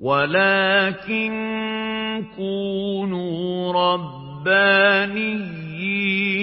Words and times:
ولكن 0.00 1.32
كونوا 2.36 3.72
ربانيين 3.72 5.28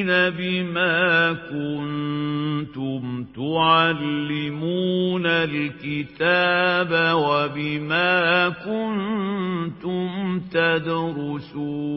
بما 0.07 1.33
كنتم 1.33 3.25
تعلمون 3.35 5.25
الكتاب 5.25 7.15
وبما 7.15 8.49
كنتم 8.49 10.39
تدرسون 10.51 11.95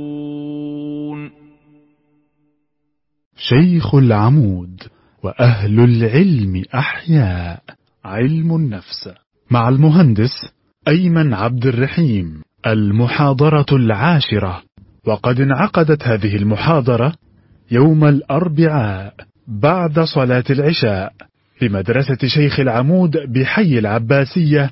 شيخ 3.37 3.95
العمود 3.95 4.83
وأهل 5.23 5.81
العلم 5.81 6.65
أحياء 6.75 7.63
علم 8.05 8.57
النفس 8.57 9.11
مع 9.51 9.69
المهندس 9.69 10.58
أيمن 10.89 11.35
عبد 11.35 11.67
الرحيم 11.67 12.43
المحاضرة 12.67 13.67
العاشرة. 13.73 14.63
وقد 15.07 15.41
انعقدت 15.41 16.03
هذه 16.03 16.37
المحاضرة 16.37 17.13
يوم 17.71 18.05
الأربعاء 18.05 19.13
بعد 19.49 20.01
صلاة 20.01 20.45
العشاء 20.51 21.13
بمدرسة 21.61 22.19
شيخ 22.27 22.61
العمود 22.61 23.11
بحي 23.11 23.79
العباسية 23.79 24.71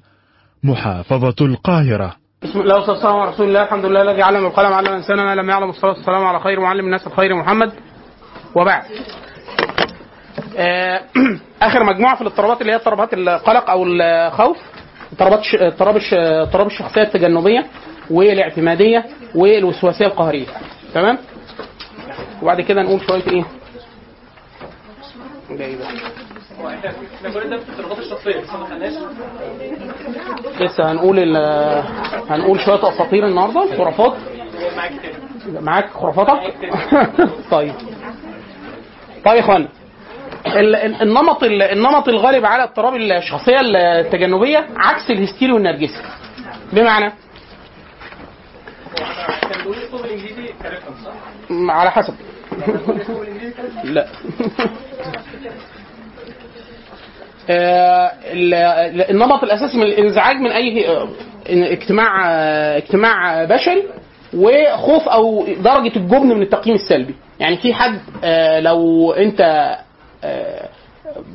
محافظة 0.64 1.34
القاهرة. 1.40 2.16
بسم 2.42 2.60
الله 2.60 2.74
والصلاة 2.74 2.94
والسلام 2.94 3.16
على 3.16 3.30
رسول 3.30 3.48
الله 3.48 3.62
الحمد 3.62 3.84
لله 3.84 4.02
الذي 4.02 4.22
علم 4.22 4.46
القلم 4.46 4.72
علم 4.72 4.88
الإنسان 4.88 5.16
ما 5.16 5.34
لم 5.34 5.50
يعلم 5.50 5.70
الصلاة 5.70 5.92
والسلام 5.92 6.24
على 6.24 6.40
خير 6.40 6.60
معلم 6.60 6.84
الناس 6.84 7.06
الخير 7.06 7.34
محمد. 7.34 7.72
وبعد. 8.54 8.82
آه، 10.56 11.00
آخر 11.62 11.84
مجموعة 11.84 12.14
في 12.14 12.20
الاضطرابات 12.20 12.60
اللي 12.60 12.72
هي 12.72 12.76
اضطرابات 12.76 13.14
القلق 13.14 13.70
أو 13.70 13.84
الخوف. 13.86 14.75
اضطرابات 15.12 15.54
اضطراب 15.54 15.96
اضطراب 16.12 16.66
الشخصيه 16.66 17.02
التجنبية 17.02 17.66
والاعتمادية 18.10 19.04
والوسواسية 19.34 20.06
القهرية. 20.06 20.46
تمام؟ 20.94 21.18
وبعد 22.42 22.60
كده 22.60 22.82
نقول 22.82 23.00
شوية 23.06 23.22
إيه؟ 23.32 23.44
ده 25.50 25.64
إيه 25.64 25.76
ده 25.76 25.86
لسه 30.60 30.92
هنقول 30.92 31.18
ال 31.18 31.36
هنقول 32.30 32.60
شوية 32.60 32.88
أساطير 32.88 33.26
النهارده 33.26 33.76
خرافات. 33.76 34.12
معاك 35.60 35.90
خرافاتك؟ 35.90 36.54
طيب. 37.50 37.74
طيب 39.24 39.34
يا 39.36 39.40
اخوانا 39.40 39.68
النمط 41.02 41.42
ال- 41.44 41.62
النمط 41.62 42.08
الغالب 42.08 42.44
على 42.46 42.62
اضطراب 42.62 42.94
الشخصية 42.96 43.60
التجنبية 43.60 44.66
عكس 44.76 45.10
الهستيري 45.10 45.52
والنرجسي. 45.52 46.02
بمعنى؟ 46.72 47.12
على 51.50 51.90
حسب. 51.90 52.14
لا. 53.84 54.06
آه، 57.50 58.12
ال- 58.32 58.54
ال- 58.54 59.10
النمط 59.10 59.42
الأساسي 59.42 59.76
من 59.76 59.82
الإنزعاج 59.82 60.36
من 60.36 60.50
أي 60.50 60.88
آه، 60.88 61.08
اجتماع 61.46 62.30
آه، 62.30 62.76
اجتماع 62.76 63.44
بشري 63.44 63.82
وخوف 64.34 65.08
أو 65.08 65.46
درجة 65.46 65.96
الجبن 65.96 66.26
من 66.26 66.42
التقييم 66.42 66.74
السلبي. 66.74 67.14
يعني 67.40 67.56
في 67.56 67.74
حد 67.74 68.00
لو 68.62 69.12
أنت 69.12 69.40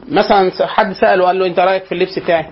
مثلا 0.09 0.51
حد 0.67 0.93
سأله 0.93 1.25
قال 1.25 1.39
له 1.39 1.45
أنت 1.45 1.59
رأيك 1.59 1.83
في 1.83 1.91
اللبس 1.91 2.19
بتاعي؟ 2.19 2.45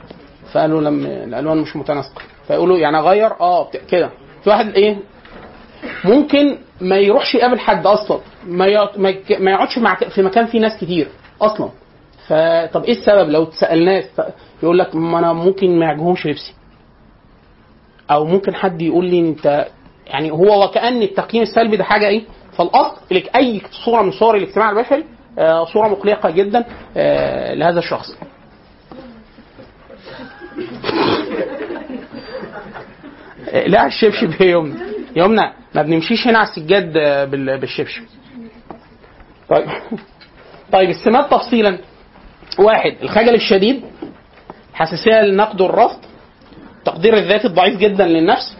فقال 0.54 0.72
له 0.72 0.82
لم 0.82 1.06
الألوان 1.06 1.58
مش 1.58 1.76
متناسقة. 1.76 2.22
فيقول 2.48 2.70
له 2.70 2.78
يعني 2.78 2.98
اغير 3.00 3.32
آه 3.42 3.70
كده. 3.92 4.10
في 4.44 4.50
واحد 4.50 4.70
إيه؟ 4.70 4.98
ممكن 6.06 6.58
ما 6.82 6.98
يروحش 6.98 7.36
يقابل 7.36 7.60
حد 7.60 7.86
أصلا. 7.88 8.20
ما 8.46 8.90
ما 9.40 9.52
يقعدش 9.52 9.78
مع 9.78 9.96
في 9.96 10.22
مكان 10.24 10.46
فيه 10.46 10.60
ناس 10.60 10.78
كتير 10.82 11.08
أصلا. 11.42 11.70
فطب 12.28 12.84
إيه 12.84 12.92
السبب؟ 12.94 13.30
لو 13.30 13.44
تسالناه 13.46 14.04
يقول 14.64 14.80
لك 14.80 14.96
ما 14.96 15.20
أنا 15.20 15.34
ممكن 15.34 15.80
ما 15.80 15.86
يعجبهمش 15.86 16.26
لبسي. 16.28 16.54
أو 18.12 18.26
ممكن 18.26 18.56
حد 18.56 18.82
يقول 18.82 19.06
لي 19.06 19.20
أنت 19.20 19.68
يعني 20.08 20.32
هو 20.32 20.64
وكأن 20.66 21.02
التقييم 21.02 21.44
السلبي 21.44 21.78
ده 21.78 21.84
حاجة 21.84 22.08
إيه؟ 22.08 22.24
فالأصل 22.58 22.96
لك 23.12 23.36
أي 23.36 23.62
صورة 23.86 24.02
من 24.02 24.12
صور 24.12 24.36
الاجتماع 24.38 24.70
البشري 24.70 25.04
آه، 25.40 25.66
صورة 25.66 25.88
مقلقة 25.88 26.30
جدا 26.30 26.66
آه، 26.98 27.54
لهذا 27.54 27.80
الشخص. 27.80 28.08
لا 33.68 33.86
الشبشب 33.88 34.32
هي 34.42 34.52
يمنى 34.52 34.76
يمنى 35.16 35.54
ما 35.76 35.82
بنمشيش 35.82 36.28
هنا 36.28 36.40
على 36.40 36.48
السجاد 36.50 36.98
آه، 36.98 37.26
بال- 37.26 37.58
بالشبشب. 37.60 38.04
طيب. 39.50 39.68
طيب 40.74 40.90
السمات 40.90 41.32
تفصيلا. 41.32 41.78
واحد 42.60 42.96
الخجل 43.04 43.36
الشديد 43.36 43.82
حساسية 44.74 45.22
للنقد 45.22 45.62
والرفض 45.62 46.00
تقدير 46.86 47.18
الذات 47.18 47.46
الضعيف 47.46 47.78
جدا 47.80 48.06
للنفس. 48.08 48.58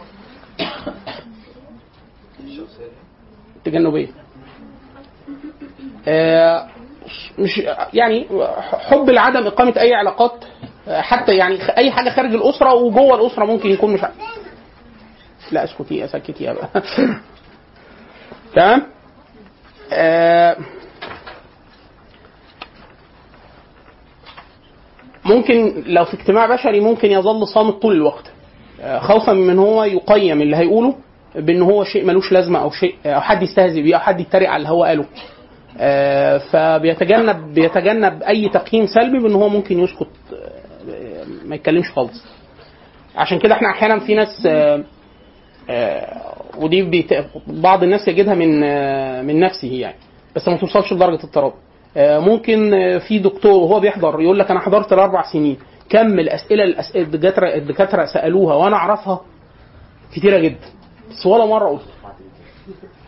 التجنبيه 3.56 4.06
آه، 4.08 4.19
مش 7.38 7.62
يعني 7.94 8.26
حب 8.72 9.10
لعدم 9.10 9.46
إقامة 9.46 9.74
أي 9.80 9.94
علاقات 9.94 10.44
آه، 10.88 11.00
حتى 11.00 11.36
يعني 11.36 11.76
أي 11.78 11.90
حاجة 11.90 12.10
خارج 12.10 12.34
الأسرة 12.34 12.74
وجوه 12.74 13.14
الأسرة 13.14 13.44
ممكن 13.44 13.70
يكون 13.70 13.92
مش 13.92 14.00
لا 15.52 15.64
اسكتي 15.64 16.08
سكتي 16.08 16.46
بقى. 16.46 16.68
تمام؟ 18.54 18.82
آه، 19.92 20.56
ممكن 25.24 25.82
لو 25.86 26.04
في 26.04 26.14
اجتماع 26.14 26.46
بشري 26.46 26.80
ممكن 26.80 27.10
يظل 27.10 27.46
صامت 27.46 27.82
طول 27.82 27.92
الوقت. 27.92 28.24
آه، 28.80 28.98
خوفا 28.98 29.32
من 29.32 29.58
هو 29.58 29.84
يقيم 29.84 30.42
اللي 30.42 30.56
هيقوله 30.56 30.94
بأن 31.34 31.62
هو 31.62 31.84
شيء 31.84 32.04
ملوش 32.04 32.32
لازمة 32.32 32.58
أو 32.62 32.70
شيء 32.70 32.94
أو 33.06 33.20
حد 33.20 33.42
يستهزئ 33.42 33.82
بيه 33.82 33.94
أو 33.94 34.00
حد 34.00 34.20
يتريق 34.20 34.50
على 34.50 34.56
اللي 34.56 34.68
هو 34.68 34.84
قاله. 34.84 35.02
آه، 35.02 35.06
فبيتجنب 36.38 37.54
بيتجنب 37.54 38.22
أي 38.22 38.48
تقييم 38.48 38.86
سلبي 38.86 39.18
بان 39.18 39.32
هو 39.34 39.48
ممكن 39.48 39.78
يسكت 39.80 40.08
آه، 40.32 41.24
ما 41.44 41.54
يتكلمش 41.54 41.90
خالص. 41.90 42.24
عشان 43.16 43.38
كده 43.38 43.54
إحنا 43.54 43.70
أحيانا 43.70 43.98
في 43.98 44.14
ناس 44.14 44.46
آه، 44.46 44.84
آه، 45.70 46.34
ودي. 46.58 47.06
بعض 47.46 47.82
الناس 47.82 48.08
يجدها 48.08 48.34
من 48.34 48.62
آه، 48.64 49.22
من 49.22 49.40
نفسه 49.40 49.68
يعني 49.68 49.96
بس 50.36 50.48
ما 50.48 50.56
توصلش 50.56 50.92
لدرجة 50.92 51.14
اضطراب. 51.24 51.52
آه، 51.96 52.18
ممكن 52.18 52.74
آه، 52.74 52.98
في 52.98 53.18
دكتور 53.18 53.52
وهو 53.52 53.80
بيحضر 53.80 54.20
يقول 54.20 54.38
لك 54.38 54.50
أنا 54.50 54.60
حضرت 54.60 54.92
الأربع 54.92 55.22
سنين 55.32 55.56
كم 55.88 56.18
الأسئلة 56.18 56.64
الأسئلة 56.64 57.04
الدكاتره 57.04 57.54
الدكاترة 57.54 58.04
سألوها 58.04 58.54
وأنا 58.54 58.76
أعرفها؟ 58.76 59.20
كتيرة 60.14 60.38
جدا. 60.38 60.66
بس 61.10 61.26
ولا 61.26 61.46
مرة 61.46 61.68
قلت. 61.68 61.82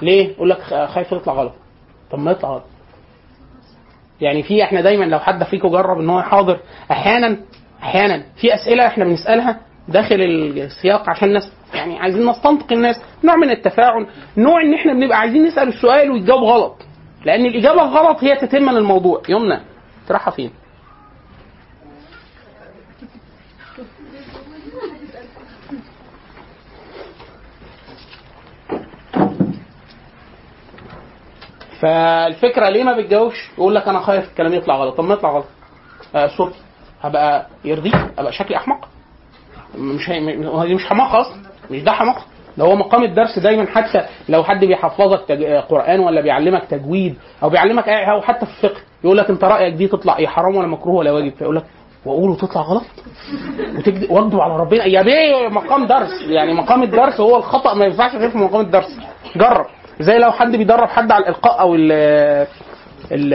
ليه؟ 0.03 0.29
يقول 0.31 0.51
لك 0.51 0.61
خايف 0.89 1.13
يطلع 1.13 1.33
غلط. 1.33 1.53
طب 2.13 2.19
ما 2.19 2.33
غلط 2.33 2.63
يعني 4.21 4.43
في 4.43 4.63
إحنا 4.65 4.81
دايما 4.81 5.05
لو 5.05 5.19
حد 5.19 5.45
فيكم 5.45 5.69
جرب 5.69 5.99
إن 6.01 6.11
هو 6.11 6.19
يحاضر 6.21 6.59
أحيانا 6.91 7.37
أحيانا 7.83 8.23
في 8.37 8.55
أسئلة 8.55 8.87
إحنا 8.87 9.05
بنسألها 9.05 9.61
داخل 9.89 10.17
السياق 10.21 11.11
عشان 11.11 11.29
الناس 11.29 11.53
يعني 11.75 11.99
عايزين 11.99 12.27
نستنطق 12.31 12.73
الناس 12.73 12.97
نوع 13.25 13.37
من 13.37 13.51
التفاعل 13.51 14.07
نوع 14.37 14.63
إن 14.63 14.75
إحنا 14.75 14.93
بنبقى 14.93 15.19
عايزين 15.19 15.45
نسأل 15.45 15.69
السؤال 15.69 16.11
ويتجاوب 16.11 16.43
غلط. 16.43 16.77
لأن 17.25 17.47
الإجابة 17.47 17.83
الغلط 17.83 18.25
هي 18.25 18.37
تتم 18.37 18.71
للموضوع 18.71 19.23
يمنى 19.29 19.61
تروحها 20.09 20.31
فين 20.31 20.51
فالفكرة 31.83 32.69
ليه 32.69 32.85
ما 32.85 32.97
بتجاوبش؟ 32.97 33.51
يقول 33.59 33.75
لك 33.75 33.89
أنا 33.89 34.01
خايف 34.01 34.29
الكلام 34.29 34.53
يطلع 34.55 34.77
غلط. 34.77 34.97
طب 34.97 35.05
ما 35.05 35.15
يطلع 35.15 35.31
غلط. 35.31 35.45
آه 36.15 36.27
صوتي. 36.27 36.59
هبقى 37.03 37.47
يرضيك 37.65 37.95
ابقى 38.19 38.33
شكلي 38.33 38.57
أحمق؟ 38.57 38.89
مش 39.79 40.11
هي... 40.11 40.37
دي 40.67 40.75
مش 40.75 40.87
حماقة 40.87 41.21
أصلا. 41.21 41.37
مش 41.71 41.83
ده 41.83 41.93
حماقة؟ 41.93 42.23
ده 42.57 42.65
هو 42.65 42.77
مقام 42.77 43.03
الدرس 43.05 43.39
دايما 43.39 43.67
حتى 43.67 44.07
لو 44.29 44.45
حد 44.45 44.65
بيحفظك 44.65 45.25
تج... 45.29 45.43
آه، 45.43 45.61
قرآن 45.61 46.01
ولا 46.01 46.21
بيعلمك 46.21 46.65
تجويد 46.65 47.15
أو 47.43 47.51
بيعلمك 47.51 47.89
اي 47.89 48.11
أو 48.11 48.21
حتى 48.23 48.47
في 48.47 48.53
الفقه. 48.53 48.81
يقول 49.05 49.19
لك 49.19 49.31
أنت 49.31 49.45
رأيك 49.45 49.75
دي 49.75 49.89
تطلع 49.89 50.17
إيه؟ 50.19 50.27
حرام 50.27 50.57
ولا 50.57 50.67
مكروه 50.67 50.95
ولا 50.97 51.13
واجب؟ 51.13 51.33
فيقول 51.35 51.57
لك 51.57 51.65
واقول 52.07 52.31
وتطلع 52.31 52.63
غلط. 52.63 52.85
وتكذب 53.79 54.11
واكذب 54.11 54.41
على 54.41 54.57
ربنا. 54.57 54.85
يا 54.85 55.03
بيه 55.03 55.49
مقام 55.49 55.87
درس. 55.87 56.23
يعني 56.29 56.55
مقام 56.55 56.83
الدرس 56.83 57.21
هو 57.21 57.37
الخطأ. 57.37 57.75
ما 57.75 57.85
ينفعش 57.85 58.15
غير 58.15 58.31
في 58.31 58.39
مقام 58.39 58.61
الدرس. 58.61 58.99
جرب. 59.37 59.67
زي 60.03 60.19
لو 60.19 60.33
حد 60.33 60.57
بيدرب 60.57 60.89
حد 60.89 61.13
على 61.13 61.23
الإلقاء 61.23 61.61
أو 61.61 61.75
ال 61.75 61.93
ال 63.13 63.35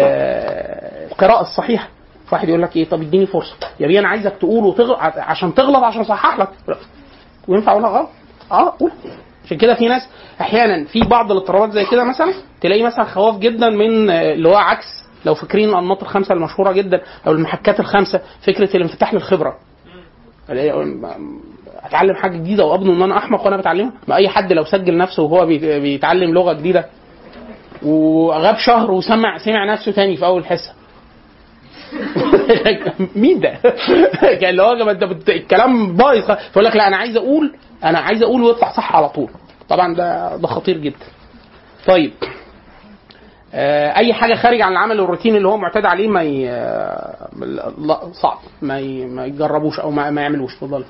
القراءة 1.11 1.41
الصحيحة. 1.41 1.87
واحد 2.31 2.49
يقول 2.49 2.61
لك 2.61 2.75
إيه؟ 2.75 2.89
طب 2.89 3.01
إديني 3.01 3.25
فرصة. 3.25 3.55
يا 3.79 3.87
بيه 3.87 3.99
أنا 3.99 4.07
عايزك 4.07 4.33
تقول 4.39 4.63
وتغلط 4.63 4.97
عشان 5.01 5.53
تغلط 5.53 5.83
عشان 5.83 6.01
أصحح 6.01 6.39
لك. 6.39 6.49
وينفع 7.47 7.71
اقولها 7.71 7.89
غلط؟ 7.89 8.09
آه 8.51 8.73
قول. 8.79 8.91
عشان 9.45 9.57
كده 9.57 9.73
في 9.73 9.87
ناس 9.87 10.01
أحيانا 10.41 10.85
في 10.85 10.99
بعض 11.01 11.31
الاضطرابات 11.31 11.71
زي 11.71 11.85
كده 11.85 12.03
مثلا 12.03 12.33
تلاقي 12.61 12.83
مثلا 12.83 13.05
خواف 13.05 13.37
جدا 13.39 13.69
من 13.69 14.09
اللي 14.09 14.49
هو 14.49 14.55
عكس. 14.55 14.85
لو 15.25 15.35
فاكرين 15.35 15.69
الأنماط 15.69 16.01
الخمسة 16.03 16.33
المشهورة 16.33 16.71
جدا 16.71 17.01
أو 17.27 17.31
المحكات 17.31 17.79
الخمسة 17.79 18.21
فكرة 18.47 18.77
الانفتاح 18.77 19.13
للخبرة. 19.13 19.55
اتعلم 21.87 22.15
حاجة 22.15 22.37
جديدة 22.37 22.65
واظن 22.65 22.89
إن 22.95 23.01
أنا 23.01 23.17
أحمق 23.17 23.45
وأنا 23.45 23.57
بتعلمها؟ 23.57 23.93
ما 24.07 24.15
أي 24.15 24.29
حد 24.29 24.53
لو 24.53 24.63
سجل 24.63 24.97
نفسه 24.97 25.23
وهو 25.23 25.45
بي- 25.45 25.79
بيتعلم 25.79 26.33
لغة 26.33 26.53
جديدة 26.53 26.85
وغاب 27.83 28.57
شهر 28.57 28.91
وسمع 28.91 29.37
سمع 29.37 29.73
نفسه 29.73 29.91
تاني 29.91 30.17
في 30.17 30.25
أول 30.25 30.45
حصة. 30.45 30.73
مين 33.15 33.39
ده؟ 33.39 33.49
كان 34.41 34.49
اللي 34.49 34.61
هو 34.63 34.89
أنت 34.89 35.29
الكلام 35.29 35.95
بايظ 35.95 36.31
فيقول 36.31 36.65
لك 36.65 36.75
لا 36.75 36.87
أنا 36.87 36.97
عايز 36.97 37.15
أقول 37.17 37.55
أنا 37.83 37.99
عايز 37.99 38.23
أقول 38.23 38.41
ويطلع 38.43 38.71
صح 38.71 38.95
على 38.95 39.09
طول. 39.09 39.29
طبعا 39.69 39.95
ده 39.95 40.35
ده 40.37 40.47
خطير 40.47 40.77
جدا. 40.77 41.05
طيب. 41.87 42.11
آه، 43.53 43.95
أي 43.97 44.13
حاجة 44.13 44.35
خارج 44.35 44.61
عن 44.61 44.71
العمل 44.71 44.99
الروتيني 44.99 45.37
اللي 45.37 45.47
هو 45.47 45.57
معتاد 45.57 45.85
عليه 45.85 46.07
ما 46.07 46.21
ي... 46.23 46.49
آه، 46.49 47.27
لا 47.79 47.99
صعب. 48.13 48.37
ما 48.61 48.79
ي... 48.79 49.05
ما 49.05 49.25
يجربوش 49.25 49.79
أو 49.79 49.91
ما, 49.91 50.09
ما 50.09 50.21
يعملوش. 50.21 50.53
اتفضل 50.53 50.85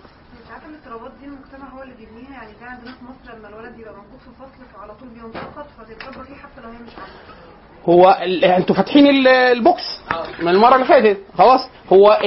ساعات 0.47 0.61
الاضطرابات 0.69 1.11
دي 1.19 1.25
المجتمع 1.25 1.69
هو 1.77 1.83
اللي 1.83 1.93
بيبنيها 1.95 2.33
يعني 2.33 2.51
زي 2.59 2.65
عندنا 2.65 2.91
في 2.91 3.03
مصر 3.05 3.37
لما 3.37 3.49
الولد 3.49 3.75
بيبقى 3.77 3.93
موجود 3.93 4.19
في 4.19 4.29
فصل 4.39 4.77
فعلى 4.77 4.93
طول 4.99 5.09
بينتقد 5.09 5.65
فتتكبر 5.77 6.23
فيه 6.23 6.35
حتى 6.35 6.61
لو 6.63 6.69
هي 6.69 6.75
مش 6.87 6.93
عارفه 6.97 7.13
هو. 7.89 8.09
أنتوا 8.43 8.75
فاتحين 8.75 9.07
ال- 9.07 9.27
البوكس 9.27 10.01
من 10.41 10.47
المرة 10.47 10.75
اللي 10.75 10.85
فاتت. 10.85 11.17
خلاص. 11.37 11.61
هو 11.93 12.19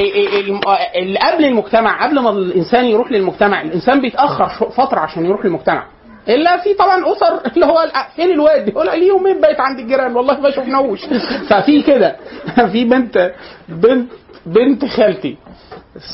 اللي 0.97 1.19
قبل 1.19 1.45
المجتمع 1.45 2.05
قبل 2.07 2.21
ما 2.21 2.31
الإنسان 2.31 2.85
يروح 2.85 3.13
للمجتمع 3.13 3.61
الإنسان 3.63 4.01
بيتأخر 4.01 4.71
فترة 4.71 5.01
عشان 5.01 5.27
يروح 5.27 5.45
للمجتمع. 5.45 5.85
إلا 6.29 6.57
في 6.57 6.75
طبعا 6.75 7.13
أسر 7.13 7.41
اللي 7.55 7.67
هو 7.67 7.91
فين 8.17 8.31
الواد؟ 8.31 8.69
يقول 8.69 8.87
لي 8.87 9.07
يومين 9.07 9.41
بقيت 9.41 9.61
عند 9.61 9.79
الجيران؟ 9.79 10.17
والله 10.17 10.41
ما 10.41 10.51
شفناهوش. 10.51 11.01
ففي 11.51 11.83
كده. 11.83 12.17
في 12.73 12.85
بنت 12.85 13.33
بنت 13.69 14.11
بنت 14.47 14.85
خالتي 14.85 15.37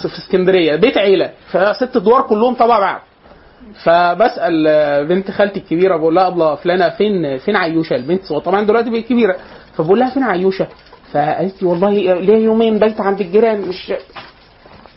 في 0.02 0.18
اسكندرية 0.18 0.76
بيت 0.76 0.98
عيلة. 0.98 1.30
فست 1.52 1.96
ادوار 1.96 2.22
كلهم 2.22 2.54
تبع 2.54 2.78
بعض. 2.80 3.00
فبسأل 3.84 4.66
آه، 4.68 5.02
بنت 5.02 5.30
خالتي 5.30 5.60
الكبيرة 5.60 5.96
بقول 5.96 6.14
لها 6.14 6.26
أبلة 6.26 6.54
فلانة 6.54 6.88
فين 6.88 7.38
فين 7.38 7.56
عيوشة 7.56 7.96
البنت؟ 7.96 8.32
طبعا 8.32 8.62
دلوقتي 8.66 8.90
بقت 8.90 9.04
كبيرة. 9.04 9.36
فبقول 9.76 9.98
لها 10.00 10.10
فين 10.10 10.22
عيوشة؟ 10.22 10.66
فقالت 11.12 11.62
لي 11.62 11.68
والله 11.68 11.90
ليا 11.90 12.38
يومين 12.38 12.78
بايته 12.78 13.04
عند 13.04 13.20
الجيران 13.20 13.60
مش 13.60 13.92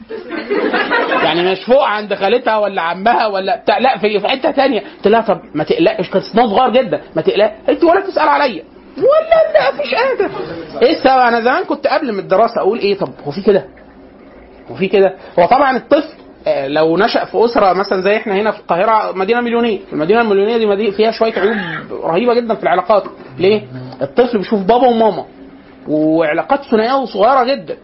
يعني 1.24 1.52
مش 1.52 1.64
فوق 1.64 1.84
عند 1.84 2.14
خالتها 2.14 2.58
ولا 2.58 2.82
عمها 2.82 3.28
ولا 3.28 3.56
بتاع 3.62 3.78
لا 3.78 3.98
في 3.98 4.20
في 4.20 4.28
حتة 4.28 4.52
تانية. 4.52 4.80
قلت 4.80 5.08
لها 5.08 5.22
طب 5.22 5.42
ما 5.54 5.64
تقلقش 5.64 6.10
كان 6.10 6.22
سنها 6.22 6.48
صغير 6.48 6.70
جدا 6.70 7.02
ما 7.16 7.22
تقلقش. 7.22 7.52
قالت 7.68 7.84
ولا 7.84 8.00
تسال 8.02 8.30
عليا. 8.30 8.64
ولا 8.98 9.54
لا 9.54 9.72
مفيش 9.74 9.94
قادر. 9.96 10.32
إيه 10.82 10.92
السبب؟ 10.92 11.20
أنا 11.20 11.42
زمان 11.42 11.64
كنت 11.64 11.88
قبل 11.88 12.14
من 12.14 12.20
الدراسة 12.20 12.62
أقول 12.62 12.80
إيه؟ 12.80 12.98
طب 12.98 13.10
هو 13.26 13.32
في 13.32 13.42
كده؟ 13.42 13.66
وفي 14.70 14.88
كده؟ 14.88 15.14
هو 15.40 15.46
طبعا 15.46 15.78
الطفل 15.78 16.14
لو 16.48 16.98
نشأ 16.98 17.26
في 17.26 17.46
أسرة 17.46 17.74
مثلا 17.74 18.02
زي 18.02 18.18
إحنا 18.18 18.34
هنا 18.36 18.52
في 18.52 18.60
القاهرة 18.60 19.12
مدينة 19.18 19.42
مليونية، 19.42 19.80
المدينة 19.94 20.22
المليونية 20.22 20.58
دي 20.58 20.66
مدينة 20.66 20.92
فيها 20.92 21.12
شوية 21.12 21.34
عيوب 21.40 21.56
رهيبة 22.04 22.34
جدا 22.34 22.56
في 22.56 22.64
العلاقات، 22.64 23.04
ليه؟ 23.38 23.62
الطفل 24.02 24.38
بيشوف 24.38 24.60
بابا 24.60 24.88
وماما 24.88 25.26
وعلاقات 25.88 26.64
ثنائية 26.64 26.94
وصغيرة 26.94 27.44
جدا. 27.44 27.78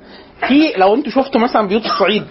في 0.47 0.73
لو 0.77 0.95
أنتوا 0.95 1.11
شفتوا 1.11 1.41
مثلا 1.41 1.67
بيوت 1.67 1.85
الصعيد 1.85 2.23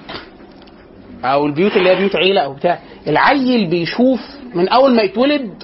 أو 1.24 1.46
البيوت 1.46 1.76
اللي 1.76 1.90
هي 1.90 1.96
بيوت 1.96 2.16
عيلة 2.16 2.40
أو 2.40 2.54
بتاع، 2.54 2.78
العيل 3.06 3.66
بيشوف 3.70 4.20
من 4.54 4.68
أول 4.68 4.94
ما 4.94 5.02
يتولد 5.02 5.62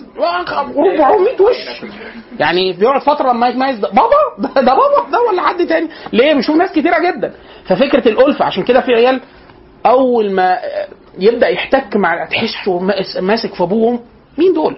400 1.01 1.43
وش؟ 1.43 1.91
يعني 2.41 2.73
بيقعد 2.73 3.03
فترة 3.03 3.33
لما 3.33 3.49
يتميز 3.49 3.79
ده 3.79 3.89
بابا؟ 3.89 4.09
ده, 4.39 4.49
ده 4.61 4.75
بابا؟ 4.75 5.11
ده 5.13 5.19
ولا 5.31 5.43
حد 5.43 5.67
تاني؟ 5.67 5.89
ليه؟ 6.13 6.35
بيشوف 6.35 6.57
ناس 6.57 6.73
كتيرة 6.73 6.99
جدا. 7.11 7.33
ففكرة 7.65 8.09
الألفة 8.09 8.45
عشان 8.45 8.63
كده 8.63 8.81
في 8.81 8.93
عيال 8.95 9.21
أول 9.87 10.33
ما 10.33 10.59
يبدأ 11.19 11.49
يحتك 11.49 11.97
مع 11.97 12.25
تحسه 12.25 12.79
ماس- 12.79 13.17
ماسك 13.17 13.55
في 13.55 13.63
أبوهم 13.63 14.01
مين 14.39 14.53
دول؟ 14.53 14.77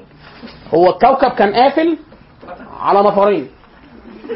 هو 0.75 0.91
الكوكب 0.91 1.31
كان 1.31 1.55
قافل 1.55 1.97
على 2.81 3.09
نفرين 3.09 3.49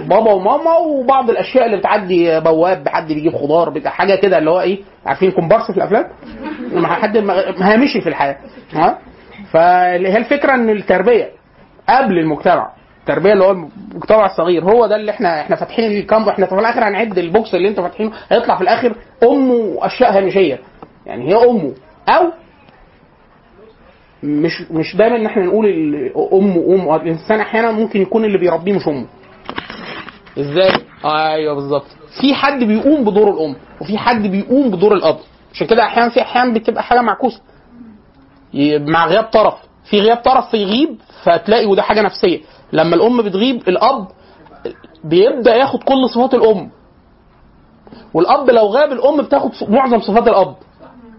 بابا 0.00 0.32
وماما 0.32 0.76
وبعض 0.78 1.30
الأشياء 1.30 1.66
اللي 1.66 1.76
بتعدي 1.76 2.40
بواب 2.40 2.88
حد 2.88 3.06
بيجيب 3.08 3.36
خضار 3.36 3.70
بتاع 3.70 3.90
حاجة 3.90 4.14
كده 4.14 4.38
اللي 4.38 4.50
هو 4.50 4.60
إيه 4.60 4.78
عارفين 5.06 5.30
كومبارس 5.30 5.70
في 5.70 5.76
الأفلام؟ 5.76 6.04
حد 6.86 7.16
هامشي 7.60 8.00
في 8.00 8.08
الحياة 8.08 8.36
ها؟ 8.72 8.98
فهي 9.52 10.16
الفكرة 10.16 10.54
إن 10.54 10.70
التربية 10.70 11.28
قبل 11.88 12.18
المجتمع 12.18 12.70
التربية 13.08 13.32
اللي 13.32 13.44
هو 13.44 13.50
المجتمع 13.50 14.26
الصغير. 14.26 14.64
هو 14.64 14.86
ده 14.86 14.96
اللي 14.96 15.10
إحنا 15.10 15.40
إحنا 15.40 15.56
فاتحين 15.56 15.90
الكامب 15.98 16.28
إحنا 16.28 16.46
في 16.46 16.52
الآخر 16.54 16.88
هنعد 16.88 17.18
البوكس 17.18 17.54
اللي 17.54 17.68
أنتوا 17.68 17.84
فاتحينه. 17.88 18.12
هيطلع 18.28 18.56
في 18.56 18.62
الآخر 18.62 18.94
أمه 19.22 19.54
وأشياء 19.54 20.18
هامشية. 20.18 20.58
يعني 21.06 21.28
هي 21.28 21.44
أمه. 21.50 21.72
أو 22.08 22.32
مش 24.22 24.62
مش 24.70 24.96
دايما 24.96 25.16
إن 25.16 25.26
إحنا 25.26 25.44
نقول 25.44 25.66
امه 26.32 26.74
امه 26.74 26.96
الإنسان 26.96 27.40
أحيانا 27.40 27.72
ممكن 27.72 28.02
يكون 28.02 28.24
اللي 28.24 28.38
بيربيه 28.38 28.72
مش 28.72 28.88
أمه. 28.88 29.06
إزاي؟ 30.38 30.72
أيوه 31.04 31.54
بالظبط. 31.54 31.86
في 32.20 32.34
حد 32.34 32.64
بيقوم 32.64 33.04
بدور 33.04 33.30
الأم 33.30 33.56
وفي 33.80 33.98
حد 33.98 34.26
بيقوم 34.26 34.70
بدور 34.70 34.94
الأب. 34.94 35.18
عشان 35.54 35.66
كده 35.66 35.82
أحيانا 35.82 36.08
في 36.10 36.22
احيان 36.22 36.52
بتبقى 36.54 36.82
حاجة 36.82 37.00
معكوسة. 37.00 37.40
مع 38.78 39.06
غياب 39.06 39.24
طرف. 39.24 39.54
في 39.90 40.00
غياب 40.00 40.16
طرف 40.16 40.50
فيغيب 40.50 40.96
فتلاقي 41.22 41.66
وده 41.66 41.82
حاجة 41.82 42.02
نفسية. 42.02 42.40
لما 42.72 42.96
الأم 42.96 43.22
بتغيب 43.22 43.68
الأب 43.68 44.06
بيبدأ 45.04 45.54
ياخد 45.54 45.82
كل 45.82 46.08
صفات 46.14 46.34
الأم. 46.34 46.70
والأب 48.14 48.50
لو 48.50 48.66
غاب 48.66 48.92
الأم 48.92 49.22
بتاخد 49.22 49.50
معظم 49.68 50.00
صفات 50.00 50.28
الأب. 50.28 50.54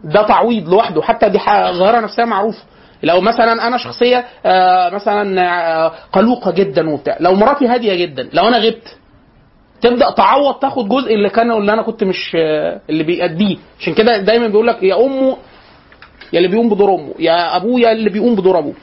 ده 0.04 0.28
تعويض 0.28 0.70
لوحده 0.70 1.02
حتى 1.02 1.30
دي 1.30 1.38
ظاهرة 1.80 2.00
نفسية 2.00 2.24
معروفة. 2.26 2.64
لو 3.04 3.22
مثلا 3.22 3.68
أنا 3.68 3.78
شخصية 3.78 4.26
آه، 4.46 4.90
مثلا 4.90 5.42
آه، 5.42 5.92
قلوقة 6.14 6.52
جدا 6.52 6.90
وبتاع. 6.90 7.18
لو 7.20 7.34
مراتي 7.36 7.68
هادية 7.68 7.96
جدا 8.06 8.30
لو 8.34 8.48
أنا 8.48 8.58
غبت 8.58 8.98
تبدأ 9.82 10.12
تعوض 10.12 10.54
تاخد 10.56 10.90
جزء 10.90 11.14
اللي 11.14 11.30
كان 11.30 11.52
اللي 11.52 11.74
أنا 11.74 11.82
كنت 11.82 12.04
مش 12.04 12.36
آه، 12.40 12.82
اللي 12.90 13.04
بيأديه. 13.04 13.58
عشان 13.80 13.94
كده 13.94 14.18
دايما 14.18 14.48
بيقول 14.48 14.68
لك 14.68 14.84
يا 14.84 15.06
أمه 15.06 15.38
يا 16.34 16.38
اللي 16.38 16.48
بيقوم 16.48 16.70
بدور 16.70 16.96
أمه 16.96 17.14
يا 17.20 17.56
أبوه 17.56 17.80
يا 17.80 17.92
اللي 17.92 18.10
بيقوم 18.10 18.36
بدور 18.36 18.58
أبوه. 18.60 18.74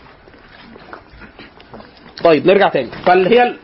طيب 2.25 2.47
نرجع 2.47 2.69
تاني. 2.69 2.91
فاللي 3.07 3.31
هي 3.31 3.43
ال- 3.43 3.59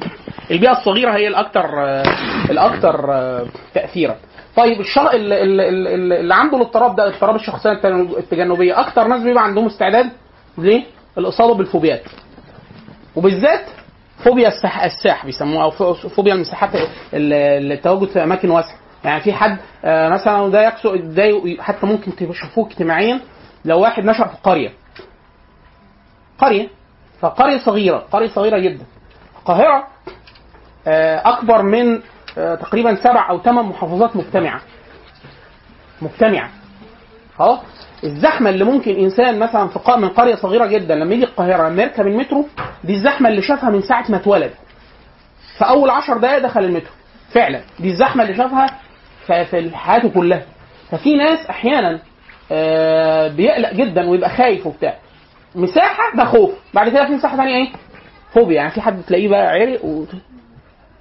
البيئة 0.50 0.73
الصغيرة 0.73 1.11
هي 1.11 1.29
الاكثر 1.29 1.64
آه، 1.85 2.02
الاكثر 2.50 3.12
آه، 3.12 3.47
تأثيرا. 3.75 4.17
طيب 4.57 4.81
الش... 4.81 4.99
ال- 4.99 5.33
ال- 5.33 5.61
ال- 5.61 5.87
ال- 5.88 6.12
اللي 6.12 6.35
عنده 6.35 6.57
الاضطراب 6.57 6.97
ده 6.97 7.07
اضطراب 7.09 7.35
الشخصية 7.37 7.73
التجن- 7.73 8.19
التجنبية 8.19 8.81
أكتر 8.81 9.07
ناس 9.07 9.23
بيبقى 9.23 9.45
عندهم 9.45 9.67
استعداد 9.67 10.07
ليه؟ 10.59 10.83
الإصابة 11.19 11.55
بالفوبيات. 11.55 12.02
وبالذات 13.17 13.64
فوبيا 14.25 14.49
السح... 14.49 14.85
الساح 14.85 15.26
بيسموها 15.26 15.62
أو 15.64 15.71
فو- 15.71 15.95
فوبيا 15.95 16.35
المساحات 16.35 16.71
ال- 17.14 17.73
التواجد 17.73 18.09
في 18.09 18.23
أماكن 18.25 18.50
واسعة. 18.50 18.75
يعني 19.05 19.21
في 19.21 19.33
حد 19.33 19.57
آه، 19.85 20.09
مثلا 20.09 20.40
وده 20.40 20.62
يقصد 20.64 21.14
ده 21.14 21.40
حتى 21.62 21.87
ممكن 21.87 22.17
تشوفوه 22.17 22.67
اجتماعيا 22.67 23.21
لو 23.64 23.81
واحد 23.81 24.05
نشأ 24.05 24.25
في 24.26 24.37
قرية. 24.43 24.71
قرية. 26.38 26.69
فقرية 27.21 27.59
صغيرة 27.59 27.99
قرية 28.12 28.29
صغيرة 28.29 28.59
جدا. 28.59 28.85
القاهرة 29.39 29.87
آه، 30.87 31.23
أكبر 31.29 31.62
من 31.62 32.00
آه، 32.39 32.55
تقريبا 32.55 32.95
سبع 32.95 33.31
أو 33.31 33.41
ثمان 33.43 33.65
محافظات 33.65 34.17
مجتمعة. 34.17 34.61
مجتمعة. 36.03 36.50
خلاص 37.39 37.59
الزحمة 38.05 38.50
اللي 38.50 38.65
ممكن 38.65 38.95
إنسان 38.97 39.39
مثلا 39.39 39.69
في 39.69 39.97
من 39.97 40.09
قرية 40.09 40.35
صغيرة 40.35 40.67
جدا 40.67 40.95
لما 40.95 41.15
يجي 41.15 41.25
القاهرة 41.25 41.69
لما 41.69 41.83
يركب 41.83 42.07
المترو 42.07 42.47
دي 42.85 42.95
الزحمة 42.95 43.29
اللي 43.29 43.43
شافها 43.43 43.71
من 43.71 43.83
ساعة 43.83 44.05
ما 44.11 44.17
اتولد. 44.17 44.50
في 45.59 45.65
أول 45.69 45.91
عشر 45.91 46.17
دقائق 46.19 46.39
دخل 46.43 46.65
المترو. 46.65 46.93
فعلا. 47.33 47.61
دي 47.81 47.89
الزحمة 47.91 48.23
اللي 48.23 48.37
شافها 48.37 48.67
في 49.27 49.71
حياته 49.77 50.09
كلها. 50.09 50.43
ففي 50.91 51.17
ناس 51.17 51.47
أحيانا 51.47 51.99
آه، 52.53 53.29
بيقلق 53.29 53.73
جدا 53.73 54.09
ويبقى 54.11 54.31
خايف 54.31 54.67
وبتاع. 54.67 54.95
مساحة 55.54 56.16
ده 56.16 56.25
خوف. 56.25 56.50
بعد 56.75 56.88
كده 56.88 57.07
في 57.07 57.12
مساحة 57.12 57.37
ثانية 57.37 57.57
إيه؟ 57.57 57.69
فوبيا. 58.35 58.57
يعني 58.57 58.71
في 58.71 58.80
حد 58.80 59.02
تلاقيه 59.02 59.28
بقى 59.28 59.47
عرق. 59.49 59.85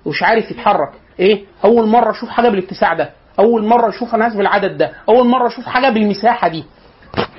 ومش 0.05 0.23
عارف 0.23 0.51
يتحرك. 0.51 0.91
إيه؟ 1.19 1.43
أول 1.63 1.87
مرة 1.87 2.11
أشوف 2.11 2.29
حاجة 2.29 2.49
بالاتساع 2.49 2.93
ده. 2.93 3.11
أول 3.39 3.63
مرة 3.65 3.89
أشوف 3.89 4.15
ناس 4.15 4.35
بالعدد 4.35 4.77
ده. 4.77 4.91
أول 5.09 5.27
مرة 5.27 5.47
أشوف 5.47 5.65
حاجة 5.65 5.89
بالمساحة 5.89 6.47
دي. 6.47 6.63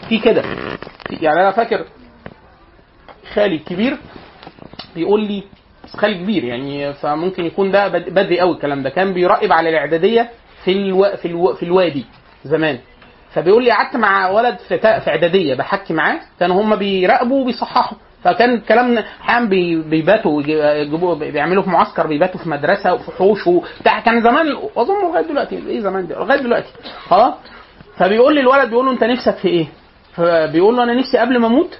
في 0.08 0.18
كده. 0.18 0.42
يعني 1.10 1.40
أنا 1.40 1.50
فاكر 1.50 1.84
خالي 3.34 3.54
الكبير 3.56 3.96
بيقول 4.94 5.24
لي 5.24 5.42
خالي 5.96 6.14
كبير 6.14 6.44
يعني 6.44 6.92
فممكن 6.92 7.44
يكون 7.44 7.70
ده 7.70 7.88
بد- 7.88 8.10
بدري 8.10 8.40
قوي 8.40 8.52
الكلام 8.54 8.82
ده. 8.82 8.90
كان 8.90 9.12
بيراقب 9.12 9.52
على 9.52 9.68
الإعدادية 9.68 10.30
في 10.64 10.72
ألو... 10.72 11.16
في 11.16 11.24
ألو... 11.28 11.54
في 11.54 11.62
الوادي 11.62 12.04
زمان. 12.44 12.78
فبيقول 13.34 13.64
لي 13.64 13.70
قعدت 13.70 13.96
مع 13.96 14.28
ولد 14.30 14.56
في 14.68 14.78
في 14.78 15.10
إعدادية 15.10 15.54
بحكي 15.54 15.94
معاه 15.94 16.20
كانوا 16.40 16.62
هم 16.62 16.76
بيراقبوا 16.76 17.40
وبيصححوا. 17.42 17.98
فكان 18.24 18.54
الكلام 18.54 19.04
بي- 19.48 19.82
بيباتوا 19.82 20.42
بيعملوا 21.14 21.62
في 21.62 21.70
معسكر 21.70 22.06
بيباتوا 22.06 22.40
في 22.40 22.48
مدرسة 22.48 22.94
وفي 22.94 23.10
حوش 23.12 23.46
وبتاع 23.46 24.00
كان 24.00 24.22
زمان 24.22 24.46
أظن 24.76 24.94
لغاية 25.10 25.26
دلوقتي 25.26 25.56
إيه 25.56 25.80
زمان 25.80 26.06
دي 26.06 26.14
لغاية 26.14 26.40
دلوقتي. 26.40 26.68
خلاص؟ 27.08 27.34
فبيقول 27.96 28.34
لي 28.34 28.40
الولد 28.40 28.68
بيقول 28.70 28.86
له 28.86 28.92
أنت 28.92 29.04
نفسك 29.04 29.36
في 29.36 29.48
إيه؟ 29.48 29.66
فبيقول 30.14 30.76
له 30.76 30.82
أنا 30.82 30.94
نفسي 30.94 31.18
قبل 31.18 31.38
ما 31.38 31.46
أموت 31.46 31.78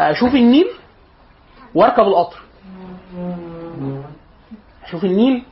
أشوف 0.00 0.34
النيل 0.34 0.66
وأركب 1.74 2.02
القطر. 2.02 2.36
أشوف 4.86 5.04
النيل 5.04 5.42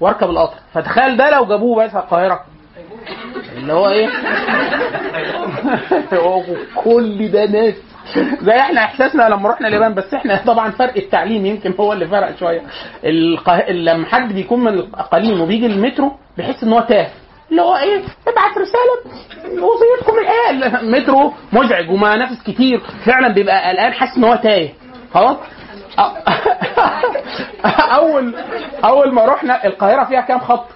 وأركب 0.00 0.30
القطر. 0.30 0.56
فتخيل 0.72 1.16
ده 1.16 1.30
لو 1.30 1.44
جابوه 1.46 1.84
بس 1.86 1.94
القاهرة. 1.94 2.44
اللي 3.56 3.72
هو 3.72 3.88
إيه؟ 3.88 4.08
هو 6.14 6.42
كل 6.84 7.28
ده 7.30 7.44
ناس. 7.46 7.74
زي 8.42 8.52
إحنا 8.60 8.84
إحساسنا 8.84 9.22
لما 9.28 9.50
رحنا 9.50 9.68
اليابان 9.68 9.94
بس 9.94 10.14
إحنا 10.14 10.40
طبعا 10.46 10.70
فرق 10.70 10.96
التعليم 10.96 11.46
يمكن 11.46 11.74
هو 11.80 11.92
اللي 11.92 12.06
فرق 12.08 12.36
شوية. 12.36 12.62
القه... 13.04 13.70
لما 13.70 14.06
حد 14.06 14.32
بيكون 14.32 14.60
من 14.60 14.68
الأقاليم 14.68 15.40
وبيجي 15.40 15.66
المترو 15.66 16.12
بيحس 16.36 16.62
إن 16.64 16.72
هو 16.72 16.80
تاه. 16.80 17.06
اللي 17.50 17.62
هو 17.62 17.76
إيه؟ 17.76 17.96
ابعت 18.28 18.58
رسالة. 18.58 18.96
وصيتكم 19.64 20.18
الآن. 20.18 20.76
المترو 20.80 21.32
مزعج 21.52 21.90
ومنافس 21.90 22.42
كتير. 22.46 22.80
فعلا 23.06 23.28
بيبقى 23.34 23.68
قلقان 23.70 23.92
حاسس 23.92 24.16
إن 24.16 24.24
هو 24.24 24.34
تايه 24.36 24.72
خلاص؟ 25.14 25.36
أول 27.98 28.34
أول 28.84 29.14
ما 29.14 29.24
رحنا 29.24 29.64
القاهرة 29.66 30.04
فيها 30.04 30.20
كام 30.20 30.38
خط؟ 30.40 30.66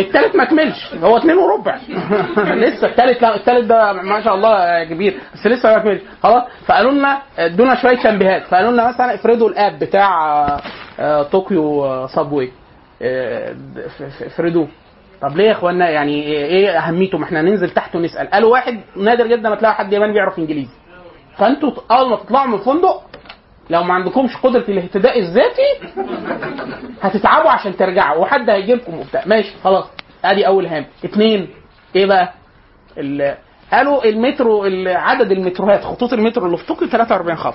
التالت 0.00 0.36
ما 0.36 0.44
كملش. 0.44 0.94
هو 1.02 1.16
اتنين 1.16 1.36
وربع. 1.38 1.76
لسه 2.64 2.86
التالت 2.86 3.22
لا 3.22 3.34
التالت 3.36 3.64
ده 3.64 3.92
ما 3.92 4.20
شاء 4.24 4.34
الله 4.34 4.84
كبير. 4.84 5.20
بس 5.34 5.46
لسه 5.46 5.72
ما 5.76 5.78
كملش. 5.78 6.00
خلاص 6.22 6.42
فقالوا 6.66 6.90
لنا 6.92 7.18
ادونا 7.38 7.74
شوية 7.82 7.96
تنبيهات 7.96 8.42
فقالوا 8.46 8.72
لنا 8.72 8.88
مثلا 8.88 9.14
افرضوا 9.14 9.48
الاب 9.48 9.78
بتاع 9.78 10.44
آه، 10.48 10.60
آه، 11.00 11.22
طوكيو 11.22 11.84
آه، 11.84 12.06
صابوي 12.06 12.52
آه، 13.02 13.54
ف- 13.98 14.22
افرضوه. 14.22 14.68
طب 15.22 15.36
ليه 15.36 15.44
يا 15.44 15.52
اخوانا؟ 15.52 15.90
يعني 15.90 16.22
إيه 16.22 16.78
اهميته؟ 16.78 17.18
ما 17.18 17.24
إحنا 17.24 17.42
ننزل 17.42 17.70
تحت 17.70 17.96
ونسأل. 17.96 18.30
قالوا 18.30 18.52
واحد 18.52 18.80
نادر 18.96 19.26
جدا 19.26 19.48
ما 19.48 19.54
تلاقي 19.56 19.74
حد 19.74 19.92
ياباني 19.92 20.12
بيعرف 20.12 20.38
انجليزي. 20.38 20.70
فانتوا 21.38 21.70
اول 21.90 22.10
ما 22.10 22.16
تطلعوا 22.16 22.46
من 22.46 22.54
الفندق 22.54 23.02
لو 23.70 23.82
ما 23.82 23.94
عندكمش 23.94 24.36
قدرة 24.36 24.64
الاهتداء 24.68 25.18
الذاتي 25.18 25.94
هتتعبوا 27.02 27.50
عشان 27.50 27.76
ترجعوا 27.76 28.18
وحد 28.22 28.50
هيجي 28.50 28.74
لكم 28.74 28.94
وبتاع. 28.98 29.22
ماشي 29.26 29.52
خلاص. 29.64 29.84
ادي 30.24 30.46
اول 30.46 30.66
هام. 30.66 30.86
اثنين 31.04 31.48
إيه 31.96 32.06
بقى؟ 32.06 32.32
ال- 32.98 33.34
قالوا 33.72 34.04
المترو 34.04 34.66
ال- 34.66 34.88
عدد 34.96 35.32
المتروهات 35.32 35.84
خطوط 35.84 36.12
المترو 36.12 36.46
اللي 36.46 36.56
في 36.56 36.66
طوكيو 36.66 36.88
43 36.88 37.36
خط. 37.36 37.54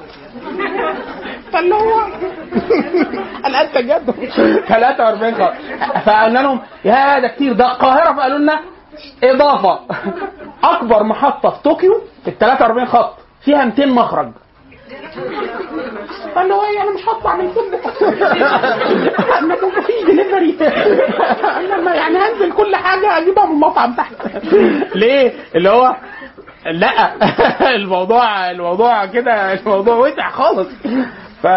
فاللي 1.52 1.76
هو 1.76 2.00
أنا 3.46 3.62
انت 3.62 3.78
جد. 3.78 4.12
43 4.68 5.36
خط. 5.36 5.54
فقلنا 6.06 6.40
لهم 6.40 6.60
يا 6.86 7.20
ده 7.20 7.28
كتير. 7.28 7.54
ده 7.54 7.66
القاهرة 7.72 8.16
فقالوا 8.16 8.38
لنا 8.38 8.60
إضافة. 9.24 9.80
أكبر 10.64 11.04
محطة 11.04 11.50
في 11.50 11.62
طوكيو 11.64 12.02
في 12.24 12.30
ال 12.30 12.38
43 12.38 12.86
خط. 12.86 13.14
فيها 13.42 13.66
200 13.66 13.86
مخرج. 13.86 14.32
قال 16.36 16.50
له 16.50 16.70
إيه 16.70 16.82
أنا 16.84 16.92
مش 16.96 17.02
هطلع 17.10 17.36
من 17.36 17.50
أنا 19.38 19.46
ما 19.76 19.82
فيش 19.82 20.06
دليفري 20.08 20.58
لما 21.70 21.96
يعني 21.96 22.18
هنزل 22.18 22.52
كل 22.54 22.76
حاجة 22.76 23.18
أجيبها 23.18 23.46
من 23.46 23.52
المطعم 23.52 23.94
تحت. 23.96 24.14
ليه؟ 24.96 25.34
اللي 25.56 25.70
هو 25.70 25.96
لا. 26.66 27.12
الموضوع 27.76 28.52
الموضوع 28.52 29.06
كده 29.06 29.54
الموضوع 29.54 29.96
وسع 29.96 30.30
خالص. 30.30 30.68
ف 31.44 31.48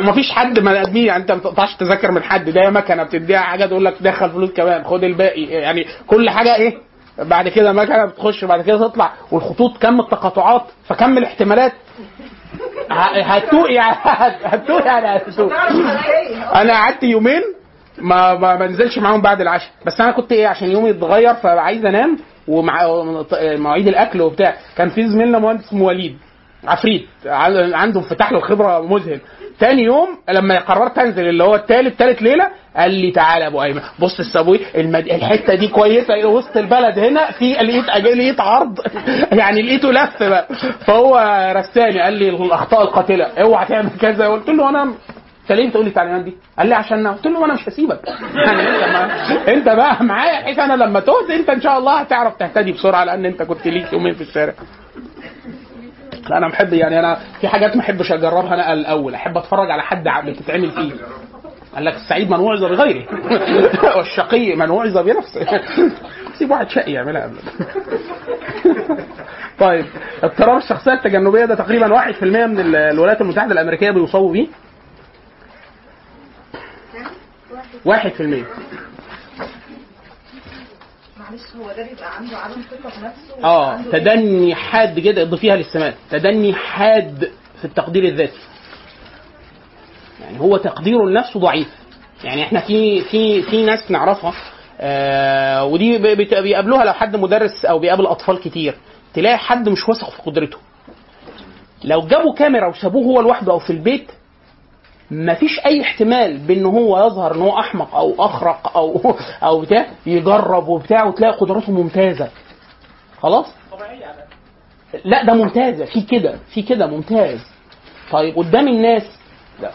ومفيش 0.00 0.30
حد 0.30 0.58
ما 0.58 0.82
ادمين 0.82 1.06
يعني 1.06 1.22
انت 1.22 1.32
ما 1.32 1.38
تقطعش 1.38 1.74
تذاكر 1.74 2.10
من 2.10 2.22
حد. 2.22 2.50
ده 2.50 2.70
مكنة 2.70 3.02
بتديها 3.02 3.40
حاجة 3.40 3.66
تقول 3.66 3.84
لك 3.84 3.94
دخل 4.00 4.30
فلوس 4.30 4.50
كمان. 4.50 4.84
خد 4.84 5.04
الباقي. 5.04 5.42
يعني 5.42 5.86
كل 6.06 6.30
حاجة 6.30 6.54
إيه؟ 6.56 6.78
بعد 7.18 7.48
كده 7.48 7.72
مكنة 7.72 8.04
بتخش 8.04 8.44
بعد 8.44 8.62
كده 8.62 8.88
تطلع. 8.88 9.12
والخطوط 9.30 9.78
كم 9.78 10.00
التقاطعات 10.00 10.62
فكم 10.88 11.18
الاحتمالات. 11.18 11.72
ه- 12.90 13.22
هتوق 13.22 13.70
يعني 13.78 13.96
هتوق 14.44 14.86
يعني 14.86 15.06
هتوق 15.18 15.52
أنا 16.54 16.72
قعدت 16.72 17.02
يومين 17.02 17.42
ما 17.98 18.34
ما 18.34 18.54
بنزلش 18.54 18.98
معاهم 18.98 19.20
بعد 19.22 19.40
العشاء. 19.40 19.70
بس 19.86 20.00
أنا 20.00 20.12
كنت 20.12 20.32
إيه 20.32 20.46
عشان 20.46 20.70
يومي 20.70 20.90
اتغير 20.90 21.34
فعايز 21.34 21.84
أنام 21.84 22.18
ومع 22.48 22.86
مواعيد 23.42 23.88
الأكل 23.88 24.20
وبتاع. 24.20 24.54
كان 24.76 24.88
في 24.88 25.08
زميلنا 25.08 25.38
مهندس 25.38 25.64
اسمه 25.66 25.84
وليد 25.84 26.18
عفريت 26.64 27.06
عنده 27.26 28.00
انفتاح 28.00 28.32
له 28.32 28.40
خبره 28.40 28.80
مذهل. 28.86 29.20
تاني 29.62 29.82
يوم 29.82 30.08
لما 30.28 30.58
قررت 30.58 30.98
انزل 30.98 31.28
اللي 31.28 31.44
هو 31.44 31.54
التالت 31.54 31.98
تالت 31.98 32.22
ليلة 32.22 32.46
قال 32.76 32.90
لي 32.90 33.10
تعالى 33.10 33.44
يا 33.44 33.48
أبو 33.48 33.62
أيمن 33.62 33.80
بص 33.98 34.20
السابوي 34.20 34.60
المد... 34.76 35.06
الحتة 35.08 35.54
دي 35.54 35.68
كويسة 35.68 36.26
وسط 36.26 36.56
البلد 36.56 36.98
هنا 36.98 37.30
في 37.30 37.52
لقيت 37.52 37.84
لقيت 38.04 38.40
عرض 38.40 38.78
يعني 39.40 39.62
لقيته 39.62 39.92
لف 39.92 40.22
بقى. 40.22 40.46
فهو 40.86 41.16
رساني 41.56 42.00
قال 42.00 42.12
لي 42.14 42.28
الأخطاء 42.28 42.82
القاتلة 42.82 43.24
اوعى 43.24 43.66
تعمل 43.66 43.90
كذا. 44.00 44.28
قلت 44.28 44.48
له 44.48 44.68
أنا 44.68 44.82
انت 44.82 45.52
ليه 45.52 45.68
بتقول 45.68 45.84
لي 45.84 45.88
التعليمات 45.88 46.22
دي؟ 46.24 46.34
قال 46.58 46.68
لي 46.68 46.74
عشان 46.74 47.06
قلت 47.06 47.26
له 47.26 47.44
أنا 47.44 47.54
مش 47.54 47.68
هسيبك. 47.68 48.00
يعني 48.46 48.62
أنت 48.68 48.84
ما 48.84 49.02
أنت 49.54 49.66
بقى 49.68 50.04
معايا 50.04 50.40
بحيث 50.40 50.58
أنا 50.58 50.84
لما 50.84 51.00
تقعد 51.00 51.30
أنت 51.30 51.50
إن 51.50 51.60
شاء 51.60 51.78
الله 51.78 52.00
هتعرف 52.00 52.36
تهتدي 52.36 52.72
بسرعة 52.72 53.04
لأن 53.04 53.24
أنت 53.24 53.42
كنت 53.42 53.66
ليك 53.66 53.92
يومين 53.92 54.14
في 54.14 54.20
الشارع. 54.20 54.54
لا 56.30 56.38
أنا 56.38 56.48
بحب 56.48 56.72
يعني 56.72 56.98
أنا 56.98 57.18
في 57.40 57.48
حاجات 57.48 57.76
ما 57.76 57.82
أحبش 57.82 58.12
أجربها 58.12 58.54
أنا 58.54 58.72
الأول 58.72 59.14
أحب 59.14 59.36
أتفرج 59.38 59.70
على 59.70 59.82
حد 59.82 60.08
بتتعمل 60.30 60.70
فيه. 60.70 60.92
قال 61.74 61.84
لك 61.84 61.94
السعيد 61.94 62.30
من 62.30 62.40
وعظ 62.40 62.64
بغيره. 62.64 63.06
والشقي 63.96 64.54
من 64.56 64.70
وعظ 64.70 64.98
بنفسه. 64.98 65.60
سيب 66.38 66.50
واحد 66.50 66.68
شقي 66.70 66.92
يعملها. 66.92 67.22
قبل 67.22 67.36
طيب 69.60 69.86
اضطراب 70.22 70.58
الشخصية 70.58 70.92
التجنبية 70.92 71.44
ده 71.44 71.54
تقريبا 71.54 72.12
1% 72.12 72.22
من 72.22 72.60
ال- 72.60 72.76
الولايات 72.76 73.20
المتحدة 73.20 73.52
الأمريكية 73.52 73.90
بيصابوا 73.90 74.32
بيه. 74.32 74.46
1% 77.88 77.92
معلش 81.32 81.56
هو 81.56 81.66
ده 81.76 81.88
بيبقى 81.88 82.16
عنده 82.16 82.36
عدم 82.36 82.62
ثقة 82.70 82.90
في 82.90 83.04
نفسه 83.04 83.44
آه 83.44 83.68
وعنده 83.68 83.98
تدني 83.98 84.54
حاد 84.54 84.94
جدا 85.00 85.22
اضيفيها 85.22 85.56
للسمات 85.56 85.94
تدني 86.10 86.54
حاد 86.54 87.30
في 87.58 87.64
التقدير 87.64 88.04
الذاتي. 88.04 88.38
يعني 90.20 90.40
هو 90.40 90.56
تقديره 90.56 91.04
لنفسه 91.06 91.40
ضعيف. 91.40 91.68
يعني 92.24 92.42
إحنا 92.42 92.60
في 92.60 93.00
في 93.00 93.42
في 93.42 93.64
ناس 93.64 93.90
نعرفها 93.90 94.32
آه 94.80 95.64
ودي 95.64 95.98
بيقابلوها 95.98 96.84
لو 96.84 96.92
حد 96.92 97.16
مدرس 97.16 97.64
أو 97.64 97.78
بيقابل 97.78 98.06
أطفال 98.06 98.40
كتير. 98.40 98.74
تلاقي 99.14 99.38
حد 99.38 99.68
مش 99.68 99.88
واثق 99.88 100.10
في 100.10 100.22
قدرته. 100.22 100.58
لو 101.84 102.00
جابوا 102.00 102.34
كاميرا 102.34 102.68
وسابوه 102.68 103.04
هو 103.04 103.20
لوحده 103.20 103.52
أو 103.52 103.58
في 103.58 103.70
البيت 103.70 104.10
مفيش 105.12 105.60
أي 105.66 105.82
احتمال 105.82 106.38
بان 106.38 106.64
هو 106.66 107.06
يظهر 107.06 107.34
إن 107.34 107.40
هو 107.40 107.58
أحمق 107.60 107.94
أو 107.94 108.14
أخرق 108.18 108.76
أو 108.76 109.00
أو 109.44 109.60
بتاع 109.60 109.86
يجرب 110.06 110.68
وبتاع 110.68 111.04
وتلاقي 111.04 111.38
قدراته 111.38 111.72
ممتازة. 111.72 112.28
خلاص؟ 113.20 113.46
لا 115.04 115.24
ده 115.24 115.34
ممتازة 115.34 115.84
في 115.84 116.02
كده 116.02 116.38
في 116.54 116.62
كده 116.62 116.86
ممتاز. 116.86 117.40
طيب 118.10 118.36
قدام 118.36 118.68
الناس 118.68 119.02
لا. 119.62 119.70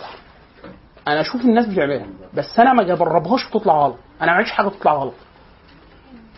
أنا 1.07 1.21
أشوف 1.21 1.41
الناس 1.41 1.65
بتعملها 1.65 2.07
بس 2.33 2.59
أنا 2.59 2.73
ما 2.73 2.83
بجربهاش 2.83 3.45
وتطلع 3.45 3.85
غلط. 3.85 3.95
أنا 4.21 4.31
ما 4.31 4.37
عملتش 4.37 4.51
حاجة 4.51 4.67
تطلع 4.67 4.93
غلط. 4.93 5.13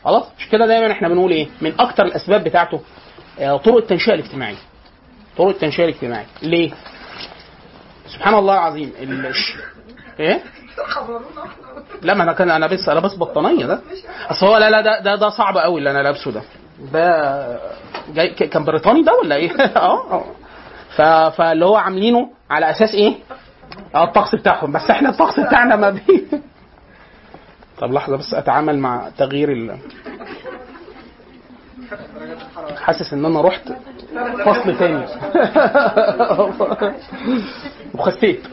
خلاص؟ 0.03 0.23
مش 0.39 0.49
كده 0.49 0.67
دايما 0.67 0.91
إحنا 0.91 1.07
بنقول 1.09 1.31
إيه؟ 1.31 1.47
من 1.61 1.73
أكتر 1.79 2.05
الأسباب 2.05 2.43
بتاعته 2.43 2.79
آه، 3.39 3.57
طرق 3.57 3.77
التنشئة 3.77 4.13
الاجتماعية. 4.13 4.57
طرق 5.37 5.47
التنشئة 5.47 5.83
الاجتماعية. 5.83 6.25
ليه؟ 6.41 6.71
سبحان 8.15 8.33
الله 8.33 8.53
العظيم. 8.53 8.93
الش... 9.01 9.53
إيه؟ 10.19 10.41
لا 12.01 12.13
ما 12.13 12.23
أنا 12.23 12.33
كان 12.33 12.51
أنا 12.51 12.67
بس 12.67 12.89
أنا 12.89 12.99
بس 12.99 13.15
بطانية 13.15 13.65
ده. 13.65 13.81
أصل 14.31 14.45
هو 14.45 14.57
لا 14.57 14.69
لا 14.69 14.81
ده 14.81 14.99
ده, 14.99 15.15
ده 15.15 15.29
صعب 15.29 15.57
قوي 15.57 15.79
اللي 15.79 15.91
أنا 15.91 16.03
لابسه 16.03 16.31
ده. 16.31 16.41
ده 16.93 17.59
جاي 18.13 18.29
كان 18.29 18.63
بريطاني 18.65 19.03
ده 19.03 19.13
ولا 19.23 19.35
إيه؟ 19.35 19.51
آه. 19.75 20.25
آه 20.99 21.29
فاللي 21.29 21.65
هو 21.65 21.75
عاملينه 21.75 22.29
على 22.49 22.69
أساس 22.71 22.93
إيه؟ 22.95 23.13
آه 23.95 24.03
الطقس 24.03 24.35
بتاعهم. 24.35 24.71
بس 24.71 24.89
إحنا 24.89 25.09
الطقس 25.09 25.39
بتاعنا 25.39 25.75
ما 25.75 25.89
بي 25.89 26.27
طب 27.79 27.93
لحظة 27.93 28.17
بس 28.17 28.33
أتعامل 28.33 28.79
مع 28.79 29.09
تغيير 29.17 29.51
ال 29.51 29.77
حاسس 32.77 33.13
إن 33.13 33.25
أنا 33.25 33.41
رحت 33.41 33.69
فصل 34.45 34.77
تاني. 34.77 35.03
وخسيت 37.95 38.47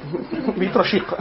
بقيت 0.57 0.77
رشيق. 0.77 1.05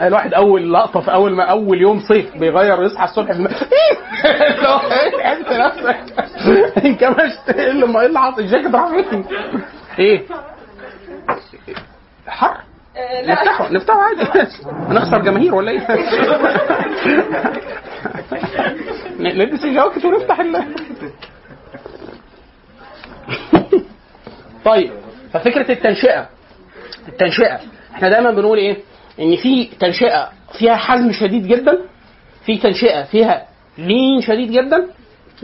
الواحد 0.00 0.34
أول 0.34 0.72
لقطة 0.72 1.00
في 1.00 1.12
أول 1.12 1.32
ما 1.32 1.44
أول 1.44 1.80
يوم 1.80 2.00
صيف 2.00 2.36
بيغير 2.36 2.82
يصحى 2.82 3.04
الصبح 3.04 3.32
في 3.32 3.38
تحس 5.18 5.52
نفسك 5.52 6.00
ما 7.86 8.00
إيه 8.00 8.06
اللي 8.06 8.18
حاصل 8.20 8.40
الجاكيت 8.40 8.74
راح 8.74 8.88
فين؟ 8.88 9.24
إيه؟ 9.98 10.22
حر. 12.26 12.56
نفتحه 13.26 13.72
نفتحه 13.72 13.98
عادي. 14.02 14.22
هنخسر 14.90 15.18
جماهير 15.22 15.54
ولا 15.54 15.70
إيه؟ 15.70 15.80
نلبس 19.20 19.64
الجواكت 19.64 20.04
ونفتح 20.04 20.40
ال 20.40 20.64
طيب 24.64 24.92
ففكرة 25.32 25.72
التنشئة. 25.72 26.28
التنشئة. 27.08 27.60
إحنا 27.94 28.08
دايما 28.08 28.30
بنقول 28.30 28.58
إيه؟ 28.58 28.76
إن 29.20 29.36
في 29.36 29.64
تنشئة 29.80 30.28
فيها 30.58 30.76
حزم 30.76 31.12
شديد 31.12 31.46
جدا 31.46 31.78
في 32.46 32.58
تنشئة 32.58 33.02
فيها 33.02 33.46
لين 33.78 34.20
شديد 34.20 34.50
جدا 34.50 34.86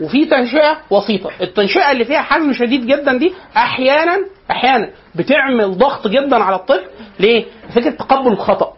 وفي 0.01 0.25
تنشئة 0.25 0.77
وسيطة. 0.89 1.31
التنشئة 1.41 1.91
اللي 1.91 2.05
فيها 2.05 2.21
حزم 2.21 2.53
شديد 2.53 2.85
جدا 2.85 3.17
دي 3.17 3.33
أحيانا 3.57 4.17
أحيانا 4.51 4.89
بتعمل 5.15 5.77
ضغط 5.77 6.07
جدا 6.07 6.43
على 6.43 6.55
الطفل. 6.55 6.85
ليه؟ 7.19 7.45
فكرة 7.75 7.89
تقبل 7.89 8.31
الخطأ. 8.31 8.73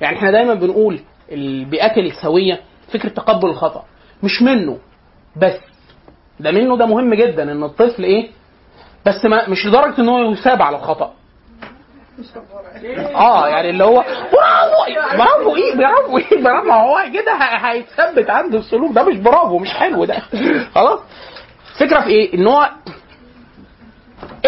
يعني 0.00 0.16
إحنا 0.16 0.30
دايما 0.30 0.54
بنقول 0.54 1.00
البيئات 1.32 1.98
السوية 1.98 2.60
فكرة 2.92 3.08
تقبل 3.08 3.48
الخطأ. 3.48 3.84
مش 4.22 4.42
منه 4.42 4.78
بس. 5.36 5.56
ده 6.40 6.50
منه 6.50 6.76
ده 6.76 6.86
مهم 6.86 7.14
جدا 7.14 7.52
إن 7.52 7.62
الطفل 7.62 8.04
إيه؟ 8.04 8.30
بس 9.06 9.24
ما 9.24 9.48
مش 9.48 9.66
لدرجة 9.66 10.00
إن 10.00 10.08
هو 10.08 10.32
يثاب 10.32 10.62
على 10.62 10.76
الخطأ. 10.76 11.12
آه 13.14 13.48
يعني 13.48 13.70
اللي 13.70 13.84
هو 13.84 14.04
برافو 14.32 15.16
برافو 15.18 15.56
إيه 15.56 15.74
برافو 15.76 16.18
إيه 16.18 16.42
برافو. 16.42 16.70
هو 16.70 17.02
كده 17.14 17.32
هيتثبت 17.40 18.30
عنده 18.30 18.58
السلوك. 18.58 18.92
ده 18.92 19.02
مش 19.04 19.16
برافو 19.16 19.58
مش 19.58 19.68
حلو 19.70 20.04
ده. 20.04 20.18
خلاص. 20.74 21.00
الفكرة 21.74 22.00
في 22.00 22.08
إيه؟ 22.08 22.34
إن 22.34 22.46
هو 22.46 22.68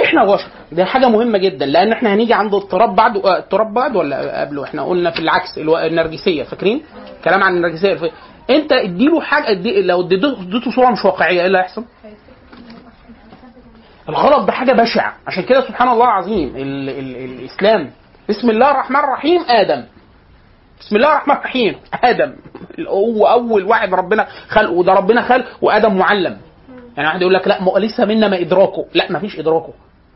إحنا 0.05 0.25
بشر 0.25 0.47
دي 0.73 0.85
حاجة 0.85 1.09
مهمة 1.09 1.38
جدا 1.38 1.67
لأن 1.67 1.93
إحنا 1.93 2.14
هنيجي 2.14 2.35
عند 2.35 2.55
اضطراب 2.55 2.95
بعد 2.97 3.17
آه، 3.17 3.38
اضطراب 3.38 3.75
بعد 3.75 3.97
ولا 3.97 4.41
قبله؟ 4.41 4.64
إحنا 4.64 4.83
قلنا 4.83 5.11
في 5.11 5.21
العكس 5.21 5.59
النرجسية 5.59 6.43
فاكرين؟ 6.43 6.83
كلام 7.25 7.43
عن 7.43 7.57
النرجسية. 7.57 7.93
الف- 7.93 8.12
انت 8.50 8.73
اديله 8.73 9.21
حاجة 9.21 9.50
ادي 9.50 9.83
لو 9.83 10.00
اديته 10.00 10.71
صورة 10.75 10.91
مش 10.91 11.05
واقعية 11.05 11.41
إيه 11.41 11.47
اللي 11.47 11.59
هيحصل؟ 11.59 11.85
الغلط 14.09 14.45
ده 14.47 14.52
حاجة 14.52 14.73
بشعة. 14.73 15.14
عشان 15.26 15.43
كده 15.43 15.61
سبحان 15.61 15.88
الله 15.88 16.05
العظيم 16.05 16.57
ال 16.57 16.88
ال 16.88 17.17
الإسلام. 17.17 17.91
بسم 18.29 18.50
الله 18.50 18.71
الرحمن 18.71 18.97
الرحيم 19.00 19.41
آدم. 19.49 19.85
بسم 20.81 20.97
الله 20.97 21.09
الرحمن 21.09 21.35
الرحيم 21.37 21.76
آدم. 22.05 22.33
هو 22.88 23.26
أول 23.26 23.64
واحد 23.64 23.95
ربنا 23.95 24.26
خلقه 24.49 24.73
وده 24.73 24.93
ربنا 24.93 25.23
خلق 25.23 25.45
وآدم 25.62 25.97
معلم. 25.99 26.37
يعني 26.96 27.08
واحد 27.08 27.20
يقول 27.20 27.34
لك 27.34 27.49
لا 27.49 27.58
لسه 27.78 28.04
منا 28.04 28.28
ما 28.28 28.40
إدراكه. 28.40 28.84
لا 28.94 29.12
ما 29.12 29.18
فيش 29.18 29.38
إدراكه. 29.38 29.72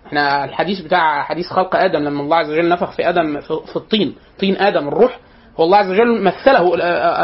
إحنا 0.07 0.45
الحديث 0.45 0.81
بتاع 0.81 1.23
حديث 1.23 1.47
خلق 1.47 1.77
آدم 1.77 1.99
لما 1.99 2.21
الله 2.23 2.37
عز 2.37 2.51
وجل 2.51 2.69
نفخ 2.69 2.91
في 2.91 3.09
آدم 3.09 3.41
في 3.41 3.77
الطين 3.77 4.15
طين 4.41 4.57
آدم 4.57 4.89
الروح 4.89 5.19
هو 5.61 5.65
الله 5.65 5.79
عز 5.79 5.91
وجل 5.91 6.23
مثله 6.23 6.71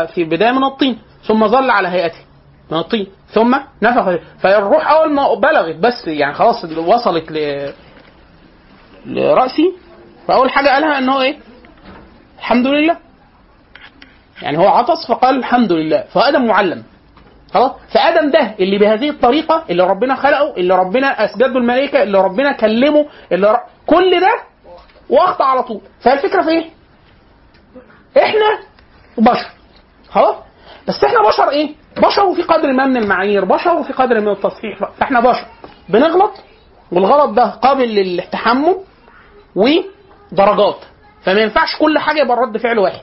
في 0.06 0.24
بداية 0.24 0.50
من 0.52 0.64
الطين 0.64 0.98
ثم 1.28 1.46
ظل 1.46 1.70
على 1.70 1.88
هيئته 1.88 2.18
من 2.70 2.78
الطين 2.78 3.06
ثم 3.28 3.56
نفخ. 3.82 4.18
فالروح 4.40 4.90
أول 4.90 5.12
ما 5.12 5.34
بلغت 5.34 5.76
بس 5.76 6.06
يعني 6.06 6.34
خلاص 6.34 6.64
وصلت 6.64 7.32
ل 7.32 7.68
لرأسي 9.06 9.72
فأول 10.28 10.50
حاجة 10.50 10.68
قالها 10.68 10.98
ان 10.98 11.08
هو 11.08 11.20
إيه؟ 11.20 11.36
الحمد 12.38 12.66
لله. 12.66 12.96
يعني 14.42 14.58
هو 14.58 14.68
عطس 14.68 15.06
فقال 15.08 15.36
الحمد 15.38 15.72
لله. 15.72 16.04
فآدم 16.14 16.46
معلم. 16.46 16.82
خلاص؟ 17.54 17.72
فآدم 17.94 18.30
ده 18.30 18.54
اللي 18.60 18.78
بهذه 18.78 19.10
الطريقة 19.10 19.64
اللي 19.70 19.82
ربنا 19.82 20.14
خلقه 20.14 20.54
اللي 20.56 20.74
ربنا 20.76 21.24
اسجد 21.24 21.42
الملائكة 21.42 22.02
اللي 22.02 22.18
ربنا 22.20 22.52
كلمه 22.52 23.06
اللي 23.32 23.50
ر... 23.52 23.56
كل 23.86 24.20
ده 24.20 24.32
واخطا 25.10 25.44
على 25.44 25.62
طول. 25.62 25.80
فالفكرة 26.00 26.42
في 26.42 26.48
إيه؟ 26.50 26.70
إحنا 28.22 28.58
بشر. 29.18 29.50
خلاص؟ 30.10 30.34
بس 30.88 31.04
إحنا 31.04 31.28
بشر 31.28 31.50
إيه؟ 31.50 31.74
بشر 31.96 32.24
وفي 32.24 32.42
قدر 32.42 32.72
ما 32.72 32.86
من 32.86 32.96
المعايير 32.96 33.44
بشر 33.44 33.74
وفي 33.74 33.92
قدر 33.92 34.20
من 34.20 34.28
التصحيح. 34.28 34.78
فإحنا 34.98 35.20
بشر. 35.20 35.46
بنغلط 35.88 36.32
والغلط 36.92 37.30
ده 37.30 37.44
قابل 37.44 37.88
للتحمل 37.88 38.76
ودرجات. 39.56 40.76
فما 41.22 41.40
ينفعش 41.40 41.76
كل 41.76 41.98
حاجة 41.98 42.20
يبقى 42.20 42.36
رد 42.36 42.56
فعل 42.58 42.78
واحد. 42.78 43.00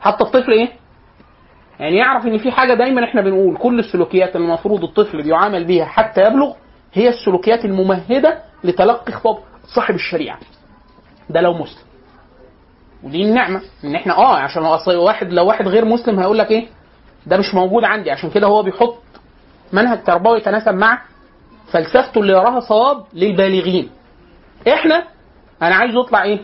حتى 0.00 0.24
الطفل 0.24 0.52
إيه؟ 0.52 0.68
يعني 1.80 1.96
يعرف 1.96 2.26
إن 2.26 2.38
في 2.38 2.50
حاجة 2.50 2.74
دايما 2.74 3.04
إحنا 3.04 3.20
بنقول. 3.20 3.56
كل 3.56 3.78
السلوكيات 3.78 4.36
اللي 4.36 4.46
المفروض 4.46 4.84
الطفل 4.84 5.22
بيعامل 5.22 5.64
بيها 5.64 5.84
حتى 5.84 6.20
يبلغ 6.20 6.52
هي 6.92 7.08
السلوكيات 7.08 7.64
الممهدة 7.64 8.38
لتلقي 8.64 9.12
خطاب 9.12 9.38
صاحب 9.74 9.94
الشريعة. 9.94 10.38
ده 11.30 11.40
لو 11.40 11.52
مسلم. 11.52 11.82
ودي 13.02 13.22
النعمة. 13.22 13.60
إن 13.84 13.94
إحنا 13.94 14.16
آه 14.18 14.36
عشان 14.36 14.62
أصل 14.64 14.96
واحد 14.96 15.32
لو 15.32 15.46
واحد 15.46 15.68
غير 15.68 15.84
مسلم 15.84 16.18
هيقول 16.20 16.38
لك 16.38 16.50
إيه؟ 16.50 16.66
ده 17.26 17.36
مش 17.36 17.54
موجود 17.54 17.84
عندي. 17.84 18.10
عشان 18.10 18.30
كده 18.30 18.46
هو 18.46 18.62
بيحط 18.62 18.98
منهج 19.72 20.04
تربوي 20.04 20.38
يتناسب 20.38 20.74
مع 20.74 21.02
فلسفته 21.72 22.20
اللي 22.20 22.32
يراها 22.32 22.60
صواب 22.60 23.04
للبالغين. 23.14 23.90
إحنا 24.68 25.04
أنا 25.62 25.74
عايز 25.74 25.94
يطلع 25.94 26.22
إيه؟ 26.22 26.38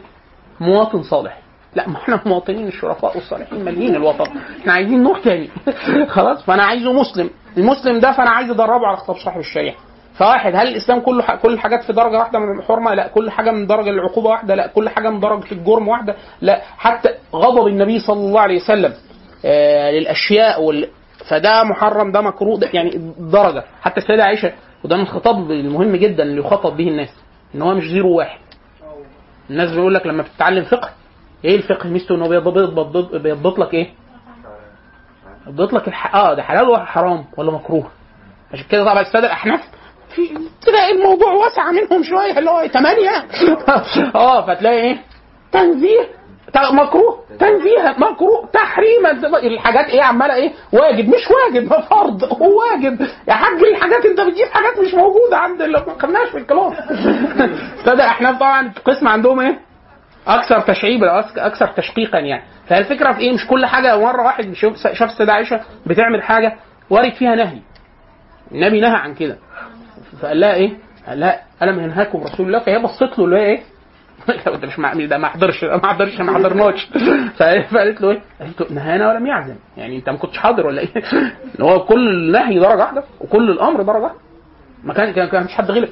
مواطن 0.61 1.03
صالح. 1.03 1.42
لا 1.75 1.89
ما 1.89 1.97
إحنا 1.97 2.23
المواطنين 2.23 2.69
الشرفاء 2.69 3.17
والصالحين 3.17 3.65
مالين 3.65 3.95
الوطن. 3.97 4.25
إحنا 4.61 4.73
عايزين 4.73 5.03
نوع 5.03 5.19
تاني. 5.19 5.49
خلاص؟ 6.17 6.43
فأنا 6.45 6.63
عايزه 6.63 6.93
مسلم. 6.93 7.31
المسلم 7.57 7.99
ده 8.01 8.13
فأنا 8.13 8.31
عايز 8.31 8.51
أدربه 8.51 8.87
على 8.87 8.97
خطاب 8.97 9.17
صاحب 9.17 9.41
الشريعة. 9.41 9.75
فواحد 10.15 10.57
هل 10.57 10.69
الإسلام 10.69 11.01
كله. 11.01 11.37
كل 11.43 11.53
الحاجات 11.53 11.85
في 11.85 11.93
درجة 11.93 12.19
واحدة 12.19 12.39
من 12.39 12.59
الحرمة؟ 12.59 12.95
لا. 12.95 13.09
كل 13.09 13.31
حاجة 13.31 13.51
من 13.51 13.67
درجة 13.67 13.91
العقوبة 13.91 14.31
واحدة؟ 14.31 14.55
لا. 14.55 14.67
كل 14.67 14.89
حاجة 14.89 15.11
من 15.11 15.21
درجة 15.21 15.53
الجرم 15.53 15.89
واحدة؟ 15.89 16.17
لا. 16.41 16.61
حتى 16.79 17.09
غضب 17.35 17.67
النبي 17.67 17.99
صلى 17.99 18.21
الله 18.21 18.41
عليه 18.41 18.57
وسلم 18.57 18.93
آه 19.45 19.91
للأشياء 19.91 20.63
وال... 20.63 20.89
فده 21.29 21.65
محرم 21.65 22.13
ده 22.13 22.21
مكروه 22.21 22.59
ده 22.59 22.69
يعني 22.73 23.13
درجة. 23.19 23.65
حتى 23.83 24.01
السيدة 24.01 24.25
عائشة 24.25 24.53
وده 24.85 24.97
من 24.97 25.03
الخطاب 25.03 25.51
المهم 25.51 25.97
جدا 25.97 26.23
اللي 26.23 26.41
يخاطب 26.41 26.77
به 26.77 26.89
الناس 26.89 27.09
إن 27.55 27.63
هو 27.63 27.75
مش 27.75 27.85
زيرو 27.89 28.17
واحد. 28.17 28.39
الناس 29.51 29.71
بيقول 29.71 29.95
لك 29.95 30.07
لما 30.07 30.23
بتتعلم 30.23 30.65
فقه 30.65 30.91
إيه 31.45 31.57
الفقه 31.57 31.89
ميزته 31.89 32.15
انه 32.15 32.29
بيضبط 32.29 33.15
بيضبط 33.15 33.59
لك 33.59 33.75
إيه؟ 33.75 33.91
بيضبط 35.47 35.73
لك 35.73 35.89
الح... 35.89 36.15
آه 36.15 36.35
ده 36.35 36.43
حلال 36.43 36.69
ولا 36.69 36.85
حرام 36.85 37.25
ولا 37.37 37.53
مكروه؟ 37.53 37.91
عشان 38.53 38.65
كده 38.71 38.85
طبعا 38.85 39.01
السادة 39.01 39.27
الاحناف 39.27 39.61
في 40.15 40.39
تلاقي 40.67 40.93
الموضوع 40.93 41.33
واسع 41.33 41.71
منهم 41.71 42.03
شوية 42.03 42.39
اللي 42.39 42.51
هو 42.51 42.67
ثمانيه 42.69 43.27
آه 44.15 44.47
فتلاقي 44.47 44.81
إيه؟ 44.81 44.99
تنزيه. 45.53 46.09
مكروه؟ 46.73 47.19
تنزيه. 47.39 47.95
مكروه 47.99 48.49
تحريم 48.53 49.07
الحاجات 49.43 49.87
إيه 49.87 50.03
عمالة 50.03 50.35
إيه؟ 50.35 50.53
واجب. 50.73 51.09
مش 51.09 51.29
واجب 51.31 51.69
فرض. 51.91 52.25
هو 52.25 52.61
واجب. 52.61 53.01
يا 53.29 53.35
حاج 53.35 53.63
الحاجات 53.63 54.07
أنت 54.07 54.21
بتجيب 54.21 54.47
حاجات 54.53 54.79
مش 54.79 54.95
موجودة 54.95 55.37
عند 55.37 55.63
اللي 55.63 55.85
ما 55.87 55.95
خدناش 56.03 56.29
في 56.29 56.39
الكلاس 56.39 56.73
السادة 57.79 58.05
الاحناف 58.05 58.37
طبعا 58.39 58.73
قسم 58.85 59.09
عندهم 59.09 59.41
إيه؟ 59.41 59.61
أكثر 60.27 60.61
تشعيبا 60.61 61.21
أكثر 61.37 61.67
تشقيقا 61.67 62.19
يعني 62.19 62.43
فالفكرة 62.69 63.13
في 63.13 63.21
إيه 63.21 63.33
مش 63.33 63.47
كل 63.47 63.67
حاجة 63.67 63.99
مرة 63.99 64.23
واحد 64.23 64.53
شاف 64.93 65.03
السيده 65.03 65.33
عائشه 65.33 65.61
بتعمل 65.87 66.23
حاجة 66.23 66.57
وارد 66.91 67.13
فيها 67.13 67.35
نهي 67.35 67.59
النبي 68.53 68.81
نهى 68.81 68.97
عن 68.97 69.15
كده 69.15 69.39
فقال 70.21 70.41
لها 70.41 70.55
إيه؟ 70.55 70.71
قال 71.07 71.21
لها 71.21 71.43
ألم 71.63 71.81
ينهاكم 71.81 72.23
رسول 72.23 72.47
الله 72.47 72.59
فهي 72.59 72.79
بصت 72.79 73.19
له 73.19 73.25
اللي 73.25 73.37
هي 73.37 73.47
إيه؟ 73.47 73.61
ده 74.47 74.67
مش. 74.67 75.05
ده 75.05 75.19
ما 75.19 75.29
حضرش 75.29 75.65
ما 75.65 75.87
حضرش 75.93 76.21
ما 76.21 76.35
حضرناش 76.35 76.89
فقالت 77.37 78.01
له 78.01 78.11
إيه؟ 78.11 78.21
قالت 78.41 78.61
له 78.61 78.73
نهانا 78.73 79.09
ولم 79.09 79.27
يعزم 79.27 79.57
يعني 79.77 79.97
أنت 79.97 80.09
ما 80.09 80.17
كنتش 80.17 80.39
حاضر 80.39 80.67
ولا 80.67 80.81
إيه؟ 80.81 80.89
إن 81.59 81.65
هو 81.65 81.85
كل 81.85 82.09
النهي 82.09 82.59
درجة 82.59 82.79
واحدة 82.79 83.05
وكل 83.21 83.51
الأمر 83.51 83.83
درجة 83.83 84.03
واحدة 84.03 84.19
ما 84.85 84.95
كان 84.95 85.29
كان 85.29 85.45
مش 85.45 85.53
حد 85.53 85.71
غلب 85.71 85.89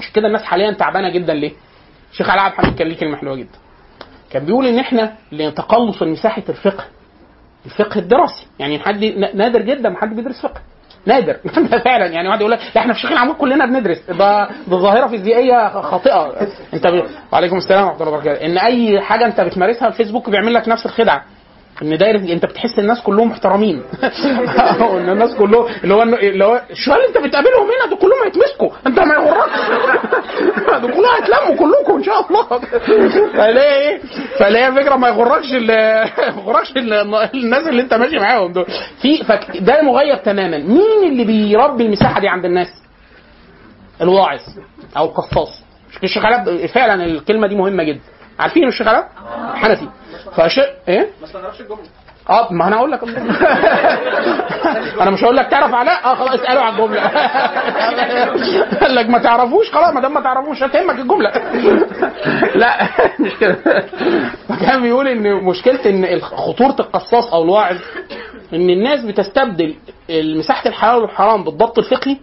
عشان 0.00 0.12
كده 0.14 0.26
الناس 0.26 0.42
حاليا 0.42 0.72
تعبانة 0.72 1.10
جدا 1.10 1.34
ليه؟ 1.34 1.52
الشيخ 2.14 2.30
علاء 2.30 2.44
عبد 2.44 2.54
الحميد 2.58 2.78
كان 2.78 2.88
ليه 2.88 2.96
كلمة 2.96 3.16
حلوة 3.16 3.36
جدا. 3.36 3.58
كان 4.30 4.44
بيقول 4.44 4.66
إن 4.66 4.78
إحنا 4.78 5.12
لتقلص 5.32 6.02
مساحة 6.02 6.42
الفقه. 6.48 6.84
الفقه 7.66 7.98
الدراسي. 7.98 8.46
يعني 8.58 8.78
حد 8.78 9.04
نادر 9.34 9.62
جدا 9.62 9.88
ما 9.88 10.00
حد 10.00 10.16
بيدرس 10.16 10.40
فقه. 10.42 10.60
نادر. 11.06 11.36
فعلا. 11.84 12.06
يعني 12.06 12.28
واحد 12.28 12.40
يقول 12.40 12.52
لك 12.52 12.58
لا 12.74 12.80
إحنا 12.80 12.92
في 12.92 13.00
شيخ 13.00 13.12
العمود 13.12 13.36
كلنا 13.36 13.66
بندرس. 13.66 14.10
ده 14.10 14.48
ده 14.70 14.76
ظاهرة 14.76 15.06
فيزيائية 15.06 15.80
خاطئة. 15.80 16.48
أنت. 16.74 17.04
وعليكم 17.32 17.56
السلام 17.56 17.84
ورحمة 17.86 18.00
الله 18.00 18.12
وبركاته. 18.12 18.46
إن 18.46 18.58
أي 18.58 19.00
حاجة 19.00 19.26
أنت 19.26 19.40
بتمارسها 19.40 19.88
الفيسبوك 19.88 20.30
بيعمل 20.30 20.54
لك 20.54 20.68
نفس 20.68 20.86
الخدعة. 20.86 21.24
ان 21.82 21.96
دايره 21.98 22.32
انت 22.32 22.44
بتحس 22.46 22.78
الناس 22.78 23.00
كلهم 23.02 23.28
محترمين. 23.30 23.82
وان 24.90 25.08
الناس 25.08 25.34
كلهم 25.34 25.66
اللي 25.84 25.94
هو 25.94 26.02
اللي 26.02 26.44
هو 26.44 26.62
الشوال 26.70 26.96
اللي 26.96 27.08
انت 27.08 27.18
بتقابلهم 27.26 27.62
هنا 27.66 27.90
دول 27.90 27.98
كلهم 27.98 28.22
هيتمسكوا. 28.24 28.70
انت 28.86 28.98
ما 28.98 29.14
يغركش. 29.14 29.60
دول 30.82 30.92
كلهم 30.92 31.14
هيتلموا 31.20 31.56
كلكم 31.56 31.92
إن 31.96 32.02
شاء 32.02 32.26
الله. 32.26 32.42
فليه 33.32 33.60
إيه؟ 33.60 34.00
فليه 34.38 34.70
فكرة 34.70 34.96
ما 34.96 35.08
يغركش 35.08 35.52
ما 35.52 36.10
يغركش 36.46 36.70
ال- 36.76 36.92
الناس 37.34 37.66
اللي 37.68 37.82
انت 37.82 37.94
ماشي 37.94 38.18
معاهم 38.18 38.52
دول. 38.52 38.66
في 39.02 39.24
ده 39.60 39.82
مغيب 39.82 40.22
تماما. 40.22 40.58
مين 40.58 41.02
اللي 41.12 41.24
بيربي 41.24 41.86
المساحه 41.86 42.20
دي 42.20 42.28
عند 42.28 42.44
الناس؟ 42.44 42.68
الواعظ 44.00 44.40
أو 44.96 45.04
القصاص. 45.04 45.64
الشيخ 46.04 46.24
علاء 46.24 46.66
فعلا 46.66 47.04
الكلمة 47.04 47.46
دي 47.46 47.54
مهمة 47.54 47.82
جدا. 47.84 48.00
عارفين 48.38 48.68
الشيخ 48.68 48.88
علاء 48.88 49.08
حنفي. 49.54 49.88
فش 50.36 50.60
إيه؟ 50.88 51.08
آه 52.30 52.48
ما 52.52 52.68
أنا 52.68 52.76
أقول 52.76 52.90
لك. 52.92 53.02
أنا 55.02 55.10
مش 55.10 55.24
هقول 55.24 55.36
لك 55.36 55.46
تعرف 55.46 55.74
علاء 55.74 56.04
آه 56.04 56.14
خلاص 56.14 56.40
اساله 56.40 56.60
على 56.60 56.74
الجملة. 56.74 57.00
قال 58.80 58.94
لك 58.94 59.08
ما 59.10 59.18
تعرفوش 59.18 59.70
خلاص 59.72 59.94
ما 59.94 60.00
دام 60.00 60.14
ما 60.14 60.20
تعرفوش 60.20 60.62
هتهمك 60.62 60.98
الجملة. 60.98 61.30
لا 62.62 62.88
مش 63.20 63.34
كده. 63.40 63.54
فكان 64.48 64.82
بيقول 64.82 65.08
إن 65.08 65.44
مشكلة 65.44 65.90
إن 65.90 66.20
خطورة 66.20 66.76
القصاص 66.80 67.32
أو 67.32 67.42
الواعظ 67.42 67.76
إن 68.52 68.70
الناس 68.70 69.04
بتستبدل 69.04 69.74
مساحه 70.10 70.68
الحلال 70.68 71.02
والحرام 71.02 71.44
بالضبط 71.44 71.78
الفقهي 71.78 72.16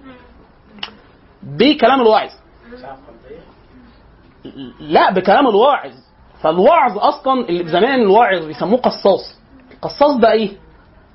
بكلام 1.43 2.02
الواعظ. 2.02 2.30
لا 4.80 5.12
بكلام 5.12 5.47
الواعظ. 5.47 5.91
فالوعظ 6.41 6.97
أصلا 6.97 7.49
اللي 7.49 7.67
زمان 7.67 8.01
الواعظ 8.01 8.45
بيسموه 8.45 8.80
قصاص. 8.80 9.39
القصاص 9.71 10.17
ده 10.17 10.32
إيه؟ 10.32 10.51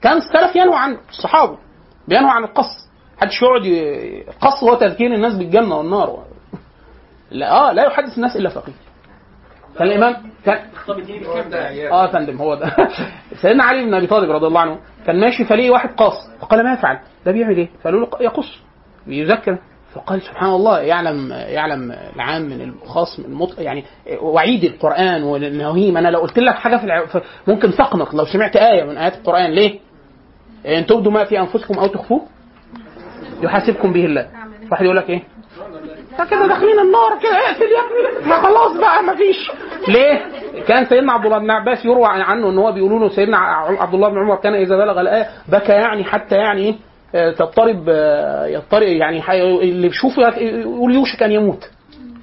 كان 0.03 0.17
السلف 0.17 0.57
ينهوا 0.57 0.77
عن 0.77 0.97
الصحابة 1.11 1.59
بينهوا 2.09 2.31
عن 2.31 2.45
القص. 2.45 2.89
محدش 3.17 3.43
يقعد 3.43 3.63
القص 4.29 4.65
هو 4.65 4.75
تذكير 4.75 5.15
الناس 5.15 5.35
بالجنة 5.35 5.77
والنار. 5.79 6.25
لا 7.31 7.51
آه 7.53 7.73
لا 7.73 7.85
يحدث 7.87 8.17
الناس 8.17 8.37
إلا 8.37 8.49
فقيه 8.49 8.73
كان 9.79 9.89
الإمام 9.89 10.17
كان 10.45 10.59
آه 11.93 12.07
فندم 12.07 12.37
هو 12.37 12.55
ده. 12.55 12.77
سيدنا 13.43 13.65
علي 13.65 13.85
بن 13.85 13.95
أبي 13.95 14.07
طالب 14.07 14.31
رضي 14.31 14.47
الله 14.47 14.61
عنه 14.61 14.79
كان 15.07 15.21
ماشي 15.21 15.45
فليه 15.45 15.71
واحد 15.71 15.89
قاص. 15.89 16.31
فقال 16.41 16.65
ما 16.65 16.73
يفعل؟ 16.73 16.99
ده 17.27 17.33
بيعمل 17.33 17.57
إيه؟ 17.57 17.69
فقالوا 17.83 18.01
له 18.01 18.09
يقص 18.21 18.59
بيذكر 19.07 19.59
فقال 19.97 20.23
سبحان 20.23 20.51
الله 20.51 20.79
يعلم 20.81 21.33
يعلم 21.33 21.93
العام 22.17 22.43
من 22.43 22.61
الخاص 22.83 23.19
من 23.19 23.25
المطلق 23.25 23.63
يعني 23.63 23.85
وعيد 24.21 24.65
القرآن 24.65 25.23
والنهيم. 25.23 25.97
أنا 25.97 26.09
لو 26.09 26.21
قلت 26.21 26.39
لك 26.39 26.55
حاجة 26.55 26.77
في 26.77 26.85
الع... 26.85 27.05
ممكن 27.47 27.71
تقنط 27.71 28.15
لو 28.15 28.25
سمعت 28.25 28.57
آية 28.57 28.85
من 28.85 28.97
آيات 28.97 29.15
القرآن 29.15 29.51
ليه؟ 29.51 29.79
إن 30.67 30.87
تبدوا 30.87 31.13
ما 31.13 31.25
في 31.25 31.41
أنفسكم 31.41 31.79
أو 31.79 31.87
تخفوه 31.87 32.23
يحاسبكم 33.43 33.93
به 33.93 34.05
الله. 34.05 34.27
واحد 34.71 34.85
يقول 34.85 34.97
لك 34.97 35.11
إيه؟ 35.11 35.23
كده 36.31 36.47
داخلين 36.47 36.79
النار 36.79 37.19
كده. 37.23 37.37
اقتل 37.51 37.63
يا 37.63 37.81
ابني. 38.19 38.29
ما 38.29 38.43
خلاص 38.43 38.77
بقى 38.77 39.03
ما 39.03 39.15
فيش. 39.17 39.51
ليه؟ 39.89 40.27
كان 40.69 40.85
سيدنا 40.85 41.13
عبد 41.13 41.25
الله 41.25 41.39
بن 41.39 41.51
عباس 41.51 41.85
يروى 41.85 42.07
عنه 42.07 42.49
إن 42.51 42.59
هو 42.59 42.73
بيقولوا 42.73 42.99
له 42.99 43.09
سيدنا 43.09 43.39
عبد 43.39 43.95
الله 43.95 44.09
بن 44.09 44.19
عمر 44.19 44.37
كان 44.37 44.55
إذا 44.55 44.77
بلغ 44.77 45.01
الآية 45.01 45.27
بكى 45.49 45.73
يعني 45.73 46.05
حتى 46.05 46.35
يعني 46.37 46.61
إيه؟ 46.63 46.75
تضطرب 47.13 47.85
آه، 47.89 48.47
يضطرب 48.47 48.83
يعني 48.83 49.21
اللي 49.63 49.89
بيشوفه 49.89 50.23
يق- 50.23 50.39
يقول 50.39 50.95
يوشك 50.95 51.23
أن 51.23 51.33
يموت. 51.33 51.71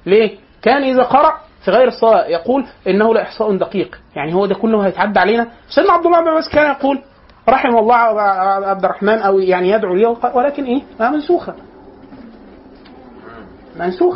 ليه؟ 0.06 0.38
كان 0.62 0.82
إذا 0.82 1.02
قرأ 1.02 1.32
في 1.64 1.70
غير 1.70 1.88
الصلاة 1.88 2.26
يقول 2.26 2.64
إنه 2.88 3.14
لإحصاء 3.14 3.56
دقيق. 3.56 3.98
يعني 4.16 4.34
هو 4.34 4.46
ده 4.46 4.54
كله 4.54 4.86
هيتعدى 4.86 5.20
علينا. 5.20 5.46
سيدنا 5.68 5.92
عبد 5.92 6.06
الله 6.06 6.20
بن 6.20 6.28
كان 6.54 6.70
يقول 6.70 7.02
رحم 7.48 7.76
الله 7.76 7.94
عبد 7.94 8.84
الرحمن 8.84 9.18
أو 9.18 9.38
يعني 9.38 9.70
يدعو 9.70 9.94
لي 9.94 10.06
ولكن 10.34 10.64
إيه؟ 10.64 10.82
ما 10.98 11.06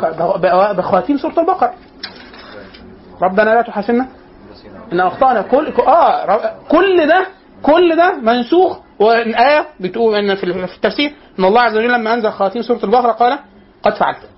ب- 0.05 0.41
ب- 0.41 0.75
بخواتيم 0.77 1.17
سورة 1.17 1.39
البقرة. 1.39 1.73
ربنا 3.21 3.41
لا 3.55 3.61
تحاسبنا. 3.61 4.07
إن 4.93 4.99
أخطأنا. 4.99 5.41
كل 5.41 5.71
ر- 6.25 6.51
كل 6.69 7.07
ده 7.07 7.25
كل 7.63 7.95
ده 7.95 8.15
منسوخ. 8.15 8.77
والايه 8.99 9.65
بتقول 9.79 10.15
إن 10.15 10.35
في 10.35 10.75
التفسير 10.75 11.11
إن 11.39 11.45
الله 11.45 11.61
عز 11.61 11.77
وجل 11.77 11.93
لما 11.93 12.13
أنزل 12.13 12.31
خواتيم 12.31 12.61
سورة 12.61 12.83
البقرة 12.83 13.11
قال 13.11 13.39
قد 13.83 13.93
فعلت. 13.93 14.29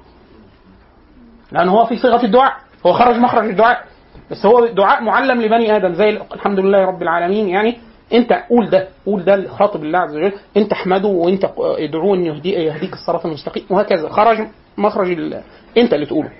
لأن 1.52 1.69
هو 1.69 1.86
في 1.86 1.97
صيغة 1.97 2.26
الدعاء. 2.26 2.54
هو 2.86 2.93
خرج 2.93 3.15
مخرج 3.15 3.50
الدعاء. 3.50 3.86
بس 4.32 4.45
هو 4.45 4.65
دعاء 4.65 5.04
معلم 5.04 5.41
لبني 5.41 5.76
آدم 5.76 5.93
زي 5.93 6.10
الحمد 6.10 6.60
لله 6.60 6.86
رب 6.86 7.02
العالمين. 7.02 7.50
يعني 7.50 7.78
أنت 8.13 8.34
قول 8.50 8.69
ده. 8.69 8.88
قول 9.06 9.24
ده 9.24 9.47
خاطب 9.47 9.84
الله 9.84 10.00
عز 10.00 10.15
وجل. 10.15 10.34
أنت 10.58 10.71
احمده 10.71 11.08
وأنت 11.08 11.45
ادعوه 11.58 12.15
أن 12.15 12.26
يهدي 12.26 12.50
يهديك 12.52 12.93
الصراط 12.93 13.26
المستقيم. 13.26 13.63
وهكذا. 13.69 14.10
خرج 14.10 14.47
مخرج. 14.78 15.34
أنت 15.78 15.93
اللي 15.93 16.06
تقوله. 16.06 16.32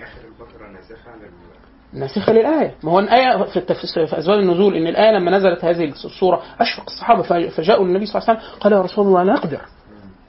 ناسخة 1.93 2.34
للآية. 2.34 2.75
ما 2.84 2.91
هو 2.91 2.99
الآية 2.99 3.43
في. 3.43 3.62
في 3.62 4.17
أسباب 4.19 4.39
النزول 4.39 4.75
إن 4.75 4.88
الآية 4.88 5.12
لما 5.12 5.32
نزلت 5.32 5.65
هذه 5.65 5.84
السورة 5.84 6.41
أشفق 6.60 6.84
الصحابة 6.88 7.21
فجاءوا 7.49 7.86
النبي 7.86 8.06
صلى 8.06 8.21
الله 8.21 8.30
عليه 8.30 8.39
وسلم 8.39 8.60
قال 8.60 8.73
يا 8.73 8.82
رسول 8.82 9.08
الله 9.08 9.23
لا 9.23 9.34
نقدر 9.34 9.62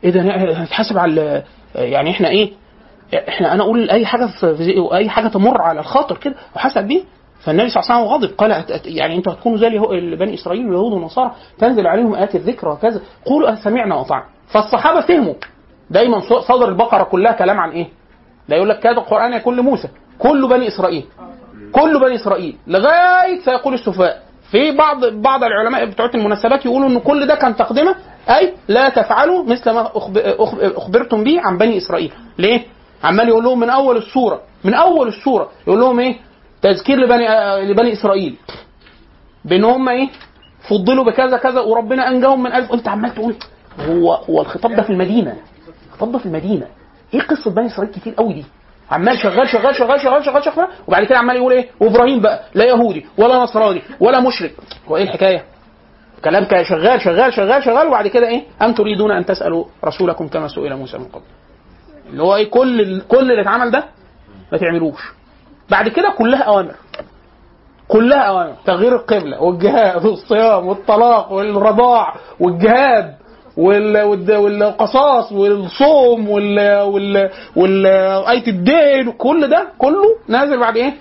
إذا 0.04 0.20
هنتحاسب 0.22 0.98
على 0.98 1.42
يعني 1.74 2.10
إحنا 2.10 2.28
إيه؟ 2.28 2.52
إحنا 3.28 3.52
أنا 3.54 3.62
أقول 3.62 3.90
أي 3.90 4.06
حاجة 4.06 4.26
في 4.26 4.88
أي 4.94 5.08
حاجة 5.08 5.28
تمر 5.28 5.62
على 5.62 5.80
الخاطر 5.80 6.16
كده 6.16 6.34
وحسب 6.56 6.84
بيه 6.84 7.02
فالنبي 7.44 7.68
صلى 7.70 7.82
الله 7.82 7.94
عليه 7.94 8.04
وسلم 8.06 8.14
غضب 8.14 8.36
قال 8.38 8.64
يعني 8.84 9.16
أنتوا 9.16 9.32
هتكونوا 9.32 9.58
زي 9.58 9.68
بني 10.16 10.34
إسرائيل 10.34 10.66
واليهود 10.66 10.92
والنصارى 10.92 11.32
تنزل 11.58 11.86
عليهم 11.86 12.14
آيات 12.14 12.34
الذكر 12.34 12.68
وكذا. 12.68 13.00
قولوا 13.24 13.54
سمعنا 13.54 13.94
وأطعنا. 13.94 14.24
فالصحابة 14.46 15.00
فهموا. 15.00 15.34
دايما 15.90 16.20
صدر 16.40 16.68
البقرة 16.68 17.02
كلها 17.02 17.32
كلام 17.32 17.60
عن 17.60 17.70
إيه؟ 17.70 17.88
لا 18.48 18.56
يقول 18.56 18.68
لك 18.68 18.78
كاد 18.80 18.96
القرآن 18.98 19.32
يكون 19.32 19.56
لموسى 19.56 19.88
كل 20.18 20.48
بني 20.48 20.68
إسرائيل. 20.68 21.04
كل 21.72 22.00
بني 22.00 22.14
إسرائيل 22.14 22.56
لغاية 22.66 23.40
سيقول 23.44 23.74
السفهاء. 23.74 24.22
في 24.50 24.70
بعض 24.76 25.04
بعض 25.04 25.44
العلماء 25.44 25.84
بتوع 25.84 26.10
المناسبات 26.14 26.64
يقولوا 26.66 26.88
إن 26.88 26.98
كل 26.98 27.26
ده 27.26 27.34
كان 27.34 27.56
تقدمة 27.56 27.94
أي 28.28 28.52
لا 28.68 28.88
تفعلوا 28.88 29.44
مثل 29.44 29.70
ما 29.70 29.90
أخبرتم 30.76 31.24
به 31.24 31.40
عن 31.40 31.58
بني 31.58 31.78
إسرائيل. 31.78 32.12
ليه؟ 32.38 32.62
عمال 33.04 33.28
يقول 33.28 33.44
لهم 33.44 33.60
من 33.60 33.70
أول 33.70 33.96
السوره 33.96 34.40
من 34.64 34.74
أول 34.74 35.08
السوره 35.08 35.50
يقول 35.66 35.80
لهم 35.80 36.00
إيه؟ 36.00 36.16
تذكير 36.62 36.98
لبني 36.98 37.26
لبني 37.70 37.92
إسرائيل. 37.92 38.36
بإن 39.44 39.64
هم 39.64 39.88
إيه؟ 39.88 40.08
فضلوا 40.68 41.04
بكذا 41.04 41.36
كذا 41.36 41.60
وربنا 41.60 42.08
أنجاهم 42.08 42.42
من 42.42 42.52
ألف. 42.52 42.72
انت 42.72 42.88
عمال 42.88 43.14
تقول 43.14 43.34
هو 43.88 44.14
هو 44.14 44.40
الخطاب 44.40 44.76
ده 44.76 44.82
في 44.82 44.90
المدينة. 44.90 45.36
الخطاب 45.92 46.12
ده 46.12 46.18
في 46.18 46.26
المدينة. 46.26 46.66
إيه 47.14 47.20
قصة 47.20 47.50
بني 47.50 47.66
إسرائيل 47.66 47.94
كتير 47.94 48.14
قوي 48.14 48.32
دي؟ 48.32 48.44
عمال 48.92 49.18
شغال 49.18 49.48
شغال 49.48 49.74
شغال 49.74 50.00
شغال 50.00 50.24
شغال 50.24 50.44
شغال. 50.44 50.68
وبعد 50.88 51.04
كده 51.04 51.18
عمال 51.18 51.36
يقول 51.36 51.52
إيه؟ 51.52 51.68
وإبراهيم 51.80 52.20
بقى 52.20 52.40
لا 52.54 52.64
يهودي 52.64 53.06
ولا 53.18 53.36
نصراني 53.36 53.82
ولا 54.00 54.20
مشرك. 54.20 54.54
هو 54.88 54.96
إيه 54.96 55.02
الحكاية؟ 55.02 55.44
كلام 56.24 56.44
شغال 56.64 57.00
شغال 57.00 57.32
شغال 57.32 57.64
شغال. 57.64 57.86
وبعد 57.86 58.08
كده 58.08 58.28
إيه؟ 58.28 58.42
أم 58.62 58.72
تريدون 58.72 59.10
أن 59.10 59.24
تسألوا 59.26 59.64
رسولكم 59.84 60.28
كما 60.28 60.48
سئل 60.48 60.76
موسى 60.76 60.98
من 60.98 61.04
قبل. 61.04 61.22
اللي 62.10 62.22
هو 62.22 62.36
إيه؟ 62.36 62.50
كل 62.50 63.00
كل 63.00 63.30
اللي 63.30 63.42
اتعمل 63.42 63.70
ده 63.70 63.84
ما 64.52 64.58
تعملوش. 64.58 65.12
بعد 65.70 65.88
كده 65.88 66.10
كلها 66.18 66.42
أوامر. 66.42 66.74
كلها 67.88 68.18
أوامر. 68.18 68.54
تغيير 68.64 68.96
القبلة 68.96 69.42
والجهاد 69.42 70.04
والصيام 70.06 70.66
والطلاق 70.66 71.32
والرضاع 71.32 72.14
والجهاد. 72.40 73.14
والقصاص 73.56 75.32
والصوم 75.32 76.28
وال 76.28 76.80
وال 76.80 77.30
وال 77.56 77.86
آية 78.26 78.46
الدين 78.48 79.12
كل 79.12 79.48
ده 79.50 79.68
كله 79.78 80.16
نازل 80.28 80.60
بعد 80.60 80.76
إيه؟ 80.76 80.92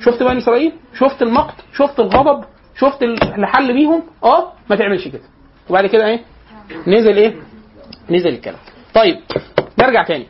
شفت 0.00 0.22
بني 0.22 0.38
إسرائيل؟ 0.38 0.72
شفت 0.98 1.22
المقت؟ 1.22 1.54
شفت 1.76 2.00
الغضب؟ 2.00 2.44
شفت 2.78 3.02
اللي 3.02 3.46
حل 3.46 3.72
بيهم؟ 3.72 4.02
آه 4.24 4.52
ما 4.70 4.76
تعملش 4.76 5.08
كده. 5.08 5.22
وبعد 5.70 5.86
كده 5.86 6.06
إيه؟ 6.06 6.20
نزل 6.86 7.16
إيه؟ 7.16 7.34
نزل 8.10 8.28
الكلام. 8.28 8.58
طيب 8.94 9.16
نرجع 9.78 10.02
تاني. 10.02 10.26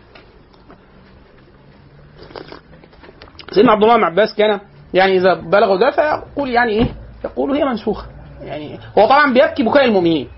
سيدنا 3.50 3.72
عبد 3.72 3.82
الله 3.82 3.96
بن 3.96 4.04
عباس 4.04 4.34
كان 4.34 4.60
يعني 4.94 5.16
إذا 5.16 5.34
بلغوا 5.34 5.76
ده 5.76 5.90
فيقول 5.90 6.50
يعني 6.50 6.72
إيه؟ 6.72 6.86
يقول 7.24 7.56
هي 7.56 7.64
منسوخة. 7.64 8.06
يعني 8.42 8.78
هو 8.98 9.06
طبعا 9.06 9.32
بيبكي 9.32 9.62
بكاء 9.62 9.84
المؤمنين. 9.84 10.28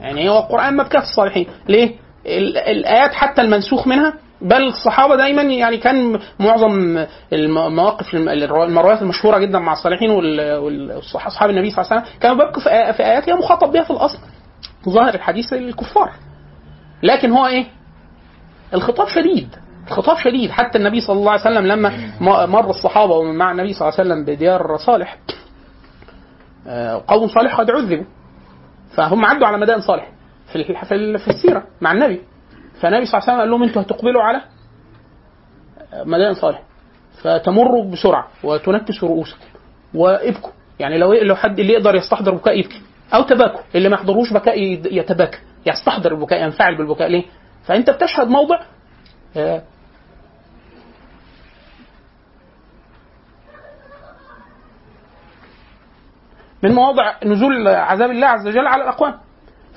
يعني 0.00 0.28
هو 0.28 0.38
القرآن 0.38 0.76
مبكاه 0.76 1.00
الصالحين، 1.00 1.46
ليه؟ 1.68 1.94
ال- 2.26 2.58
الآيات 2.58 3.12
حتى 3.14 3.40
المنسوخ 3.42 3.86
منها 3.86 4.12
بل 4.40 4.62
الصحابة 4.66 5.16
دايما 5.16 5.42
يعني 5.42 5.76
كان 5.76 6.18
معظم 6.40 7.04
المواقف 7.32 8.14
الم- 8.14 8.28
المرويات 8.52 9.02
المشهورة 9.02 9.38
جدا 9.38 9.58
مع 9.58 9.72
الصالحين 9.72 10.10
واصحاب 10.10 11.50
النبي 11.50 11.70
صلى 11.70 11.82
الله 11.84 11.92
عليه 11.92 12.02
وسلم 12.02 12.20
كانوا 12.20 12.36
بيبكوا 12.44 12.62
في 12.62 13.02
آيات 13.02 13.28
هي 13.28 13.34
مخاطب 13.34 13.72
بها 13.72 13.82
في 13.82 13.90
الأصل. 13.90 14.18
ظاهر 14.88 15.14
الحديث 15.14 15.52
للكفار. 15.52 16.12
لكن 17.02 17.32
هو 17.32 17.46
إيه؟ 17.46 17.66
الخطاب 18.74 19.08
شديد. 19.08 19.48
الخطاب 19.86 20.16
شديد. 20.18 20.50
حتى 20.50 20.78
النبي 20.78 21.00
صلى 21.00 21.18
الله 21.18 21.30
عليه 21.32 21.40
وسلم 21.40 21.66
لما 21.66 21.92
مر 22.46 22.70
الصحابة 22.70 23.22
مع 23.22 23.50
النبي 23.52 23.72
صلى 23.72 23.88
الله 23.88 24.00
عليه 24.00 24.10
وسلم 24.10 24.24
بديار 24.24 24.76
صالح 24.76 25.18
آه، 26.66 27.04
قوم 27.08 27.28
صالح 27.28 27.60
قد 27.60 27.70
عذبوا. 27.70 28.04
فهم 28.94 29.24
عدوا 29.24 29.46
على 29.46 29.58
مدائن 29.58 29.80
صالح 29.80 30.10
في 30.52 30.64
في 30.64 30.94
ال- 30.94 31.18
في 31.18 31.28
السيرة 31.28 31.64
مع 31.80 31.92
النبي. 31.92 32.20
فالنبي 32.80 33.06
صلى 33.06 33.18
الله 33.18 33.22
عليه 33.30 33.32
وسلم 33.32 33.40
قال 33.40 33.50
لهم 33.50 33.62
أنتوا 33.62 33.82
هتقبلوا 33.82 34.22
على 34.22 34.40
آه، 35.92 36.04
مدائن 36.04 36.34
صالح. 36.34 36.62
فتمروا 37.22 37.90
بسرعة 37.92 38.28
وتنكسوا 38.44 39.08
رؤوسكم 39.08 39.44
وإبكوا. 39.94 40.50
يعني 40.78 40.98
لو 40.98 41.12
لو 41.12 41.36
حد 41.36 41.58
اللي 41.58 41.72
يقدر 41.72 41.94
يستحضر 41.94 42.34
بكاء 42.34 42.58
يبكي 42.58 42.82
أو 43.14 43.22
تباكوا. 43.22 43.60
اللي 43.74 43.88
ما 43.88 43.94
يحضروش 43.96 44.32
بكاء 44.32 44.62
يتباكى. 44.92 45.38
يستحضر 45.66 46.12
البكاء 46.12 46.42
ينفعل 46.44 46.76
بالبكاء. 46.76 47.08
ليه؟ 47.08 47.24
فأنت 47.64 47.90
بتشهد 47.90 48.28
موضع 48.28 48.60
من 56.62 56.72
مواضع 56.72 57.12
نزول 57.24 57.68
عذاب 57.68 58.10
الله 58.10 58.26
عز 58.26 58.46
وجل 58.46 58.66
على 58.66 58.82
الأقوام. 58.82 59.14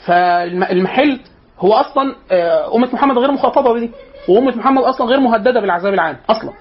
فالمحل 0.06 1.20
هو 1.60 1.74
أصلا 1.74 2.16
آه، 2.32 2.76
أمة 2.76 2.90
محمد 2.94 3.18
غير 3.18 3.32
مخاطبة 3.32 3.74
بدي 3.74 3.92
وأمة 4.30 4.56
محمد 4.56 4.84
أصلا 4.84 5.08
غير 5.08 5.20
مهددة 5.20 5.60
بالعذاب 5.60 5.94
العام 5.94 6.18
أصلا. 6.30 6.54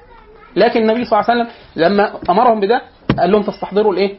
لكن 0.56 0.80
النبي 0.80 1.04
صلى 1.04 1.20
الله 1.20 1.30
عليه 1.30 1.42
وسلم 1.42 1.54
لما 1.76 2.12
أمرهم 2.30 2.60
بده 2.60 2.82
قال 3.18 3.30
لهم 3.32 3.42
تستحضروا 3.42 3.92
الإيه؟ 3.92 4.16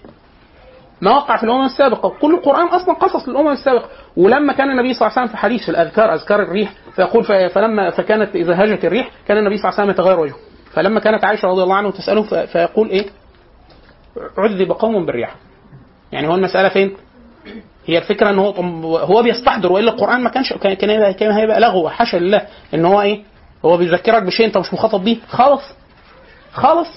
ما 1.02 1.12
وقع 1.12 1.38
في 1.38 1.44
الأمم 1.44 1.66
السابقة. 1.66 2.10
كل 2.22 2.34
القرآن 2.36 2.68
أصلا 2.68 2.94
قصص 2.94 3.30
للأمم 3.30 3.52
السابقة. 3.52 3.90
ولما 4.18 4.54
كان 4.54 4.72
النبي 4.72 4.94
صلى 4.94 5.08
الله 5.08 5.12
عليه 5.18 5.22
وسلم 5.22 5.36
في 5.36 5.38
حديث 5.38 5.64
في 5.64 5.70
الأذكار 5.70 6.14
أذكار 6.14 6.42
الريح 6.42 6.74
فيقول 6.96 7.24
فلما 7.50 7.90
فكانت 7.90 8.36
إذا 8.36 8.54
هاجت 8.62 8.86
الريح 8.86 9.10
كان 9.28 9.38
النبي 9.38 9.58
صلى 9.58 9.70
الله 9.70 9.80
عليه 9.80 9.92
وسلم 9.92 10.04
يتغير 10.04 10.20
وجهه. 10.20 10.36
فلما 10.74 11.00
كانت 11.00 11.24
عائشة 11.26 11.48
رضي 11.48 11.64
الله 11.64 11.76
عنها 11.76 11.92
تسأله 11.92 12.46
فيقول 12.46 12.90
إيه؟ 12.90 13.06
عذب 14.38 14.72
قوم 14.72 15.06
بالريح 15.06 15.36
يعني 16.12 16.28
هو 16.28 16.36
المسألة 16.36 16.70
فين؟ 16.70 16.94
هي 17.86 17.98
الفكرة 17.98 18.30
إن 18.30 18.40
هو 18.40 18.52
هو 18.98 19.24
بيستحضر 19.24 19.72
وإلا 19.72 19.92
القرآن 19.92 20.22
ما 20.22 20.30
كانش 20.30 20.54
كان 20.54 20.74
كان 21.14 21.32
هيبقى, 21.32 21.60
لغو 21.60 21.90
حاشا 21.90 22.18
لله 22.18 22.42
إن 22.74 22.86
هو 22.86 23.02
إيه؟ 23.02 23.24
هو 23.66 23.78
بيذكرك 23.78 24.24
بشيء 24.24 24.46
أنت 24.46 24.58
مش 24.58 24.74
مخاطب 24.74 25.04
بيه 25.04 25.18
خالص 25.30 25.64
خالص 26.54 26.88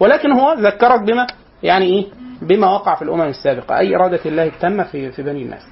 ولكن 0.00 0.32
هو 0.32 0.52
ذكرك 0.52 1.00
بما 1.00 1.26
يعني 1.62 1.86
إيه؟ 1.86 2.06
بما 2.42 2.70
وقع 2.70 2.94
في 2.94 3.02
الأمم 3.02 3.22
السابقة 3.22 3.78
أي 3.78 3.96
إرادة 3.96 4.20
الله 4.26 4.44
التامة 4.44 4.84
في 4.84 5.10
في 5.12 5.22
بني 5.22 5.42
الناس. 5.42 5.62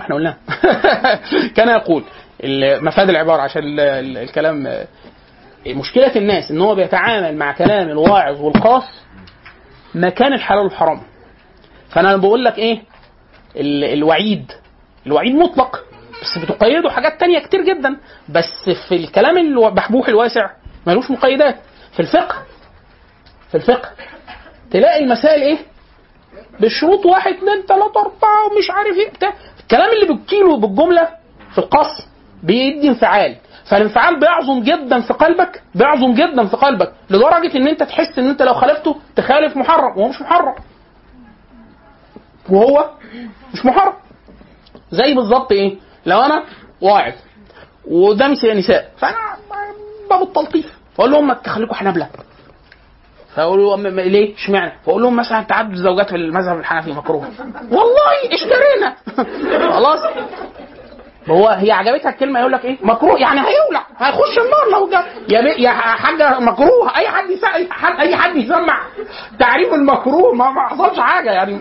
إحنا 0.00 0.14
قلنا 0.14 0.36
كان 1.56 1.68
يقول 1.68 2.04
مفاد 2.82 3.08
العبارة 3.08 3.42
عشان 3.42 3.62
ال- 3.62 3.80
ال- 3.80 4.18
الكلام 4.18 4.84
مشكلة 5.66 6.16
الناس 6.16 6.50
إن 6.50 6.60
هو 6.60 6.74
بيتعامل 6.74 7.36
مع 7.36 7.52
كلام 7.52 7.88
الواعظ 7.88 8.40
والقاص 8.40 8.84
مكان 9.96 10.32
الحلال 10.32 10.62
والحرام. 10.64 11.00
فأنا 11.90 12.16
بقول 12.16 12.44
لك 12.44 12.58
إيه؟ 12.58 12.82
ال- 13.56 13.84
الوعيد. 13.84 14.52
الوعيد 15.06 15.34
مطلق. 15.34 15.84
بس 16.22 16.38
بتقيده 16.44 16.90
حاجات 16.90 17.20
تانية 17.20 17.38
كتير 17.38 17.64
جدا. 17.64 17.96
بس 18.28 18.70
في 18.88 18.94
الكلام 18.96 19.38
المحبوح 19.38 20.08
الواسع 20.08 20.50
ملوش 20.86 21.10
مقيدات. 21.10 21.56
في 21.92 22.00
الفقه. 22.00 22.42
في 23.48 23.54
الفقه. 23.54 23.90
تلاقي 24.70 25.04
المسائل 25.04 25.42
إيه؟ 25.42 25.58
بالشروط 26.60 27.06
واحد 27.06 27.32
اتنين 27.32 27.66
تلاتة 27.66 28.00
أربعة 28.00 28.44
ومش 28.46 28.70
عارف 28.70 28.96
إيه. 28.96 29.10
بتاع. 29.10 29.32
الكلام 29.60 29.90
اللي 29.92 30.06
بالكيلو 30.14 30.56
بالجمله 30.56 31.08
في 31.52 31.58
القص 31.58 32.08
بيدي 32.42 32.88
انفعال. 32.88 33.36
فالانفعال 33.70 34.20
بيعظم 34.20 34.62
جدا 34.62 35.00
في 35.00 35.12
قلبك 35.12 35.62
بيعظم 35.74 36.14
جدا 36.14 36.46
في 36.46 36.56
قلبك 36.56 36.92
لدرجة 37.10 37.56
إن 37.56 37.68
أنت 37.68 37.82
تحس 37.82 38.18
إن 38.18 38.28
أنت 38.28 38.42
لو 38.42 38.54
خالفته 38.54 38.96
تخالف 39.16 39.56
محرم 39.56 39.98
وهو 39.98 40.08
مش 40.08 40.20
محرم. 40.20 40.54
وهو 42.50 42.90
مش 43.54 43.64
محرم. 43.66 43.92
زي 44.90 45.14
بالظبط 45.14 45.52
إيه؟ 45.52 45.76
لو 46.06 46.20
أنا 46.20 46.42
واعظ 46.80 47.12
وقدامي 47.90 48.34
نساء 48.54 48.90
فأنا 48.98 49.16
باب 50.10 50.22
التلطيف 50.22 50.78
فأقول 50.94 51.12
لهم 51.12 51.26
ما 51.26 51.34
تخليكم 51.34 51.74
حنابلة. 51.74 52.08
فأقول 53.34 53.58
له 53.60 53.76
أم- 53.76 53.80
ليه؟ 53.86 54.34
اشمعنى؟ 54.34 54.72
فأقول 54.86 55.02
لهم 55.02 55.16
مثلا 55.16 55.42
تعدد 55.42 55.72
الزوجات 55.72 56.08
في 56.10 56.16
المذهب 56.16 56.58
الحنفي 56.58 56.92
مكروه. 56.92 57.28
والله 57.70 58.12
اشترينا. 58.32 58.96
خلاص. 59.76 60.00
هو 61.30 61.48
هي 61.48 61.72
عجبتها 61.72 62.10
الكلمة 62.10 62.40
يقول 62.40 62.52
لك 62.52 62.64
إيه؟ 62.64 62.76
مكروه 62.82 63.18
يعني 63.20 63.40
هيولع 63.40 63.86
هيخش 63.98 64.38
النار 64.38 64.80
لو 64.80 64.88
جا. 64.90 65.04
يا 65.28 65.40
يا 65.58 65.70
حاجة 65.70 66.38
مكروه 66.40 66.96
أي 66.96 67.08
حد. 67.08 68.00
أي 68.00 68.16
حد 68.16 68.36
يسمع 68.36 68.78
تعريف 69.38 69.74
المكروه 69.74 70.34
ما 70.34 70.50
ما 70.50 70.68
حصلش 70.68 70.98
حاجة 71.00 71.30
يعني 71.30 71.60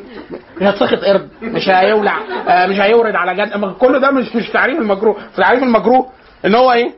مش 0.58 0.68
هتسخط 0.68 1.04
قرد 1.06 1.30
مش 1.42 1.70
هيولع 1.70 2.18
آه، 2.48 2.68
مش 2.68 2.80
هيورد 2.80 3.16
على 3.16 3.36
جد 3.36 3.74
كل 3.80 4.00
ده 4.00 4.12
مش 4.12 4.36
مش 4.36 4.50
تعريف 4.50 4.80
المكروه. 4.80 5.18
تعريف 5.38 5.64
المكروه 5.64 6.10
إن 6.46 6.56
هو 6.56 6.72
إيه؟ 6.72 6.92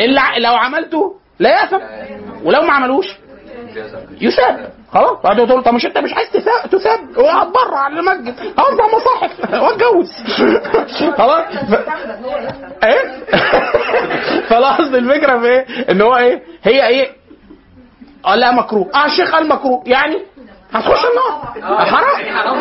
اللي 0.00 0.20
لو 0.38 0.54
عملته 0.54 1.16
لا 1.38 1.50
يأثم 1.50 1.78
ولو 2.44 2.62
ما 2.62 2.72
عملوش 2.72 3.06
يساب 4.20 4.70
خلاص. 4.92 5.22
بعد 5.24 5.46
تقول 5.46 5.62
طب 5.62 5.74
مش 5.74 5.86
انت 5.86 5.98
مش 5.98 6.12
عايز 6.14 6.30
تساب 6.30 6.70
تساب 6.70 7.12
بره 7.52 7.76
على 7.76 8.00
المسجد. 8.00 8.34
اوزع 8.58 8.86
مصاحف 8.86 9.62
واتجوز. 9.62 10.12
خلاص. 11.18 11.44
ف... 11.70 11.74
إيه؟ 12.84 13.24
فلاحظ 14.48 14.94
الفكرة 14.94 15.38
في 15.38 15.46
إيه؟ 15.46 15.90
إن 15.90 16.00
هو 16.00 16.16
إيه؟ 16.16 16.42
هي 16.62 16.86
إيه؟ 16.86 17.10
آه 18.26 18.34
لا 18.34 18.50
مكروه. 18.52 18.90
آه 18.94 19.06
الشيخ 19.06 19.32
قال 19.32 19.48
مكروه. 19.48 19.82
يعني 19.86 20.16
هتخش 20.72 21.00
النار. 21.04 21.62
حرام. 21.86 22.60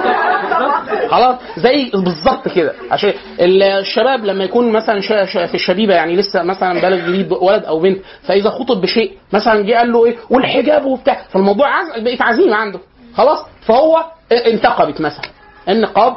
خلاص 1.10 1.36
زي 1.58 1.92
بالظبط 1.94 2.48
كده. 2.48 2.74
عشان 2.92 3.14
الشباب 3.40 4.26
لما 4.26 4.44
يكون 4.44 4.72
مثلا 4.72 5.02
شا- 5.02 5.26
شا- 5.26 5.46
في 5.46 5.56
الشبيبة 5.56 5.94
يعني 5.96 6.16
لسه 6.16 6.44
مثلا 6.44 6.82
بالغ 6.82 7.08
جديد 7.08 7.32
ولد 7.32 7.66
أو 7.66 7.80
بنت 7.80 7.98
فإذا 8.24 8.50
خطب 8.50 8.82
بشيء 8.82 9.18
مثلا 9.34 9.62
جه 9.62 9.74
قال 9.78 9.92
له 9.92 10.06
إيه 10.06 10.16
والحجاب 10.30 10.86
وبتاع 10.86 11.22
فالموضوع 11.30 11.68
عز... 11.80 12.00
بقت 12.04 12.22
عزيمة 12.22 12.56
عنده. 12.56 12.80
خلاص 13.18 13.46
فهو 13.66 14.04
انتقبت 14.32 15.02
مثلا. 15.02 15.26
النقاب 15.70 16.16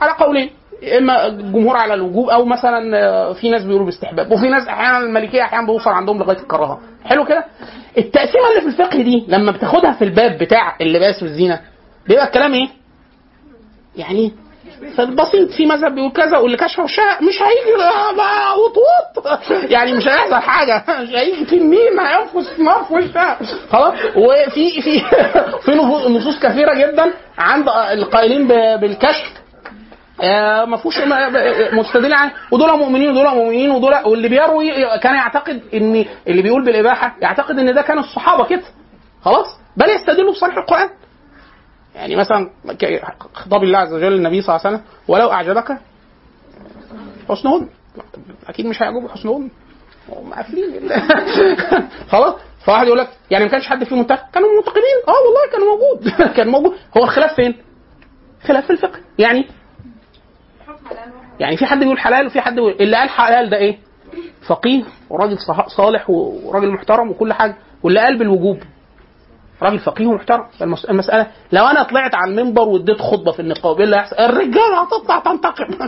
على 0.00 0.12
قولين. 0.12 0.50
إما 0.98 1.26
الجمهور 1.26 1.76
على 1.76 1.94
الوجوب 1.94 2.28
أو 2.30 2.44
مثلا 2.44 2.98
آه، 2.98 3.32
في 3.32 3.50
ناس 3.50 3.62
بيقولوا 3.62 3.86
باستحباب. 3.86 4.32
وفي 4.32 4.48
ناس 4.48 4.68
أحيانا 4.68 4.98
المالكيه 4.98 5.42
أحيانا 5.42 5.66
بيوصل 5.66 5.90
عندهم 5.90 6.18
لغاية 6.18 6.38
الكراهة. 6.38 6.80
حلو 7.04 7.24
كده؟ 7.24 7.44
التقسيمه 7.98 8.48
اللي 8.50 8.60
في 8.60 8.66
الفقه 8.66 9.02
دي 9.02 9.24
لما 9.28 9.52
بتاخدها 9.52 9.92
في 9.92 10.04
الباب 10.04 10.38
بتاع 10.38 10.76
اللباس 10.80 11.22
والزينة 11.22 11.60
بيبقى 12.08 12.26
الكلام 12.26 12.54
إيه؟ 12.54 12.68
يعني 13.96 14.32
فالبسيط 14.96 15.50
في 15.50 15.66
مذهب 15.66 15.94
بيقول 15.94 16.12
كذا 16.12 16.38
واللي 16.38 16.56
كشف 16.56 16.78
وشها 16.78 17.18
مش 17.20 17.42
هيجي 17.42 17.74
وطوط 18.64 19.36
يعني 19.70 19.92
مش 19.92 20.08
هيحصل 20.08 20.34
حاجة. 20.34 20.84
مش 21.02 21.08
هيجي 21.08 21.44
تنين 21.44 21.98
هينفس 22.00 22.60
نار 22.60 22.84
في 22.84 22.94
وشها 22.94 23.38
خلاص؟ 23.70 23.94
وفي 24.16 24.82
في 24.82 25.00
في 25.64 25.72
نصوص 26.08 26.38
كثيرة 26.42 26.74
جدا 26.74 27.10
عند 27.38 27.68
القائلين 27.68 28.46
بالكشف. 28.80 29.43
ما 30.68 30.76
فيهوش 30.76 30.98
م- 30.98 31.78
مستدل 31.78 32.12
عنه 32.14 32.32
ودول 32.50 32.78
مؤمنين 32.78 33.10
ودول 33.10 33.26
مؤمنين 33.34 33.70
ودول 33.70 33.94
واللي 34.04 34.28
بيروي 34.28 34.70
كان 35.02 35.14
يعتقد 35.14 35.62
إن 35.74 36.04
اللي 36.28 36.42
بيقول 36.42 36.64
بالإباحة 36.64 37.16
يعتقد 37.22 37.58
إن 37.58 37.74
ده 37.74 37.82
كان 37.82 37.98
الصحابة 37.98 38.44
كده. 38.44 38.62
خلاص؟ 39.22 39.46
بل 39.76 39.90
يستدلوا 39.90 40.32
بصريح 40.32 40.56
القرآن. 40.56 40.88
يعني 41.94 42.16
مثلا 42.16 42.50
خطاب 43.34 43.62
الله 43.62 43.78
عز 43.78 43.92
وجل 43.92 44.12
للنبي 44.12 44.42
صلى 44.42 44.56
الله 44.56 44.66
عليه 44.66 44.76
وسلم 44.76 44.88
ولو 45.08 45.32
أعجبك 45.32 45.78
حسنهن 47.28 47.68
أكيد 48.48 48.66
مش 48.66 48.82
هيعجبه 48.82 49.08
حسنهن 49.08 49.50
هم 50.08 50.32
قافلين 50.34 50.90
خلاص؟ 52.12 52.34
فواحد 52.66 52.86
يقول 52.86 52.98
لك 52.98 53.08
يعني 53.30 53.44
ما 53.44 53.50
كانش 53.50 53.66
حد 53.66 53.84
فيهم 53.84 53.98
منتقد؟ 53.98 54.30
كانوا 54.34 54.48
منتقدين. 54.56 54.96
آه 55.08 55.12
والله 55.26 55.50
كان 55.52 55.60
موجود. 55.60 56.08
كان 56.36 56.48
موجود. 56.48 56.76
هو 56.96 57.04
الخلاف 57.04 57.34
فين؟ 57.34 57.54
خلاف 58.46 58.64
في 58.66 58.70
الفقه. 58.72 58.98
يعني 59.18 59.46
يعني 61.40 61.56
في 61.56 61.66
حد 61.66 61.78
بيقول 61.78 61.98
حلال 61.98 62.26
وفي 62.26 62.40
حد 62.40 62.54
بيقول 62.54 62.76
اللي 62.80 62.96
قال 62.96 63.08
حلال 63.08 63.50
ده 63.50 63.56
إيه؟ 63.56 63.78
فقيه 64.48 64.82
وراجل 65.10 65.36
صالح 65.76 66.10
وراجل 66.10 66.70
محترم 66.70 67.10
وكل 67.10 67.32
حاجة 67.32 67.56
واللي 67.82 68.00
قال 68.00 68.18
بالوجوب 68.18 68.58
راجل 69.62 69.78
فقيه 69.78 70.06
ومحترم 70.06 70.44
المس- 70.62 70.84
المساله 70.84 71.26
لو 71.52 71.66
أنا 71.66 71.82
طلعت 71.82 72.14
على 72.14 72.30
المنبر 72.30 72.62
واديت 72.68 73.00
خطبة 73.00 73.32
في 73.32 73.40
النقاب 73.40 73.78
إيه 73.78 73.84
اللي 73.84 73.96
هيحصل؟ 73.96 74.16
الرجالة 74.16 74.82
هتطلع 74.82 75.18
تنتقم 75.18 75.64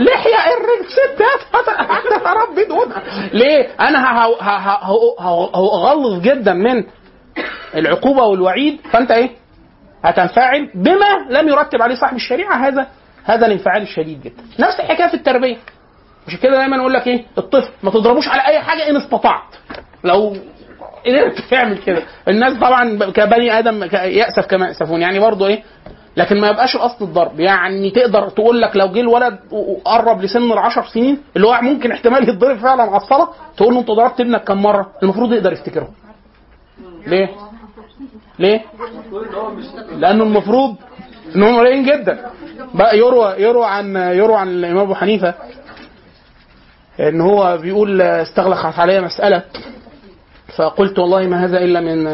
لحيه 0.00 0.36
الرجال 0.56 0.86
ستات 0.88 1.40
هت- 1.54 1.90
هتتربي 1.90 2.64
دونها 2.64 3.02
ليه؟ 3.32 3.68
أنا 3.80 4.24
هغلظ 5.54 6.20
جدا 6.22 6.52
من 6.52 6.84
العقوبة 7.74 8.22
والوعيد 8.22 8.80
فأنت 8.92 9.10
إيه؟ 9.10 9.30
هتنفعل 10.04 10.70
بما 10.74 11.26
لم 11.30 11.48
يرتب 11.48 11.82
عليه 11.82 11.94
صاحب 11.94 12.16
الشريعة 12.16 12.54
هذا 12.68 12.86
هذا 13.28 13.46
الانفعال 13.46 13.82
الشديد 13.82 14.22
جدا. 14.22 14.42
نفس 14.58 14.80
الحكاية 14.80 15.08
في 15.08 15.14
التربية. 15.14 15.56
مش 16.28 16.36
كده 16.40 16.56
دايما 16.56 16.80
أقول 16.80 16.92
لك 16.92 17.06
إيه؟ 17.06 17.24
الطفل 17.38 17.70
ما 17.82 17.90
تضربوش 17.90 18.28
على 18.28 18.46
أي 18.46 18.60
حاجة 18.60 18.90
إن 18.90 18.96
استطعت. 18.96 19.54
لو 20.04 20.36
قدرت 21.06 21.40
تعمل 21.50 21.78
كده. 21.78 22.02
الناس 22.28 22.54
طبعا 22.54 23.10
كبني 23.10 23.58
آدم 23.58 23.82
يأسف 23.92 24.46
كما 24.46 24.66
يأسفون. 24.66 25.02
يعني 25.02 25.18
برضه 25.20 25.46
إيه؟ 25.46 25.62
لكن 26.16 26.40
ما 26.40 26.48
يبقاش 26.48 26.76
الأصل 26.76 27.04
الضرب. 27.04 27.40
يعني 27.40 27.90
تقدر 27.90 28.28
تقول 28.28 28.60
لك 28.60 28.76
لو 28.76 28.86
جه 28.86 29.00
الولد 29.00 29.38
وقرب 29.50 30.22
لسن 30.22 30.52
العشر 30.52 30.84
سنين 30.86 31.22
اللي 31.36 31.46
هو 31.46 31.58
ممكن 31.62 31.92
احتمال 31.92 32.28
يتضرب 32.28 32.58
فعلا 32.58 32.82
على 32.82 32.96
الصلاه 32.96 33.28
تقول 33.56 33.74
له 33.74 33.80
أنت 33.80 33.90
ضربت 33.90 34.20
ابنك 34.20 34.44
كم 34.44 34.62
مرة؟ 34.62 34.90
المفروض 35.02 35.32
يقدر 35.32 35.52
يفتكرهم 35.52 35.90
ليه؟ 37.06 37.28
ليه؟ 38.38 38.62
لأنه 39.96 40.24
المفروض 40.24 40.76
إن 41.36 41.42
هم 41.42 41.58
قليلين 41.58 41.84
جدا. 41.84 42.18
بقى 42.74 42.98
يروى 42.98 43.34
يروى 43.38 43.66
عن 43.66 43.96
يروى 43.96 44.36
عن 44.36 44.48
الإمام 44.48 44.78
أبو 44.78 44.94
حنيفة 44.94 45.34
إن 47.00 47.20
هو 47.20 47.58
بيقول 47.58 48.00
استغلقت 48.02 48.78
علي 48.78 49.00
مسألة. 49.00 49.42
فقلت 50.56 50.98
والله 50.98 51.22
ما 51.26 51.44
هذا 51.44 51.58
إلا 51.58 51.80
من 51.80 52.04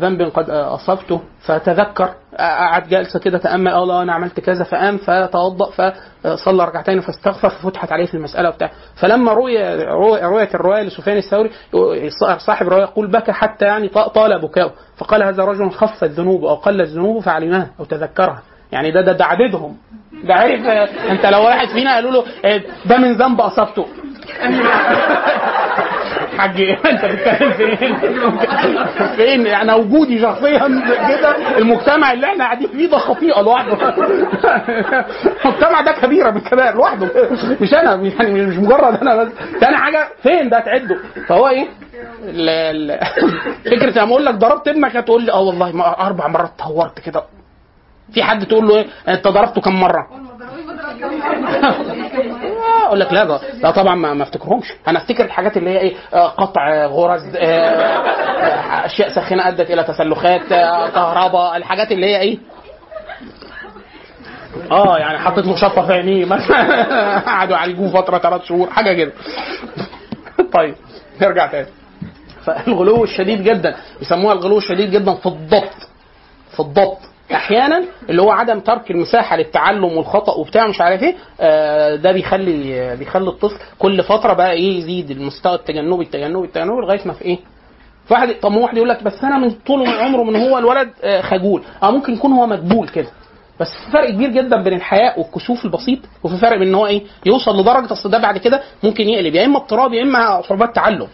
ذنب 0.00 0.22
قد 0.22 0.50
أصبته. 0.50 1.20
فتذكر 1.40 2.08
قعد 2.40 2.88
جلسه 2.88 3.18
كده 3.20 3.38
تأمل 3.38 3.72
آه 3.72 3.84
لا 3.84 4.02
أنا 4.02 4.12
عملت 4.12 4.40
كذا 4.40 4.64
فقام 4.64 4.96
فتوضأ 4.98 5.70
فصلى 5.70 6.64
ركعتين 6.64 7.00
فاستغفر 7.00 7.48
ففتحت 7.50 7.92
عليه 7.92 8.06
في 8.06 8.14
المسألة 8.14 8.48
وبتاع. 8.48 8.70
فلما 9.00 9.32
روي 9.32 9.84
روي- 9.84 10.20
رويت 10.20 10.54
الرواية 10.54 10.82
لسفيان 10.82 11.16
الثوري 11.16 11.50
صاحب 12.46 12.66
الرواية 12.66 12.82
يقول 12.84 13.06
بكى 13.10 13.32
حتى 13.32 13.64
يعني 13.64 13.88
طال 13.88 14.40
بكاؤه. 14.40 14.72
فقال 14.96 15.22
هذا 15.22 15.44
رجل 15.44 15.70
خف 15.70 16.04
الذنوب 16.04 16.44
أو 16.44 16.54
قل 16.54 16.80
الذنوب 16.80 17.22
فعلمها 17.22 17.70
أو 17.80 17.84
تذكرها. 17.84 18.42
يعني 18.72 18.90
ده 18.90 19.00
ده, 19.00 19.12
ده 19.12 19.24
عددهم 19.24 19.76
ده 20.24 20.34
عارف 20.34 20.66
انت 21.10 21.26
لو 21.26 21.42
واحد 21.44 21.68
فينا 21.68 21.94
قالوا 21.94 22.10
له 22.10 22.24
آه، 22.44 22.60
ده 22.86 22.96
من 22.98 23.12
ذنب 23.12 23.40
أصبته. 23.40 23.86
حاج 26.38 26.60
انت 26.90 27.04
بتتكلم 27.04 27.52
فين؟ 27.52 27.96
فين؟ 29.16 29.46
أنا 29.46 29.74
وجودي 29.74 30.20
شخصيا 30.20 30.58
كده 31.08 31.58
المجتمع 31.58 32.12
اللي 32.12 32.26
إحنا 32.26 32.44
قاعدين 32.44 32.68
فيه 32.68 32.86
ده 32.90 32.98
خطيئة 32.98 33.40
لوحده. 33.40 33.72
المجتمع 35.44 35.80
ده 35.80 35.92
كبيرة 35.92 36.30
من 36.30 36.36
الكبائر 36.36 36.74
لوحده 36.74 37.08
مش 37.60 37.74
أنا 37.74 37.94
يعني 38.20 38.46
مش 38.46 38.56
مجرد 38.56 38.94
أنا 39.00 39.16
بس 39.24 39.28
تاني 39.60 39.76
حاجة 39.76 40.08
فين 40.22 40.48
ده 40.48 40.60
تعده 40.60 40.96
فهو 41.28 41.48
إيه؟ 41.48 41.66
فكرة 43.64 44.02
لما 44.02 44.10
أقول 44.12 44.24
لك 44.26 44.34
ضربت 44.34 44.68
ابنك 44.68 44.96
هتقول 44.96 45.22
لي 45.24 45.32
آه 45.32 45.40
والله 45.40 45.94
أربع 45.98 46.28
مرات 46.28 46.50
تهورت 46.58 47.00
كده 47.00 47.22
في 48.14 48.22
حد 48.22 48.46
تقول 48.46 48.68
له 48.68 48.76
إيه 48.76 48.86
انت 49.08 49.28
ضربته 49.28 49.60
كم 49.60 49.80
مرة؟ 49.80 50.06
أقول 52.86 53.00
لك 53.00 53.12
لا 53.12 53.24
ده 53.24 53.40
لا 53.62 53.70
طبعا 53.70 53.94
ما, 53.94 54.14
ما 54.14 54.22
أفتكرهمش. 54.22 54.72
أنا 54.88 54.98
أفتكر 54.98 55.24
الحاجات 55.24 55.56
اللي 55.56 55.70
هي 55.70 55.78
إيه 55.78 55.94
آه، 56.14 56.28
قطع 56.28 56.68
آه، 56.74 56.86
غرز 56.86 57.36
آه، 57.36 58.86
أشياء 58.86 59.08
ساخنة 59.14 59.48
أدت 59.48 59.70
إلى 59.70 59.84
تسلخات 59.84 60.42
كهرباء 60.94 61.56
الحاجات 61.56 61.92
اللي 61.92 62.06
هي 62.06 62.20
إيه؟ 62.20 62.38
آه 64.70 64.98
يعني 64.98 65.18
حطيت 65.18 65.44
له 65.46 65.56
شطة 65.56 65.86
في 65.86 65.92
عينيه 65.92 66.24
مثلا. 66.24 67.20
قعدوا 67.30 67.56
يعالجوه 67.56 68.02
فترة 68.02 68.18
ثلاث 68.18 68.42
شهور 68.44 68.70
حاجة 68.70 68.92
كده. 68.92 69.12
طيب 70.54 70.74
نرجع 71.22 71.46
تاني. 71.46 71.66
فالغلو 72.44 73.04
الشديد 73.04 73.42
جدا 73.42 73.76
يسموها 74.02 74.32
الغلو 74.34 74.58
الشديد 74.58 74.90
جدا 74.90 75.14
في 75.14 75.26
الضبط. 75.26 75.88
في 76.52 76.60
الضبط. 76.60 76.98
أحيانا 77.34 77.84
اللي 78.10 78.22
هو 78.22 78.30
عدم 78.30 78.60
ترك 78.60 78.90
المساحة 78.90 79.36
للتعلم 79.36 79.84
والخطأ 79.84 80.34
وبتاع 80.34 80.66
مش 80.66 80.80
عارف 80.80 81.02
إيه 81.02 81.14
آه، 81.40 81.96
ده 81.96 82.12
بيخلي 82.12 82.96
بيخلي 82.96 83.28
الطفل 83.28 83.56
كل 83.78 84.02
فترة 84.02 84.32
بقى 84.32 84.52
إيه 84.52 84.78
يزيد 84.78 85.10
المستوى 85.10 85.54
التجنبي 85.54 86.02
التجنبي 86.04 86.46
التجنبي 86.46 86.80
لغاية 86.82 87.00
ما 87.04 87.12
في 87.12 87.24
إيه؟ 87.24 87.38
واحد 88.10 88.34
طب 88.42 88.54
واحد 88.54 88.76
يقول 88.76 88.88
لك 88.88 89.02
بس 89.02 89.24
أنا 89.24 89.38
من 89.38 89.50
طول 89.50 89.78
من 89.80 89.88
عمره 89.88 90.22
من 90.22 90.36
هو 90.36 90.58
الولد 90.58 90.90
آه، 91.02 91.20
خجول. 91.20 91.62
آه 91.82 91.90
ممكن 91.90 92.12
يكون 92.12 92.32
هو 92.32 92.46
مقبول 92.46 92.88
كده. 92.88 93.08
بس 93.60 93.66
في 93.84 93.92
فرق 93.92 94.10
كبير 94.10 94.30
جدا 94.30 94.62
بين 94.62 94.72
الحياء 94.72 95.20
والكسوف 95.20 95.64
البسيط 95.64 95.98
وفي 96.22 96.36
فرق 96.36 96.58
بين 96.58 96.68
إن 96.68 96.74
هو 96.74 96.86
إيه 96.86 97.02
يوصل 97.26 97.60
لدرجة 97.60 97.92
أصل 97.92 98.10
ده 98.10 98.18
بعد 98.18 98.38
كده 98.38 98.62
ممكن 98.82 99.08
يقلب. 99.08 99.34
يا 99.34 99.44
إما 99.44 99.56
اضطراب 99.58 99.92
يا 99.92 100.02
إما 100.02 100.42
صعوبات 100.42 100.74
تعلم 100.74 101.08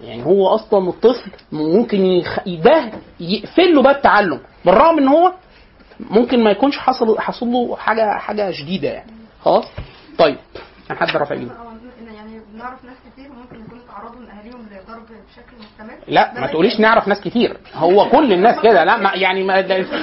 يعني 0.00 0.24
هو 0.26 0.46
أصلا 0.48 0.88
الطفل 0.88 1.30
ممكن 1.52 2.00
يخ... 2.06 2.38
ده 2.48 2.92
يقفل 3.20 3.74
له 3.74 3.82
باب 3.82 3.96
التعلم 3.96 4.40
بالرغم 4.64 4.98
إن 4.98 5.08
هو 5.08 5.32
ممكن 6.00 6.44
ما 6.44 6.50
يكونش 6.50 6.78
حصل 6.78 7.18
حصل 7.18 7.46
له 7.46 7.76
حاجة 7.76 8.18
حاجة 8.18 8.50
شديدة 8.50 8.88
يعني. 8.88 9.10
خلاص؟ 9.40 9.64
طيب 10.18 10.38
كان 10.88 10.96
حد 10.96 11.16
رافع 11.16 11.34
إيده. 11.34 11.52
يعني 12.14 12.40
بنعرف 12.54 12.84
ناس 12.84 12.96
كتير 13.12 13.28
ممكن 13.32 13.60
يكونوا 13.64 13.84
تعرضوا 13.88 14.20
من 14.20 14.30
اهاليهم 14.30 14.60
للضرب 14.70 15.06
بشكل 15.28 15.56
مستمر؟ 15.60 15.98
لا 16.08 16.32
ما 16.40 16.46
تقوليش 16.46 16.80
نعرف 16.80 17.08
ناس 17.08 17.20
كتير. 17.20 17.56
هو 17.74 18.08
كل 18.08 18.32
الناس 18.32 18.60
كده. 18.62 18.84
لا 18.84 18.96
ما 18.96 19.10
يعني 19.14 19.44
ما 19.44 19.60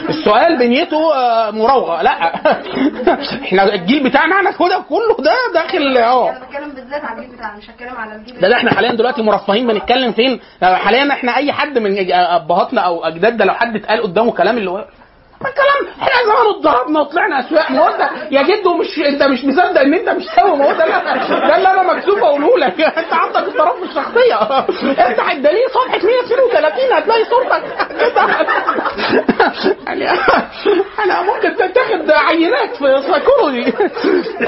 السؤال 0.09 0.59
بنيته 0.59 1.15
آه، 1.15 1.51
مراوغة. 1.51 2.01
لا. 2.01 2.11
إحنا 3.45 3.73
الجيل 3.73 4.03
بتاعنا 4.03 4.35
إحنا 4.35 4.51
كده 4.51 4.83
كله 4.89 5.17
ده 5.19 5.33
داخل 5.53 5.97
آه. 5.97 6.29
أنا 6.29 6.39
بتكلم 6.39 6.69
بالذات 6.69 7.05
على 7.05 7.21
الجيل 7.21 7.35
بتاعنا 7.35 7.57
مش 7.57 7.69
هتكلم 7.69 7.95
على 7.95 8.15
الجيل 8.15 8.39
ده, 8.39 8.49
ده 8.49 8.57
إحنا 8.57 8.73
حاليا 8.73 8.91
دلوقتي 8.91 9.21
مرفهين 9.21 9.67
بنتكلم 9.67 10.11
فين؟ 10.11 10.39
حاليا 10.61 11.11
إحنا 11.13 11.37
أي 11.37 11.51
حد 11.51 11.77
من 11.77 12.11
أبهاتنا 12.11 12.81
أو 12.81 13.05
أجدادنا 13.05 13.43
لو 13.43 13.53
حد 13.53 13.75
اتقال 13.75 14.01
قدامه 14.01 14.31
كلام 14.31 14.57
اللي 14.57 14.71
هو 14.71 14.85
الكلام 15.49 15.93
إحنا 16.01 16.23
زمان 16.23 16.47
اتضربنا 16.55 16.99
وطلعنا 16.99 17.39
أسواق 17.39 17.71
ما 17.71 17.79
هو 17.79 17.87
انت 17.87 18.09
يا 18.31 18.41
جدو 18.41 18.73
مش 18.73 18.99
انت 18.99 19.23
مش 19.23 19.45
مصدق 19.45 19.81
إن 19.81 19.93
أنت 19.93 20.09
مش 20.09 20.23
سوي 20.35 20.57
ما 20.57 20.65
هو 20.65 20.71
ده 20.71 20.85
ده 20.87 21.55
اللي 21.55 21.71
أنا 21.71 21.93
مكسوف 21.93 22.23
أقوله 22.23 22.57
لك. 22.57 22.81
أنت 22.99 23.13
عندك 23.13 23.37
اضطراب 23.37 23.75
في 23.77 23.83
الشخصية. 23.83 24.35
افتح 25.09 25.31
الدليل 25.31 25.69
صفحة 25.69 25.99
132 26.05 26.93
هتلاقي 26.93 27.25
صورتك. 27.25 27.63
يعني 29.87 30.09
أنا 30.99 31.21
ممكن 31.21 31.55
تتاخد 31.55 32.11
عينات 32.11 32.75
في 32.75 33.01
سايكولوجي. 33.11 33.71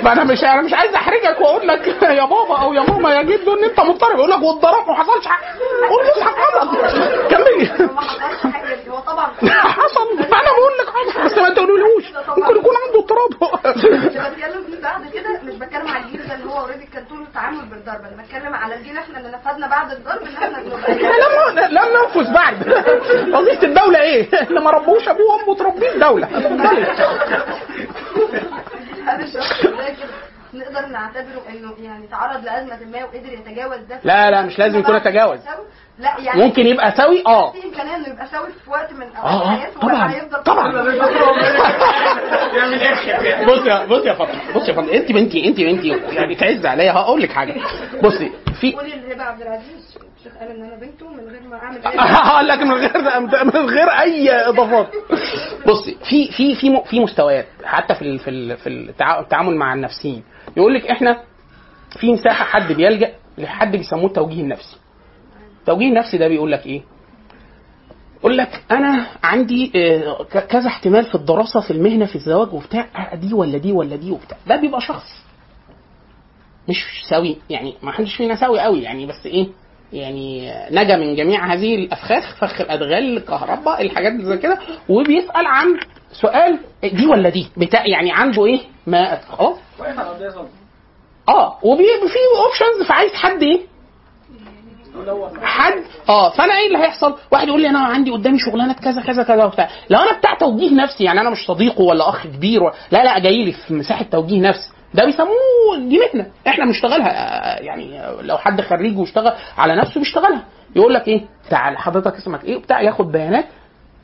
فانا 0.03 0.23
مش 0.23 0.43
أنا 0.43 0.61
مش 0.61 0.73
عايز 0.73 0.93
أحرجك 0.95 1.41
وأقول 1.41 1.67
لك 1.67 1.87
يا 2.03 2.25
بابا 2.25 2.57
أو 2.61 2.73
يا 2.73 2.81
ماما 2.81 3.13
يا 3.15 3.21
جدو 3.21 3.53
إن 3.53 3.63
أنت 3.63 3.79
مضطرب 3.79 4.17
يقول 4.17 4.29
لك 4.31 4.41
والضرب 4.41 4.87
ما 4.87 4.93
حصلش. 4.95 5.27
حاجة 5.27 5.45
قول 5.89 6.03
بص 6.05 6.21
حصل؟ 6.23 6.77
كملي 7.29 7.87
ما 7.93 8.01
حصلش 8.01 8.53
حاجة 8.53 8.89
هو 8.89 8.99
طبعا 8.99 9.27
حصل 9.51 10.19
أنا 10.19 10.51
بقول 10.57 10.73
لك 10.79 10.89
حصل 10.89 11.23
بس 11.25 11.37
ما 11.37 11.49
تقولولوش 11.49 12.03
ممكن 12.37 12.55
يكون 12.55 12.73
عنده 12.85 12.99
اضطراب 12.99 13.29
اللي 13.75 14.09
بتكلم 14.09 14.63
فيه 14.65 14.81
بعد 14.81 15.01
كده 15.13 15.39
مش 15.43 15.55
بتكلم 15.55 15.87
على 15.87 16.03
الجيل 16.05 16.27
ده 16.27 16.35
اللي 16.35 16.45
هو 16.45 16.59
اوريدي 16.59 16.85
كان 16.85 17.05
طول 17.05 17.27
أنا 18.07 18.23
بتكلم 18.23 18.53
على 18.53 18.75
الجيل 18.75 18.97
إحنا 18.97 19.17
اللي 19.19 19.31
نفذنا 19.31 19.67
بعد 19.67 19.91
الضرب 19.91 20.21
إن 20.21 20.35
إحنا 20.35 20.57
لم 20.57 20.79
لم 21.77 21.85
ننفذ 21.97 22.33
بعد. 22.33 22.63
قضية 23.35 23.63
الدولة 23.63 24.01
إيه؟ 24.01 24.29
اللي 24.41 24.59
ما 24.61 24.71
ربوش 24.71 25.07
أبوه 25.07 25.25
وأمه 25.35 25.55
تربيه 25.55 25.91
الدولة 25.91 26.27
طيب. 26.27 26.85
هذا 29.07 29.23
الشخص 29.23 29.65
نقدر 30.53 30.85
نعتبره 30.85 31.41
إنه 31.49 31.73
يعني 31.79 32.07
تعرض 32.07 32.43
لأزمة 32.45 32.79
ما 32.91 33.03
وقدر 33.03 33.33
يتجاوز 33.33 33.79
ده. 33.79 33.99
لا 34.03 34.31
لا 34.31 34.41
مش 34.41 34.59
لازم 34.59 34.79
يكون 34.79 34.95
يتجاوز. 34.95 35.39
لا 35.99 36.15
يعني 36.19 36.41
ممكن 36.43 36.65
يبقى 36.65 36.91
سوي؟ 36.97 37.23
آه. 37.27 37.51
في 37.51 37.63
إمكانية 37.63 37.95
إنه 37.95 38.07
يبقى 38.07 38.27
سوي 38.27 38.47
في 38.65 38.69
وقت 38.69 38.84
آه 39.25 39.53
آه. 39.53 39.57
حياته 40.07 40.41
طبعا 40.41 40.43
طبعا. 40.45 40.71
بص 43.47 43.65
يا 43.65 43.85
بص 43.85 44.05
يا 44.05 44.13
فاطمه 44.13 44.53
بص 44.55 44.67
يا 44.69 44.73
فاطمه 44.73 44.93
انت 44.93 45.11
بنتي 45.11 45.47
انت 45.47 45.59
بنتي 45.59 45.87
يعني 45.87 46.35
تعز 46.35 46.65
عليا. 46.65 46.91
هقول 46.91 47.21
لك 47.21 47.31
حاجة. 47.31 47.55
بصي 48.03 48.31
في 48.61 48.71
قولي 48.71 48.89
لهبه 49.07 49.23
عبد 49.23 49.41
العزيز 49.41 49.97
الشيخ 50.17 50.33
قال 50.39 50.49
إن 50.49 50.63
أنا 50.63 50.75
بنته 50.75 51.09
من 51.09 51.27
غير 51.29 51.41
ما 51.41 51.55
أعمل 51.57 51.77
أي 51.87 51.97
هقول 51.99 52.47
لك 52.47 52.59
من 52.59 52.71
غير 52.71 53.19
من 53.45 53.69
غير 53.69 53.89
أي 53.89 54.31
إضافات. 54.31 54.87
بصي 55.67 55.97
في 56.09 56.31
في 56.31 56.55
في 56.55 56.81
في 56.89 56.99
مستويات 56.99 57.45
حتى 57.65 57.95
في 57.95 58.17
في 58.17 58.55
في 58.57 58.69
التعا- 58.69 59.19
التعامل 59.19 59.55
مع 59.55 59.73
النفسيين. 59.73 60.23
يقول 60.57 60.73
لك 60.73 60.87
إحنا 60.87 61.17
في 61.99 62.11
مساحة 62.13 62.45
حد 62.45 62.73
بيلجأ 62.73 63.11
لحد 63.37 63.71
بيسموه 63.71 64.05
التوجيه 64.05 64.41
النفسي. 64.41 64.77
التوجيه 65.59 65.87
النفسي 65.89 66.17
ده 66.17 66.27
بيقول 66.27 66.51
لك 66.51 66.65
إيه؟ 66.65 66.81
يقول 68.25 68.37
لك 68.37 68.63
أنا 68.71 69.05
عندي 69.23 69.71
آه، 69.75 70.23
كذا 70.23 70.67
احتمال 70.67 71.05
في 71.05 71.15
الدراسة 71.15 71.59
في 71.61 71.71
المهنة 71.71 72.05
في 72.05 72.15
الزواج 72.15 72.53
وبتاع 72.53 72.87
آه، 73.13 73.15
دي 73.15 73.33
ولا 73.33 73.57
دي 73.57 73.71
ولا 73.71 73.95
دي 73.95 74.11
وبتاع. 74.11 74.37
ده 74.47 74.55
بيبقى 74.55 74.81
شخص. 74.81 75.25
مش 76.69 76.85
سوي 77.09 77.37
يعني 77.49 77.73
ما 77.83 77.91
حدش 77.91 78.15
فينا 78.15 78.35
سوي 78.35 78.59
قوي 78.59 78.81
يعني 78.83 79.05
بس 79.05 79.25
إيه 79.25 79.47
يعني 79.93 80.51
نجا 80.71 80.95
من 80.97 81.15
جميع 81.15 81.53
هذه 81.53 81.75
الأفخاخ 81.75 82.35
فخ 82.35 82.61
الأدغال 82.61 83.17
الكهرباء 83.17 83.81
الحاجات 83.81 84.11
اللي 84.11 84.25
زي 84.25 84.37
كده 84.37 84.59
وبيسأل 84.89 85.45
عن 85.45 85.79
سؤال 86.11 86.59
دي 86.83 87.05
ولا 87.05 87.29
دي؟ 87.29 87.47
بتاع 87.57 87.85
يعني 87.87 88.11
عنده 88.11 88.45
إيه 88.45 88.59
ما 88.87 89.19
خلاص؟ 89.21 89.57
آه 91.29 91.57
وفي 91.63 91.83
options 92.37 92.87
فعايز 92.89 93.13
حد 93.13 93.43
إيه 93.43 93.59
حد؟ 95.43 95.83
آه 96.09 96.29
فأنا 96.29 96.53
إيه 96.57 96.67
اللي 96.67 96.77
هيحصل؟ 96.77 97.15
واحد 97.31 97.47
يقول 97.47 97.61
لي 97.61 97.69
أنا 97.69 97.79
عندي 97.79 98.11
قدامي 98.11 98.39
شغلانة 98.39 98.73
كذا 98.73 99.01
كذا 99.01 99.23
كذا 99.23 99.45
وبتاع، 99.45 99.69
لو 99.89 99.99
أنا 99.99 100.17
بتاع 100.17 100.33
توجيه 100.33 100.75
نفسي 100.75 101.03
يعني 101.03 101.21
أنا 101.21 101.29
مش 101.29 101.45
صديقه 101.47 101.81
ولا 101.81 102.09
أخ 102.09 102.23
كبير 102.27 102.63
و... 102.63 102.71
لا 102.91 103.03
لا 103.03 103.19
جاي 103.19 103.45
لي 103.45 103.51
في 103.51 103.73
مساحة 103.73 104.03
توجيه 104.03 104.41
نفسي. 104.41 104.71
ده 104.93 105.05
بيسموه 105.05 105.77
دي 105.89 105.99
مهنه 105.99 106.27
إحنا 106.47 106.65
بنشتغلها 106.65 107.11
يعني 107.61 108.01
لو 108.21 108.37
حد 108.37 108.61
خريج 108.61 108.97
واشتغل 108.99 109.33
على 109.57 109.75
نفسه 109.75 109.99
بيشتغلها. 109.99 110.43
يقول 110.75 110.93
لك 110.93 111.07
إيه؟ 111.07 111.21
تعال 111.49 111.77
حضرتك 111.77 112.15
اسمك 112.15 112.43
إيه؟ 112.43 112.55
وبتاع 112.55 112.81
ياخد 112.81 113.11
بيانات 113.11 113.45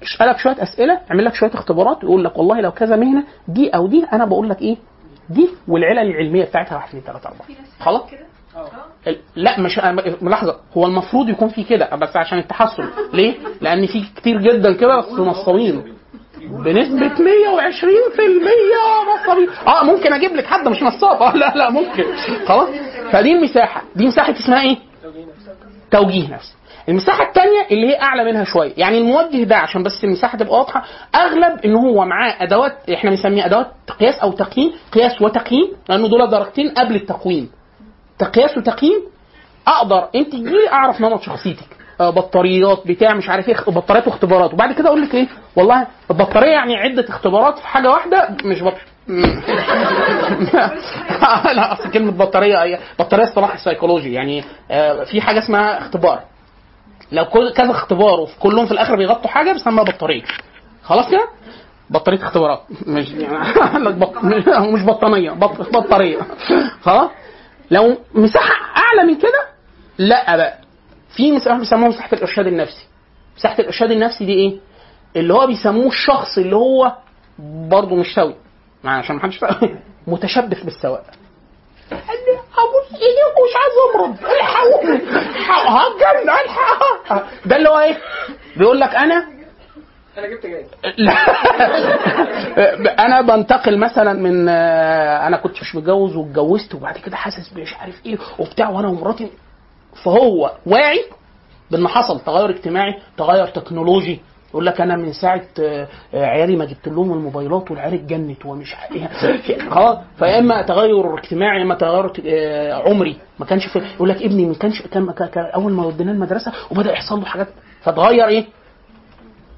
يسالك 0.01 0.37
شوية 0.37 0.55
أسئلة 0.63 0.99
يعمل 1.09 1.25
لك 1.25 1.33
شوية 1.33 1.51
اختبارات 1.53 2.03
ويقول 2.03 2.23
لك 2.23 2.37
والله 2.37 2.61
لو 2.61 2.71
كذا 2.71 2.95
مهنة 2.95 3.23
دي 3.47 3.69
أو 3.69 3.87
دي 3.87 4.05
أنا 4.13 4.25
بقول 4.25 4.49
لك 4.49 4.61
إيه؟ 4.61 4.77
دي 5.29 5.49
والعلل 5.67 5.99
العلمية 5.99 6.43
بتاعتها 6.45 6.75
1 6.75 6.87
2 6.87 7.03
3 7.03 7.29
4 7.29 7.41
خلاص؟ 7.79 8.01
لا 9.35 9.59
مش 9.59 9.79
ملاحظة 10.21 10.55
هو 10.77 10.85
المفروض 10.85 11.29
يكون 11.29 11.49
في 11.49 11.63
كده 11.63 11.95
بس 11.95 12.15
عشان 12.17 12.37
التحسن. 12.37 12.83
ليه؟ 13.13 13.33
لأن 13.61 13.85
في 13.85 14.03
كتير 14.15 14.41
جدا 14.41 14.73
كده 14.73 14.97
بس 14.97 15.11
نصابين 15.11 15.83
بنسبة 16.41 17.09
120% 17.15 17.21
نصابين. 19.21 19.49
آه 19.67 19.83
ممكن 19.83 20.13
أجيب 20.13 20.35
لك 20.35 20.45
حد 20.45 20.67
مش 20.67 20.83
نصاب. 20.83 21.21
آه 21.21 21.35
لا 21.35 21.53
لا 21.55 21.69
ممكن. 21.69 22.03
خلاص؟ 22.47 22.69
فدي 23.11 23.31
المساحة. 23.33 23.83
دي 23.95 24.07
مساحة 24.07 24.31
اسمها 24.31 24.61
إيه؟ 24.61 24.77
توجيه 25.91 26.33
نفسي. 26.33 26.53
المساحة 26.89 27.23
الثانية 27.27 27.67
اللي 27.71 27.87
هي 27.87 28.01
أعلى 28.01 28.23
منها 28.25 28.43
شوية، 28.43 28.73
يعني 28.77 28.97
الموجه 28.97 29.43
ده 29.43 29.55
عشان 29.57 29.83
بس 29.83 30.03
المساحة 30.03 30.37
تبقى 30.37 30.53
واضحة، 30.57 30.83
أغلب 31.15 31.59
إن 31.65 31.75
هو 31.75 32.05
معاه 32.05 32.35
أدوات 32.43 32.89
إحنا 32.93 33.09
بنسميها 33.09 33.45
أدوات 33.45 33.67
قياس 33.99 34.19
أو 34.19 34.31
تقييم، 34.31 34.71
قياس 34.91 35.21
وتقييم، 35.21 35.67
لأنه 35.89 36.07
دول 36.07 36.29
درجتين 36.29 36.69
قبل 36.69 36.95
التقويم. 36.95 37.49
تقياس 38.21 38.57
وتقييم 38.57 39.01
أقدر 39.67 40.07
أنت 40.15 40.31
تجيلي 40.31 40.69
أعرف 40.71 41.01
نمط 41.01 41.21
شخصيتك؟ 41.21 41.65
آه، 42.01 42.09
بطاريات 42.09 42.87
بتاع 42.87 43.13
مش 43.13 43.29
عارف 43.29 43.49
إيه 43.49 43.55
بطاريات 43.67 44.07
واختبارات. 44.07 44.53
وبعد 44.53 44.73
كده 44.73 44.87
أقول 44.89 45.01
لك 45.01 45.15
إيه؟ 45.15 45.27
والله 45.55 45.87
البطارية 46.11 46.51
يعني 46.51 46.77
عدة 46.77 47.05
اختبارات 47.09 47.59
في 47.59 47.67
حاجة 47.67 47.91
واحدة 47.91 48.29
مش 48.43 48.61
بط... 48.61 48.73
لا 51.55 51.73
أصل 51.73 51.91
كلمة 51.91 52.11
بطارية 52.11 52.63
هي 52.63 52.79
بطارية 52.99 53.23
اصطلاح 53.23 53.57
سيكولوجي 53.63 54.13
يعني 54.13 54.43
آه، 54.71 55.03
في 55.03 55.21
حاجة 55.21 55.39
اسمها 55.39 55.77
اختبار. 55.77 56.19
لو 57.11 57.25
كذا 57.55 57.71
اختبار 57.71 58.19
وفي 58.19 58.39
كلهم 58.39 58.65
في 58.65 58.71
الآخر 58.71 58.95
بيغطوا 58.95 59.29
حاجة 59.29 59.51
بيسموها 59.53 59.83
بطارية. 59.83 60.23
خلاص 60.83 61.09
كده؟ 61.09 61.27
بطارية 61.89 62.23
اختبارات. 62.23 62.61
مش 62.87 63.09
يعني. 63.21 64.69
مش 64.71 64.83
بطانية 64.83 65.31
بط... 65.31 65.75
بطارية. 65.77 66.17
خلاص؟ 66.81 67.09
لو 67.71 67.97
مساحة 68.13 68.53
أعلى 68.77 69.07
من 69.07 69.17
كده 69.17 69.45
لا 69.97 70.35
بقى 70.35 70.57
في 71.15 71.31
مساحه 71.31 71.59
بيسموها 71.59 71.89
مساحة 71.89 72.09
الإرشاد 72.13 72.47
النفسي. 72.47 72.85
مساحة 73.37 73.59
الإرشاد 73.59 73.91
النفسي 73.91 74.25
دي 74.25 74.33
إيه؟ 74.33 74.57
اللي 75.15 75.33
هو 75.33 75.47
بيسموه 75.47 75.87
الشخص 75.87 76.37
اللي 76.37 76.55
هو 76.55 76.91
برضه 77.69 77.95
مش 77.95 78.13
سوي. 78.15 78.35
عشان 78.85 79.15
ما 79.15 79.21
حدش 79.21 79.39
متشبث 80.07 80.63
بالسواء 80.63 81.05
قال 81.91 81.99
لي 81.99 82.33
أبوس 82.33 82.91
ايديك 82.93 83.37
ومش 83.39 83.53
عايز 83.61 83.95
امرض 83.95 84.31
الحقوني 84.31 84.95
الحق- 85.37 85.69
هتجنن 85.69 86.29
الحق 86.29 87.23
ده 87.45 87.55
اللي 87.55 87.69
هو 87.69 87.79
إيه؟ 87.79 87.97
بيقول 88.57 88.79
لك 88.79 88.95
أنا 88.95 89.27
أنا 90.17 90.27
جبت 90.27 90.45
جاي. 90.45 90.65
أنا 92.99 93.21
بنتقل 93.21 93.77
مثلا 93.77 94.13
من 94.13 94.49
آه، 94.49 95.27
أنا 95.27 95.37
كنت 95.37 95.61
مش 95.61 95.75
متجوز 95.75 96.15
واتجوزت 96.15 96.75
وبعد 96.75 96.97
كده 96.97 97.15
حاسس 97.15 97.53
مش 97.53 97.73
عارف 97.73 98.05
إيه 98.05 98.17
وبتاع 98.39 98.69
وأنا 98.69 98.87
ومراتي 98.87 99.29
فهو 100.03 100.51
واعي 100.65 101.05
بإن 101.71 101.87
حصل 101.87 102.19
تغير 102.19 102.49
اجتماعي 102.49 102.95
تغير 103.17 103.47
تكنولوجي. 103.47 104.19
يقول 104.49 104.65
لك 104.65 104.81
أنا 104.81 104.95
من 104.95 105.13
ساعة 105.13 105.41
آه، 105.59 105.87
آه، 106.13 106.25
عيالي 106.25 106.55
ما 106.55 106.65
جبت 106.65 106.87
لهم 106.87 107.11
الموبايلات 107.13 107.71
والعيال 107.71 107.93
اتجنت 107.93 108.45
ومش. 108.45 108.75
خلاص 109.69 109.97
فيا 110.19 110.39
إما 110.39 110.61
تغير 110.61 111.17
اجتماعي 111.17 111.57
يا 111.57 111.63
إما 111.63 111.75
تغير 111.75 112.11
آه، 112.25 112.73
عمري. 112.73 113.17
ما 113.39 113.45
كانش 113.45 113.67
في 113.67 113.81
يقول 113.95 114.09
لك 114.09 114.23
ابني 114.23 114.45
ما 114.45 114.53
كانش 114.53 114.81
كان 114.81 115.11
كان- 115.11 115.27
كان 115.27 115.45
أول 115.45 115.71
ما 115.71 115.85
وديناه 115.85 116.11
المدرسة 116.13 116.51
وبدأ 116.71 116.91
يحصل 116.91 117.19
له 117.19 117.25
حاجات 117.25 117.47
فتغير 117.81 118.27
إيه؟ 118.27 118.45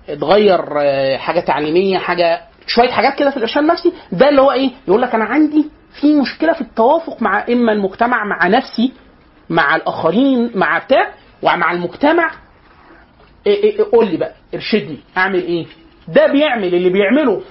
اتغير 0.09 0.81
آه، 0.81 1.17
حاجة 1.17 1.39
تعليمية 1.39 1.97
حاجة 1.97 2.41
شوية 2.67 2.89
حاجات 2.91 3.15
كده 3.19 3.29
في 3.29 3.37
الإرشاد 3.37 3.63
النفسي. 3.63 3.93
ده 4.11 4.29
اللي 4.29 4.41
هو 4.41 4.51
إيه؟ 4.51 4.69
يقول 4.87 5.01
لك 5.01 5.15
أنا 5.15 5.23
عندي 5.23 5.65
في 6.01 6.15
مشكلة 6.15 6.53
في 6.53 6.61
التوافق 6.61 7.21
مع 7.21 7.45
إما 7.49 7.71
المجتمع 7.71 8.23
مع 8.25 8.47
نفسي 8.47 8.91
مع 9.49 9.75
الآخرين 9.75 10.51
مع 10.55 10.77
بتاع 10.77 11.11
ومع 11.41 11.71
المجتمع. 11.71 12.31
إيه 13.47 13.63
إيه 13.63 13.79
إيه 13.79 13.85
قول 13.91 14.07
لي 14.07 14.17
بقى 14.17 14.33
ارشدني 14.53 14.97
أعمل 15.17 15.43
إيه؟ 15.43 15.65
ده 16.07 16.27
بيعمل 16.27 16.75
اللي 16.75 16.89
بيعمله 16.89 17.41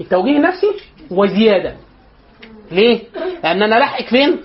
التوجيه 0.00 0.36
النفسي 0.36 0.70
وزياده 1.10 1.76
ليه؟ 2.70 3.00
لأن 3.44 3.62
أنا 3.62 3.74
لاحق 3.74 4.02
فين؟ 4.02 4.40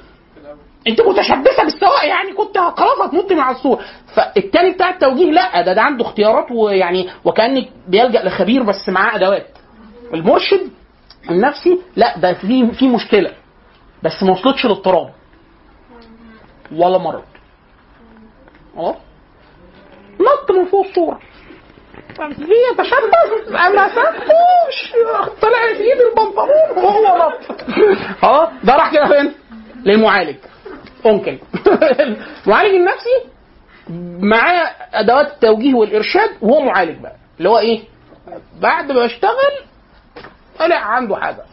انت 0.87 1.01
متشبثه 1.01 1.63
بالسواق 1.63 2.05
يعني 2.05 2.33
كنت 2.33 2.57
خلاص 2.57 2.99
هتنط 3.01 3.31
مع 3.31 3.51
السور. 3.51 3.83
فالتاني 4.15 4.71
بتاع 4.71 4.89
التوجيه 4.89 5.31
لا 5.31 5.61
ده 5.61 5.73
ده 5.73 5.81
عنده 5.81 6.05
اختيارات 6.05 6.51
ويعني 6.51 7.09
وكانك 7.25 7.69
بيلجأ 7.87 8.23
لخبير 8.23 8.63
بس 8.63 8.89
معاه 8.89 9.15
أدوات. 9.15 9.47
المرشد 10.13 10.69
النفسي 11.29 11.79
لا 11.95 12.17
ده 12.17 12.33
في 12.33 12.67
في 12.71 12.87
مشكلة 12.87 13.31
بس 14.03 14.23
ما 14.23 14.31
وصلتش 14.31 14.65
للاضطراب 14.65 15.09
ولا 16.71 16.97
مرض. 16.97 17.23
آه 18.77 18.95
نط 20.19 20.51
من 20.57 20.65
فوق 20.65 20.85
الصورة 20.87 21.19
ليه 22.19 22.77
تشبث 22.77 23.55
أنا 23.55 23.87
سابوش 23.95 24.91
طلع 25.41 25.73
في 25.77 25.83
ايد 25.83 26.01
البنطلون 26.01 26.83
وهو 26.85 27.17
نط. 27.17 27.61
آه 28.23 28.51
ده 28.63 28.75
راح 28.75 28.91
كده 28.91 29.05
فين؟ 29.07 29.33
للمعالج 29.85 30.35
انكل 31.05 31.37
المعالج 32.45 32.75
النفسي 32.81 33.37
معاه 34.19 34.69
أدوات 34.93 35.27
التوجيه 35.27 35.73
والإرشاد 35.73 36.29
وهو 36.41 36.61
معالج 36.61 37.01
بقى. 37.01 37.15
اللي 37.37 37.49
هو 37.49 37.57
إيه؟ 37.57 37.79
بعد 38.61 38.91
ما 38.91 39.05
اشتغل 39.05 39.53
طلع 40.59 40.75
عنده 40.75 41.15
حاجة. 41.15 41.43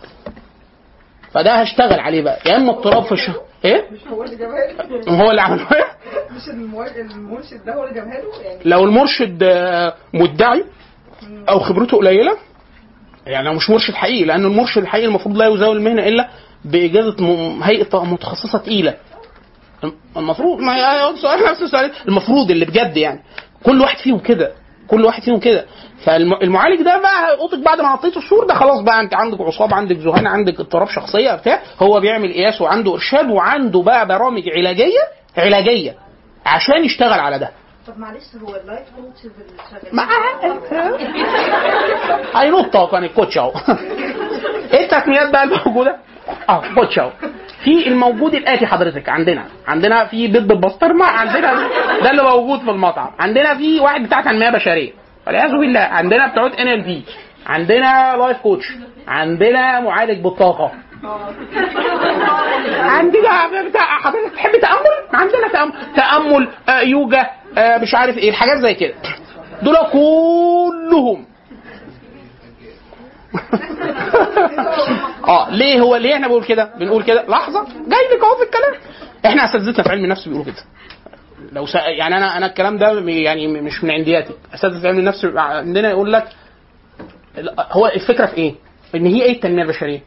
فده 1.32 1.54
هشتغل 1.54 2.00
عليه 2.00 2.22
بقى. 2.22 2.38
يا 2.46 2.56
إما 2.56 2.70
اضطراب 2.70 3.02
في 3.04 3.12
الشهر. 3.12 3.40
إيه؟ 3.64 3.84
مش 3.90 4.00
هو 4.12 4.22
اللي 4.24 4.36
جابها 4.36 4.72
له. 4.72 5.24
هو 5.24 5.30
اللي 5.30 5.42
عمله. 5.42 5.68
مش 6.30 6.48
المرشد 6.48 7.64
ده 7.64 7.74
هو 7.74 7.84
اللي 7.84 7.94
جابها 7.94 8.20
له؟ 8.20 8.42
يعني 8.42 8.60
لو 8.64 8.84
المرشد 8.84 9.44
مدعي 10.14 10.64
أو 11.48 11.58
خبرته 11.58 11.96
قليلة 11.96 12.36
يعني 13.26 13.48
هو 13.48 13.54
مش 13.54 13.70
مرشد 13.70 13.94
حقيقي 13.94 14.24
لأن 14.24 14.44
المرشد 14.44 14.82
الحقيقي 14.82 15.06
المفروض 15.06 15.36
لا 15.36 15.46
يزاول 15.46 15.76
المهنة 15.76 16.08
إلا 16.08 16.28
بإجازة 16.64 17.16
هيئة 17.62 18.04
متخصصة 18.04 18.58
تقيلة. 18.58 18.94
المفروض 20.16 20.60
ما 20.60 20.76
هي 20.76 21.16
سؤال 21.22 21.44
نفس 21.50 21.62
السؤال 21.62 21.92
المفروض 22.08 22.50
اللي 22.50 22.64
بجد 22.64 22.96
يعني. 22.96 23.20
كل 23.64 23.80
واحد 23.80 23.98
فيهم 23.98 24.18
كده 24.18 24.52
كل 24.88 25.04
واحد 25.04 25.22
فيهم 25.22 25.40
كده. 25.40 25.64
فالمعالج 26.04 26.82
ده 26.82 27.00
بقى 27.00 27.34
اوضتك 27.38 27.58
بعد 27.58 27.80
ما 27.80 27.92
نطيت 27.92 28.16
السور 28.16 28.46
ده 28.46 28.54
خلاص 28.54 28.80
بقى 28.80 29.00
أنت 29.00 29.14
عندك 29.14 29.40
عصاب 29.40 29.74
عندك 29.74 29.96
ذهان 29.96 30.26
عندك 30.26 30.60
اضطراب 30.60 30.88
شخصية 30.88 31.34
بتاع 31.34 31.62
هو 31.82 32.00
بيعمل 32.00 32.32
قياس 32.32 32.60
وعنده 32.60 32.94
إرشاد 32.94 33.30
وعنده 33.30 33.82
بقى 33.82 34.06
برامج 34.08 34.48
علاجية 34.56 35.00
علاجية 35.36 35.94
عشان 36.46 36.84
يشتغل 36.84 37.20
على 37.20 37.38
ده. 37.38 37.50
طب 37.86 37.98
معلش 37.98 38.24
هو 38.42 38.56
ال 38.56 38.62
life 38.62 38.86
coach 38.96 39.24
اللي 39.24 40.02
هينط 42.34 42.76
أهو 42.76 42.86
كان 42.86 43.04
ال 43.04 43.10
coach 43.10 43.38
أهو. 43.38 43.52
إيه 44.72 44.84
التسميات 44.84 45.30
بقى 45.30 45.44
الموجودة؟ 45.44 45.96
أه 46.48 46.62
coach 46.74 46.98
أهو. 46.98 47.10
في 47.64 47.88
الموجود 47.88 48.34
الآتي 48.34 48.66
حضرتك 48.66 49.08
عندنا. 49.08 49.44
عندنا 49.68 50.04
في 50.04 50.26
بيض 50.28 50.46
بالبسطرمه 50.48 51.04
عندنا 51.06 51.68
ده 52.02 52.10
اللي 52.10 52.22
موجود 52.22 52.60
في 52.60 52.70
المطعم. 52.70 53.10
عندنا 53.18 53.54
في 53.54 53.80
واحد 53.80 54.02
بتاع 54.02 54.20
تنمية 54.20 54.50
بشرية. 54.50 54.92
والعياذ 55.26 55.50
بالله 55.50 55.80
عندنا 55.80 56.26
بتوع 56.26 56.46
NLP. 56.46 57.02
عندنا 57.46 58.16
life 58.16 58.36
coach. 58.36 58.64
عندنا 59.08 59.80
معالج 59.80 60.20
بالطاقة. 60.20 60.70
عندنا 62.80 63.62
بتاع 63.68 63.98
حضرتك 63.98 64.32
تحب 64.34 64.52
تأمل؟ 64.52 65.22
عندنا 65.22 65.48
تامل 65.52 65.72
تأمل 65.96 66.48
آه 66.68 66.80
يوجا 66.80 67.26
آه 67.58 67.78
مش 67.78 67.94
عارف 67.94 68.18
إيه 68.18 68.30
الحاجات 68.30 68.56
زي 68.58 68.74
كده. 68.74 68.94
دول 69.62 69.76
كلهم 69.92 71.24
آه 75.28 75.50
ليه 75.50 75.80
هو 75.80 75.96
ليه 75.96 76.14
إحنا 76.14 76.26
بنقول 76.26 76.44
كده؟ 76.44 76.72
بنقول 76.78 77.02
كده. 77.02 77.24
لحظة 77.28 77.64
جاي 77.64 78.16
لك 78.16 78.24
اهو 78.24 78.36
في 78.36 78.42
الكلام. 78.42 78.74
إحنا 79.26 79.44
اساتذتنا 79.44 79.84
في 79.84 79.90
علم 79.90 80.04
النفس 80.04 80.28
بيقولوا 80.28 80.44
كده. 80.44 80.64
لو. 81.52 81.66
يعني 81.98 82.16
أنا 82.16 82.36
أنا 82.36 82.46
الكلام 82.46 82.78
ده 82.78 83.00
يعني 83.10 83.46
مش 83.46 83.84
من 83.84 83.90
عندياتي 83.90 84.34
اساتذه 84.54 84.88
علم 84.88 84.98
النفس 84.98 85.24
عندنا 85.24 85.90
يقول 85.90 86.12
لك 86.12 86.28
هو 87.58 87.86
الفكرة 87.86 88.26
في 88.26 88.36
إيه؟ 88.36 88.54
إن 88.94 89.06
هي 89.06 89.22
إيه 89.22 89.32
التنمية 89.32 89.62
البشرية؟ 89.62 90.00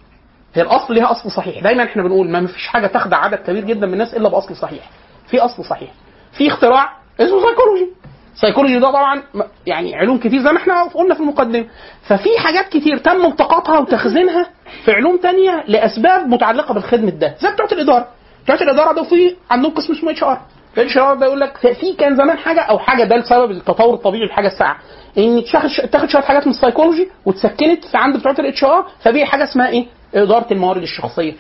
هي 0.54 0.62
الأصل 0.62 0.94
ليها 0.94 1.12
أصل 1.12 1.32
صحيح. 1.32 1.64
دايما 1.64 1.84
إحنا 1.84 2.04
بنقول 2.04 2.30
ما 2.30 2.48
فيش 2.48 2.68
حاجة 2.68 2.88
تخدع 2.88 3.18
عدد 3.18 3.38
كبير 3.38 3.64
جدا 3.64 3.88
من 3.88 3.94
الناس 3.94 4.14
إلا 4.14 4.30
بأصل 4.30 4.56
صحيح. 4.56 4.90
في 5.28 5.40
أصل 5.40 5.66
صحيح. 5.66 5.92
في 6.32 6.48
اختراع 6.48 6.98
اسمه 7.20 7.40
psychology 7.40 7.92
ال 8.38 8.41
psychology 8.41 8.80
ده 8.80 8.90
طبعا 8.92 9.24
يعني 9.66 9.96
علوم 9.96 10.18
كتير 10.18 10.40
زي 10.44 10.52
ما 10.52 10.58
إحنا 10.58 10.84
قلنا 10.84 11.14
في 11.14 11.20
المقدمة. 11.20 11.66
ففي 12.08 12.30
حاجات 12.40 12.70
كتير 12.70 12.98
تم 12.98 13.26
التقاطها 13.26 13.80
وتخزينها 13.80 14.50
في 14.86 14.92
علوم 14.92 15.18
تانية 15.18 15.64
لأسباب 15.68 16.28
متعلقة 16.28 16.74
بالخدمة 16.74 17.10
ده 17.10 17.36
زي 17.42 17.52
بتوع 17.52 17.66
الإدارة. 17.72 18.08
بتوع 18.44 18.56
الإدارة 18.56 18.94
ده 18.94 19.04
في 19.04 19.36
عندهم 19.52 19.72
قسم 19.72 19.94
اسمه 19.94 20.12
اتش 20.12 20.24
ار 20.24 20.42
الاتش 20.78 20.98
ار 20.98 21.16
ده 21.16 21.26
يقول 21.26 21.40
لك 21.40 21.58
في 21.58 21.94
كان 21.94 22.16
زمان 22.16 22.38
حاجة 22.38 22.62
أو 22.62 22.80
حاجة 22.80 23.04
ده 23.04 23.16
لسبب 23.16 23.52
التطور 23.52 23.94
الطبيعي 23.94 24.24
للحاجه 24.24 24.48
الساعة. 24.48 24.78
إن 25.18 25.44
تاخد 25.92 26.10
شوية 26.10 26.22
حاجات 26.24 26.48
من 26.48 26.54
السيكولوجي 26.54 27.10
واتسكنت 27.26 27.86
في 27.86 27.98
عند 27.98 28.18
بتوع 28.18 28.32
ال 28.40 28.64
HR 28.64 28.86
فبقي 29.00 29.26
حاجة 29.26 29.44
اسمها 29.44 29.68
إيه؟ 29.70 29.86
إدارة 30.16 30.48
الموارد 30.52 30.82
الشخصية. 30.82 31.34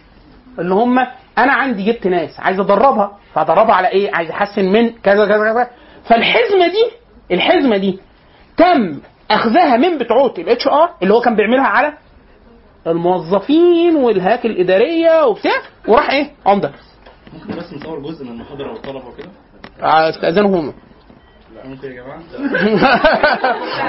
اللي 0.59 0.73
هم 0.73 0.99
أنا 1.37 1.53
عندي 1.53 1.83
جبت 1.91 2.07
ناس 2.07 2.39
عايز 2.39 2.59
أدربها. 2.59 3.17
فأدربها 3.33 3.75
على 3.75 3.87
إيه؟ 3.87 4.11
عايز 4.15 4.29
أحسن 4.29 4.65
من 4.65 4.89
كذا 4.89 5.25
كذا 5.25 5.53
كذا. 5.53 5.67
فالحزمة 6.09 6.67
دي 6.67 6.91
الحزمة 7.31 7.77
دي 7.77 7.99
تم 8.57 8.99
أخذها 9.31 9.77
من 9.77 9.97
بتوع 9.97 10.33
الاتش 10.37 10.67
آر 10.67 10.89
اللي 11.03 11.13
هو 11.13 11.21
كان 11.21 11.35
بيعملها 11.35 11.67
على 11.67 11.93
الموظفين 12.87 13.95
والهياكل 13.95 14.49
الإدارية 14.49 15.25
وبتاع 15.25 15.51
وراح 15.87 16.09
إيه؟ 16.09 16.31
عمده 16.45 16.71
ممكن 17.33 17.59
بس 17.59 17.73
نصور 17.73 17.99
جزء 17.99 18.25
من 18.25 18.31
المحاضرة 18.31 18.71
والطلبة 18.71 19.07
وكده؟ 19.07 19.29
استاذنوا 20.09 20.59
هم. 20.59 20.73
ممكن 21.65 21.91
يا 21.91 22.03
جماعة. 22.03 22.19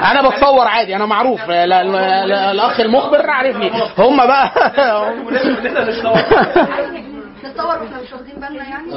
أنا 0.13 0.29
بتصور 0.29 0.67
عادي 0.67 0.97
أنا 0.97 1.07
معروف. 1.07 1.49
لا 1.49 1.67
لا 1.67 1.83
لا 2.27 2.51
الأخ 2.51 2.81
المخبر 2.81 3.31
عارفني. 3.31 3.71
هم 3.99 4.17
بقى. 4.17 4.51
نتصور 7.45 7.83
وإحنا 7.83 8.01
مش 8.03 8.13
واخدين 8.13 8.35
بالنا 8.35 8.65
يعني؟ 8.69 8.93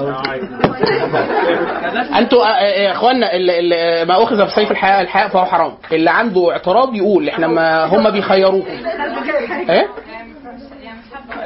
أنتوا 2.19 2.43
آه، 2.43 2.47
آه، 2.47 2.81
يا 2.81 2.91
اخوانا 2.91 3.33
اللي 3.33 3.59
اللي 3.59 4.05
ما 4.05 4.23
أخذ 4.23 4.45
بسيف 4.45 4.71
الحياء 4.71 5.01
الحياء 5.01 5.27
فهو 5.27 5.45
حرام. 5.45 5.73
اللي 5.91 6.09
عنده 6.09 6.51
اعتراض 6.51 6.95
يقول 6.95 7.29
إحنا 7.29 7.47
ما 7.47 7.85
هم 7.85 8.09
بيخيروكم 8.09 8.67
إيه؟ 9.69 9.87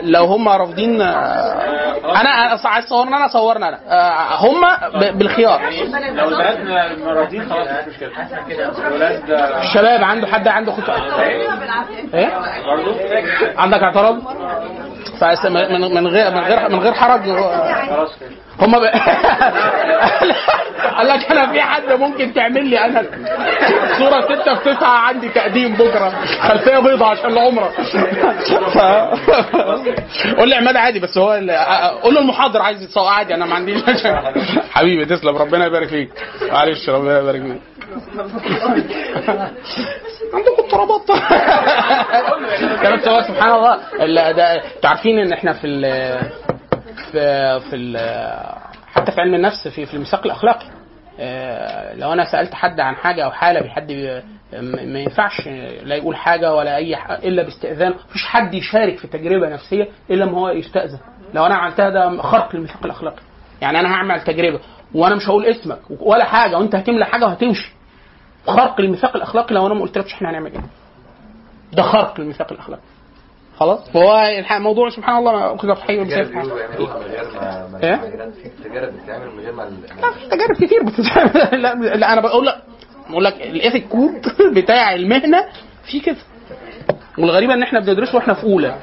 لو 0.01 0.25
هم 0.25 0.49
رافضين 0.49 1.01
آه، 1.01 2.21
أنا 2.21 2.29
عايز 2.65 2.85
تصورنا 2.85 3.17
أنا 3.17 3.27
صورنا 3.27 3.67
أنا. 3.69 3.79
آه، 3.89 4.35
هم 4.35 4.61
بالخيار. 5.17 5.61
لو 5.61 6.27
البنات 6.29 6.57
راضيين 7.07 7.49
خلاص 7.49 7.67
مش 7.87 7.95
الولاد 8.87 9.31
الشباب 9.61 10.03
عنده 10.03 10.27
حد 10.27 10.47
عنده 10.47 10.71
خط 10.71 10.89
إيه؟ 12.13 12.29
برضه 12.67 12.95
عندك 13.57 13.83
اعتراض؟ 13.83 14.15
من 15.93 16.07
غير 16.07 16.31
من 16.31 16.39
غير 16.39 16.69
من 16.69 16.79
غير 16.79 16.93
حرج 16.93 17.21
خلاص 17.89 18.09
كده 18.19 18.29
هم 18.61 18.79
ب... 18.79 18.83
قال 20.97 21.07
لك 21.07 21.31
أنا 21.31 21.51
في 21.51 21.61
حد 21.61 21.91
ممكن 21.91 22.33
تعمل 22.33 22.65
لي 22.65 22.79
أنا؟ 22.85 23.03
صوره 23.99 24.21
6 24.41 24.55
في 24.55 24.75
9 24.75 24.87
عندي 24.87 25.29
تقديم 25.29 25.73
بكرة. 25.73 26.09
خلفية 26.41 26.79
بيضاء 26.79 27.09
عشان 27.09 27.25
العمرة. 27.31 27.69
ف... 28.73 28.77
قول 30.37 30.49
لي 30.49 30.55
عماد 30.55 30.75
عادي 30.75 30.99
بس 30.99 31.17
هو. 31.17 31.29
قول 32.03 32.13
له 32.13 32.21
المحاضر 32.21 32.61
عايز 32.61 32.83
يتصور 32.83 33.07
عادي 33.07 33.35
أنا 33.35 33.45
ما 33.45 33.55
عنديش 33.55 33.81
حبيبي 34.71 35.05
تسلم 35.05 35.37
ربنا 35.37 35.65
يبارك 35.65 35.87
فيك. 35.87 36.09
معلش 36.51 36.89
ربنا 36.89 37.19
يبارك 37.19 37.41
فيك. 37.41 37.61
عندكم 40.33 40.63
اضطرابات. 40.63 41.11
سبحان 43.27 43.51
الله 43.51 43.77
عارفين 44.83 45.19
إن 45.19 45.33
إحنا 45.33 45.53
في 45.53 45.67
في 47.11 47.59
في 47.59 47.97
حتى 48.93 49.11
في 49.11 49.21
علم 49.21 49.35
النفس 49.35 49.67
في 49.67 49.85
في 49.85 49.93
الميثاق 49.93 50.25
الأخلاقي. 50.25 50.65
آه، 51.19 51.93
لو 51.95 52.13
أنا 52.13 52.31
سألت 52.31 52.53
حد 52.53 52.79
عن 52.79 52.95
حاجة 52.95 53.25
أو 53.25 53.31
حالة 53.31 53.59
بحد 53.61 53.91
ما 54.53 54.99
ينفعش 54.99 55.47
لا 55.83 55.95
يقول 55.95 56.15
حاجة 56.15 56.55
ولا 56.55 56.75
أي 56.75 56.95
ح- 56.95 57.11
إلا 57.11 57.43
باستئذان 57.43 57.93
مفيش 58.09 58.25
حد 58.25 58.53
يشارك 58.53 58.97
في 58.97 59.07
تجربة 59.07 59.49
نفسية 59.49 59.87
إلا 60.09 60.25
ما 60.25 60.37
هو 60.37 60.49
يستأذن. 60.49 60.99
لو 61.33 61.45
أنا 61.45 61.55
عملتها 61.55 61.89
ده 61.89 62.21
خرق 62.21 62.55
للميثاق 62.55 62.85
الأخلاقي. 62.85 63.21
يعني 63.61 63.79
أنا 63.79 63.93
هعمل 63.93 64.21
تجربة 64.21 64.59
وأنا 64.93 65.15
مش 65.15 65.27
هقول 65.29 65.45
اسمك 65.45 65.79
ولا 65.99 66.25
حاجة 66.25 66.57
وأنت 66.57 66.75
هتملى 66.75 67.05
حاجة 67.05 67.25
وهتمشي. 67.25 67.71
خرق 68.47 68.81
للميثاق 68.81 69.15
الأخلاقي 69.15 69.55
لو 69.55 69.65
أنا 69.67 69.73
ما 69.73 69.81
قلتلكش 69.81 70.13
إحنا 70.13 70.29
هنعمل 70.29 70.51
إيه. 70.51 70.61
ده 71.73 71.83
خرق 71.83 72.19
للميثاق 72.19 72.51
الأخلاقي. 72.51 72.81
خلاص؟ 73.55 73.89
فهو 73.89 74.17
الح- 74.39 74.51
الموضوع 74.53 74.89
سبحان 74.89 75.17
الله 75.17 75.31
ما 75.31 75.55
اخذ 75.55 75.75
في 75.75 75.83
حي 75.83 75.97
غير 76.03 76.35
ما 76.35 76.43
ما- 77.71 77.83
إيه؟ 77.83 77.95
في 77.95 78.69
تجارب 78.69 78.93
بتتعمل 78.93 79.31
من 79.35 79.39
غير 79.43 79.53
ما 79.53 79.65
في 80.19 80.29
تجارب 80.29 80.55
كتير 80.55 80.83
بتتعمل. 80.83 81.61
لا, 81.63 81.73
لا 81.95 82.13
أنا 82.13 82.21
بقول 82.21 82.45
لك 82.45 82.55
بقول 83.09 83.23
لك 83.23 83.33
الإيثيك 83.41 83.87
كود 83.87 84.21
بتاع 84.55 84.93
المهنة 84.95 85.45
في 85.91 85.99
كده. 85.99 86.15
والغريبة 87.17 87.53
إن 87.53 87.63
إحنا 87.63 87.79
بندرسه 87.79 88.15
وإحنا 88.15 88.33
في 88.33 88.43
أولى. 88.43 88.75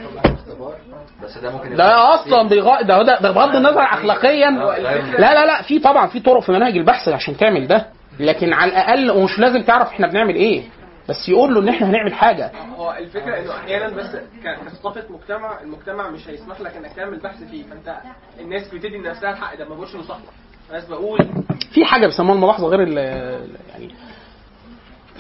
بس 1.23 1.39
ده 1.39 1.51
ممكن 1.51 1.77
ده 1.77 2.15
أصلا 2.15 2.49
بيغ... 2.49 2.81
ده 2.83 3.03
ده 3.03 3.19
ده 3.21 3.31
بغض 3.31 3.57
النظر 3.57 3.83
اخلاقيا. 3.83 4.51
لا 5.19 5.35
لا 5.35 5.47
لا 5.47 5.63
في 5.63 5.79
طبعا 5.79 6.07
في 6.07 6.21
طرق 6.21 6.43
في 6.43 6.53
مناهج 6.53 6.77
البحث 6.77 7.09
عشان 7.09 7.37
تعمل 7.37 7.67
ده. 7.67 7.87
لكن 8.21 8.53
على 8.53 8.71
الأقل 8.71 9.11
ومش 9.11 9.39
لازم 9.39 9.63
تعرف 9.63 9.89
إحنا 9.89 10.07
بنعمل 10.07 10.35
إيه. 10.35 10.63
بس 11.09 11.29
يقول 11.29 11.55
له 11.55 11.61
إن 11.61 11.69
إحنا 11.69 11.91
هنعمل 11.91 12.15
حاجة. 12.15 12.53
هو 12.77 12.93
الفكرة 12.99 13.39
إنه 13.39 13.53
أحيانا 13.57 13.89
بس 13.97 14.17
كثقافة 14.45 15.05
مجتمع 15.11 15.61
المجتمع 15.61 16.11
مش 16.11 16.29
هيسمح 16.29 16.61
لك 16.61 16.77
إنك 16.77 16.93
تعمل 16.97 17.19
بحث 17.19 17.43
فيه. 17.51 17.63
فأنت 17.65 17.97
الناس 18.41 18.69
بتدي 18.75 18.89
لنفسها 18.99 19.31
الحق 19.31 19.55
ده 19.55 19.69
ما 19.69 19.75
بقولش 19.75 19.95
إنه 19.95 20.03
صح. 20.03 20.19
الناس 20.71 20.85
بقول 20.85 21.19
في 21.75 21.85
حاجة 21.85 22.07
بيسموها 22.07 22.35
الملاحظة 22.35 22.67
غير 22.69 22.83
ال 22.83 22.99
يعني 23.73 23.95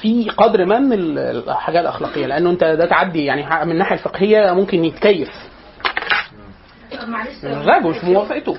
في 0.01 0.30
قدر 0.30 0.64
ما 0.64 0.78
من 0.78 0.93
ال- 0.93 1.18
الحاجات 1.49 1.83
الأخلاقية 1.83 2.26
لأنه 2.26 2.51
أنت 2.51 2.64
ده 2.64 2.87
تعدي 2.87 3.24
يعني 3.24 3.64
من 3.66 3.72
الناحية 3.72 3.95
الفقهية 3.97 4.53
ممكن 4.53 4.85
يتكيف. 4.85 5.30
طب 7.03 7.09
معلش 7.09 7.45
غاب 7.45 7.87
مش 7.87 8.05
موافقته. 8.05 8.57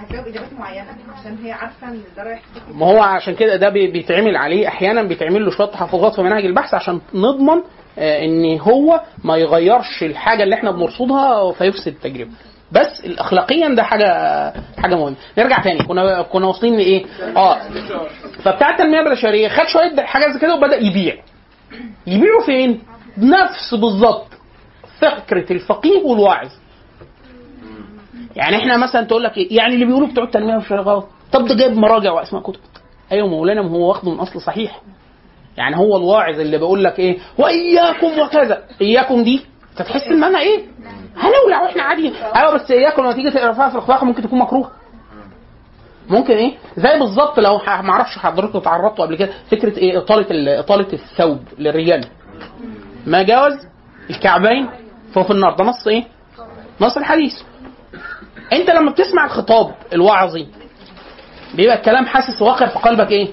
هتجاوب 0.00 0.26
إجابات 0.26 0.52
معينة 0.52 0.86
عشان 1.20 1.38
هي 1.44 1.52
عارفة 1.52 1.88
إن 1.88 2.00
ده 2.16 2.22
رايح 2.22 2.40
ما 2.74 2.86
هو 2.86 3.02
عشان 3.02 3.34
كده 3.34 3.56
ده 3.56 3.68
بي- 3.68 3.90
بيتعمل 3.90 4.36
عليه 4.36 4.68
أحيانا 4.68 5.02
بيتعمل 5.02 5.44
له 5.44 5.50
شوية 5.50 5.66
تحفظات 5.66 6.14
في 6.14 6.22
مناهج 6.22 6.44
البحث 6.44 6.74
عشان 6.74 7.00
نضمن 7.14 7.62
آه، 7.98 8.24
إن 8.24 8.60
هو 8.60 9.00
ما 9.24 9.36
يغيرش 9.36 10.02
الحاجة 10.02 10.42
اللي 10.42 10.54
إحنا 10.54 10.70
بنرصدها 10.70 11.52
فيفسد 11.52 11.86
التجربة. 11.88 12.30
بس 12.72 13.02
اخلاقيا 13.18 13.68
ده 13.68 13.82
حاجة 13.82 14.06
حاجة 14.78 14.94
مهمة. 14.94 15.16
نرجع 15.38 15.58
تاني. 15.62 15.78
كنا 15.82 16.22
كنا 16.22 16.46
واصلين 16.46 16.76
لإيه؟ 16.76 17.04
آه. 17.36 17.58
فبتاع 18.44 18.70
التنميه 18.70 19.00
البشرية 19.00 19.48
خد 19.48 19.66
شوية 19.66 20.00
حاجات 20.04 20.30
زي 20.30 20.38
كده 20.38 20.54
وبدأ 20.54 20.76
يبيع. 20.76 21.16
يبيعوا 22.06 22.42
فين؟ 22.46 22.82
نفس 23.18 23.74
بالظبط 23.74 24.26
فكرة 25.00 25.52
الفقيه 25.52 26.02
والواعظ. 26.04 26.48
يعني 28.36 28.56
إحنا 28.56 28.76
مثلا 28.76 29.02
تقول 29.06 29.24
لك 29.24 29.36
إيه؟ 29.38 29.56
يعني 29.56 29.74
اللي 29.74 29.84
بيقولوا 29.84 30.08
بتوع 30.08 30.24
التنمية 30.24 30.56
مش 30.56 30.72
غلط 30.72 31.06
طب 31.32 31.46
ده 31.46 31.54
جايب 31.54 31.72
مراجع 31.76 32.12
واسماء 32.12 32.42
كتب. 32.42 32.60
أيوه 33.12 33.28
مولانا 33.28 33.62
ما 33.62 33.70
هو 33.70 33.88
واخده 33.88 34.10
من 34.10 34.18
أصل 34.20 34.40
صحيح. 34.40 34.80
يعني 35.56 35.76
هو 35.76 35.96
الواعظ 35.96 36.40
اللي 36.40 36.58
بيقول 36.58 36.84
لك 36.84 36.98
إيه؟ 36.98 37.18
وإياكم 37.38 38.18
وكذا. 38.20 38.62
إياكم 38.80 39.22
دي 39.24 39.40
انت 39.72 39.82
تحس 39.82 40.02
إن 40.10 40.24
أنا 40.24 40.38
إيه؟ 40.40 40.64
هنولع 41.16 41.62
وإحنا 41.62 41.82
قاعدين. 41.82 42.12
أيوه 42.36 42.54
بس 42.54 42.70
إياكم 42.70 43.02
لما 43.02 43.12
تيجي 43.12 43.30
تقرا 43.30 43.52
في 43.52 43.74
الأخلاق 43.76 44.04
ممكن 44.04 44.22
تكون 44.22 44.38
مكروه 44.38 44.70
ممكن 46.08 46.34
إيه؟ 46.34 46.54
زي 46.76 46.98
بالظبط 46.98 47.38
لو 47.40 47.58
ما 47.58 47.90
أعرفش 47.90 48.18
حضرتك 48.18 48.64
تعرضتوا 48.64 49.04
قبل 49.06 49.16
كده 49.16 49.30
فكرة 49.50 49.78
إيه؟ 49.78 49.98
إطالة 49.98 50.26
ال- 50.30 50.48
إطالة 50.48 50.86
الثوب 50.92 51.38
للرجال. 51.58 52.04
ما 53.06 53.22
جاوز؟ 53.22 53.52
الكعبين 54.10 54.68
فهو 55.12 55.24
في 55.24 55.30
النار. 55.30 55.56
ده 55.56 55.64
نص 55.64 55.86
إيه؟ 55.86 56.04
نص 56.80 56.96
الحديث. 56.96 57.32
انت 58.52 58.70
لما 58.70 58.90
بتسمع 58.90 59.24
الخطاب 59.24 59.74
الوعظي 59.92 60.46
بيبقى 61.54 61.76
الكلام 61.76 62.06
حاسس 62.06 62.42
واقع 62.42 62.66
في 62.66 62.78
قلبك 62.78 63.10
إيه؟ 63.10 63.28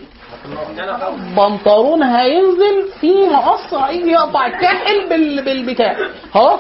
بنطلون 1.38 2.04
هينزل 2.04 2.92
في 3.02 3.12
مقص 3.34 3.74
هيجي 3.74 4.12
يقطع 4.12 4.46
الكاحل 4.48 5.10
بال... 5.10 5.46
بالبتاع. 5.46 5.98
خلاص؟ 6.34 6.60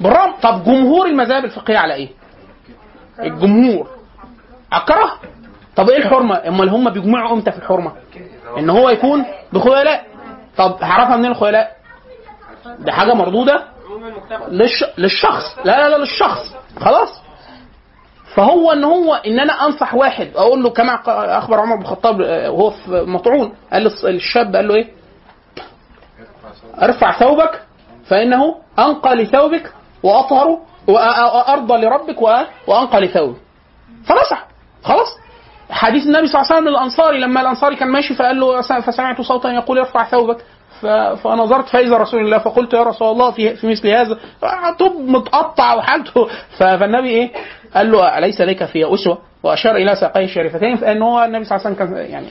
بالرغم 0.00 0.32
طب 0.42 0.64
جمهور 0.64 1.06
المذاهب 1.06 1.44
الفقهية 1.44 1.78
على 1.78 1.94
إيه؟ 1.94 2.08
الجمهور. 3.20 3.88
اكره 4.72 5.12
طب 5.76 5.90
إيه 5.90 5.98
الحرمة؟ 5.98 6.48
امال 6.48 6.68
هم 6.68 6.90
بيجمعوا 6.90 7.32
إمتى 7.36 7.50
في 7.52 7.58
الحرمة؟ 7.58 7.92
ان 8.58 8.70
هو 8.70 8.90
يكون 8.90 9.24
بخيلاء؟ 9.52 10.04
طب 10.56 10.76
هعرفها 10.82 11.16
منين 11.16 11.30
الخيلاء؟ 11.30 11.76
دي 12.78 12.92
حاجة 12.92 13.14
مردودة؟ 13.14 13.64
للش... 14.48 14.84
للشخص. 14.98 15.58
لا 15.64 15.72
لا 15.82 15.88
لا 15.88 15.98
للشخص. 15.98 16.54
خلاص؟ 16.80 17.08
فهو 18.36 18.72
إن 18.72 18.84
هو 18.84 19.14
إن 19.14 19.40
أنا 19.40 19.66
أنصح 19.66 19.94
واحد 19.94 20.30
أقول 20.36 20.62
له 20.62 20.70
كما 20.70 20.94
أخبر 21.38 21.60
عمر 21.60 21.76
بن 21.76 21.82
الخطاب 21.82 22.20
آه، 22.20 22.50
وهو 22.50 22.70
في 22.70 22.90
مطعون 23.06 23.54
قال 23.72 23.92
للشاب 24.04 24.56
قال 24.56 24.68
له 24.68 24.74
إيه؟ 24.74 24.88
ارفع 26.82 27.18
ثوبك 27.18 27.62
فإنه 28.08 28.54
أنقى 28.78 29.14
لثوبك 29.14 29.72
وأطهر 30.02 30.58
وارضى 30.88 31.76
لربك 31.86 32.22
وأنقى 32.66 33.00
لثوبك 33.00 33.36
فنصح 34.06 34.46
خلاص 34.84 35.08
حديث 35.70 36.06
النبي 36.06 36.26
صلى 36.26 36.40
الله 36.40 36.52
عليه 36.52 36.56
وسلم 36.62 36.68
للأنصاري 36.68 37.20
لما 37.20 37.40
الأنصاري 37.40 37.76
كان 37.76 37.88
ماشي 37.88 38.14
فقال 38.14 38.40
له 38.40 38.60
فسمعت 38.60 39.20
صوتا 39.20 39.52
يقول 39.52 39.78
ارفع 39.78 40.04
ثوبك 40.04 40.44
فنظرت 41.22 41.68
فإذا 41.68 41.96
رسول 41.96 42.20
الله 42.20 42.38
فقلت 42.38 42.74
يا 42.74 42.82
رسول 42.82 43.08
الله 43.08 43.30
في 43.30 43.66
مثل 43.66 43.88
هذا 43.88 44.18
طب 44.78 44.92
متقطع 45.00 45.74
وحالته 45.74 46.28
فالنبي 46.58 47.08
إيه؟ 47.08 47.32
قال 47.76 47.92
له 47.92 48.18
أليس 48.18 48.40
لك 48.40 48.64
في 48.64 48.94
أسوة؟ 48.94 49.18
وأشار 49.42 49.76
إلى 49.76 49.96
ساقيه 49.96 50.24
الشريفتين 50.24 50.76
فإن 50.76 51.02
هو 51.02 51.24
النبي 51.24 51.44
صلى 51.44 51.56
الله 51.56 51.66
عليه 51.66 51.76
وسلم 51.76 51.88
كان 51.96 52.10
يعني 52.10 52.26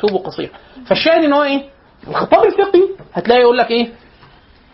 توبه 0.00 0.18
قصير. 0.18 0.50
فالشاهد 0.86 1.24
ان 1.24 1.32
هو 1.32 1.42
إيه؟ 1.42 1.62
الخطاب 2.08 2.44
الفقهي. 2.44 2.82
هتلاقي 3.14 3.40
يقول 3.40 3.58
لك 3.58 3.70
إيه؟ 3.70 3.88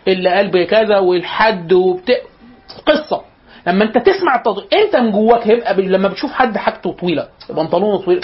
اللي 0.07 0.29
قال 0.29 0.51
بكذا 0.51 0.97
والحد 0.99 1.73
وبتاع 1.73 2.15
قصة. 2.85 3.21
لما 3.67 3.83
أنت 3.83 3.97
تسمع 3.97 4.35
التطبيق 4.35 4.73
أنت 4.73 4.95
من 4.95 5.11
جواك 5.11 5.47
هيبقى 5.47 5.75
ب- 5.75 5.79
لما 5.79 6.07
بتشوف 6.07 6.31
حد 6.31 6.57
حاجته 6.57 6.91
طويلة. 6.91 7.27
بنطلونه 7.49 8.01
طويل. 8.05 8.21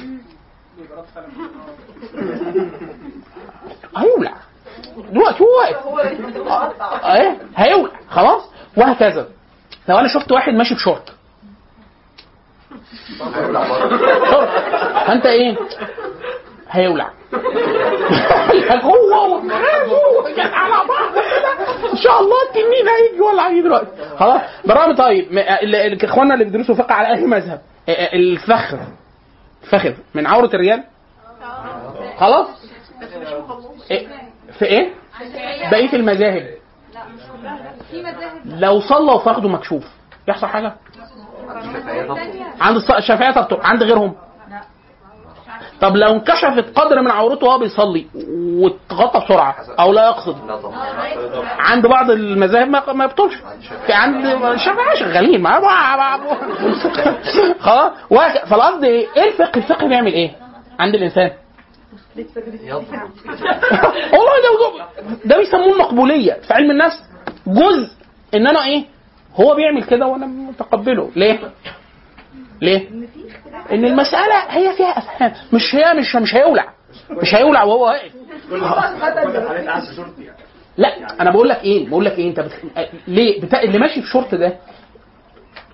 هيولع. 3.97 4.33
دلوقتي 5.11 5.43
هو 5.43 5.47
واقف. 5.57 6.05
إيه 7.05 7.37
هيولع. 7.55 7.91
خلاص؟ 8.09 8.41
وهكذا. 8.77 9.27
لو 9.89 9.97
أنا 9.99 10.07
شفت 10.07 10.31
واحد 10.31 10.53
ماشي 10.53 10.73
بشورت. 10.75 11.13
شورت 14.31 14.49
فانت 15.07 15.25
إيه؟ 15.25 15.55
هيولع. 16.69 17.09
هو 18.83 19.13
هو. 19.13 19.41
على 20.37 20.87
بعض. 20.87 21.17
ان 21.91 21.97
شاء 21.97 22.19
الله 22.19 22.35
التنين 22.49 22.87
هيجي 22.87 23.21
ولا 23.21 23.49
هيجي 23.49 23.61
دلوقتي. 23.61 23.89
خلاص؟ 24.17 24.41
بالرغم 24.65 24.95
طيب. 24.95 25.37
اخواننا 26.03 26.33
اللي 26.33 26.45
بيدرسوا 26.45 26.75
فقه 26.75 26.93
على 26.93 27.15
أي 27.17 27.25
مذهب؟ 27.25 27.61
ا- 27.89 27.91
ا- 27.91 28.13
الفخذ 28.13 28.77
الفخذ 29.63 29.93
من 30.13 30.27
عورة 30.27 30.49
الرجال 30.53 30.83
خلاص؟ 32.17 32.47
إيه؟ 33.91 34.07
في 34.59 34.65
إيه؟ 34.65 34.93
بقية 35.71 35.93
المذاهب. 35.93 36.47
لو 38.45 38.79
صلى 38.79 39.11
وفخده 39.11 39.49
مكشوف. 39.49 39.83
يحصل 40.27 40.47
حاجة؟ 40.47 40.73
عند 42.61 42.77
الشافعيه 42.97 43.31
تبطل 43.31 43.59
عند 43.63 43.83
غيرهم. 43.83 44.15
طب 45.81 45.95
لو 45.95 46.11
انكشفت 46.11 46.79
قدر 46.79 47.01
من 47.01 47.11
عورته 47.11 47.47
وهو 47.47 47.59
بيصلي 47.59 48.05
واتغطى 48.37 49.25
بسرعة 49.25 49.55
أو 49.79 49.93
لا 49.93 50.05
يقصد. 50.05 50.35
عند 51.59 51.87
بعض 51.87 52.11
المذاهب 52.11 52.67
ما 52.67 52.93
ما 52.93 53.03
يبطلش 53.05 53.33
في 53.85 53.93
عند 53.93 54.25
الشافعيه 54.25 54.95
شغالين. 54.99 55.41
ما 55.41 55.49
خلاص. 57.65 57.91
فالقصد 58.47 58.83
إيه؟ 58.83 59.07
إيه 59.17 59.27
الفقه؟ 59.27 59.57
الفقه 59.57 59.87
بيعمل 59.87 60.13
إيه؟ 60.13 60.31
عند 60.79 60.95
الإنسان. 60.95 61.31
والله 64.13 64.33
ده 64.43 64.85
ده 65.25 65.37
بيسموه 65.37 65.73
المقبولية. 65.73 66.33
في 66.33 66.53
علم 66.53 66.71
النفس 66.71 67.03
جزء 67.47 67.89
ان 68.33 68.47
أنا 68.47 68.65
إيه؟ 68.65 68.92
هو 69.35 69.55
بيعمل 69.55 69.83
كده 69.83 70.07
وأنا 70.07 70.25
متقبله. 70.25 71.11
ليه؟ 71.15 71.39
ليه؟ 72.61 72.89
إن 73.71 73.85
المسألة 73.85 74.35
هي 74.49 74.73
فيها 74.77 74.97
أفهام. 74.97 75.33
مش 75.53 75.75
هي 75.75 75.93
مش 75.93 76.15
مش 76.15 76.35
هيولع. 76.35 76.65
مش 77.11 77.35
هيولع 77.35 77.63
وهو 77.63 77.85
واقف. 77.85 78.11
لا 80.77 81.21
أنا 81.21 81.31
بقول 81.31 81.49
لك 81.49 81.63
إيه؟ 81.63 81.89
بقول 81.89 82.05
لك 82.05 82.17
إيه؟ 82.19 82.29
أنت 82.29 82.39
بتخ... 82.39 82.55
ليه؟ 83.07 83.41
بتا... 83.41 83.63
اللي 83.63 83.79
ماشي 83.79 84.01
في 84.01 84.07
شورت 84.07 84.35
ده 84.35 84.57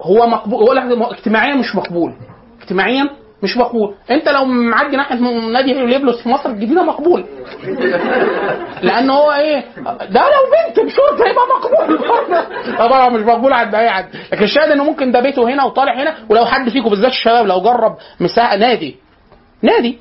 هو 0.02 0.28
مقبول. 0.28 0.80
هو 0.80 1.12
اجتماعيا 1.12 1.56
مش 1.56 1.76
مقبول. 1.76 2.14
اجتماعيا 2.62 3.10
مش 3.44 3.58
مقبول. 3.58 3.96
انت 4.12 4.30
لو 4.30 4.46
معدي 4.46 4.98
ناحية 4.98 5.16
نادي 5.52 5.74
ليبلوس 5.74 6.24
في 6.24 6.30
مصر 6.30 6.50
الجديده 6.50 6.84
مقبول. 6.84 7.26
لأن 8.88 9.10
هو 9.10 9.32
إيه؟ 9.32 9.66
ده 10.10 10.22
لو 10.22 10.44
بنت 10.52 10.80
بشورت 10.80 11.22
هيبقى 11.22 11.44
مقبول. 11.60 12.00
طبعا 12.88 13.10
مش 13.10 13.22
مقبول 13.22 13.54
عند 13.54 13.76
اي 13.76 13.90
حد 13.90 14.06
لكن 14.32 14.44
الشاهد 14.44 14.72
إنه 14.72 14.84
ممكن 14.84 15.12
ده 15.12 15.20
بيته 15.20 15.50
هنا 15.50 15.64
وطالع 15.64 16.02
هنا 16.02 16.16
ولو 16.30 16.46
حد 16.46 16.70
فيكم 16.70 16.90
بالذات 16.90 17.12
الشباب 17.12 17.46
لو 17.46 17.62
جرب 17.62 17.98
مساحة 18.20 18.56
نادي 18.56 18.96
نادي 19.62 19.98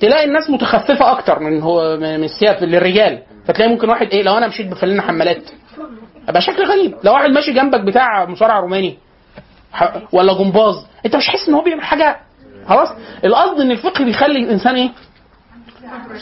تلاقي 0.00 0.24
الناس 0.24 0.50
متخففة 0.50 1.10
أكتر 1.12 1.38
من 1.38 1.62
هو 1.62 1.96
من 1.96 2.24
الثياب 2.24 2.64
للرجال. 2.64 3.22
فتلاقي 3.46 3.70
ممكن 3.70 3.88
واحد 3.88 4.06
إيه 4.06 4.22
لو 4.22 4.38
أنا 4.38 4.46
مشيت 4.48 4.66
بفلنا 4.66 5.02
حمالات. 5.02 5.42
ابقى 6.28 6.40
شكل 6.40 6.64
غريب. 6.64 6.94
لو 7.04 7.12
واحد 7.12 7.30
ماشي 7.30 7.52
جنبك 7.52 7.80
بتاع 7.80 8.24
مصارع 8.24 8.60
روماني 8.60 8.98
ولا 10.12 10.32
جمباز 10.32 10.86
أنت 11.06 11.16
مش 11.16 11.28
حاسس 11.28 11.48
إن 11.48 11.54
هو 11.54 11.62
بيعمل 11.62 11.82
حاجة 11.82 12.16
خلاص؟ 12.68 12.88
القصد 13.24 13.60
إن 13.60 13.70
الفقه 13.70 14.04
بيخلي 14.04 14.38
الإنسان 14.38 14.74
إيه؟ 14.74 14.90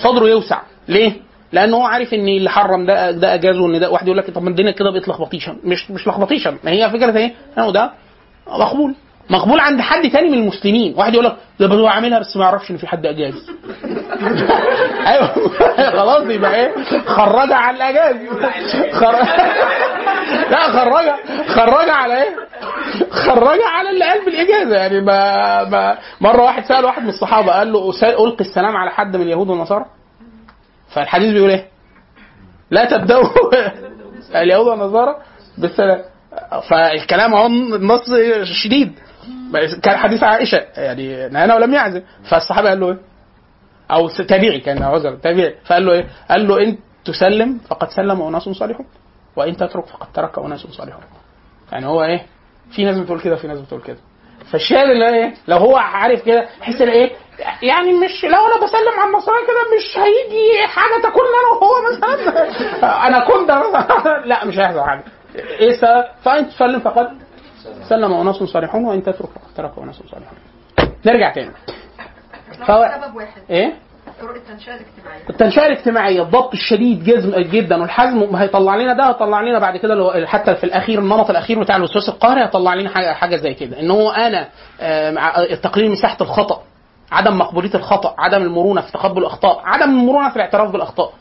صدره 0.02 0.26
يوسع. 0.28 0.58
ليه؟ 0.88 1.12
لأن 1.52 1.74
هو 1.74 1.82
عارف 1.82 2.14
إن 2.14 2.28
اللي 2.28 2.50
حرم 2.50 2.86
ده 2.86 3.10
ده 3.10 3.34
اجاز 3.34 3.56
وإن 3.58 3.80
ده 3.80 3.90
واحد 3.90 4.06
يقول 4.06 4.18
لك 4.18 4.30
طب 4.30 4.42
ما 4.42 4.50
الدنيا 4.50 4.70
كده 4.70 4.90
بقت 4.90 5.08
لخبطيشن 5.08 5.56
مش 5.64 5.90
مش 5.90 6.08
لخبطيشن 6.08 6.58
ما 6.64 6.70
هي 6.70 6.90
فكرة 6.90 7.16
إيه؟ 7.18 7.34
انه 7.58 7.70
ده 7.72 7.90
مقبول. 8.46 8.94
مقبول 9.30 9.60
عند 9.60 9.80
حد 9.80 10.10
تاني 10.10 10.28
من 10.30 10.38
المسلمين. 10.38 10.94
واحد 10.96 11.14
يقول 11.14 11.24
لك 11.26 11.36
ده 11.60 11.66
هو 11.66 11.86
عاملها 11.86 12.18
بس 12.18 12.36
ما 12.36 12.44
يعرفش 12.44 12.70
إن 12.70 12.76
في 12.76 12.86
حد 12.86 13.06
اجاز 13.06 13.34
أيوه. 15.06 15.34
خلاص 15.98 16.22
يبقى 16.30 16.54
إيه؟ 16.54 16.72
خرجها 17.06 17.54
على 17.56 17.76
الاجاز 17.76 18.16
خر... 18.92 19.14
لا 20.50 20.72
خرجها 20.72 21.16
خرجها 21.48 21.92
على 21.92 22.22
إيه؟ 22.22 22.36
خرجها 23.10 23.68
على 23.68 23.90
اللي 23.90 24.04
قال 24.04 24.24
بالاجازه 24.24 24.76
يعني 24.76 25.00
ما, 25.00 25.64
ما 25.64 25.98
مرة 26.20 26.42
واحد 26.42 26.64
سأل 26.64 26.84
واحد 26.84 27.02
من 27.02 27.08
الصحابة 27.08 27.52
قال 27.52 27.72
له 27.72 27.92
"أسا- 27.92 28.04
ألقي 28.20 28.40
السلام 28.44 28.76
على 28.76 28.90
حد 28.90 29.16
من 29.16 29.22
اليهود 29.22 29.48
والنصارى؟ 29.48 29.84
فالحديث 30.94 31.32
بيقول 31.32 31.50
إيه؟ 31.50 31.68
لا 32.70 32.84
تبدأوا. 32.84 33.24
اليهود 34.42 34.66
والنصارى 34.66 35.16
بالسلام. 35.58 36.00
فالكلام 36.70 37.34
اهو 37.34 37.46
النص 37.46 38.02
شديد. 38.64 38.98
كان 39.82 39.96
حديث 39.96 40.22
عائشة 40.22 40.58
يعني 40.76 41.28
نهانا 41.28 41.54
ولم 41.54 41.74
يعزم 41.74 42.02
فالصحابة 42.30 42.68
قال 42.68 42.80
له 42.80 42.88
إيه؟ 42.88 42.98
أو 43.90 44.08
تابعي 44.08 44.60
كان 44.60 44.82
عذر 44.82 45.14
تابعي. 45.16 45.54
فقال 45.64 45.86
له 45.86 45.92
إيه؟ 45.92 46.06
قال 46.30 46.48
له 46.48 46.62
إن 46.62 46.78
تسلم 47.04 47.58
فقد 47.68 47.88
سلم 47.90 48.22
اناس 48.22 48.42
صالحون. 48.42 48.86
وإن 49.36 49.56
تترك 49.56 49.86
فقد 49.86 50.06
ترك 50.14 50.38
أناس 50.38 50.60
صالحون. 50.60 51.02
يعني 51.72 51.86
هو 51.86 52.04
إيه؟ 52.04 52.26
في 52.76 52.84
ناس 52.84 52.98
بتقول 52.98 53.20
كده 53.20 53.34
وفي 53.34 53.46
ناس 53.46 53.60
بتقول 53.60 53.82
كده. 53.82 53.98
فالشاهد 54.52 54.90
اللي 54.90 55.08
إيه؟ 55.08 55.34
لو 55.48 55.56
هو 55.56 55.76
عارف 55.76 56.22
كده 56.22 56.48
إن 56.68 56.88
إيه؟ 56.88 57.12
يعني 57.62 57.92
مش 57.92 58.24
لو 58.24 58.46
أنا 58.46 58.56
بسلم 58.64 59.00
على 59.00 59.10
النصارى 59.10 59.36
كده 59.46 59.76
مش 59.76 59.98
هيجي 59.98 60.66
حاجة 60.66 61.02
تكون 61.02 61.22
أنا 61.26 61.48
وهو 61.52 61.72
مثلا. 61.92 62.44
أنا 63.06 63.20
كنت 63.26 63.50
لا 64.30 64.44
مش 64.44 64.58
هيحصل 64.58 64.80
حاجة. 64.80 65.04
إيه 65.34 65.70
السبب؟ 65.70 66.04
فإن 66.24 66.48
تسلم 66.48 66.80
فقد 66.80 67.18
سلم 67.88 68.12
أناس 68.12 68.36
صالحون 68.36 68.84
وإن 68.84 69.02
تترك 69.02 69.28
فقد 69.30 69.54
ترك 69.56 69.72
أناس 69.78 69.96
صالحون. 69.96 70.38
نرجع 71.06 71.32
تاني. 71.32 71.50
فهو 72.66 73.00
سبب 73.02 73.16
واحد. 73.16 73.42
إيه؟ 73.50 73.74
التنشئة 74.22 74.74
الاجتماعية. 74.74 75.22
التنشئة 75.30 75.66
الاجتماعية 75.66 76.22
الضبط 76.22 76.52
الشديد 76.52 77.04
جزم 77.04 77.34
جدا. 77.40 77.80
والحزم 77.82 78.36
هيطلع 78.36 78.76
لنا 78.76 78.92
ده 78.92 79.08
هيطلع 79.08 79.40
لنا 79.40 79.58
بعد 79.58 79.76
كده 79.76 80.26
حتى 80.26 80.54
في 80.54 80.64
الأخير 80.64 80.98
النمط 80.98 81.30
الأخير 81.30 81.60
بتاع 81.60 81.76
الوسواس 81.76 82.08
القهري 82.08 82.40
هيطلع 82.44 82.74
لنا 82.74 83.14
حاجة 83.14 83.36
زي 83.36 83.54
كده. 83.54 83.80
إن 83.80 83.90
هو 83.90 84.10
أنا 84.10 84.48
تقليل 85.62 85.90
مساحة 85.90 86.16
الخطأ 86.20 86.62
عدم 87.12 87.38
مقبولية 87.38 87.74
الخطأ 87.74 88.14
عدم 88.18 88.42
المرونة 88.42 88.80
في 88.80 88.92
تقبل 88.92 89.18
الأخطاء 89.18 89.60
عدم 89.64 89.90
المرونة 89.90 90.30
في 90.30 90.36
الاعتراف 90.36 90.70
بالأخطاء. 90.70 91.12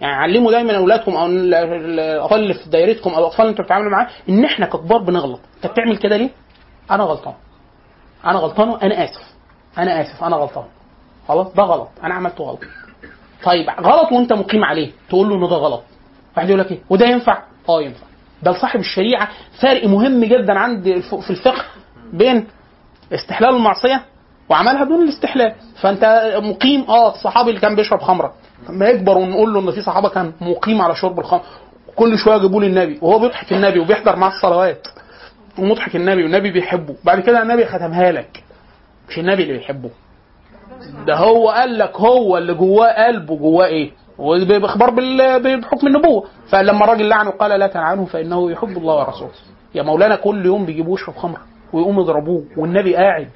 يعني 0.00 0.14
علموا 0.14 0.52
دايما 0.52 0.76
أولادكم 0.76 1.16
أو 1.16 1.26
ال- 1.26 1.54
ال- 1.54 2.00
الأطفال 2.00 2.38
اللي 2.40 2.54
في 2.54 2.70
دايرتكم 2.70 3.10
أو 3.10 3.18
الأطفال 3.18 3.40
اللي 3.40 3.50
أنتوا 3.50 3.64
بتتعاملوا 3.64 3.90
معاه 3.90 4.06
إن 4.28 4.44
إحنا 4.44 4.66
ككبار 4.66 4.98
بنغلط. 5.02 5.40
أنت 5.56 5.72
بتعمل 5.72 5.96
كده 5.96 6.16
ليه؟ 6.16 6.30
أنا 6.90 7.04
غلطان. 7.04 7.34
أنا 8.24 8.38
غلطان 8.38 8.68
وأنا 8.68 9.04
آسف. 9.04 9.22
أنا 9.78 10.00
آسف. 10.00 10.24
أنا 10.24 10.36
غلطان. 10.36 10.64
خلاص؟ 11.28 11.46
ده 11.54 11.62
غلط. 11.62 11.88
أنا 12.04 12.14
عملته 12.14 12.44
غلط. 12.44 12.60
طيب 13.44 13.70
غلط 13.80 14.12
وأنت 14.12 14.32
مقيم 14.32 14.64
عليه. 14.64 14.90
تقول 15.08 15.28
له 15.28 15.34
ان 15.34 15.40
ده 15.40 15.56
غلط. 15.56 15.82
واحد 16.36 16.48
يقول 16.48 16.60
لك 16.60 16.72
إيه؟ 16.72 16.78
وده 16.90 17.06
ينفع؟ 17.06 17.42
آه 17.68 17.82
ينفع. 17.82 18.06
ده 18.42 18.50
لصاحب 18.52 18.80
الشريعة 18.80 19.28
فرق 19.60 19.86
مهم 19.86 20.24
جدا 20.24 20.58
عند 20.58 21.02
في 21.20 21.30
الفقه 21.30 21.64
بين 22.12 22.46
استحلال 23.12 23.54
المعصية 23.56 24.02
وعملها 24.48 24.84
دون 24.84 25.02
الاستحلال. 25.02 25.52
فأنت 25.80 26.32
مقيم 26.42 26.84
آه 26.88 27.08
الصحابي 27.14 27.50
اللي 27.50 27.60
كان 27.60 27.76
بيشرب 27.76 28.00
خمرة. 28.00 28.34
لما 28.68 28.86
يكبر 28.88 29.18
ونقول 29.18 29.54
له 29.54 29.60
إن 29.60 29.70
في 29.70 29.82
صحابة 29.82 30.08
كان 30.08 30.32
مقيم 30.40 30.82
على 30.82 30.94
شرب 30.94 31.18
الخمر 31.20 31.42
كل 31.96 32.18
شوية 32.18 32.36
يجيبوا 32.36 32.60
لي 32.60 32.66
النبي 32.66 32.98
وهو 33.02 33.18
بيضحك 33.18 33.52
النبي 33.52 33.78
وبيحضر 33.78 34.16
معاه 34.16 34.30
الصلوات. 34.30 34.86
ومضحك 35.58 35.96
النبي 35.96 36.22
والنبي 36.22 36.50
بيحبه. 36.50 36.94
بعد 37.04 37.20
كده 37.20 37.42
النبي 37.42 37.64
ختمها 37.66 38.12
لك. 38.12 38.42
مش 39.08 39.18
النبي 39.18 39.42
اللي 39.42 39.52
بيحبه. 39.54 39.90
ده 41.06 41.14
هو 41.16 41.48
قال 41.50 41.78
لك 41.78 41.96
هو 41.96 42.38
اللي 42.38 42.54
جواه 42.54 43.06
قلبه 43.06 43.36
جواه 43.36 43.66
إيه؟ 43.66 43.90
وباخبار 44.18 44.90
بحكم 45.60 45.86
النبوة. 45.86 46.28
فلما 46.50 46.84
الراجل 46.84 47.08
لعنه 47.08 47.30
قال 47.30 47.60
لا 47.60 47.66
تلعنه 47.66 48.04
فإنه 48.04 48.50
يحب 48.50 48.68
الله 48.78 48.94
ورسوله. 48.94 49.30
يا 49.74 49.82
مولانا 49.82 50.16
كل 50.16 50.46
يوم 50.46 50.66
بيجيبوه 50.66 50.94
يشرب 51.00 51.14
خمر 51.16 51.38
ويقوموا 51.72 52.02
يضربوه 52.02 52.44
والنبي 52.56 52.96
قاعد. 52.96 53.28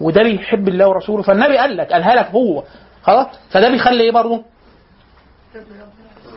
وده 0.00 0.22
بيحب 0.22 0.68
الله 0.68 0.88
ورسوله. 0.88 1.22
فالنبي 1.22 1.58
قال 1.58 1.76
لك 1.76 1.92
قالها 1.92 2.14
لك 2.14 2.26
هو. 2.30 2.62
خلاص؟ 3.02 3.26
فده 3.50 3.70
بيخلي 3.70 4.00
إيه 4.04 4.10
برضه؟ 4.12 4.44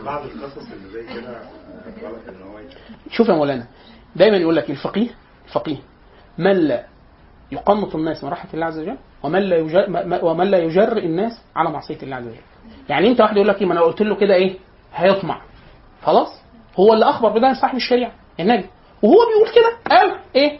بعض 0.05 0.21
القصص 0.25 0.71
اللي 0.71 0.89
زي 0.93 1.03
كده 1.21 1.41
غلط 2.07 2.19
إن 2.29 2.41
هو 2.51 2.59
ي- 2.59 3.11
شوف 3.11 3.29
يا 3.29 3.33
مولانا 3.33 3.67
دايما 4.15 4.37
يقول 4.37 4.55
لك 4.55 4.69
الفقيه 4.69 5.07
الفقيه 5.47 5.77
من 6.37 6.51
لا 6.55 6.83
يقنط 7.51 7.95
الناس 7.95 8.23
من 8.23 8.29
رحمة 8.29 8.53
الله 8.53 8.65
عز 8.65 8.79
وجل؟ 8.79 8.97
ومن 9.23 9.39
لا 9.39 9.55
يجر 9.57 9.85
ومن 10.25 10.47
لا 10.47 10.57
يجرئ 10.57 11.05
الناس 11.05 11.41
على 11.55 11.69
معصية 11.71 11.97
الله 12.03 12.15
عز 12.15 12.27
وجل. 12.27 12.37
يعني 12.89 13.07
أنت 13.07 13.21
واحد 13.21 13.35
يقول 13.35 13.47
لك 13.47 13.61
إيه 13.61 13.65
ما 13.67 13.73
أنا 13.73 13.81
قلت 13.81 14.01
له 14.01 14.15
كده 14.15 14.33
إيه 14.33 14.55
هيطمع. 14.95 15.41
خلاص؟ 16.03 16.27
هو 16.79 16.93
اللي 16.93 17.05
أخبر 17.05 17.29
بده 17.29 17.53
صاحب 17.53 17.75
الشريعة 17.75 18.11
النبي. 18.39 18.65
وهو 19.01 19.15
بيقول 19.15 19.55
كده. 19.55 19.77
قال 19.97 20.19
إيه؟ 20.35 20.59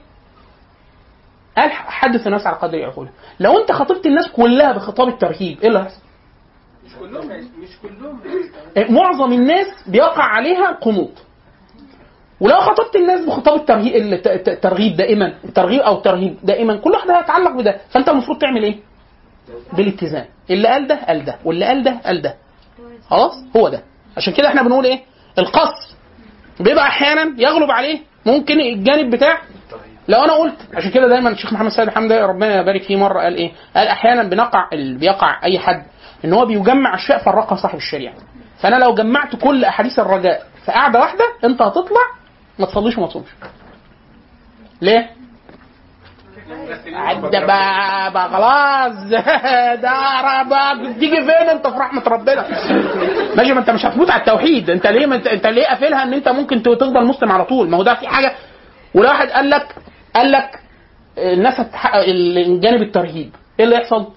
قال 1.58 1.72
حدث 1.72 2.28
الناس 2.28 2.48
على 2.48 2.56
قدر 2.56 2.86
عقولهم 2.86 3.14
لو 3.40 3.58
أنت 3.58 3.72
خاطبت 3.72 4.06
الناس 4.06 4.28
كلها 4.32 4.72
بخطاب 4.72 5.08
الترهيب 5.08 5.60
إيه 5.62 5.68
اللي 5.68 5.80
هيحصل؟ 5.80 6.02
مش 6.86 6.92
كلهم 7.00 7.28
مش 7.60 7.70
كلهم. 7.82 8.94
معظم 8.96 9.34
الناس 9.34 9.68
بيقع 9.88 10.24
عليها 10.24 10.72
قنوط. 10.72 11.12
ولو 12.42 12.56
خاطبت 12.62 12.96
الناس 12.96 13.26
بخطاب 13.26 13.56
الترهيب 13.60 13.96
الت- 14.14 14.28
الت- 14.28 14.50
الترغيب 14.50 14.96
دائما 14.96 15.34
الترغيب 15.46 15.80
أو 15.82 15.98
الترهيب 15.98 16.38
دائما 16.44 16.78
كل 16.78 16.92
واحد 16.92 17.12
هيتعلق 17.12 17.52
بده 17.52 17.78
فأنت 17.90 18.10
المفروض 18.10 18.38
تعمل 18.38 18.64
إيه؟ 18.64 18.76
بالاتزان 19.74 20.26
اللي 20.50 20.68
قال 20.68 20.88
ده 20.88 20.96
قال 21.08 21.26
ده 21.26 21.36
واللي 21.46 21.66
قال 21.66 21.84
ده 21.84 21.98
قال 22.06 22.22
ده 22.22 22.36
خلاص 23.10 23.34
هو 23.58 23.70
ده 23.70 23.82
عشان 24.18 24.34
كده 24.34 24.48
إحنا 24.48 24.62
بنقول 24.64 24.86
إيه؟ 24.86 25.00
القص 25.40 25.96
بيبقى 26.60 26.88
أحيانا 26.88 27.34
يغلب 27.42 27.72
عليه 27.72 28.00
ممكن 28.26 28.60
الجانب 28.60 29.16
بتاع 29.16 29.38
لو 30.08 30.24
أنا 30.24 30.34
قلت 30.34 30.56
عشان 30.74 30.92
كده 30.92 31.08
دايما 31.08 31.30
الشيخ 31.30 31.54
محمد 31.54 31.70
سيد 31.72 31.90
حمدي 31.90 32.18
ربنا 32.20 32.62
يبارك 32.62 32.84
فيه 32.84 32.96
مرة 32.96 33.20
قال 33.22 33.36
إيه؟ 33.36 33.52
قال 33.76 33.88
أحيانا 33.88 34.24
بنقع 34.24 34.70
ال- 34.74 34.98
بيقع 34.98 35.44
أي 35.44 35.60
حد 35.60 35.84
إن 36.26 36.34
هو 36.34 36.46
بيجمع 36.46 36.96
أشياء 36.96 37.18
فرقها 37.24 37.56
صاحب 37.56 37.78
الشريعة. 37.78 38.14
فأنا 38.62 38.76
لو 38.76 38.94
جمعت 38.94 39.36
كل 39.36 39.66
أحاديث 39.66 40.00
الرجاء 40.00 40.44
في 40.66 40.72
قاعدة 40.72 41.00
واحدة 41.00 41.24
أنت 41.44 41.62
هتطلع 41.62 42.02
ما 42.60 42.66
تصليش 42.66 42.98
وما 42.98 43.08
تصومش. 43.08 43.28
ليه؟ 44.82 45.10
بقى, 47.46 48.12
بقى 48.12 48.30
خلاص. 48.30 49.04
ده 49.84 50.94
تيجي 50.94 51.22
فين 51.22 51.50
انت؟ 51.50 51.68
في 51.68 51.78
رحمة 51.78 52.04
ربنا. 52.08 52.48
ماشي 53.36 53.54
ما 53.54 53.60
انت 53.60 53.70
مش 53.70 53.86
هتموت 53.86 54.10
على 54.10 54.20
التوحيد. 54.20 54.70
انت 54.70 54.88
ليه 54.88 55.06
انت, 55.16 55.28
انت 55.28 55.48
ليه 55.48 55.66
قافلها 55.68 56.04
ان 56.04 56.14
انت 56.14 56.30
ممكن 56.30 56.64
تفضل 56.64 57.06
مسلم 57.06 57.32
على 57.32 57.46
طول؟ 57.46 57.70
ما 57.70 57.78
هو 57.78 57.84
ده 57.84 57.94
في 57.96 58.08
حاجة. 58.08 58.36
ولو 58.94 59.08
واحد 59.10 59.30
قال 59.30 59.50
لك 59.50 59.76
قال 60.16 60.32
لك 60.32 60.60
الناس 61.18 61.54
الجانب 61.96 62.82
الترهيب. 62.82 63.36
إيه 63.60 63.66
اللي 63.66 63.76
يحصل؟ 63.76 64.08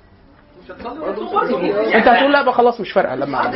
انت 1.94 2.08
هتقول 2.08 2.32
لا 2.32 2.42
بقى 2.42 2.54
خلاص 2.54 2.80
مش 2.80 2.92
فارقة 2.92 3.14
لما. 3.14 3.50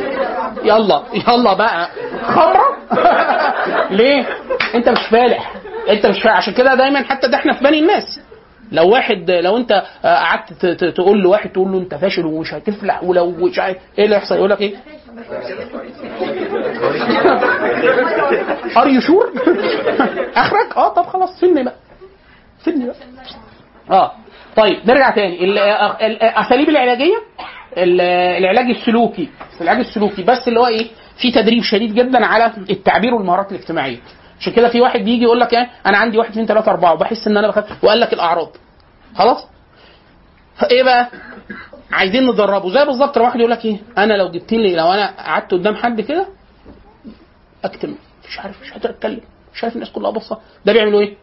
يلا 0.63 1.03
يلا 1.27 1.53
بقى. 1.53 1.89
خمره 2.23 2.77
ليه؟ 3.97 4.25
انت 4.75 4.89
مش 4.89 5.07
فالح. 5.11 5.53
انت 5.89 6.05
مش 6.05 6.21
فالح. 6.23 6.37
عشان 6.37 6.53
كده 6.53 6.75
دايما 6.75 7.03
حتى 7.03 7.27
ده 7.27 7.37
إحنا 7.37 7.53
في 7.53 7.63
بني 7.63 7.79
الناس. 7.79 8.19
لو 8.71 8.89
واحد 8.89 9.31
لو 9.31 9.57
انت 9.57 9.83
قعدت 10.03 10.65
تقول 10.95 11.17
لواحد 11.21 11.49
تقول 11.49 11.71
له 11.71 11.77
انت 11.77 11.95
فاشل 11.95 12.25
ومش 12.25 12.53
هتفلح 12.53 13.03
ولو 13.03 13.31
مش 13.31 13.59
عارف 13.59 13.77
إيه 13.97 14.05
اللي 14.05 14.15
يحصل 14.15 14.35
يقول 14.35 14.49
لك 14.49 14.61
إيه؟ 14.61 14.75
are 18.77 18.87
you 18.87 19.01
sure؟ 19.01 19.31
آخرك؟ 20.35 20.77
آه 20.77 20.93
طب 20.93 21.05
خلاص 21.05 21.39
سيبني 21.39 21.63
بقى. 21.63 21.75
سيبني 22.63 22.85
بقى. 22.85 22.95
آه. 23.91 24.11
طيب 24.55 24.79
نرجع 24.89 25.09
تاني. 25.09 25.43
ال- 25.45 25.57
ال- 25.59 26.23
الأساليب 26.23 26.69
العلاجية؟ 26.69 27.15
ال- 27.77 28.01
العلاج 28.43 28.65
السلوكي. 28.69 29.29
العلاج 29.61 29.85
السلوكي 29.85 30.23
بس 30.23 30.47
اللي 30.47 30.59
هو 30.59 30.67
إيه؟ 30.67 30.87
في 31.21 31.31
تدريب 31.31 31.63
شديد 31.63 31.93
جدا 31.95 32.25
على 32.25 32.51
التعبير 32.69 33.13
والمهارات 33.13 33.51
الاجتماعية. 33.51 33.97
عشان 34.39 34.53
كده 34.53 34.69
في 34.69 34.81
واحد 34.81 34.99
بيجي 34.99 35.23
يقول 35.23 35.39
لك 35.39 35.53
إيه؟ 35.53 35.69
أنا 35.85 35.97
عندي 35.97 36.17
واحد 36.17 36.29
اثنين 36.31 36.45
ثلاثة 36.45 36.71
أربعة 36.71 36.93
وبحس 36.93 37.27
إن 37.27 37.37
أنا 37.37 37.47
بخاف. 37.47 37.83
وقال 37.83 37.99
لك 37.99 38.13
الأعراض. 38.13 38.49
خلاص؟ 39.15 39.47
إيه 40.71 40.83
بقى؟ 40.83 41.07
عايزين 41.91 42.27
ندربه 42.27 42.69
زي 42.73 42.85
بالظبط 42.85 43.17
لو 43.17 43.23
واحد 43.23 43.39
يقول 43.39 43.51
لك 43.51 43.65
إيه؟ 43.65 43.77
أنا 43.97 44.13
لو 44.13 44.29
جبت 44.31 44.53
لي 44.53 44.75
لو 44.75 44.93
أنا 44.93 45.11
قعدت 45.17 45.51
قدام 45.51 45.75
حد 45.75 46.01
كده 46.01 46.27
أكتم. 47.63 47.95
مش 48.29 48.39
عارف 48.39 48.61
مش 48.61 48.71
قادر 48.73 48.89
أتكلم. 48.89 49.21
مش 49.53 49.63
عارف 49.63 49.75
الناس 49.75 49.89
كلها 49.91 50.11
باصة. 50.11 50.39
ده 50.65 50.73
بيعملوا 50.73 50.99
إيه؟ 51.01 51.15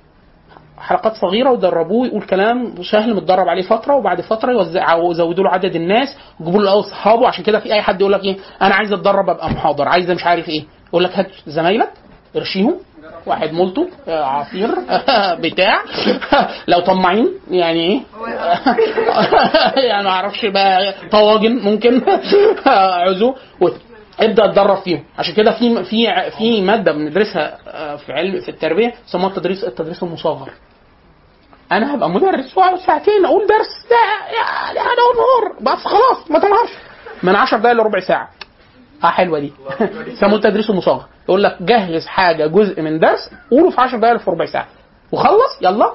حلقات 0.83 1.15
صغيرة 1.15 1.51
ويدربوه 1.51 2.07
يقول 2.07 2.23
كلام 2.23 2.75
سهل 2.91 3.15
متدرب 3.15 3.49
عليه 3.49 3.63
فترة 3.63 3.95
وبعد 3.97 4.21
فترة 4.21 4.53
يوزع 4.53 4.97
يزودوا 5.11 5.45
له 5.45 5.51
عدد 5.51 5.75
الناس 5.77 6.09
ويجيبوا 6.41 6.63
له 6.63 6.81
اصحابه 6.81 7.29
عشان 7.29 7.45
كده 7.45 7.61
في 7.61 7.73
أي 7.73 7.83
حد 7.83 8.01
يقول 8.01 8.13
لك 8.13 8.25
إيه 8.25 8.37
أنا 8.63 8.75
عايز 8.75 8.93
أتدرب 8.93 9.31
أبقى 9.31 9.51
محاضر 9.51 9.89
عايز 9.89 10.11
مش 10.11 10.25
عارف 10.25 10.49
إيه. 10.49 10.65
يقول 10.89 11.05
لك 11.05 11.19
هات 11.19 11.31
زمايلك 11.47 11.91
ارشيهم 12.37 12.75
واحد 13.27 13.53
مولتو 13.53 13.87
آه، 14.09 14.25
عصير 14.25 14.69
بتاع. 15.39 15.83
لو 16.69 16.81
طماعين 16.81 17.29
يعني 17.51 17.81
إيه؟ 17.81 18.01
يعني 19.89 20.05
ما 20.05 20.11
أعرفش 20.11 20.47
بقى 20.47 20.95
طواجن 21.11 21.53
ممكن. 21.59 22.03
عزو. 22.67 23.35
ابدأ 24.21 24.45
اتدرب 24.45 24.77
فيهم. 24.77 25.05
عشان 25.19 25.35
كده 25.35 25.51
في 25.51 25.85
في 25.85 26.31
في 26.39 26.63
مادة 26.63 26.93
بندرسها 26.93 27.59
آه، 27.69 27.97
في 27.97 28.13
علم 28.13 28.41
في 28.41 28.49
التربية 28.49 28.95
اسمها 29.09 29.29
التدريس 29.29 29.65
التدريس 29.65 30.03
المصغر. 30.03 30.51
أنا 31.77 31.95
هبقى 31.95 32.11
مدرس 32.11 32.59
وأقعد 32.59 32.79
ساعتين 32.79 33.25
أقول 33.25 33.47
درس. 33.47 33.87
ده 33.91 33.97
يعني 34.37 34.79
أنا 34.81 35.03
نور 35.17 35.57
بس 35.61 35.85
خلاص 35.85 36.31
ما 36.31 36.39
تنهارش 36.39 36.71
من 37.23 37.37
10 37.37 37.59
دقايق 37.59 37.77
لربع 37.77 38.01
ساعة. 38.01 38.29
آه 39.05 39.07
حلوة 39.07 39.39
دي. 39.39 39.53
يسموه 40.13 40.35
التدريس 40.35 40.71
المصغر. 40.71 41.03
يقول 41.29 41.43
لك 41.43 41.57
جهز 41.61 42.07
حاجة 42.07 42.47
جزء 42.47 42.83
من 42.83 42.99
درس 42.99 43.31
قوله 43.51 43.71
في 43.71 43.81
10 43.81 43.99
دقايق 43.99 44.17
في 44.17 44.31
ربع 44.31 44.47
ساعة. 44.47 44.67
وخلص 45.13 45.59
يلا. 45.63 45.93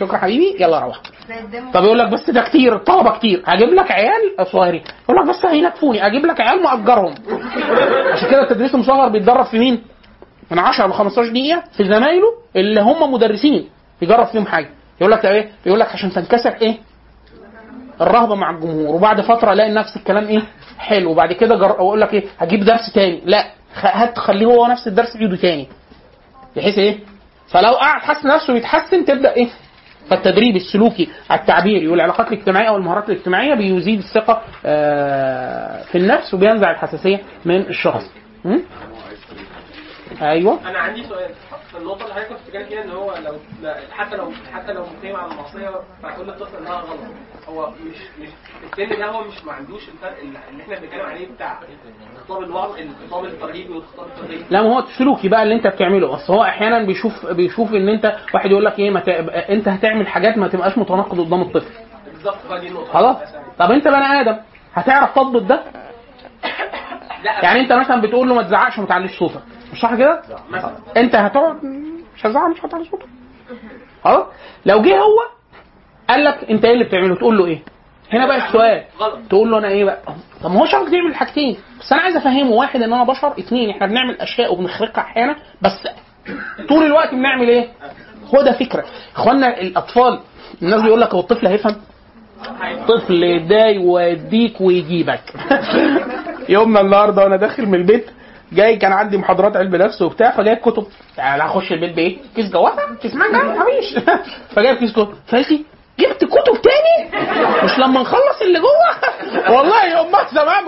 شكرا 0.00 0.18
حبيبي. 0.18 0.56
يلا 0.62 0.78
روح. 0.80 0.96
طب 1.74 1.84
يقول 1.84 1.98
لك 1.98 2.08
بس 2.08 2.30
ده 2.30 2.42
كتير 2.42 2.76
الطلبه 2.76 3.18
كتير. 3.18 3.42
هجيب 3.46 3.68
لك 3.68 3.90
عيال 3.90 4.46
صغيرين 4.52 4.82
يقول 5.08 5.16
لك 5.16 5.28
بس 5.36 5.44
هينكفوني 5.46 6.06
أجيب 6.06 6.26
لك 6.26 6.40
عيال 6.40 6.62
مأجرهم. 6.62 7.14
عشان 8.12 8.30
كده 8.30 8.42
التدريس 8.42 8.74
المصغر 8.74 9.08
بيتدرب 9.08 9.44
في 9.44 9.58
مين؟ 9.58 9.82
من 10.50 10.58
10 10.58 10.86
ل 10.86 10.92
15 10.92 11.30
دقيقة 11.30 11.62
في 11.76 11.84
زمايله 11.84 12.26
اللي 12.56 12.80
هم 12.80 13.12
مدرسين. 13.12 13.68
يجرب 14.02 14.26
فيهم 14.26 14.46
حاجة. 14.46 14.70
يقول 15.00 15.12
لك 15.12 15.26
إيه؟ 15.26 15.50
يقول 15.66 15.80
لك 15.80 15.88
عشان 15.92 16.10
تنكسر 16.12 16.54
إيه؟ 16.62 16.76
الرهبة 18.00 18.34
مع 18.34 18.50
الجمهور 18.50 18.94
وبعد 18.94 19.20
فترة 19.20 19.52
ألاقي 19.52 19.70
نفس 19.70 19.96
الكلام 19.96 20.26
إيه؟ 20.28 20.42
حلو 20.78 21.10
وبعد 21.10 21.32
كده 21.32 21.56
جر... 21.56 21.70
أقول 21.70 22.00
لك 22.00 22.14
إيه؟ 22.14 22.24
هجيب 22.38 22.64
درس 22.64 22.92
تاني 22.92 23.20
لا 23.24 23.44
هات 23.74 24.18
خليه 24.18 24.46
هو 24.46 24.66
نفس 24.66 24.86
الدرس 24.88 25.16
يعيده 25.16 25.36
تاني 25.36 25.68
بحيث 26.56 26.78
إيه؟ 26.78 26.98
فلو 27.48 27.72
قعد 27.74 28.00
حس 28.00 28.24
نفسه 28.24 28.52
بيتحسن 28.52 29.04
تبدأ 29.04 29.36
إيه؟ 29.36 29.48
فالتدريب 30.10 30.56
السلوكي 30.56 31.08
التعبيري 31.32 31.88
والعلاقات 31.88 32.32
الاجتماعية 32.32 32.70
والمهارات 32.70 33.10
الاجتماعية 33.10 33.54
بيزيد 33.54 33.98
الثقة 33.98 34.42
آه، 34.66 35.82
في 35.82 35.98
النفس 35.98 36.34
وبينزع 36.34 36.70
الحساسية 36.70 37.20
من 37.44 37.56
الشخص. 37.60 38.10
أيوه 40.22 40.58
أنا 40.70 40.78
عندي 40.78 41.04
سؤال 41.04 41.30
في 41.70 41.78
النقطه 41.78 42.02
اللي 42.02 42.14
حضرتك 42.14 42.28
كنت 42.28 42.38
بتتكلم 42.44 42.66
فيها 42.66 42.84
إن 42.84 42.90
هو 42.90 43.14
لو 43.24 43.32
حتى 43.92 44.16
لو 44.16 44.32
حتى 44.54 44.72
لو 44.72 44.84
مقيم 44.98 45.16
على 45.16 45.32
المعصية 45.32 45.70
فهتقول 46.02 46.26
للطفل 46.26 46.56
إنها 46.56 46.72
غلط. 46.74 47.00
هو 47.48 47.70
مش 47.70 47.96
مش 48.20 48.28
السن 48.72 48.98
ده 48.98 49.06
هو 49.06 49.24
مش 49.24 49.44
ما 49.44 49.52
عندوش 49.52 49.88
الفرق 49.88 50.18
اللي 50.22 50.38
إحنا 50.62 50.78
بنتكلم 50.80 51.06
عليه 51.06 51.28
بتاع 51.28 51.58
خطاب 52.24 52.42
الوعظ 52.42 52.70
الخطاب 52.78 53.24
الترهيبي 53.24 53.72
والخطاب 53.72 54.06
الترهيبي 54.06 54.44
لا 54.50 54.62
ما 54.62 54.68
هو 54.74 54.78
السلوكي 54.78 55.28
بقى 55.28 55.42
اللي 55.42 55.54
أنت 55.54 55.66
بتعمله. 55.66 56.14
بس 56.16 56.30
هو 56.30 56.42
أحيانا 56.42 56.82
بيشوف 56.82 57.26
بيشوف 57.26 57.74
إن 57.74 57.88
أنت 57.88 58.16
واحد 58.34 58.50
يقول 58.50 58.64
لك 58.64 58.78
إيه 58.78 58.90
ما 58.90 59.00
ت... 59.00 59.08
أنت 59.08 59.68
هتعمل 59.68 60.06
حاجات 60.08 60.38
ما 60.38 60.48
تبقاش 60.48 60.78
متناقض 60.78 61.20
قدام 61.20 61.42
الطفل. 61.42 61.74
بالظبط 62.12 62.36
هو 62.50 62.58
دي 62.58 62.68
النقطة. 62.68 62.92
خلاص؟ 62.92 63.16
طب 63.58 63.70
أنت 63.70 63.88
بني 63.88 64.20
آدم 64.20 64.36
هتعرف 64.74 65.14
تضبط 65.14 65.42
ده؟ 65.42 65.62
لا. 67.24 67.44
يعني 67.44 67.60
أنت 67.60 67.72
مثلا 67.72 68.00
بتقول 68.00 68.28
له 68.28 68.34
ما 68.34 68.42
تزعقش 68.42 68.78
وما 68.78 68.86
تعليش 68.86 69.18
صوتك. 69.18 69.40
مش 69.72 69.80
صح 69.80 69.94
كده؟ 69.94 70.22
انت 70.96 71.14
هتقعد 71.16 71.64
مش 72.16 72.26
هزعق 72.26 72.46
مش 72.48 72.64
هتعلي 72.64 72.84
صوتك 72.84 73.06
خلاص؟ 74.04 74.26
لو 74.66 74.82
جه 74.82 74.96
هو 74.98 75.18
قال 76.08 76.24
لك 76.24 76.50
انت 76.50 76.64
إيه 76.64 76.72
اللي 76.72 76.84
بتعمله؟ 76.84 77.14
تقول 77.14 77.38
له 77.38 77.46
إيه؟ 77.46 77.62
هنا 78.12 78.26
بقى 78.26 78.36
السؤال. 78.48 78.84
تقول 79.28 79.50
له 79.50 79.58
أنا 79.58 79.68
إيه 79.68 79.84
بقى؟ 79.84 79.98
طب 80.42 80.50
ما 80.50 80.60
هو 80.60 80.66
شرط 80.66 80.92
يعمل 80.92 81.10
الحاجتين 81.10 81.56
بس 81.80 81.92
أنا 81.92 82.02
عايز 82.02 82.16
افهمه. 82.16 82.50
واحد 82.50 82.82
ان 82.82 82.92
أنا 82.92 83.04
بشر 83.04 83.32
اثنين 83.38 83.70
إحنا 83.70 83.86
بنعمل 83.86 84.20
اشياء 84.20 84.52
وبنخرقها 84.52 85.00
أحيانا 85.02 85.36
بس 85.62 85.88
طول 86.68 86.84
الوقت 86.84 87.10
بنعمل 87.14 87.48
إيه؟ 87.48 87.68
هو 88.34 88.42
ده 88.42 88.52
فكرة. 88.52 88.84
اخوانا 89.16 89.60
الاطفال 89.60 90.20
الناس 90.62 90.82
بيقول 90.82 91.00
لك 91.00 91.14
هو 91.14 91.20
الطفل 91.20 91.46
هيفهم؟ 91.46 91.76
طفل 92.88 93.48
ده 93.48 93.66
يوديك 93.66 94.60
ويجيبك. 94.60 95.22
يومنا 96.48 96.80
النهارده 96.80 97.22
وأنا 97.24 97.36
داخل 97.36 97.66
من 97.66 97.74
البيت 97.74 98.06
جاي 98.52 98.76
كان 98.76 98.92
عندي 98.92 99.16
محاضرات 99.16 99.56
علم 99.56 99.76
نفس 99.76 100.02
وبتاع 100.02 100.30
فجايب 100.30 100.58
كتب. 100.58 100.86
يعني 101.18 101.42
هخش 101.42 101.72
البيت 101.72 101.94
بإيه؟ 101.94 102.18
كيس 102.36 102.50
جوافة؟ 102.50 102.94
كيس 103.02 103.14
مانجا؟ 103.14 103.38
مفيش. 103.38 104.04
فجايب 104.56 104.76
كيس 104.76 104.92
كتب. 104.92 105.14
فقالت 105.28 105.50
لي 105.50 105.64
جبت 105.98 106.24
كتب 106.24 106.62
تاني؟ 106.62 107.24
مش 107.64 107.78
لما 107.78 108.00
نخلص 108.00 108.40
اللي 108.42 108.60
جوه؟ 108.60 108.90
والله 109.56 109.84
يا 109.84 110.00
أمك 110.00 110.26
زمان 110.34 110.64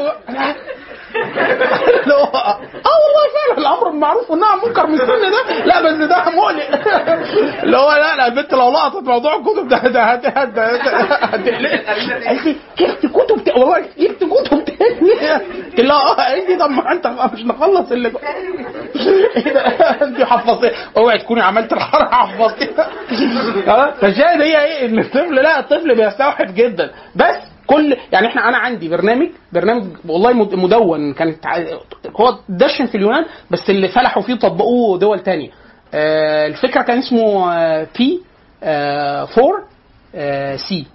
آه 1.16 2.98
والله 3.02 3.24
فعلا 3.34 3.58
الأمر 3.58 3.88
بالمعروف 3.90 4.30
والنهي 4.30 4.48
عن 4.50 4.58
المنكر 4.58 4.86
من 4.86 4.94
السن 4.94 5.06
ده. 5.30 5.64
لا 5.64 5.80
بس 5.82 6.08
ده 6.08 6.24
مقلق. 6.30 6.64
اللي 7.62 7.76
هو 7.76 7.92
لا 7.92 8.16
لا 8.16 8.26
البنت 8.26 8.52
لو 8.54 8.70
لقطت 8.70 9.02
موضوع 9.04 9.36
الكتب 9.36 9.68
ده 9.68 9.78
ده 9.78 10.02
هت- 10.02 10.26
هت- 10.26 10.58
هت- 10.58 11.22
هتقلق 11.22 11.70
جبت 12.78 13.06
كتب 13.06 13.44
جبت 13.98 14.24
كتب 14.24 14.64
تاني؟ 14.64 15.10
لها 15.78 15.96
آه 15.96 16.14
قالت 16.14 16.48
لي 16.50 16.56
طب 16.56 16.70
ما 16.70 16.92
أنت 16.92 17.06
مش 17.06 17.44
نخلص 17.44 17.92
اللي 17.92 18.12
إيه 19.36 19.52
ده؟ 19.54 19.60
انت 20.02 20.22
حفظتي. 20.22 20.70
أوعي 20.96 21.18
تكوني 21.18 21.40
عملت 21.42 21.72
الحركة 21.72 22.10
حفظتيها. 22.16 22.88
فالشاهد 24.00 24.40
هي 24.40 24.64
إيه؟ 24.64 24.86
إن 24.86 24.98
الطفل 24.98 25.34
لا 25.34 25.58
الطفل 25.58 25.94
بيستوحب 25.94 26.54
جدا. 26.54 26.90
بس 27.16 27.51
كل 27.66 27.96
يعني 28.12 28.26
إحنا 28.26 28.48
أنا 28.48 28.58
عندي 28.58 28.88
برنامج 28.88 29.28
برنامج 29.52 29.86
والله 30.08 30.32
مد- 30.32 30.54
مدون 30.54 31.14
كانت 31.14 31.46
هو 32.20 32.38
دشن 32.48 32.86
في 32.86 32.94
اليونان 32.96 33.24
بس 33.50 33.70
اللي 33.70 33.88
فلحوا 33.88 34.22
فيه 34.22 34.34
طبقوه 34.34 34.98
دول 34.98 35.20
تانية. 35.20 35.50
آه، 35.94 36.46
الفكرة 36.46 36.82
كان 36.82 36.98
اسمه 36.98 37.46
P 37.98 38.22
4 38.64 40.56
C 40.56 40.86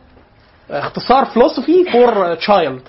اختصار 0.71 1.25
philosophy 1.25 1.85
for 1.91 2.35
child 2.35 2.81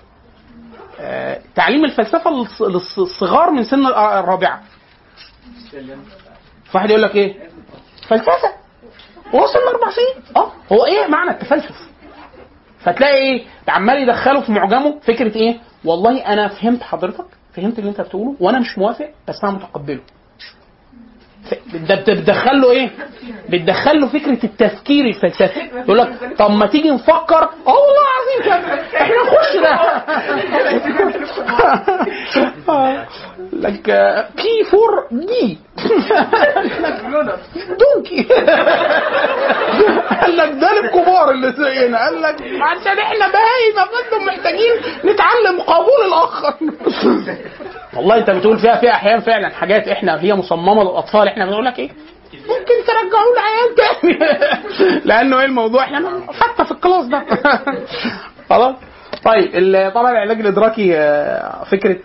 تعليم 1.55 1.85
الفلسفة 1.85 2.31
للص- 2.45 2.63
للصغار 3.01 3.51
من 3.51 3.65
سن 3.65 3.87
الرابعة. 3.87 4.63
فواحد 6.73 6.91
يقول 6.91 7.03
لك 7.03 7.15
إيه؟ 7.17 7.37
فلسفة. 8.09 8.53
وصل 9.33 9.59
لاربع 9.59 9.91
سنين. 9.91 10.25
آه 10.37 10.53
هو 10.73 10.87
إيه 10.87 11.07
معنى 11.07 11.31
التفلسف؟ 11.31 11.88
فتلاقي 12.81 13.15
إيه؟ 13.17 13.45
عمال 13.69 13.99
يدخله 14.03 14.41
في 14.41 14.53
معجمه. 14.53 14.99
فكرة 15.01 15.37
إيه؟ 15.37 15.57
والله 15.85 16.19
أنا 16.27 16.49
فهمت 16.49 16.83
حضرتك 16.83 17.25
فهمت 17.55 17.79
اللي 17.79 17.91
أنت 17.91 18.01
بتقوله 18.01 18.35
وأنا 18.41 18.59
مش 18.59 18.79
موافق 18.79 19.09
بس 19.29 19.45
أنا 19.45 19.53
متقبله. 19.53 20.01
ده 21.89 21.95
بت- 21.95 22.11
بتدخل 22.11 22.61
له 22.61 22.71
إيه؟ 22.71 22.91
بتدخل 23.49 24.01
له 24.01 24.07
فكرة 24.09 24.45
التفكير 24.45 25.05
الفلسفي. 25.07 25.61
يقول 25.75 25.99
لك 25.99 26.35
طب 26.39 26.51
ما 26.51 26.67
تيجي 26.67 26.91
نفكر. 26.91 27.43
آه 27.43 27.49
والله 27.67 28.05
العظيم 28.47 28.69
إحنا 28.97 29.17
نخش 29.23 29.57
ده. 29.63 29.79
لك 33.53 33.91
بي 34.37 34.65
فور 34.71 35.07
دي 35.11 35.59
دونكي 37.79 38.23
قال 40.21 40.37
لك 40.37 40.51
ده 40.61 40.81
الكبار 40.81 41.31
اللي 41.31 41.53
زينا. 41.53 41.99
قال 42.05 42.23
لك 42.23 42.37
عشان 42.43 42.99
إحنا 42.99 43.29
بهايم 43.29 43.75
فانتم 43.77 44.27
محتاجين 44.27 44.73
نتعلم 45.05 45.61
قبول 45.61 46.07
الآخر. 46.09 46.55
والله 47.97 48.17
انت 48.17 48.31
بتقول 48.31 48.59
فيها 48.59 48.77
فيها 48.77 48.91
أحيان 48.93 49.21
فعلا. 49.21 49.49
حاجات 49.49 49.89
إحنا 49.89 50.21
هي 50.21 50.35
مصممة 50.35 50.83
للأطفال. 50.83 51.29
إحنا 51.29 51.47
بنقول 51.47 51.65
لك 51.65 51.79
إيه؟ 51.79 51.91
ممكن 52.33 52.75
ترجعوا 52.87 53.33
العيال 53.35 53.75
تاني. 53.75 54.19
لأنه 55.05 55.39
إيه 55.41 55.47
الموضوع؟ 55.47 55.85
إحنا 55.85 56.21
حتى 56.41 56.65
في 56.65 56.71
الكلاس 56.71 57.05
ده. 57.07 57.25
خلاص؟ 58.51 58.75
طيب 59.25 59.91
طبعا 59.95 60.11
العلاج 60.13 60.41
الإدراكي 60.41 60.97
آه، 60.99 61.65
فكرة 61.65 61.97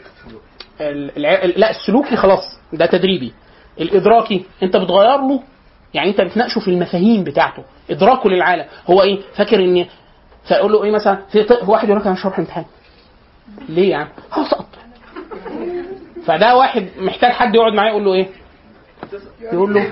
لا 1.58 1.70
السلوكي 1.70 2.16
خلاص 2.16 2.44
ده 2.74 2.86
تدريبي. 2.86 3.34
الإدراكي 3.82 4.46
أنت 4.64 4.78
بتغير 4.78 5.18
له 5.18 5.44
يعني 5.94 6.10
أنت 6.10 6.22
بتناقشه 6.22 6.60
في 6.60 6.68
المفاهيم 6.68 7.24
بتاعته. 7.24 7.64
إدراكه 7.92 8.30
للعالم. 8.30 8.66
هو 8.90 9.02
إيه؟ 9.02 9.20
فاكر 9.36 9.60
إن 9.60 9.86
فاقول 10.50 10.72
له 10.72 10.84
إيه 10.84 10.92
مثلا؟ 10.92 11.18
في 11.32 11.46
واحد 11.68 11.88
يقول 11.88 12.00
لك 12.00 12.06
أنا 12.06 12.16
مش 12.16 12.26
هروح 12.26 12.40
ليه 13.70 13.92
يعني 13.92 14.10
هسقط 14.32 14.68
فده 16.26 16.56
واحد 16.56 16.88
محتاج 16.98 17.32
حد 17.32 17.56
يقعد 17.56 17.74
معاه 17.74 17.90
يقول 17.90 18.06
له 18.06 18.14
إيه؟ 18.14 18.28
يقول 19.42 19.74
له. 19.74 19.90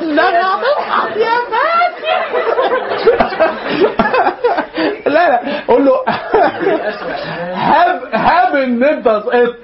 لا 0.00 0.42
هتضحك 0.46 1.16
يا 1.16 1.38
فاتح 1.50 2.32
لا 5.06 5.28
لا 5.30 5.40
قول 5.68 5.84
له. 5.84 5.94
هب 7.54 8.00
هب 8.12 8.56
ان 8.56 8.84
انت 8.84 9.04
سقطت 9.08 9.56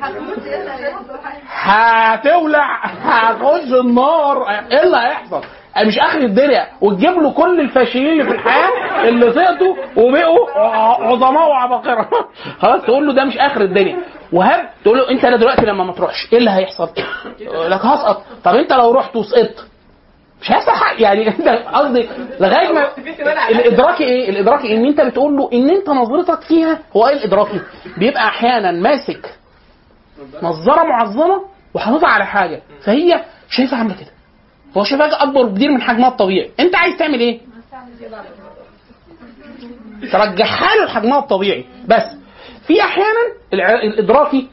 هتولع 1.51 2.85
هتخش 2.85 3.73
النار. 3.73 4.49
إيه 4.49 4.83
اللي 4.83 4.97
هيحصل؟ 4.97 5.43
مش 5.79 5.99
آخر 5.99 6.19
الدنيا. 6.19 6.67
وتجيب 6.81 7.11
له 7.13 7.33
كل 7.33 7.61
الفاشلين 7.61 8.09
اللي 8.21 8.25
في 8.25 8.31
الحياة 8.31 9.09
اللي 9.09 9.33
سقطوا 9.33 9.77
وبقوا 9.97 10.51
عظماء 11.05 11.49
وعباقرة. 11.49 12.09
خلاص 12.63 12.83
تقول 12.83 13.07
له 13.07 13.13
ده 13.15 13.25
مش 13.25 13.39
آخر 13.39 13.61
الدنيا. 13.61 13.97
وهب 14.33 14.69
تقول 14.85 14.99
له 14.99 15.11
أنت 15.11 15.27
دلوقتي 15.27 15.67
لما 15.67 15.85
ما 15.85 15.93
تروحش 15.93 16.29
إيه 16.33 16.39
اللي 16.39 16.51
هيحصل؟ 16.51 16.89
لك 17.69 17.81
هسقط. 17.87 18.23
طب 18.45 18.55
أنت 18.55 18.73
لو 18.73 18.93
رحت 18.93 19.17
وسقطت 19.17 19.67
مش 20.43 20.51
هيحصل 20.51 20.71
حاجة. 20.71 21.03
يعني 21.03 21.29
أنت 21.39 21.49
قصدي 21.49 22.09
لغاية 22.41 22.73
ما 22.73 22.89
الادراكي 23.51 24.05
إيه؟ 24.05 24.31
الادراكي 24.31 24.77
إن 24.77 24.87
أنت 24.87 25.01
بتقول 25.01 25.37
له 25.37 25.51
إن 25.53 25.71
أنت 25.71 25.89
نظرتك 25.91 26.41
فيها 26.41 26.79
هو 26.97 27.09
إيه؟ 27.09 27.15
الادراكي؟ 27.15 27.61
بيبقى 27.99 28.29
أحيانا 28.29 28.71
ماسك 28.73 29.35
نظارة 30.43 30.83
معظمة 30.85 31.43
وحاططها 31.75 32.09
على 32.09 32.27
حاجة 32.27 32.63
فهي 32.85 33.25
شايفها 33.51 33.79
عاملة 33.79 33.95
كده. 33.95 34.14
هو 34.77 34.85
شايفها 34.85 35.23
أكبر 35.23 35.43
بكتير 35.43 35.71
من 35.71 35.83
حجمها 35.83 36.09
الطبيعي. 36.09 36.51
أنت 36.61 36.77
عايز 36.77 36.97
تعمل 36.99 37.21
إيه؟ 37.21 37.41
ترجعها 40.13 40.77
له 40.77 40.85
لحجمها 40.85 41.19
الطبيعي. 41.19 41.65
بس 41.89 42.03
في 42.67 42.81
أحيانا 42.83 43.21
الإدراكي 43.53 44.49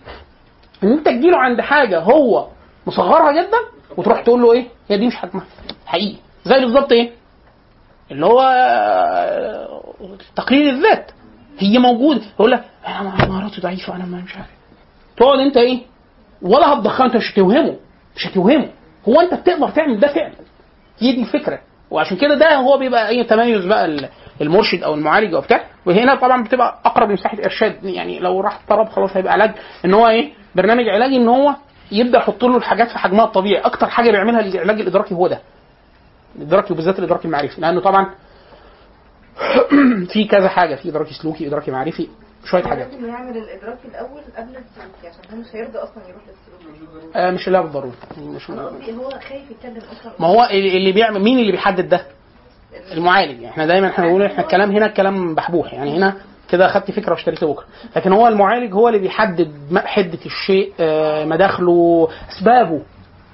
إن 0.83 0.91
أنت 0.91 1.05
تجيله 1.05 1.37
عند 1.37 1.61
حاجة 1.61 1.99
هو 1.99 2.47
مصغرها 2.87 3.31
جدا 3.31 3.57
وتروح 3.97 4.21
تقول 4.21 4.41
له 4.41 4.53
إيه؟ 4.53 4.65
هي 4.89 4.97
دي 4.97 5.07
مش 5.07 5.15
حجمها. 5.15 5.45
حقيقي. 5.85 6.17
زي 6.45 6.59
بالظبط 6.59 6.91
إيه؟ 6.91 7.11
اللي 8.11 8.25
هو 8.25 8.41
تقليل 10.35 10.69
الذات. 10.69 11.11
هي 11.59 11.79
موجودة. 11.79 12.21
يقول 12.39 12.51
لك 12.51 12.63
أنا 12.87 13.25
مهاراتي 13.27 13.61
ضعيفه 13.61 13.95
أنا 13.95 14.05
مش 14.05 14.35
عارف. 14.35 14.49
تقعد 15.17 15.39
أنت 15.39 15.57
إيه؟ 15.57 15.79
ولا 16.41 16.73
هتضخمه 16.73 17.05
أنت 17.05 17.15
مش 17.15 17.31
هتوهمه. 17.33 17.75
مش 18.15 18.27
هتوهمه. 18.27 18.69
هو 19.09 19.21
انت 19.21 19.33
بتقدر 19.33 19.69
تعمل 19.69 19.99
ده 19.99 20.07
فعلا. 20.07 20.33
هي 20.99 21.11
دي 21.11 21.21
الفكرة. 21.21 21.59
وعشان 21.91 22.17
كده 22.17 22.35
ده 22.35 22.55
هو 22.55 22.77
بيبقى 22.77 23.09
إيه 23.09 23.27
تميز 23.27 23.65
بقى 23.65 23.85
ال- 23.85 24.09
المرشد 24.41 24.83
أو 24.83 24.93
المعالج 24.93 25.33
أو 25.33 25.41
بتاع. 25.41 25.63
وهنا 25.85 26.15
طبعا 26.15 26.43
بتبقى 26.43 26.79
أقرب 26.85 27.09
لمساحه 27.09 27.37
إرشاد. 27.43 27.83
يعني 27.83 28.19
لو 28.19 28.41
راح 28.41 28.59
اضطرب 28.61 28.89
خلاص 28.89 29.17
هيبقى 29.17 29.33
علاج. 29.33 29.51
إن 29.85 29.93
هو 29.93 30.07
إيه؟ 30.07 30.33
برنامج 30.55 30.89
علاجي 30.89 31.15
إن 31.15 31.27
هو 31.27 31.55
يبدأ 31.91 32.17
يحط 32.17 32.43
له 32.43 32.57
الحاجات 32.57 32.87
في 32.89 32.97
حجمها 32.97 33.25
الطبيعي. 33.25 33.61
أكتر 33.61 33.89
حاجة 33.89 34.11
بيعملها 34.11 34.39
العلاج 34.39 34.81
الإدراكي 34.81 35.15
هو 35.15 35.27
ده. 35.27 35.39
الإدراكي 36.35 36.73
وبالذات 36.73 36.99
الإدراكي 36.99 37.25
المعرفي. 37.25 37.61
لأنه 37.61 37.81
طبعا 37.81 38.05
في 40.13 40.25
كذا 40.25 40.49
حاجة. 40.49 40.75
في 40.75 40.89
إدراكي 40.89 41.13
سلوكي 41.13 41.47
إدراكي 41.47 41.71
معرفي. 41.71 42.07
شوية 42.45 42.63
حاجات. 42.63 42.87
لازم 42.93 43.09
يعمل 43.09 43.37
الادراكي 43.37 43.87
الأول 43.87 44.21
قبل 44.37 44.49
السلوكي 44.49 45.07
عشان 45.07 45.31
هو 45.33 45.37
مش 45.41 45.55
هيرضى 45.55 45.77
أصلا 45.77 46.03
يروح 46.09 46.21
للسلوكي. 46.23 47.17
آه 47.17 47.31
مش 47.31 47.47
لا 47.47 47.61
بالضروره 47.61 47.93
مش 48.17 48.49
هو 48.49 49.09
خايف 49.09 49.51
يتكلم 49.51 49.77
أصلا. 49.91 50.11
ما 50.19 50.27
هو 50.27 50.47
اللي 50.51 50.91
بيعمل 50.91 51.19
مين 51.23 51.39
اللي 51.39 51.51
بيحدد 51.51 51.89
ده؟ 51.89 52.05
المعالج. 52.91 53.43
إحنا 53.43 53.65
دايما 53.65 53.87
إحنا 53.89 54.05
بنقول 54.05 54.23
إحنا 54.23 54.43
الكلام 54.43 54.71
هنا 54.71 54.85
الكلام 54.85 55.35
بحبوح 55.35 55.73
يعني 55.73 55.97
هنا 55.97 56.17
كده 56.49 56.65
أخدت 56.65 56.91
فكرة 56.91 57.11
واشتريت 57.11 57.43
بكرة. 57.43 57.65
لكن 57.95 58.13
هو 58.13 58.27
المعالج 58.27 58.73
هو 58.73 58.87
اللي 58.87 58.99
بيحدد 58.99 59.51
حدة 59.85 60.19
الشيء 60.25 60.73
آه، 60.79 61.25
مداخله 61.25 62.07
أسبابه. 62.29 62.81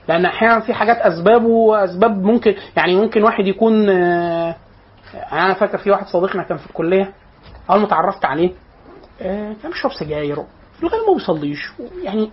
لأن 0.07 0.25
أحيانا 0.25 0.59
في 0.59 0.73
حاجات 0.73 0.97
أسبابه 0.97 1.83
أسباب 1.83 2.23
ممكن 2.23 2.55
يعني 2.77 2.95
ممكن 2.95 3.23
واحد 3.23 3.47
يكون 3.47 3.89
آه، 3.89 4.55
أنا 5.31 5.53
فاكر 5.53 5.77
في 5.77 5.91
واحد 5.91 6.05
صديقنا 6.07 6.43
كان 6.43 6.57
في 6.57 6.65
الكلية 6.69 7.11
اول 7.69 7.79
ما 7.79 7.85
اتعرفت 7.87 8.25
عليه. 8.25 8.51
آه، 9.21 9.53
كان 9.63 9.71
بيشرب 9.71 9.91
سجاير. 9.91 10.35
في 10.77 10.83
الغالب 10.83 11.07
ما 11.07 11.13
بيصليش. 11.13 11.71
يعني 12.03 12.31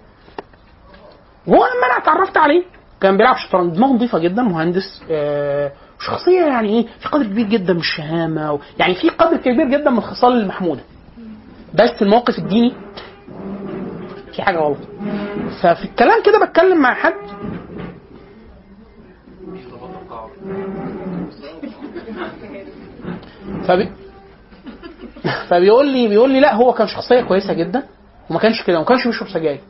وهو 1.47 1.65
لما 1.65 1.87
أنا 1.87 1.97
اتعرفت 2.03 2.37
عليه 2.37 2.63
كان 3.01 3.17
بيلعب 3.17 3.37
شطرنج. 3.37 3.75
دماغه 3.77 3.93
نظيفة 3.93 4.19
جدا 4.19 4.43
مهندس. 4.43 5.03
آه، 5.11 5.73
شخصية 6.01 6.41
يعني 6.47 6.69
إيه 6.69 6.87
في 7.01 7.09
قدر 7.09 7.25
كبير 7.25 7.47
جدا 7.47 7.73
من 7.73 7.79
الشهامة 7.79 8.53
و... 8.53 8.59
يعني 8.79 8.95
في 8.95 9.09
قدر 9.09 9.37
كبير 9.37 9.69
جدا 9.69 9.91
من 9.91 9.99
الخصال 9.99 10.33
المحمودة. 10.33 10.83
بس 11.75 12.03
الموقف 12.03 12.39
الديني 12.39 12.75
في 14.33 14.43
حاجة 14.43 14.57
غلط. 14.59 14.79
ففي 15.63 15.85
الكلام 15.85 16.23
كده 16.23 16.45
بتكلم 16.47 16.83
مع 16.83 16.95
حد. 16.95 17.15
فبي... 23.69 23.89
فبيقول 25.49 25.87
لي 25.89 26.09
بيقول 26.09 26.31
لي 26.31 26.41
لا 26.41 26.55
هو 26.55 26.73
كان 26.73 26.87
شخصية 26.87 27.21
كويسة 27.21 27.53
جدا 27.53 27.83
وما 28.31 28.39
كانش 28.39 28.63
كده 28.63 28.77
وما 28.77 28.87
كانش 28.87 29.07
بيشرب 29.07 29.29
سجاير. 29.29 29.61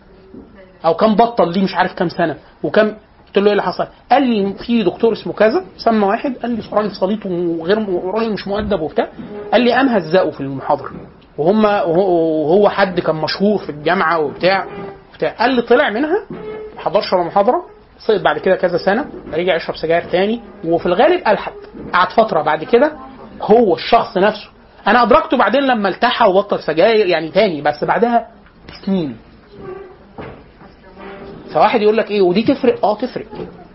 أو 0.84 0.94
كان 0.94 1.14
بطل 1.14 1.52
ليه 1.52 1.62
مش 1.64 1.74
عارف 1.74 1.92
كام 1.92 2.08
سنة 2.08 2.36
وكان 2.62 2.96
قلت 3.26 3.38
له 3.38 3.46
إيه 3.46 3.52
اللي 3.52 3.62
حصل؟ 3.62 3.86
قال 4.12 4.22
لي 4.22 4.54
في 4.54 4.82
دكتور 4.82 5.12
اسمه 5.12 5.32
كذا 5.32 5.64
سمى 5.76 6.06
واحد 6.06 6.36
قال 6.36 6.50
لي 6.50 6.62
راجل 6.72 6.90
صليط 6.90 7.26
وغير 7.26 7.88
راجل 8.04 8.32
مش 8.32 8.48
مؤدب 8.48 8.80
وبتاع. 8.80 9.08
قال 9.52 9.60
لي 9.60 9.74
أنا 9.80 9.98
هزقه 9.98 10.30
في 10.30 10.40
المحاضرة. 10.40 10.90
وهم 11.38 11.64
وهو 11.64 12.68
حد 12.68 13.00
كان 13.00 13.16
مشهور 13.16 13.58
في 13.58 13.70
الجامعة 13.70 14.18
وبتاع 14.18 14.66
بتاع 15.14 15.30
قال 15.38 15.50
لي 15.50 15.62
طلع 15.62 15.90
منها 15.90 16.18
ما 16.74 16.80
حضرش 16.80 17.12
ولا 17.12 17.22
محاضرة 17.22 17.64
سقط 17.98 18.20
بعد 18.20 18.38
كده 18.38 18.56
كذا 18.56 18.78
سنة 18.78 19.06
رجع 19.32 19.56
يشرب 19.56 19.76
سجاير 19.76 20.02
تاني 20.02 20.40
وفي 20.64 20.86
الغالب 20.86 21.28
الحد 21.28 21.52
قعد 21.92 22.08
فترة 22.12 22.42
بعد 22.42 22.64
كده 22.64 22.92
هو 23.42 23.74
الشخص 23.74 24.16
نفسه 24.18 24.48
أنا 24.86 25.02
أدركته 25.02 25.36
بعدين 25.36 25.62
لما 25.62 25.88
التحى 25.88 26.26
وبطل 26.26 26.60
سجاير 26.62 27.06
يعني 27.06 27.28
تاني 27.30 27.62
بس 27.62 27.84
بعدها 27.84 28.28
سنين 28.84 29.16
فواحد 31.54 31.82
يقول 31.82 31.96
لك 31.96 32.10
إيه 32.10 32.22
ودي 32.22 32.42
تفرق؟ 32.42 32.84
آه 32.84 32.96
تفرق. 32.96 33.26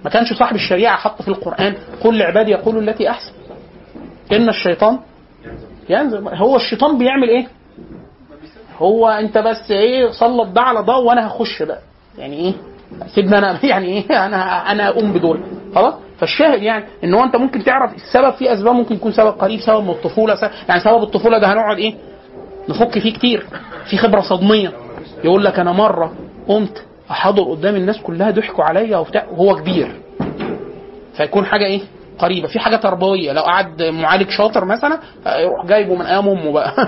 ما 0.04 0.10
كانش 0.10 0.34
صاحب 0.34 0.56
الشريعة 0.56 0.98
حط 0.98 1.22
في 1.22 1.28
القرآن 1.28 1.76
قل 2.04 2.18
لعبادي 2.18 2.52
يقولوا 2.52 2.82
التي 2.82 3.10
أحسن. 3.10 3.32
إن 4.32 4.50
الشيطان 4.50 5.00
ينزل. 5.90 6.28
هو 6.28 6.56
الشيطان 6.56 6.98
بيعمل 6.98 7.30
إيه؟ 7.30 7.48
هو 8.78 9.08
أنت 9.08 9.38
بس 9.38 9.72
إيه 9.72 10.12
سلط 10.12 10.48
ده 10.48 10.62
على 10.62 10.84
ده 10.84 10.98
وأنا 10.98 11.28
هخش 11.28 11.64
بقى. 11.64 11.80
يعني 12.18 12.36
إيه؟ 12.36 12.54
سيبني 13.16 13.38
أنا 13.38 13.60
يعني 13.66 13.88
إيه؟ 13.88 14.26
أنا 14.26 14.72
أنا 14.72 14.88
أقوم 14.90 15.14
بدور 15.14 15.40
خلاص؟ 15.76 15.94
فالشاهد 16.20 16.64
يعني 16.64 16.86
إن 17.04 17.14
هو 17.14 17.24
أنت 17.24 17.36
ممكن 17.36 17.64
تعرف 17.64 17.96
السبب 17.96 18.34
في 18.34 18.54
أسباب 18.54 18.76
ممكن 18.76 18.96
يكون 18.96 19.12
سبب 19.12 19.28
قريب 19.40 19.60
سبب 19.60 19.84
من 19.84 19.90
الطفولة 19.90 20.36
سبب 20.36 20.52
يعني 20.70 20.82
سبب 20.82 21.04
الطفولة 21.04 21.38
ده 21.38 21.54
هنقعد 21.54 21.78
إيه؟ 21.78 21.96
نفك 22.70 23.00
فيه 23.00 23.14
كتير 23.14 23.46
في 23.90 23.98
خبرة 23.98 24.22
صدمية. 24.22 24.72
يقول 25.24 25.46
لك 25.46 25.60
أنا 25.60 25.72
مرة 25.72 26.14
قمت 26.48 26.86
احضر 27.12 27.44
قدام 27.44 27.76
الناس 27.76 27.98
كلها 28.02 28.32
ضحكوا 28.32 28.64
عليا 28.64 28.98
وبتاع 28.98 29.26
وهو 29.32 29.56
كبير. 29.56 29.92
فيكون 31.18 31.46
حاجة 31.46 31.66
إيه؟ 31.66 31.82
قريبة. 32.20 32.48
في 32.48 32.60
حاجة 32.60 32.76
تربويه 32.76 33.32
لو 33.32 33.42
قعد 33.42 33.84
معالج 33.84 34.30
شاطر 34.30 34.66
مثلا 34.66 35.00
يروح 35.28 35.66
جايبه 35.66 35.96
من 35.96 36.06
أيام 36.06 36.30
أمه 36.30 36.52
بقى. 36.52 36.74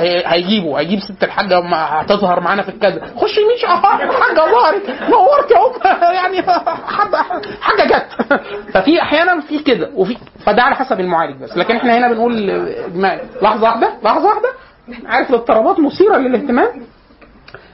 هي- 0.00 0.22
هيجيبه. 0.26 0.78
هيجيب 0.80 1.00
ست 1.00 1.24
الحاجة 1.24 1.58
هتظهر 1.74 2.40
معانا 2.40 2.62
في 2.62 2.68
الكذا. 2.68 3.00
خش 3.16 3.38
يمين 3.38 3.56
الحاجة 4.10 4.40
ظهرت. 4.54 4.90
نورت 5.10 5.52
ام 5.52 6.12
يعني 6.14 6.42
حاجة 7.60 7.84
جت. 7.84 8.32
ففي 8.72 9.02
أحيانا 9.02 9.40
في 9.40 9.58
كده. 9.58 9.90
وفي 9.94 10.16
فده 10.46 10.62
على 10.62 10.74
حسب 10.74 11.00
المعالج 11.00 11.42
بس. 11.42 11.56
لكن 11.56 11.76
إحنا 11.76 11.98
هنا 11.98 12.08
بنقول 12.08 12.50
اجمالي 12.50 13.20
لحظة 13.42 13.62
واحدة. 13.62 13.92
لحظة 14.04 14.26
واحدة. 14.28 14.48
عارف 15.06 15.30
الاضطرابات 15.30 15.80
مثيرة 15.80 16.16
للاهتمام؟ 16.16 16.68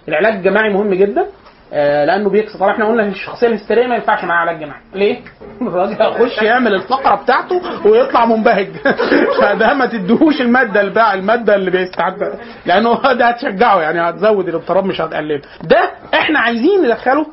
العلاج 0.09 0.35
الجماعي 0.35 0.73
مهم 0.73 0.95
جدا. 0.95 1.27
آه، 1.73 2.05
لأنه 2.05 2.31
بيكسر 2.31 2.59
طبعا 2.59 2.73
إحنا 2.73 2.85
قلنا 2.89 3.07
الشخصية 3.07 3.47
الهستيرية 3.47 3.87
ما 3.87 3.95
ينفعش 3.95 4.25
معاها 4.25 4.41
علاج 4.41 4.61
جماعي 4.61 4.81
ليه؟ 4.95 5.21
الراجل 5.63 6.03
هيخش 6.03 6.43
يعمل 6.43 6.75
الفقرة 6.75 7.15
بتاعته 7.23 7.61
ويطلع 7.89 8.27
منبهج. 8.27 8.69
فده 9.41 9.75
ما 9.75 9.87
تديهوش 9.87 10.41
المادة 10.41 10.89
بقى 10.89 11.15
المادة 11.15 11.55
اللي 11.55 11.71
بيستعد. 11.71 12.39
لأنه 12.67 13.13
ده 13.13 13.27
هتشجعه 13.29 13.81
يعني 13.81 14.01
هتزود 14.01 14.49
الاضطراب 14.49 14.85
مش 14.85 15.01
هتقلله 15.01 15.41
ده 15.63 15.91
إحنا 16.15 16.39
عايزين 16.39 16.83
ندخله 16.85 17.27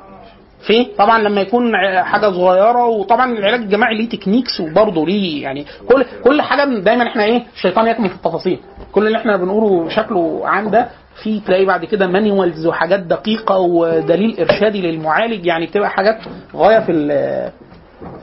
في 0.67 0.85
طبعا 0.97 1.19
لما 1.19 1.41
يكون 1.41 1.71
حاجة 2.03 2.31
صغيرة 2.31 2.85
وطبعا 2.85 3.31
العلاج 3.31 3.59
الجماعي 3.61 3.97
ليه 3.97 4.09
techniques 4.09 4.59
وبرضه 4.59 5.05
ليه 5.05 5.43
يعني 5.43 5.65
كل 5.89 6.05
كل 6.23 6.41
حاجة 6.41 6.63
دايما 6.79 7.07
إحنا 7.07 7.23
إيه 7.23 7.43
الشيطان 7.55 7.87
يكمن 7.87 8.07
في 8.07 8.15
التفاصيل. 8.15 8.59
كل 8.91 9.07
اللي 9.07 9.17
إحنا 9.17 9.37
بنقوله 9.37 9.89
شكله 9.89 10.41
عام 10.43 10.69
ده 10.69 10.87
في 11.23 11.39
تلاقي 11.39 11.65
بعد 11.65 11.85
كده 11.85 12.07
manuals 12.07 12.67
وحاجات 12.67 12.99
دقيقة 12.99 13.57
ودليل 13.57 14.39
إرشادي 14.39 14.81
للمعالج 14.81 15.45
يعني 15.45 15.65
بتبقى 15.65 15.89
حاجات 15.89 16.17
غاية 16.55 16.79
في 16.79 16.91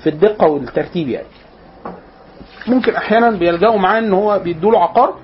في 0.03 0.07
الدقة 0.11 0.47
والترتيب 0.47 1.09
يعني. 1.09 1.26
ممكن 2.66 2.95
أحيانا 2.95 3.30
بيلجأوا 3.30 3.78
معاه 3.78 3.99
إن 3.99 4.12
هو 4.12 4.39
بيدوا 4.39 4.72
له 4.72 4.78
عقار 4.82 5.14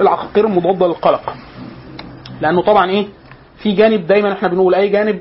العقاقير 0.00 0.46
المضاده 0.46 0.86
للقلق. 0.86 1.34
لأنه 2.40 2.62
طبعا 2.62 2.90
إيه 2.90 3.06
في 3.62 3.72
جانب 3.72 4.06
دايما 4.06 4.32
إحنا 4.32 4.48
بنقول 4.48 4.74
أي 4.74 4.88
جانب 4.88 5.20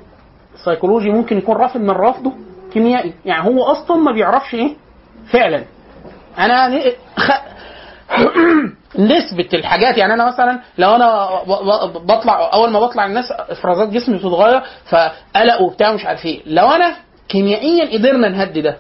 سيكولوجي 0.65 1.09
ممكن 1.09 1.37
يكون 1.37 1.55
رافض 1.55 1.81
من 1.81 1.89
رفضه 1.89 2.31
كيميائي. 2.73 3.13
يعني 3.25 3.47
هو 3.49 3.63
أصلا 3.63 3.97
ما 3.97 4.11
بيعرفش 4.11 4.53
إيه؟ 4.53 4.75
فعلا. 5.31 5.63
أنا 6.39 6.81
خ... 7.17 7.31
نسبة 8.99 9.49
الحاجات 9.53 9.97
يعني 9.97 10.13
أنا 10.13 10.25
مثلا 10.27 10.59
لو 10.77 10.95
ب- 11.47 12.07
بطلع 12.07 12.53
أول 12.53 12.69
ما 12.69 12.79
بطلع 12.79 13.05
الناس 13.05 13.25
إفرازات 13.31 13.89
جسمي 13.89 14.15
بتتغير 14.17 14.61
فقلق 14.89 15.61
وبتاع 15.61 15.93
مش 15.93 16.05
عارف 16.05 16.25
إيه. 16.25 16.41
لو 16.45 16.67
أنا 16.67 16.95
كيميائيا 17.29 17.97
قدرنا 17.97 18.29
نهدي 18.29 18.61
ده 18.61 18.77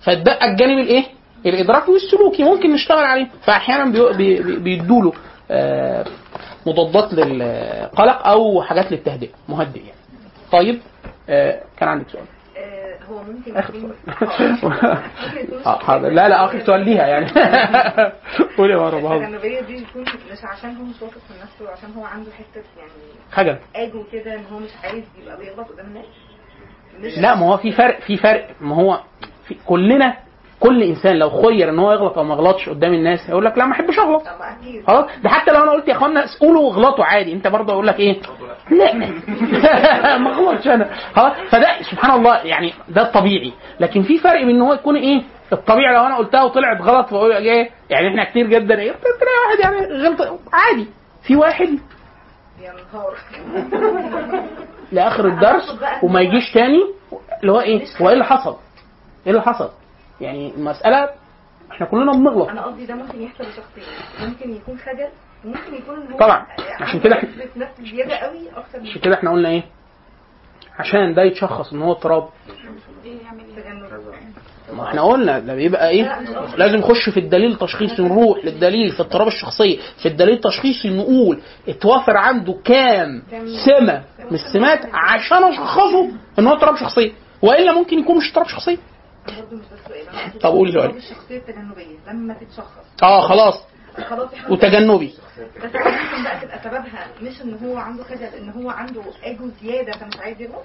فاتبقى 0.00 0.50
الجانب 0.50 0.78
الإيه؟ 0.78 1.04
الإدراكي 1.46 1.90
والسلوكي 1.90 2.44
ممكن 2.44 2.72
نشتغل 2.72 3.04
عليه. 3.04 3.26
بي- 4.16 4.58
بيدوا 4.58 5.02
له 5.02 5.12
آه، 5.50 6.04
مضادات 6.66 7.14
للقلق 7.14 8.26
أو 8.26 8.62
حاجات 8.62 8.92
للتهدئة 8.92 9.28
مهدئ 9.48 9.78
يعني. 9.78 9.95
طيب 10.52 10.80
آه، 11.28 11.62
كان 11.78 11.88
عندك 11.88 12.08
سؤال. 12.08 12.24
آه، 12.56 12.98
هو 13.10 13.22
ممكن 13.22 13.56
آخر 13.56 13.74
يكون 13.74 13.94
سؤال. 14.60 14.72
آه، 15.66 15.96
لا 16.08 16.28
لا 16.28 16.44
آخر 16.44 16.60
سؤال 16.64 16.80
ليها 16.84 17.06
يعني. 17.06 17.26
قولي 18.58 18.72
يا 18.72 18.78
مره 18.78 19.00
بهزر 19.00 19.16
التجنبية 19.24 19.60
دي 19.60 19.84
بتكون 19.84 20.02
مش 20.32 20.44
عشان 20.44 20.76
هو 20.76 20.82
مش 20.84 21.02
واثق 21.02 21.20
من 21.30 21.36
نفسه 21.42 21.64
وعشان 21.64 21.92
هو 21.96 22.04
عنده 22.04 22.30
حتة 22.32 22.64
يعني 22.78 22.90
حاجة. 23.32 23.58
اجو 23.76 24.04
كده 24.12 24.34
إن 24.34 24.44
هو 24.52 24.58
مش 24.58 24.70
عايز 24.84 25.04
يبقى 25.22 25.36
بيغلط 25.38 25.68
قدام 25.68 25.86
الناس. 25.86 27.18
لا 27.18 27.34
ما 27.34 27.46
هو 27.46 27.56
في 27.56 27.72
فرق 27.72 28.00
في 28.00 28.16
فرق. 28.16 28.48
ما 28.60 28.74
هو 28.76 29.00
في 29.48 29.56
كلنا 29.66 30.16
كل 30.60 30.82
إنسان 30.82 31.16
لو 31.18 31.30
خير 31.30 31.68
إن 31.70 31.78
هو 31.78 31.92
يغلط 31.92 32.18
أو 32.18 32.24
ما 32.24 32.34
يغلطش 32.34 32.68
قدام 32.68 32.92
الناس 32.94 33.18
هيقول 33.26 33.44
لك 33.44 33.58
لا 33.58 33.64
ما 33.66 33.72
أحبش 33.72 33.98
أغلط. 33.98 34.22
خلاص؟ 34.86 35.04
ده 35.22 35.28
حتى 35.28 35.50
لو 35.50 35.62
أنا 35.62 35.70
قلت 35.70 35.88
يا 35.88 35.92
إخوانا 35.92 36.24
قولوا 36.40 36.62
واغلطوا 36.62 37.04
عادي 37.04 37.32
أنت 37.32 37.48
برضه 37.48 37.72
أقول 37.72 37.86
لك 37.86 38.00
إيه؟ 38.00 38.20
لا 38.70 38.94
ما 40.18 40.30
اغلطش 40.32 40.66
أنا. 40.68 40.90
خلاص؟ 41.16 41.32
فده 41.50 41.82
سبحان 41.90 42.18
الله 42.18 42.36
يعني 42.36 42.72
ده 42.88 43.02
الطبيعي. 43.02 43.52
لكن 43.80 44.02
في 44.02 44.18
فرق 44.18 44.40
بين 44.40 44.50
إن 44.56 44.62
هو 44.62 44.72
يكون 44.74 44.96
إيه؟ 44.96 45.22
الطبيعي 45.52 45.94
لو 45.94 46.06
أنا 46.06 46.16
قلتها 46.16 46.42
وطلعت 46.42 46.80
غلط 46.82 47.06
فاقول 47.08 47.32
إيه؟ 47.32 47.70
يعني 47.90 48.08
إحنا 48.08 48.24
كتير 48.30 48.46
جدا 48.46 48.78
إيه؟ 48.78 48.92
تلاقي 48.92 49.38
واحد 49.46 49.60
يعني 49.60 50.02
غلط. 50.08 50.40
عادي. 50.52 50.86
في 51.22 51.36
واحد. 51.36 51.78
لآخر 54.92 55.26
الدرس 55.26 55.78
وما 56.04 56.20
يجيش 56.20 56.52
تاني 56.54 56.80
اللي 57.40 57.52
هو 57.52 57.60
إيه؟ 57.60 57.84
هو 58.02 58.08
إيه 58.08 58.12
اللي 58.14 58.24
حصل؟ 58.24 58.56
إيه 59.26 59.32
اللي 59.32 59.42
حصل؟ 59.42 59.70
يعني 60.20 60.54
المساله 60.54 61.08
إحنا 61.72 61.86
كلنا 61.86 62.12
بنغلط. 62.12 62.48
أنا 62.48 62.62
قصدي 62.62 62.86
ده 62.86 62.94
ممكن 62.94 63.22
يحصل 63.22 63.44
لشخصين 63.44 63.84
ممكن 64.28 64.50
يكون 64.56 64.78
خجل 64.78 65.08
وممكن 65.44 65.74
يكون 65.74 66.12
هو 66.12 66.18
طبعا. 66.18 66.46
عشان 66.80 67.00
كده 67.00 67.14
إحنا- 67.16 67.24
بيثبت 67.24 67.56
نفسه 67.56 67.84
زياده 67.96 68.16
قوي 68.16 68.38
أكتر 68.56 68.80
من 68.80 68.86
عشان 68.86 69.00
كده 69.00 69.14
إحنا 69.14 69.30
قلنا 69.30 69.48
إيه؟ 69.48 69.62
عشان 70.78 71.14
ده 71.14 71.22
يتشخص 71.22 71.72
إن 71.72 71.82
هو 71.82 71.92
اضطراب. 71.92 72.28
ما 74.72 74.88
إحنا 74.88 75.02
قلنا 75.02 75.38
ده 75.38 75.54
بيبقى 75.54 75.88
إيه؟ 75.90 76.20
لازم 76.56 76.76
نخش 76.76 77.08
في 77.08 77.20
الدليل 77.20 77.52
التشخيصي 77.52 78.02
نروح 78.02 78.44
للدليل 78.44 78.92
في 78.92 79.00
اضطراب 79.02 79.26
الشخصية 79.28 79.78
في 80.02 80.08
الدليل 80.08 80.34
التشخيصي 80.34 80.90
نقول 80.90 81.40
اتوافر 81.68 82.16
عنده 82.16 82.52
كام 82.64 83.22
سمة 83.66 84.02
من 84.30 84.34
السمات 84.34 84.80
عشان 84.94 85.44
أشخصه 85.44 86.10
إن 86.38 86.46
هو 86.46 86.52
اضطراب 86.52 86.76
شخصية. 86.76 87.12
وإلا 87.42 87.72
ممكن 87.72 87.98
يكون 87.98 88.16
مش 88.16 88.28
اضطراب 88.28 88.46
شخصية. 88.48 88.76
طب 90.40 90.50
قولي 90.50 90.70
اضطراب 90.70 90.90
سؤال. 90.92 90.96
الشخصية 90.96 91.36
التجنبية 91.38 91.96
لما 92.08 92.34
تتشخص 92.34 93.02
آه 93.02 93.28
خلاص. 93.28 93.54
وتجنبي 94.50 95.14
بس 95.56 95.64
ممكن 95.64 96.22
بقى 96.24 96.40
تبقى 96.40 96.58
سببها 96.64 97.06
مش 97.22 97.42
إن 97.42 97.58
هو 97.66 97.76
عنده 97.76 98.04
خجل 98.04 98.24
إن 98.24 98.50
هو 98.50 98.70
عنده 98.70 99.02
إيجو 99.24 99.48
زيادة 99.62 99.92
فمش 99.92 100.16
عايز 100.16 100.40
يغلط 100.40 100.64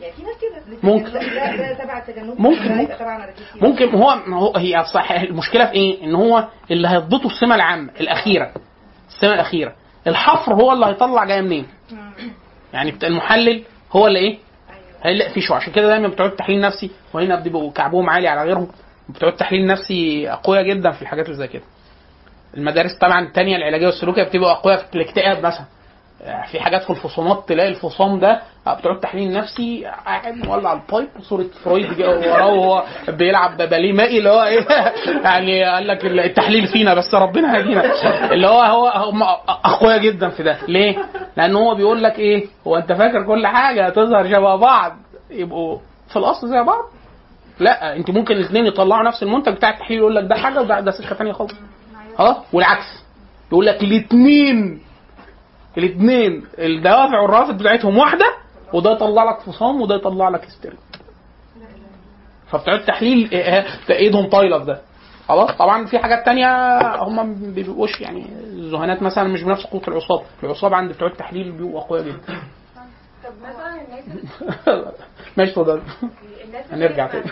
يعني 0.00 0.12
في 0.16 0.22
ناس 0.22 0.34
كده 0.40 0.78
ممكن. 0.82 1.12
ده 1.12 1.84
تبع 1.84 1.98
التجنب 1.98 2.40
ممكن. 2.40 2.80
يبقى. 2.80 3.28
ممكن 3.60 3.88
هو 4.32 4.56
هي 4.56 4.84
صح 4.94 5.10
المشكلة 5.10 5.66
في 5.66 5.72
إيه؟ 5.72 6.04
إن 6.04 6.14
هو 6.14 6.48
اللي 6.70 6.88
هيضبطه 6.88 7.26
السمة 7.26 7.54
العامة 7.54 7.92
الأخيرة 8.00 8.52
السمة 9.08 9.34
الأخيرة 9.34 9.74
الحفر 10.06 10.54
هو 10.54 10.72
اللي 10.72 10.86
هيطلع 10.86 11.24
جاية 11.24 11.40
منين؟ 11.40 11.66
يعني 12.72 12.94
المحلل 13.02 13.64
هو 13.92 14.06
اللي 14.06 14.18
إيه؟ 14.18 14.38
هيلاقي 15.02 15.30
عشان 15.56 15.72
كده 15.72 15.86
دايما 15.88 16.08
بتوع 16.08 16.26
التحليل 16.26 16.56
النفسي 16.56 16.90
وهنا 17.14 17.40
بيبقوا 17.40 17.72
كعبهم 17.72 18.10
عالي 18.10 18.28
على 18.28 18.42
غيرهم 18.42 18.68
بتوع 19.08 19.28
التحليل 19.28 19.60
النفسي 19.60 20.30
أقوياء 20.32 20.62
جدا 20.64 20.90
في 20.90 21.02
الحاجات 21.02 21.26
اللي 21.26 21.36
زي 21.36 21.48
كده. 21.48 21.62
المدارس 22.56 22.98
طبعا 23.00 23.20
التانية 23.20 23.56
العلاجية 23.56 23.86
والسلوكية 23.86 24.22
بتبقى 24.22 24.52
أقوياء 24.52 24.86
في 24.86 24.94
الاكتئاب 24.94 25.38
مثلا. 25.46 25.64
في 26.50 26.60
حاجات 26.60 26.82
في 26.82 26.90
الفصامات 26.90 27.48
تلاقي 27.48 27.68
الفصام 27.68 28.18
ده 28.18 28.40
بتوع 28.78 28.92
التحليل 28.92 29.28
النفسي 29.28 29.84
قاعد 29.84 30.34
مولع 30.34 30.72
ال 30.72 30.79
pipe 30.79 31.08
صورة 31.20 31.46
فرويد 31.64 32.00
وراه 32.00 32.46
وهو 32.46 32.84
بيلعب 33.08 33.56
باليه 33.56 33.92
مائي 33.92 34.18
اللي 34.18 34.30
هو 34.30 34.42
إيه؟ 34.42 34.66
يعني 35.24 35.64
قال 35.64 35.86
لك 35.86 36.04
التحليل 36.04 36.66
فينا 36.66 36.94
بس 36.94 37.14
ربنا 37.14 37.58
هدينا 37.58 37.92
اللي 38.32 38.46
هو 38.46 38.60
هو 38.60 38.88
هم 38.88 39.22
أقوياء 39.48 39.98
جدا 39.98 40.28
في 40.28 40.42
ده. 40.42 40.58
ليه؟ 40.68 40.96
لأن 41.36 41.56
هو 41.56 41.74
بيقول 41.74 42.02
لك 42.02 42.18
إيه؟ 42.18 42.46
هو 42.66 42.76
أنت 42.76 42.92
فاكر 42.92 43.26
كل 43.26 43.46
حاجة 43.46 43.86
هتظهر 43.86 44.28
شبه 44.28 44.56
بعض 44.56 44.92
يبقوا 45.30 45.78
في 46.08 46.16
الأصل 46.16 46.48
زي 46.48 46.62
بعض. 46.62 46.84
لا 47.60 47.96
انت 47.96 48.10
ممكن 48.10 48.34
الاثنين 48.34 48.66
يطلعوا 48.66 49.08
نفس 49.08 49.22
المنتج 49.22 49.52
بتاع 49.52 49.70
التحليل 49.70 49.98
يقول 49.98 50.16
لك 50.16 50.24
ده 50.24 50.34
حاجة 50.34 50.60
وده 50.60 50.80
ده 50.80 50.90
سكه 50.90 51.14
ثانية 51.14 51.32
خالص. 51.32 51.54
آه 52.18 52.36
والعكس. 52.52 53.04
يقول 53.52 53.66
لك 53.66 53.82
الاثنين 53.82 54.85
الاثنين 55.78 56.46
الدوافع 56.58 57.20
والروافد 57.20 57.58
بتاعتهم 57.58 57.98
واحدة 57.98 58.26
وده 58.72 58.92
يطلع 58.92 59.24
لك 59.30 59.40
فصام 59.40 59.80
وده 59.80 59.94
يطلع 59.94 60.28
لك 60.28 60.44
هستيريا 60.44 60.78
فبتوع 62.50 62.74
التحليل 62.74 63.28
إيه- 63.28 63.32
إيه- 63.32 63.90
ايدهم 63.90 64.28
طايلة 64.30 64.58
في 64.58 64.64
ده. 64.64 64.80
خلاص؟ 65.28 65.50
طبعا 65.58 65.86
في 65.86 65.98
حاجات 65.98 66.24
تانية 66.26 66.78
هم 67.02 67.16
ما 67.16 67.52
بيبقوش 67.54 68.00
يعني 68.00 68.26
الذهانات 68.42 69.02
مثلا 69.02 69.24
مش 69.28 69.42
بنفس 69.42 69.66
قوة 69.66 69.82
العصاب 69.88 70.22
العصاب 70.44 70.74
عند 70.74 70.92
بتوع 70.92 71.08
التحليل 71.08 71.52
بيبقوا 71.52 71.80
أقوياء 71.80 72.04
جدا. 72.04 72.16
طب 72.26 73.30
مثلا 73.42 73.80
الناس 73.82 74.04
ماشي 75.36 75.50
اتفضل. 75.50 75.82
هنرجع 76.72 77.06
تاني. 77.06 77.24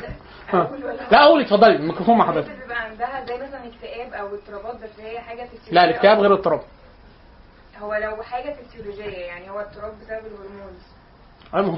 لا 1.13 1.25
قولي 1.25 1.45
اتفضلي 1.45 1.77
الميكروفون 1.77 2.19
مع 2.19 2.27
حضرتك. 2.27 2.51
بيبقى 2.63 2.81
عندها 2.85 3.25
زي 3.27 3.35
مثلا 3.35 3.61
اكتئاب 3.67 4.13
أو 4.13 4.27
اضطرابات 4.35 4.83
بس 4.83 5.01
هي 5.01 5.21
حاجة 5.21 5.49
لا 5.71 5.85
الاكتئاب 5.85 6.19
غير 6.19 6.33
الاضطراب. 6.33 6.61
هو 7.85 7.95
لو 7.95 8.23
حاجة 8.23 8.55
فسيولوجيه 8.55 9.19
يعني 9.19 9.51
هو 9.51 9.61
اضطراب 9.61 9.93
بسبب 10.01 10.27
الهرمونز. 10.27 10.83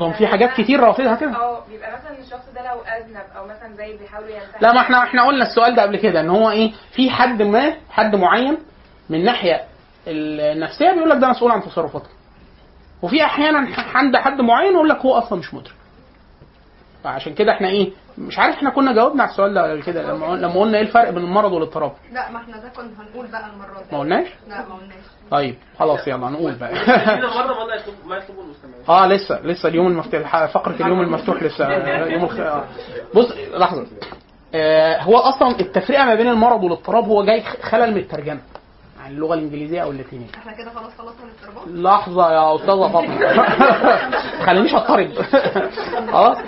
ما 0.00 0.06
هو 0.06 0.12
في 0.12 0.26
حاجات 0.26 0.50
كتير 0.60 0.80
رافضها 0.80 1.14
كده. 1.14 1.36
آه 1.36 1.64
بيبقى 1.68 1.92
مثلا 1.92 2.18
الشخص 2.18 2.44
ده 2.54 2.62
لو 2.72 2.80
أذنب 2.80 3.24
أو 3.36 3.44
مثلا 3.46 3.74
زي 3.76 3.96
بيحاولوا 3.96 4.30
ينتحر. 4.30 4.62
لا 4.62 4.72
ما 4.72 4.80
إحنا 4.80 5.02
إحنا 5.02 5.26
قلنا 5.26 5.44
السؤال 5.44 5.74
ده 5.76 5.82
قبل 5.82 5.96
كده 5.96 6.20
إن 6.20 6.30
هو 6.30 6.50
إيه 6.50 6.72
في 6.92 7.10
حد 7.10 7.42
ما 7.42 7.76
حد 7.90 8.14
معين 8.14 8.58
من 9.10 9.24
ناحية 9.24 9.64
النفسية 10.06 10.92
بيقول 10.92 11.10
لك 11.10 11.18
ده 11.18 11.28
مسؤول 11.28 11.50
عن 11.52 11.62
تصرفاته 11.62 12.08
وفي 13.02 13.24
أحيانا 13.24 13.68
عند 13.94 14.16
حد 14.16 14.40
معين 14.40 14.72
يقول 14.72 14.88
لك 14.88 14.98
هو 14.98 15.14
أصلا 15.18 15.38
مش 15.38 15.54
مدرك. 15.54 15.74
فعشان 17.04 17.34
كده 17.34 17.52
إحنا 17.52 17.68
إيه 17.68 17.92
مش 18.18 18.38
عارف 18.38 18.54
إحنا 18.56 18.70
كنا 18.70 18.92
جاوبنا 18.92 19.22
على 19.22 19.30
السؤال 19.32 19.54
ده 19.54 19.70
قبل 19.70 19.82
كده 19.82 20.02
لما 20.02 20.26
لما 20.26 20.60
قلنا 20.60 20.78
إيه 20.78 20.84
الفرق 20.84 21.10
بين 21.10 21.24
المرض 21.24 21.52
والإضطراب. 21.52 21.92
لا 22.12 22.30
ما 22.30 22.38
إحنا 22.38 22.56
ده 22.58 22.68
كنا 22.68 22.90
هنقول 23.00 23.26
بقى 23.26 23.46
المرة 23.50 23.82
دي. 23.90 23.92
ما 23.96 23.98
قلناش؟ 23.98 24.26
لا 24.48 24.58
ما 24.68 24.74
قلناش. 24.74 25.04
طيب 25.30 25.54
خلاص 25.78 26.08
يلا 26.08 26.30
نقول 26.30 26.52
بقى. 26.54 26.72
كده 27.18 27.28
مرة 27.34 27.64
ما 27.66 27.74
يطلب 27.74 27.94
ما 28.06 28.16
يطلبه 28.16 28.40
المستمعين 28.42 28.84
آه 28.88 29.06
لسه 29.06 29.40
لسه 29.42 29.68
اليوم 29.68 29.86
المفتوح 29.86 30.46
فقرة 30.46 30.74
اليوم 30.82 31.00
المفتوح 31.00 31.42
لسه. 31.42 31.72
يوم 32.14 32.24
الخ... 32.24 32.40
آه. 32.40 32.64
بص 33.14 33.32
لحظة. 33.54 33.86
آه 34.54 35.02
هو 35.02 35.16
أصلا 35.16 35.60
التفرقة 35.60 36.04
ما 36.04 36.14
بين 36.14 36.28
المرض 36.28 36.62
والاضطراب 36.64 37.04
هو 37.04 37.24
جاي 37.24 37.42
خلل 37.62 37.90
من 37.90 37.96
الترجمة 37.98 38.40
عن 39.04 39.10
اللغة 39.12 39.34
الإنجليزية 39.34 39.80
أو 39.82 39.90
اللاتينية. 39.90 40.26
إحنا 40.38 40.52
كده 40.52 40.70
خلاص 40.70 40.92
خلصنا 40.98 41.24
الاضطرابات 41.24 41.68
لحظة 41.84 42.32
يا 42.32 42.54
أستاذة 42.56 42.88
فاطمة. 42.92 43.42
خلينيش 44.46 44.74
أضطرب. 44.74 45.12
خلاص. 46.12 46.38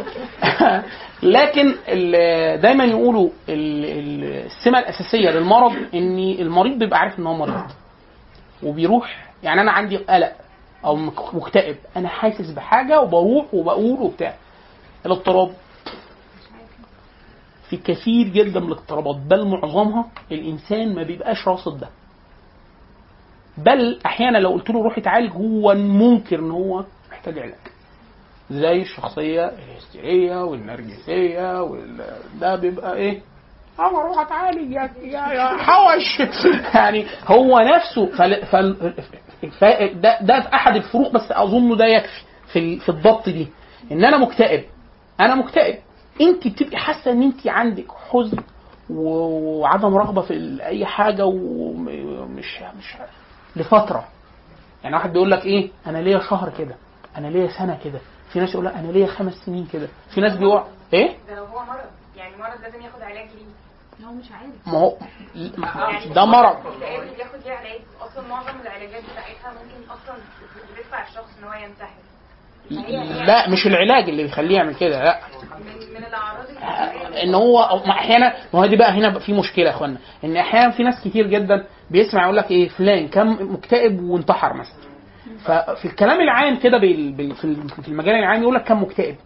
لكن 1.22 1.74
ال- 1.88 2.60
دايما 2.60 2.84
يقولوا 2.84 3.28
ال- 3.48 3.84
ال- 3.84 4.44
السمة 4.46 4.78
الأساسية 4.78 5.30
للمرض 5.30 5.72
ان 5.94 6.18
المريض 6.18 6.78
بيبقى 6.78 6.98
عارف 7.00 7.18
إن 7.18 7.26
هو 7.26 7.34
مريض. 7.34 7.64
وبيروح 8.62 9.28
يعني 9.42 9.60
أنا 9.60 9.72
عندي 9.72 9.96
قلق 9.96 10.32
أو 10.84 10.96
مك- 10.96 11.34
مكتئب. 11.34 11.76
أنا 11.96 12.08
حاسس 12.08 12.50
بحاجة 12.50 13.00
وبروح 13.00 13.54
وبقول 13.54 14.00
وبتاع. 14.00 14.34
الاضطراب. 15.06 15.52
في 17.68 17.76
كثير 17.76 18.28
جدا 18.28 18.60
من 18.60 18.66
الاضطرابات 18.66 19.16
بل 19.16 19.46
معظمها 19.46 20.06
الإنسان 20.32 20.94
ما 20.94 21.02
بيبقاش 21.02 21.48
راصد 21.48 21.80
ده. 21.80 21.88
بل 23.58 23.98
أحيانا 24.06 24.38
لو 24.38 24.50
قلت 24.50 24.70
له 24.70 24.82
روح 24.82 24.98
اتعالج 24.98 25.32
هو 25.32 25.74
منكر 25.74 26.38
إن 26.38 26.50
هو 26.50 26.84
محتاج 27.10 27.38
علاج. 27.38 27.54
زي 28.50 28.82
الشخصية 28.82 29.44
الهستيرية 29.48 30.44
والنرجسية 30.44 31.62
وال... 31.62 32.04
ده 32.40 32.56
بيبقى 32.56 32.94
إيه؟ 32.96 33.20
أروح 33.80 34.18
اتعالج 34.18 34.72
يا 34.72 34.90
يا, 35.02 35.56
حوش. 35.56 36.20
يعني 36.74 37.06
هو 37.26 37.58
نفسه 37.60 38.06
فل... 38.06 38.46
فل... 38.46 38.92
ف... 39.60 39.64
ده 39.94 40.18
ده 40.20 40.40
في 40.40 40.54
أحد 40.54 40.76
الفروق 40.76 41.12
بس 41.12 41.32
أظن 41.32 41.76
ده 41.76 41.84
يكفي 41.86 42.22
في 42.52 42.58
ال... 42.58 42.80
في 42.80 42.88
الضبط 42.88 43.28
دي. 43.28 43.48
إن 43.92 44.04
أنا 44.04 44.18
مكتئب. 44.18 44.64
أنا 45.20 45.34
مكتئب. 45.34 45.78
انت 46.20 46.48
بتبقي 46.48 46.76
حاسة 46.76 47.10
إن 47.12 47.22
انت 47.22 47.46
عندك 47.48 47.86
حزن 48.10 48.38
و- 48.90 49.58
وعدم 49.60 49.96
رغبة 49.96 50.22
في 50.22 50.30
ال- 50.30 50.60
أي 50.62 50.86
حاجة 50.86 51.24
ومش 51.26 52.62
مش 52.78 52.96
لفترة. 53.56 54.04
يعني 54.84 54.96
واحد 54.96 55.12
بيقول 55.12 55.30
لك 55.30 55.44
إيه؟ 55.44 55.70
أنا 55.86 55.98
ليا 55.98 56.18
شهر 56.18 56.52
كده. 56.58 56.74
أنا 57.16 57.26
ليا 57.26 57.48
سنة 57.58 57.78
كده. 57.84 57.98
في 58.32 58.40
ناس 58.40 58.54
يقول 58.54 58.66
لك 58.66 58.72
أنا 58.74 58.92
ليا 58.92 59.06
خمس 59.06 59.34
سنين 59.34 59.66
كده. 59.72 59.88
في 60.14 60.20
ناس 60.20 60.36
بيقع 60.36 60.64
إيه؟ 60.92 61.16
ده 61.28 61.34
لو 61.36 61.44
هو 61.44 61.64
مرض. 61.64 61.78
يعني 62.16 62.36
مرض 62.36 62.60
لازم 62.62 62.82
ياخد 62.82 63.02
علاج 63.02 63.26
ليه؟ 63.28 63.46
هو 64.06 64.12
مش 64.12 64.26
عارف. 64.32 64.68
ما 64.68 64.78
هو 64.78 64.96
ده 66.14 66.24
مرض. 66.24 66.56
بياخد 67.16 67.38
ليه 67.46 67.52
علاج؟ 67.52 67.80
أصلا 68.00 68.28
معظم 68.28 68.60
العلاجات 68.62 69.02
بتاعتها 69.12 69.52
ممكن 69.62 69.90
أصلا 69.90 70.16
بتدفع 70.74 71.02
الشخص 71.08 71.38
إن 71.38 71.44
هو 71.44 71.52
ينتحر. 71.52 71.98
لا 73.26 73.48
مش 73.50 73.66
العلاج 73.66 74.08
اللي 74.08 74.22
بيخليه 74.22 74.56
يعمل 74.56 74.74
كده 74.74 75.04
لا. 75.04 75.20
من, 75.60 75.74
الجسديه 75.74 77.22
إن 77.22 77.34
هو 77.34 77.82
ما 77.86 77.90
أحيانا 77.92 78.34
ما 78.54 78.60
هو 78.60 78.66
دي 78.66 78.76
بقى 78.76 78.90
هنا 78.92 79.08
بقى 79.08 79.20
في 79.20 79.32
مشكلة 79.32 79.64
يا 79.64 79.70
إخوانا. 79.70 79.96
إن 80.24 80.36
أحيانا 80.36 80.70
في 80.70 80.82
ناس 80.82 81.04
كتير 81.04 81.26
جدا 81.26 81.66
بيسمع 81.90 82.22
يقول 82.24 82.36
لك 82.36 82.50
إيه 82.50 82.68
فلان 82.68 83.08
كان 83.08 83.28
مكتئب 83.44 84.02
وانتحر 84.02 84.52
مثلا. 84.54 84.88
ففي 85.44 85.84
الكلام 85.84 86.20
العام 86.20 86.56
كده 86.58 86.78
بال- 86.78 87.12
بال- 87.12 87.34
في 87.34 87.44
ال- 87.44 87.68
في 87.68 87.88
المجال 87.88 88.14
العام 88.14 88.42
يقول 88.42 88.54
لك 88.54 88.64
كان 88.64 88.76
مكتئب. 88.76 89.16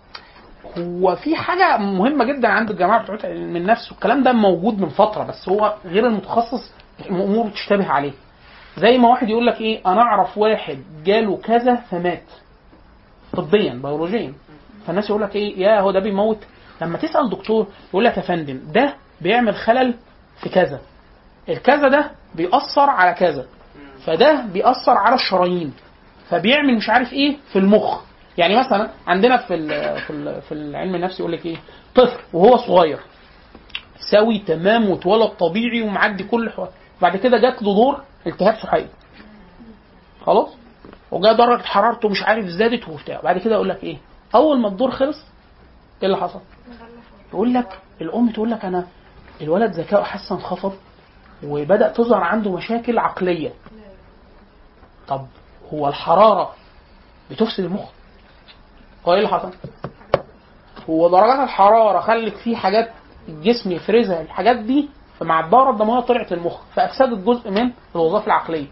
هو 0.79 1.17
في 1.17 1.37
حاجة 1.37 1.77
مهمة 1.77 2.25
جدا 2.25 2.49
عند 2.49 2.71
الجماعة 2.71 3.03
بتوع 3.03 3.19
علم 3.25 3.57
النفس 3.57 3.93
والكلام 3.93 4.23
ده 4.23 4.33
موجود 4.33 4.81
من 4.81 4.89
فترة 4.89 5.25
بس 5.25 5.49
هو 5.49 5.75
غير 5.85 6.07
المتخصص 6.07 6.73
امور 7.11 7.49
تشتبه 7.51 7.87
عليه. 7.89 8.13
زي 8.77 8.99
ما 8.99 9.09
واحد 9.09 9.29
يقول 9.29 9.47
لك 9.47 9.61
إيه 9.61 9.81
أنا 9.87 10.03
أعرف 10.03 10.39
واحد 10.39 10.79
جاله 11.05 11.37
كذا 11.37 11.75
فمات. 11.75 12.23
طبيا 13.33 13.73
بيولوجيا. 13.75 14.33
فالناس 14.87 15.11
يقول 15.11 15.23
لك 15.23 15.37
إيه 15.37 15.59
يا 15.61 15.81
هو 15.81 15.91
ده 15.91 16.01
بيموت. 16.01 16.39
لما 16.83 16.99
تسأل 16.99 17.31
دكتور 17.31 17.67
يقول 17.91 18.05
لك 18.05 18.17
يا 18.17 18.23
فندم 18.23 18.61
ده 18.75 18.95
بيعمل 19.21 19.55
خلل 19.55 19.95
في 20.43 20.49
كذا. 20.49 20.81
الكذا 21.49 21.89
ده 21.89 22.11
بيأثر 22.35 22.91
على 22.91 23.15
كذا. 23.15 23.47
فده 24.07 24.41
بيأثر 24.53 24.93
على 24.99 25.15
الشرايين. 25.15 25.73
فبيعمل 26.29 26.77
مش 26.77 26.89
عارف 26.91 27.13
إيه 27.13 27.37
في 27.53 27.59
المخ. 27.59 28.01
يعني 28.39 28.57
مثلا 28.61 28.91
عندنا 29.07 29.37
في 29.37 29.55
ال 29.55 29.69
في 30.01 30.11
ال 30.13 30.43
في 30.43 30.53
العلم 30.53 30.95
النفسي 30.95 31.23
يقول 31.23 31.33
لك 31.33 31.47
إيه؟ 31.47 31.57
طفل 31.95 32.19
وهو 32.33 32.57
صغير 32.57 32.99
سوي 34.11 34.39
تمام 34.39 34.91
واتولد 34.91 35.29
طبيعي 35.31 35.83
ومعدي 35.83 36.25
كل 36.25 36.51
حوار. 36.51 36.69
بعد 37.03 37.17
كده 37.17 37.39
جات 37.39 37.63
له 37.63 37.75
دور 37.75 38.03
التهاب 38.27 38.55
سحائي 38.55 38.89
خلاص؟ 40.27 40.49
وجاء 41.11 41.33
درجة 41.33 41.63
حرارته 41.63 42.09
مش 42.09 42.23
عارف 42.23 42.47
زادت 42.47 42.89
وبتاع. 42.89 43.21
بعد 43.21 43.39
كده 43.39 43.55
يقول 43.55 43.69
لك 43.69 43.85
إيه؟ 43.85 43.97
أول 44.35 44.61
ما 44.61 44.69
الدور 44.69 44.91
خلص 44.91 45.17
إيه 46.03 46.07
اللي 46.09 46.17
حصل؟ 46.17 46.41
يقول 47.33 47.55
لك 47.55 47.79
الأم 48.01 48.31
تقول 48.31 48.51
لك 48.51 48.65
أنا 48.65 48.87
الولد 49.41 49.73
ذكائه 49.73 50.03
حسن 50.03 50.35
انخفض 50.35 50.73
وبدأ 51.45 51.89
تظهر 51.89 52.21
عنده 52.25 52.53
مشاكل 52.53 52.99
عقلية. 52.99 53.53
طب 55.09 55.27
هو 55.73 55.89
الحرارة 55.89 56.55
بتفسد 57.31 57.65
المخ؟ 57.65 57.89
هو 59.07 59.13
إيه 59.13 59.19
اللي 59.19 59.29
حصل؟ 59.29 59.53
هو 60.91 61.09
درجات 61.09 61.39
الحرارة 61.39 62.01
خلت 62.01 62.35
فيه 62.35 62.57
حاجات 62.57 62.91
الجسم 63.29 63.73
يفرزها. 63.73 64.21
الحاجات 64.23 64.57
دي 64.57 64.89
فمع 65.19 65.41
الدورة 65.45 65.71
الدموية 65.71 66.01
طلعت 66.01 66.33
المخ 66.33 66.61
فأفسدت 66.75 67.19
جزء 67.19 67.51
من 67.51 67.71
الوظائف 67.95 68.27
العقلية. 68.27 68.67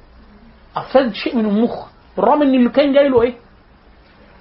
أفسدت 0.76 1.14
شيء 1.14 1.36
من 1.36 1.46
المخ 1.46 1.86
بالرغم 2.16 2.42
إن 2.42 2.54
اللي 2.54 2.70
كان 2.70 2.92
جاي 2.92 3.08
له 3.08 3.22
إيه؟ 3.22 3.34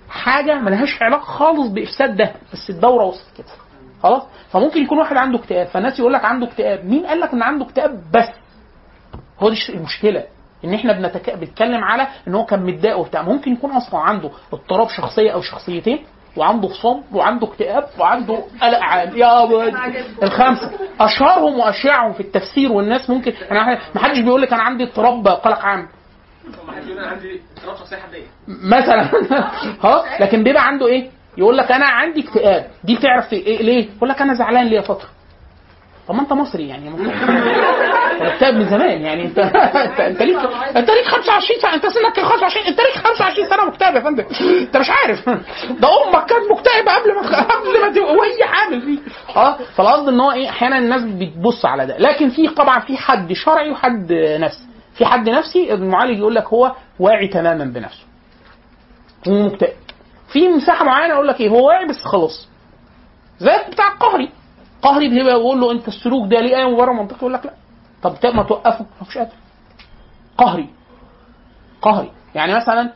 حاجة 0.09 0.59
ملهاش 0.59 1.01
علاقة 1.01 1.21
خالص 1.23 1.67
بإفساد 1.71 2.17
ده 2.17 2.33
بس 2.53 2.69
الدورة 2.69 3.05
وصلت 3.05 3.37
كده. 3.37 3.47
خلاص؟ 4.03 4.23
فممكن 4.51 4.81
يكون 4.83 4.97
واحد 4.97 5.17
عنده 5.17 5.39
اكتئاب 5.39 5.67
فالناس 5.67 5.99
يقول 5.99 6.13
لك 6.13 6.25
عنده 6.25 6.47
اكتئاب. 6.47 6.85
مين 6.85 7.05
قال 7.05 7.19
لك 7.19 7.33
إن 7.33 7.43
عنده 7.43 7.65
اكتئاب؟ 7.65 8.03
بس. 8.13 8.29
هو 9.39 9.49
دي 9.49 9.55
المشكلة. 9.69 10.23
إن 10.65 10.73
إحنا 10.73 10.93
بنتك... 10.93 11.29
بنتكلم 11.29 11.83
على 11.83 12.07
إن 12.27 12.35
هو 12.35 12.45
كان 12.45 12.63
متضايق 12.65 12.97
وبتاع. 12.97 13.21
ممكن 13.21 13.53
يكون 13.53 13.71
أصلا 13.71 13.99
عنده 13.99 14.29
اضطراب 14.53 14.89
شخصية 14.89 15.31
أو 15.31 15.41
شخصيتين 15.41 15.99
وعنده 16.37 16.67
فصام 16.67 17.03
وعنده 17.13 17.47
اكتئاب 17.47 17.83
وعنده 17.99 18.43
قلق 18.61 18.79
عام. 18.79 19.17
يا 19.17 19.39
ولد. 19.39 19.75
الخمسة. 20.23 20.71
أشهرهم 20.99 21.59
واشيعهم 21.59 22.13
في 22.13 22.19
التفسير 22.19 22.71
والناس 22.71 23.09
ممكن 23.09 23.33
أنا 23.51 23.79
ما 23.95 24.01
حدش 24.01 24.19
بيقول 24.19 24.41
لك 24.41 24.53
أنا 24.53 24.63
عندي 24.63 24.83
اضطراب 24.83 25.27
قلق 25.27 25.59
عام. 25.59 25.87
مثلا. 28.47 29.03
خلاص 29.83 30.05
لكن 30.19 30.43
بيبقى 30.43 30.67
عنده 30.67 30.87
إيه؟ 30.87 31.09
يقول 31.37 31.57
لك 31.57 31.71
أنا 31.71 31.85
عندي 31.85 32.25
اكتئاب. 32.27 32.67
دي 32.83 32.95
بتعرف 32.95 33.33
إيه؟ 33.33 33.61
ليه؟ 33.63 33.89
يقول 33.97 34.09
لك 34.09 34.21
أنا 34.21 34.33
زعلان 34.33 34.65
ليا 34.67 34.81
فترة. 34.81 35.09
طب 36.07 36.15
ما 36.15 36.21
أنت 36.21 36.33
مصري 36.33 36.67
يعني. 36.67 36.89
مكتئب 38.21 38.55
من 38.55 38.69
زمان 38.69 39.01
يعني 39.01 39.23
انت 39.25 39.39
انت, 39.99 40.21
ليك 40.21 40.37
انت 40.75 40.89
ليك 40.91 41.05
25 41.05 41.59
سنة 41.61 41.73
انت 41.73 41.85
سنك 41.87 42.19
25 42.25 42.65
انت 42.67 42.79
ليك 42.79 42.95
25 43.07 43.49
سنة 43.49 43.65
مكتئب 43.65 43.95
يا 43.95 43.99
فندم. 44.01 44.25
انت 44.61 44.77
مش 44.77 44.89
عارف. 44.89 45.29
ده 45.79 45.87
أمك 46.07 46.25
كانت 46.25 46.51
مكتئبة 46.51 46.91
قبل 46.95 47.15
ما 47.15 47.41
قبل 47.43 47.81
ما 47.81 47.89
تبقى 47.95 48.15
وهي 48.15 48.43
حامل 48.43 48.81
فيه. 48.81 48.99
آه 49.35 49.57
فالقصد 49.75 50.07
إن 50.07 50.19
هو 50.19 50.31
إيه 50.31 50.49
أحيانا 50.49 50.77
الناس 50.77 51.01
بتبص 51.03 51.65
على 51.65 51.85
ده. 51.85 51.97
لكن 51.97 52.29
في 52.29 52.47
طبعا 52.47 52.79
في 52.79 52.97
حد 52.97 53.33
شرعي 53.33 53.71
وحد 53.71 54.13
نفسي. 54.13 54.65
في 54.97 55.05
حد 55.05 55.29
نفسي 55.29 55.73
المعالج 55.73 56.17
يقول 56.19 56.35
لك 56.35 56.47
هو 56.47 56.71
واعي 56.99 57.27
تماما 57.27 57.63
بنفسه. 57.65 58.03
هو 59.27 59.33
مكتئب. 59.33 59.73
في 60.33 60.47
مساحة 60.47 60.85
معينة 60.85 61.13
يقول 61.13 61.27
لك 61.27 61.39
إيه 61.41 61.49
هو 61.49 61.67
واعي 61.67 61.85
بس 61.85 62.03
خلاص. 62.05 62.49
زي 63.39 63.51
بتاع 63.71 63.87
القهري 63.93 64.29
قهري 64.81 65.09
بيبقى 65.09 65.33
يقول 65.33 65.59
له 65.61 65.71
أنت 65.71 65.87
السلوك 65.87 66.31
ده 66.31 66.39
ليه 66.41 66.57
إيه 66.57 66.75
بره 66.75 66.91
منطقي؟ 66.93 67.17
يقول 67.17 67.33
لك 67.33 67.45
لا. 67.45 67.53
طب 68.03 68.15
ما 68.35 68.43
توقفه؟ 68.43 68.85
مش 69.09 69.17
قادر. 69.17 69.33
قهري. 70.37 70.69
قهري. 71.81 72.11
يعني 72.35 72.55
مثلا 72.55 72.93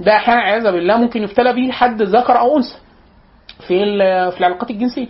ده 0.00 0.16
أحيانا 0.16 0.40
عياذا 0.40 0.70
بالله 0.70 0.96
ممكن 0.96 1.22
يبتلى 1.22 1.52
به 1.52 1.72
حد 1.72 2.02
ذكر 2.02 2.38
أو 2.38 2.56
أنثى 2.56 2.78
في 3.60 3.78
في 4.30 4.40
العلاقات 4.40 4.70
الجنسية 4.70 5.08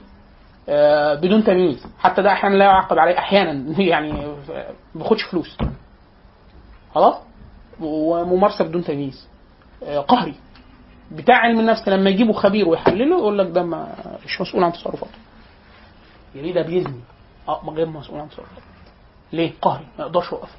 آه، 0.68 1.14
بدون 1.14 1.44
تمييز. 1.44 1.86
حتى 1.98 2.22
ده 2.22 2.32
أحيانا 2.32 2.54
لا 2.54 2.64
يعاقب 2.64 2.98
عليه 2.98 3.18
أحيانا. 3.18 3.80
يعني 3.82 4.12
ما 4.12 4.64
بياخدش 4.94 5.22
فلوس. 5.22 5.56
خلاص؟ 6.94 7.16
وممارسة 7.80 8.64
بدون 8.64 8.84
تمييز. 8.84 9.28
آه، 9.84 9.98
قهري. 9.98 10.34
بتاع 11.10 11.36
علم 11.36 11.60
النفس 11.60 11.88
لما 11.88 12.10
يجيبوا 12.10 12.34
خبير 12.34 12.68
ويحلله 12.68 13.18
يقول 13.18 13.38
لك 13.38 13.46
ده 13.46 13.62
مش 14.24 14.40
مسؤول 14.40 14.64
عن 14.64 14.72
تصرفاته. 14.72 15.18
يعني 16.34 16.52
ده 16.52 16.62
بيزني؟ 16.62 17.00
آه 17.48 17.70
غير 17.70 17.86
مسؤول 17.86 18.20
عن 18.20 18.28
تصرفاته. 18.28 18.71
ليه؟ 19.32 19.52
قهري 19.62 19.84
ما 19.98 20.04
يقدرش 20.04 20.32
يوقفه 20.32 20.54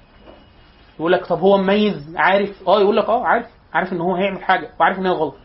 يقول 1.00 1.12
لك 1.12 1.26
طب 1.26 1.40
هو 1.40 1.58
مميز 1.58 2.16
عارف؟ 2.16 2.68
آه 2.68 2.80
يقول 2.82 2.98
لك 2.98 3.06
آه 3.10 3.26
عارف. 3.26 3.46
عارف 3.74 3.94
إن 3.94 4.02
هو 4.02 4.16
هيعمل 4.16 4.44
حاجة 4.44 4.70
وعارف 4.80 4.98
إن 5.00 5.06
هي 5.06 5.12
غلط. 5.12 5.36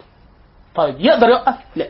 طيب 0.75 1.01
يقدر 1.01 1.29
يوقف؟ 1.29 1.55
لا. 1.77 1.89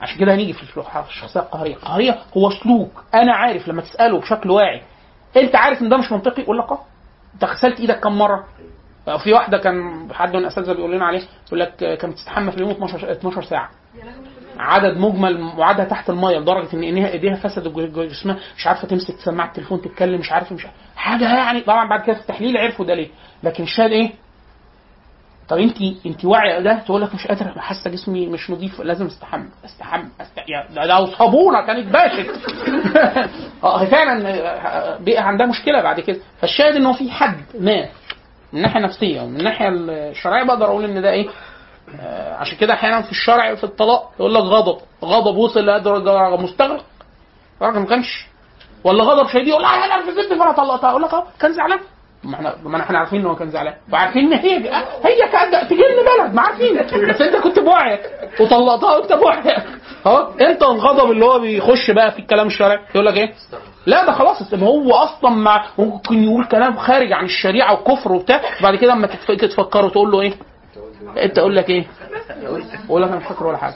عشان 0.00 0.18
كده 0.18 0.34
هنيجي 0.34 0.52
في 0.52 0.62
الشخ- 0.62 1.00
في 1.02 1.08
الشخصية 1.10 1.40
القهرية. 1.40 1.74
القهرية 1.76 2.18
هو 2.36 2.50
سلوك. 2.50 3.04
أنا 3.14 3.34
عارف 3.34 3.68
لما 3.68 3.82
تسأله 3.82 4.20
بشكل 4.20 4.50
واعي 4.50 4.82
أنت 5.36 5.56
عارف 5.56 5.82
إن 5.82 5.88
ده 5.88 5.96
مش 5.96 6.12
منطقي؟ 6.12 6.42
يقول 6.42 6.58
لك 6.58 6.70
آه. 6.72 6.78
أنت 7.34 7.44
غسلت 7.44 7.80
إيدك 7.80 8.00
كم 8.00 8.18
مرة؟ 8.18 8.44
في 9.24 9.32
واحدة 9.32 9.58
كان 9.58 10.08
حد 10.14 10.28
من 10.30 10.36
الأساتذة 10.42 10.72
بيقول 10.72 10.92
لنا 10.92 11.06
عليه 11.06 11.22
يقول 11.46 11.60
لك 11.60 11.76
كانت 11.76 12.04
بتستحمى 12.06 12.50
في 12.50 12.56
اليوم 12.56 12.70
12 12.70 13.12
12 13.12 13.42
ساعة. 13.42 13.70
عدد 14.58 14.96
مجمل 14.96 15.42
وعدها 15.58 15.84
تحت 15.84 16.10
المية 16.10 16.38
لدرجة 16.38 16.68
إن 16.74 16.82
ايديها 16.82 17.08
إيديها 17.08 17.34
فسدت 17.34 17.68
جسمها 17.98 18.36
مش 18.56 18.66
عارفة 18.66 18.88
تمسك 18.88 19.14
سماعة 19.24 19.46
التليفون 19.48 19.82
تتكلم 19.82 20.20
مش 20.20 20.32
عارفه 20.32 20.54
مش 20.54 20.64
عارفة. 20.64 20.78
حاجة 20.96 21.36
يعني 21.36 21.60
طبعا 21.60 21.88
بعد 21.88 22.02
كده 22.02 22.14
في 22.14 22.20
التحليل 22.20 22.56
عرفوا 22.56 22.84
ده 22.84 22.94
ليه. 22.94 23.08
لكن 23.42 23.62
الشاهد 23.62 23.90
إيه؟ 23.90 24.10
طب 25.48 25.58
انت 25.58 25.76
أنت 26.06 26.24
واعية 26.24 26.58
ده؟ 26.58 26.78
تقول 26.78 27.02
لك 27.02 27.14
مش 27.14 27.26
قادرة 27.26 27.60
حاسة 27.60 27.90
جسمي 27.90 28.26
مش 28.26 28.50
نظيف 28.50 28.80
لازم 28.80 29.06
استحمى 29.06 29.48
استحمى 29.64 30.08
أست... 30.20 30.38
يعني 30.48 30.86
لو 30.88 31.06
صابونه 31.06 31.66
كانت 31.66 31.86
باشت 31.92 32.30
آه 33.64 33.84
فعلا 33.84 34.28
آه، 34.28 34.98
بقى 35.00 35.28
عندها 35.28 35.46
مشكلة 35.46 35.82
بعد 35.82 36.00
كده. 36.00 36.18
فالشاهد 36.40 36.76
إن 36.76 36.86
هو 36.86 36.92
في 36.92 37.10
حد 37.10 37.36
ما 37.60 37.88
من 38.52 38.58
الناحيه 38.58 38.78
النفسيه 38.78 39.20
ومن 39.20 39.36
الناحيه 39.38 39.68
الشرعيه 39.68 40.44
بقدر 40.44 40.64
أقول 40.66 40.84
إن 40.84 41.02
ده 41.02 41.10
إيه؟ 41.10 41.28
عشان 42.38 42.58
كده 42.58 42.72
أحيانا 42.74 43.02
في 43.02 43.10
الشرع 43.10 43.54
في 43.54 43.64
الطلاق 43.64 44.10
يقول 44.20 44.34
لك 44.34 44.42
غضب. 44.42 44.78
غضب 45.04 45.36
وصل 45.36 45.60
لدرجه 45.60 46.36
مستغرق. 46.36 46.84
الراجل 47.62 47.78
ما 47.78 47.86
كانش. 47.86 48.26
ولا 48.84 49.04
غضب 49.04 49.28
شديد 49.28 49.48
يقول 49.48 49.62
لا 49.62 49.68
أنا 49.68 49.96
نرفزتني 49.96 50.38
فأنا 50.38 50.52
طلقتها. 50.52 50.90
أقول 50.90 51.02
لك 51.02 51.14
أه 51.14 51.24
كان 51.40 51.52
زعلان. 51.52 51.78
ما 52.24 52.34
إحنا 52.34 52.54
ما 52.64 52.80
إحنا 52.82 52.98
عارفين 52.98 53.20
ان 53.20 53.26
هو 53.26 53.36
كان 53.36 53.50
زعلان. 53.50 53.74
وعارفين 53.92 54.32
إن 54.32 54.38
هي 54.38 54.56
هي 55.04 55.28
كانت 55.32 55.72
لنا 55.72 56.24
بلد 56.24 56.34
ما 56.34 56.42
عارفين. 56.42 56.76
بس 57.08 57.20
أنت 57.20 57.36
كنت 57.36 57.58
بوعيك 57.58 58.00
وطلقتها 58.40 58.96
وأنت 58.96 59.12
بوعيك. 59.12 59.46
أه 60.06 60.34
أنت 60.40 60.62
الغضب 60.62 61.10
اللي 61.10 61.24
هو 61.24 61.38
بيخش 61.38 61.90
بقى 61.90 62.12
في 62.12 62.18
الكلام 62.18 62.46
الشرعي 62.46 62.78
يقول 62.94 63.06
لك 63.06 63.16
إيه؟ 63.16 63.32
لا 63.86 64.06
ده 64.06 64.12
خلاص 64.12 64.54
ما 64.54 64.66
هو 64.66 64.92
أصلا 64.94 65.30
مع 65.30 65.64
ممكن 65.78 66.24
يقول 66.24 66.44
كلام 66.44 66.76
خارج 66.76 67.12
عن 67.12 67.24
الشريعة 67.24 67.72
وكفر 67.72 68.12
وبتاع. 68.12 68.40
وبعد 68.60 68.74
كده 68.76 68.92
أما 68.92 69.06
تتفكروا 69.06 69.90
تقول 69.90 70.10
له 70.10 70.20
إيه؟ 70.20 70.32
انت 71.22 71.38
أقول 71.38 71.56
لك 71.56 71.70
إيه؟ 71.70 71.84
أقول 72.88 73.02
لك 73.02 73.08
أنا 73.08 73.16
مش 73.16 73.24
فاكر 73.24 73.46
ولا 73.46 73.56
حاجة. 73.56 73.74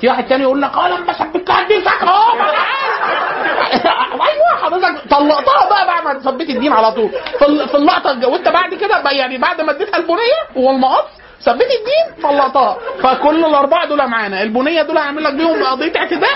في 0.00 0.08
واحد 0.08 0.26
تاني 0.28 0.42
يقول 0.42 0.62
لك 0.62 0.70
آه 0.74 0.88
لما 0.88 1.12
ثبت 1.12 1.48
لها 1.48 1.62
الدين 1.62 1.80
فاكر. 1.80 2.08
آه. 2.08 2.32
أيوه 4.28 4.62
حضرتك 4.62 5.08
طلقتها 5.10 5.68
بقى 5.68 5.86
بعد 5.86 6.04
ما 6.04 6.18
ثبت 6.20 6.50
الدين 6.50 6.72
على 6.72 6.92
طول. 6.92 7.10
في 7.38 7.46
ال- 7.48 7.68
في 7.68 7.74
اللقطة 7.74 8.28
وانت 8.28 8.48
بعد 8.48 8.74
كده 8.74 9.10
يعني 9.10 9.38
بعد 9.38 9.60
ما 9.60 9.70
اديتها 9.70 9.96
البنية 9.98 10.66
والمقص 10.66 11.04
ثبت 11.40 11.62
الدين 11.62 12.22
طلقتها. 12.30 12.76
فكل 13.02 13.44
الأربعة 13.44 13.86
دول 13.86 14.06
معانا. 14.06 14.42
البنية 14.42 14.82
دول 14.82 14.98
هعمل 14.98 15.24
لك 15.24 15.34
بيهم 15.34 15.64
قضية 15.64 15.92
اعتداء. 15.96 16.30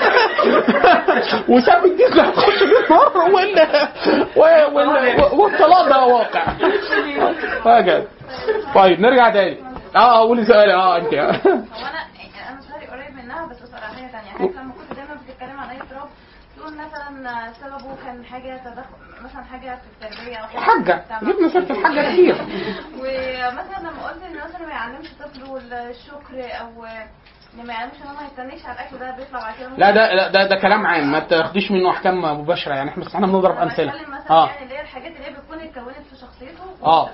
وثبت 1.48 1.84
الدين 1.84 2.20
هتخش 2.20 2.62
بيه 2.62 2.78
النار 2.84 3.12
وال 4.36 5.24
والطلاق 5.32 5.88
ده 5.88 6.04
واقع. 6.04 6.42
طيب 8.74 9.00
نرجع 9.00 9.30
تاني. 9.30 9.71
آه 9.96 10.18
قولي 10.20 10.44
سؤالي 10.44 10.74
آه 10.74 10.96
أنت. 10.96 11.14
هو 11.14 11.86
أنا 11.86 12.02
أنا 12.50 12.60
سؤالي 12.60 12.86
قريب 12.86 13.14
منها 13.14 13.46
بس 13.46 13.62
أسأل 13.62 13.84
على 13.84 13.94
حاجة 13.96 14.06
ثانية 14.06 14.30
حضرتك 14.30 14.56
لما 14.56 14.72
كنت 14.72 14.96
دايما 14.98 15.14
بتتكلم 15.14 15.60
عن 15.60 15.68
أي 15.70 15.80
اضطراب؟ 15.80 16.08
تقول 16.56 16.72
مثلا 16.74 17.52
سببه 17.52 17.96
كان 18.04 18.24
حاجة 18.24 18.56
تدخل 18.64 19.24
مثلا 19.24 19.44
حاجة 19.44 19.78
في 20.00 20.06
التربية 20.06 20.36
أو 20.36 20.46
حاجة 20.46 20.60
حاجة. 20.60 21.04
جبنا 21.22 21.48
سيرة 21.48 21.70
الحاجة 21.78 22.12
كتير 22.12 22.34
ومثلا 22.98 23.78
لما 23.80 24.08
قلت 24.08 24.22
إن 24.22 24.36
مثلا 24.48 24.66
ما 24.66 24.70
يعلمش 24.72 25.08
طفله 25.20 25.56
الشكر 25.90 26.60
أو 26.60 26.70
ما 27.64 27.72
يعلمش 27.74 27.94
إن 28.02 28.06
هو 28.08 28.14
ما 28.14 28.26
يستنيش 28.26 28.66
على 28.66 28.78
الأكل 28.80 28.98
ده 28.98 29.10
بيطلع 29.16 29.40
بعد 29.40 29.54
كده 29.60 29.68
لا 29.76 29.90
ده 29.90 30.14
لا 30.14 30.28
ده, 30.28 30.46
ده 30.46 30.56
كلام 30.56 30.86
عام. 30.86 31.12
ما 31.12 31.18
تاخديش 31.20 31.70
منه 31.70 31.90
أحكام 31.90 32.22
مباشرة. 32.40 32.74
يعني 32.74 32.90
إحنا 32.90 33.04
بس 33.04 33.14
إحنا 33.14 33.26
بنضرب 33.26 33.56
أمثلة. 33.58 33.92
آه. 34.30 34.46
يعني 34.48 34.62
اللي 34.62 34.74
هي 34.76 34.80
الحاجات 34.82 35.12
اللي 35.16 35.26
هي 35.26 35.32
بتكون 35.32 35.58
اتكونت 35.60 36.06
في 36.10 36.16
شخصيته 36.20 36.62
آه. 36.84 37.10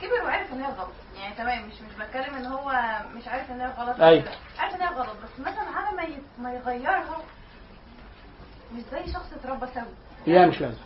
كبر 0.00 0.24
وعرف 0.24 0.52
إن 0.52 0.60
هي 0.62 0.66
غلط 0.72 0.88
يعني 1.20 1.34
تمام 1.34 1.58
مش 1.66 1.72
مش 1.74 2.06
بتكلم 2.06 2.34
إن 2.34 2.46
هو 2.46 2.72
مش 3.16 3.28
عارف 3.28 3.50
إن 3.50 3.60
هي 3.60 3.66
غلط 3.78 4.00
أيوة. 4.00 4.24
عارف 4.58 4.74
إن 4.74 4.80
هي 4.80 4.88
غلط 4.88 5.16
بس 5.24 5.40
مثلا 5.40 5.68
على 5.76 5.96
ما 5.96 6.02
ي- 6.02 6.22
ما 6.42 6.52
يغيرها 6.52 7.18
مش 8.74 8.82
زي 8.92 9.12
شخص 9.12 9.32
اتربى 9.32 9.66
سوي 9.74 10.34
لا 10.34 10.46
مش 10.46 10.60
لازم 10.60 10.78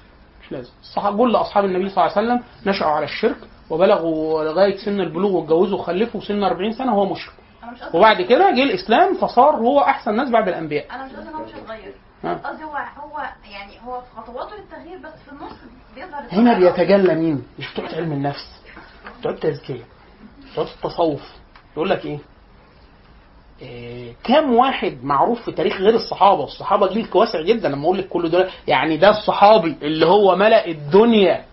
مش 0.43 0.53
لازم 0.53 0.71
الصحابه 0.81 1.19
كل 1.19 1.37
اصحاب 1.37 1.65
النبي 1.65 1.89
صلى 1.89 2.05
الله 2.07 2.17
عليه 2.19 2.27
وسلم 2.29 2.45
نشأوا 2.67 2.91
على 2.91 3.05
الشرك 3.05 3.37
وبلغوا 3.71 4.45
لغاية 4.45 4.77
سن 4.85 5.01
البلوغ 5.01 5.33
واتجوزوا 5.33 5.79
وخلفوا 5.79 6.21
سن 6.21 6.43
40 6.45 6.73
سنة 6.73 6.95
وهو 6.97 7.13
مشرك 7.13 7.35
وبعد 7.95 8.23
كده 8.23 8.51
جه 8.51 8.63
الإسلام 8.63 9.15
فصار 9.15 9.57
هو 9.57 9.81
أحسن 9.81 10.17
ناس 10.17 10.31
بعد 10.31 10.49
الأنبياء 10.49 10.87
أنا 10.95 11.05
مش 11.07 11.13
قصدي 11.13 11.29
إن 11.29 11.35
هو 11.35 11.45
مش 11.45 11.55
هيتغير. 11.55 11.95
قصدي 12.45 12.65
هو 12.65 12.77
هو 12.97 13.19
يعني 13.51 13.73
هو 13.87 14.01
في 14.01 14.07
خطواته 14.17 14.57
للتغيير 14.57 14.99
بس 14.99 15.13
في 15.27 15.33
النص 15.33 15.53
بيظهر 15.95 16.23
هنا. 16.33 16.59
بيتجلى 16.59 17.15
مين؟ 17.15 17.47
مش 17.59 17.73
بتوع 17.73 17.85
علم 17.89 18.13
النفس 18.13 18.60
بتوع 19.21 19.33
التزكيه 19.33 19.85
بتوع 20.53 20.65
التصوف. 20.65 21.23
يقول 21.77 21.91
لك 21.91 22.05
إيه؟ 22.07 22.19
إيه 23.63 24.15
كام 24.25 24.55
واحد 24.55 24.99
معروف 25.05 25.43
في 25.45 25.53
تاريخ 25.53 25.77
غير 25.81 25.95
الصحابة؟ 25.95 26.45
الصحابة 26.45 26.89
جيل 26.89 27.07
واسع 27.15 27.41
جدا. 27.43 27.69
لما 27.69 27.85
أقول 27.85 27.99
لك 27.99 28.09
كل 28.09 28.31
دول 28.31 28.49
يعني 28.67 28.97
ده 28.97 29.09
الصحابي 29.11 29.77
اللي 29.83 30.07
هو 30.07 30.37
ملأ 30.37 30.67
الدنيا. 30.67 31.45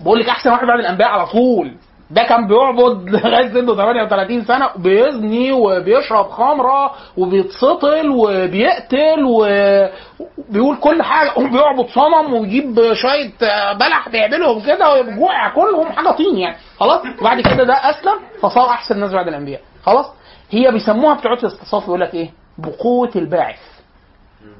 بقول 0.00 0.20
لك 0.20 0.28
أحسن 0.28 0.50
واحد 0.50 0.66
بعد 0.66 0.78
الأنبياء 0.78 1.08
على 1.08 1.26
طول. 1.26 1.74
ده 2.10 2.22
كان 2.22 2.46
بيعبد 2.48 3.10
لغاية 3.10 3.48
سنه 3.48 3.74
38 3.74 4.44
سنة 4.44 4.70
بيزني 4.76 5.52
وبيشرب 5.52 6.30
خمرة 6.30 6.92
وبيتسطل 7.16 8.10
وبيقتل 8.10 9.24
وبيقول 9.24 10.76
كل 10.80 11.02
حاجة 11.02 11.30
وبيعبد 11.38 11.86
صنم 11.94 12.32
ويجيب 12.34 12.92
شوية 12.92 13.32
بلح 13.72 14.08
بيعملهم 14.08 14.60
كده 14.66 14.92
ويجوع 14.92 15.44
ياكلهم 15.46 15.92
حاجة 15.92 16.10
طين 16.10 16.36
يعني. 16.38 16.56
خلاص؟ 16.80 17.00
وبعد 17.20 17.40
كده 17.40 17.64
ده 17.64 17.74
أسلم 17.74 18.18
فصار 18.42 18.68
أحسن 18.70 18.94
الناس 18.94 19.12
بعد 19.12 19.28
الأنبياء. 19.28 19.60
خلاص؟ 19.82 20.06
هي 20.50 20.70
بيسموها 20.72 21.14
بتوع 21.14 21.32
الاستصاف 21.32 21.84
يقول 21.84 22.00
لك 22.00 22.14
إيه؟ 22.14 22.30
بقوة 22.58 23.10
الباعث. 23.16 23.58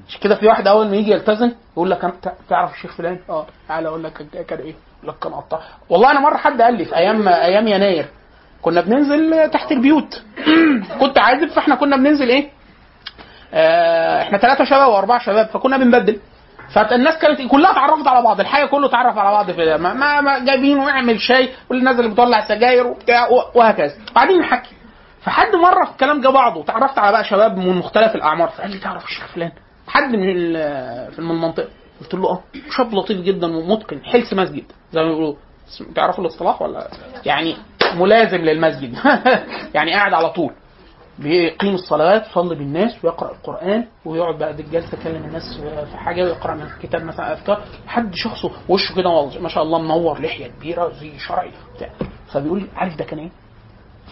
مش 0.09 0.19
كده 0.19 0.35
في 0.35 0.47
واحد 0.47 0.67
أول 0.67 0.89
ما 0.89 0.97
يجي 0.97 1.11
يلتزم 1.11 1.53
يقول 1.73 1.91
لك 1.91 2.13
تعرف 2.49 2.75
الشيخ 2.75 2.93
فلان؟ 2.97 3.19
آه 3.31 3.47
تعالى 3.69 3.89
أقول 3.89 4.05
لك 4.05 4.13
كان 4.49 4.59
إيه؟ 4.59 4.75
يقول 5.03 5.15
لك 5.15 5.23
كان 5.23 5.33
قطاع 5.33 5.61
والله 5.89 6.11
أنا 6.11 6.21
مرة 6.21 6.37
حد 6.37 6.63
قال 6.63 6.75
لي 6.75 6.85
في 6.85 6.97
أيام 6.97 7.29
أيام 7.29 7.69
يناير 7.69 8.07
كنا 8.63 8.81
بننزل 8.81 9.51
تحت 9.51 9.73
البيوت. 9.73 10.23
كنت 11.01 11.19
عازب 11.19 11.49
فإحنا 11.49 11.75
كنا 11.75 11.97
بننزل 11.97 12.29
إيه؟ 12.29 12.51
آه 13.55 14.23
إحنا 14.23 14.39
ثلاثة 14.39 14.65
شباب 14.65 14.89
وأربعة 14.89 15.19
شباب 15.19 15.47
فكنا 15.47 15.77
بنبدل. 15.77 16.21
فالناس 16.75 17.19
كانت 17.19 17.51
كلها 17.51 17.71
اتعرفت 17.71 18.07
على 18.07 18.23
بعض 18.23 18.41
الحي 18.41 18.67
كله 18.67 18.87
اتعرف 18.87 19.19
على 19.19 19.31
بعض 19.31 19.51
في 19.51 19.77
ما, 19.77 19.95
ما, 19.95 20.21
ما 20.21 20.39
جايبين 20.45 20.79
ونعمل 20.79 21.21
شاي 21.21 21.49
والناس 21.71 21.99
اللي 21.99 22.11
بتولع 22.11 22.49
سجاير 22.49 22.87
وبتاع 22.87 23.29
وهكذا. 23.55 23.95
بعدين 24.15 24.39
نحكي. 24.41 24.75
فحد 25.23 25.55
مرة 25.55 25.85
في 25.85 25.91
الكلام 25.91 26.21
جه 26.21 26.29
بعضه 26.29 26.61
وتعرفت 26.61 26.99
على 26.99 27.13
بقى 27.13 27.25
شباب 27.25 27.57
من 27.57 27.77
مختلف 27.77 28.15
الأعمار. 28.15 28.49
فقال 28.49 28.71
لي 28.71 28.79
تعرف 28.79 29.05
الشيخ 29.05 29.27
فلان؟ 29.27 29.53
حد 29.89 30.17
من 30.17 30.53
من 31.19 31.31
المنطقة. 31.31 31.69
قلت 32.01 32.15
له 32.15 32.31
أه. 32.31 32.43
شاب 32.77 32.95
لطيف 32.95 33.21
جدا 33.21 33.57
ومتقن 33.57 34.05
حلس 34.05 34.33
مسجد. 34.35 34.65
زي 34.93 35.01
ما 35.01 35.09
بيقولوا 35.09 35.35
تعرفوا 35.95 36.25
الاصطلاح 36.25 36.63
ولا؟ 36.63 36.91
يعني 37.27 37.57
ملازم 37.95 38.37
للمسجد. 38.37 38.95
يعني 39.75 39.93
قاعد 39.93 40.13
على 40.13 40.31
طول. 40.31 40.53
بيقيم 41.19 41.75
الصلوات 41.75 42.27
يصلي 42.27 42.55
بالناس 42.55 43.05
ويقرأ 43.05 43.31
القرآن 43.31 43.87
ويقعد 44.05 44.39
بعد 44.39 44.61
الجلسة 44.61 44.99
يكلم 45.01 45.25
الناس 45.25 45.61
في 45.91 45.97
حاجة 45.97 46.25
ويقرأ 46.25 46.55
من 46.55 46.63
الكتاب 46.63 47.03
مثلا 47.05 47.33
أذكار. 47.33 47.65
حد 47.87 48.15
شخصه 48.15 48.51
وشه 48.69 48.95
كده 48.95 49.27
ما 49.41 49.49
شاء 49.49 49.63
الله 49.63 49.79
منور 49.79 50.21
لحية 50.21 50.47
كبيرة 50.47 50.93
زي 50.93 51.19
شرعي. 51.19 51.53
بتاع 51.77 51.91
فبيقول 52.33 52.61
لي 52.61 52.67
عارف 52.77 52.97
ده 52.97 53.05
كان 53.05 53.19
إيه؟ 53.19 53.31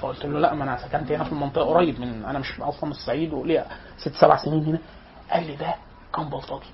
فقلت 0.00 0.26
له 0.26 0.38
لا 0.38 0.54
ما 0.54 0.64
أنا 0.64 0.76
سكنت 0.76 1.12
هنا 1.12 1.24
في 1.24 1.32
المنطقة 1.32 1.64
قريب 1.64 2.00
من 2.00 2.24
أنا 2.24 2.38
مش 2.38 2.60
أصلا 2.60 2.84
من 2.84 2.90
الصعيد 2.90 3.32
وليا 3.32 3.66
ست 3.96 4.14
سبع 4.14 4.36
سنين 4.36 4.64
هنا. 4.64 4.78
قال 5.32 5.46
لي 5.46 5.56
ده 5.56 5.74
كان 6.16 6.28
بلطجي. 6.28 6.70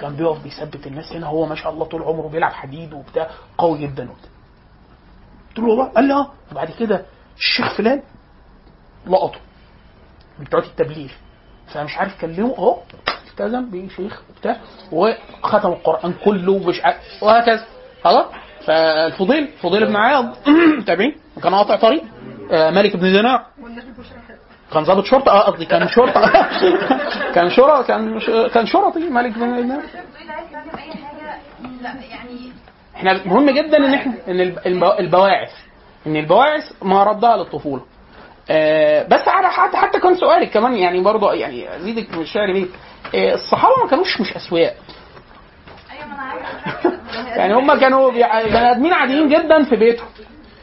كان 0.00 0.16
بيقف 0.16 0.42
بيثبت 0.42 0.86
الناس 0.86 1.12
هنا 1.12 1.26
هو 1.26 1.46
ما 1.46 1.54
شاء 1.54 1.72
الله 1.72 1.84
طول 1.84 2.02
عمره 2.02 2.28
بيلعب 2.28 2.52
حديد 2.52 2.92
وبتاع 2.92 3.30
قوي 3.58 3.78
جدا 3.78 4.10
وبتاع. 4.10 4.30
قلت 5.48 5.58
له 5.58 5.64
والله؟ 5.64 5.84
قال 5.84 6.04
لي 6.04 6.14
آه. 6.14 6.30
وبعد 6.52 6.70
كده 6.70 7.04
الشيخ 7.36 7.76
فلان 7.76 8.02
لقطه 9.06 9.38
بتوع 10.40 10.60
التبليغ. 10.60 11.10
فمش 11.66 11.96
عارف 11.96 12.20
كلمه 12.20 12.54
أهو 12.58 12.78
التزم 13.30 13.70
بشيخ 13.70 14.22
وبتاع 14.30 14.60
وختم 14.92 15.68
القرآن 15.72 16.14
كله 16.24 16.52
ومش 16.52 16.80
عارف 16.84 17.22
وهكذا. 17.22 17.66
خلاص؟ 18.04 18.26
فالفضيل 18.66 19.48
فضيل 19.62 19.86
بن 19.86 19.96
عياض 19.96 20.36
تابعين 20.86 21.16
كان 21.42 21.54
قاطع 21.54 21.76
طريق 21.76 22.02
آه، 22.52 22.70
مالك 22.70 22.96
بن 22.96 23.12
دينار 23.12 23.46
كان 24.74 24.82
ضابط 24.82 25.04
شرطة 25.04 25.32
آه 25.32 25.40
قصدي 25.50 25.64
كان 25.64 25.88
شرطة. 25.88 26.20
كان 27.34 27.50
شرطة 27.50 27.82
كان 27.82 28.18
كان 28.54 28.66
شرطي 28.66 29.08
مالك 29.08 29.32
بن 29.38 29.80
إحنا 32.96 33.20
مهم 33.26 33.50
جدا 33.50 33.76
إن 33.76 33.94
إحنا 33.94 34.12
إن 34.28 34.40
الب- 34.40 34.58
الب- 34.66 34.98
البواعث 34.98 35.50
إن 36.06 36.16
البواعث 36.16 36.72
ما 36.82 37.04
ردها 37.04 37.36
للطفولة. 37.36 37.82
آه 38.50 39.02
بس 39.08 39.28
على 39.28 39.48
حتى 39.48 39.76
حتى 39.76 40.00
كان 40.00 40.14
سؤالك 40.16 40.50
كمان 40.50 40.74
يعني 40.76 41.00
برضه 41.00 41.32
يعني 41.32 41.76
أزيدك 41.76 42.14
من 42.14 42.20
الشعر 42.22 42.52
بيه 42.52 42.66
آه 43.14 43.34
الصحابة 43.34 43.74
ما 43.84 43.90
كانوش 43.90 44.20
مش 44.20 44.36
اسوياء 44.36 44.76
يعني 47.38 47.54
هم 47.54 47.74
كانوا 47.80 48.10
بني 48.10 48.70
آدمين 48.70 48.92
عاديين 48.92 49.28
جدا 49.28 49.64
في 49.64 49.76
بيتهم. 49.76 50.06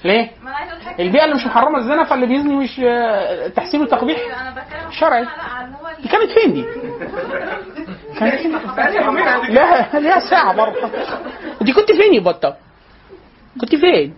ليه؟ 0.04 0.32
البيئة 1.00 1.24
اللي 1.26 1.36
مش 1.36 1.46
محرمة 1.46 1.78
الزنا 1.78 2.04
فاللي 2.04 2.26
بيزني 2.26 2.56
مش 2.56 2.80
آه، 2.84 3.48
تحسين 3.48 3.82
وتقبيح 3.82 4.18
بتكلم 4.18 4.92
شرعي. 4.92 5.26
دي 6.02 6.08
كانت 6.10 6.32
فين 6.32 6.54
دي؟ 6.54 6.66
كانت 8.20 8.36
فين؟ 8.36 8.52
لا 9.56 10.00
ليها 10.00 10.20
ساعة 10.20 10.54
برضه 10.56 10.90
دي 11.62 11.74
كنت 11.74 11.92
فين 11.92 12.14
يا 12.14 12.20
بطة؟ 12.20 12.56
كنت 13.62 13.76
فين؟ 13.76 14.14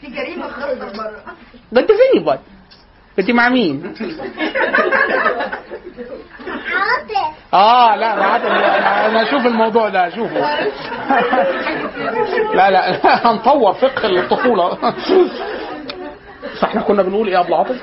في 0.00 0.06
جريمة 0.06 0.48
خاصة 0.48 0.74
بره 0.74 1.22
كنت 1.74 1.92
فين 1.92 2.20
يا 2.20 2.20
بطة؟ 2.26 2.40
كنت 3.18 3.30
مع 3.30 3.48
مين؟ 3.48 3.94
آه 7.54 7.96
لا 7.96 8.06
عارف- 8.06 8.44
أنا 9.10 9.22
أشوف 9.22 9.46
الموضوع 9.46 9.88
ده 9.88 10.08
أشوفه 10.08 10.40
لا 12.54 12.70
لا 12.70 12.98
هنطور 13.30 13.72
فقه 13.72 14.06
الطفولة 14.08 14.78
فاحنا 16.60 16.80
كنا 16.80 17.02
بنقول 17.02 17.28
إيه 17.28 17.34
يا 17.34 17.40
أبو 17.40 17.54
عاطف؟ 17.54 17.76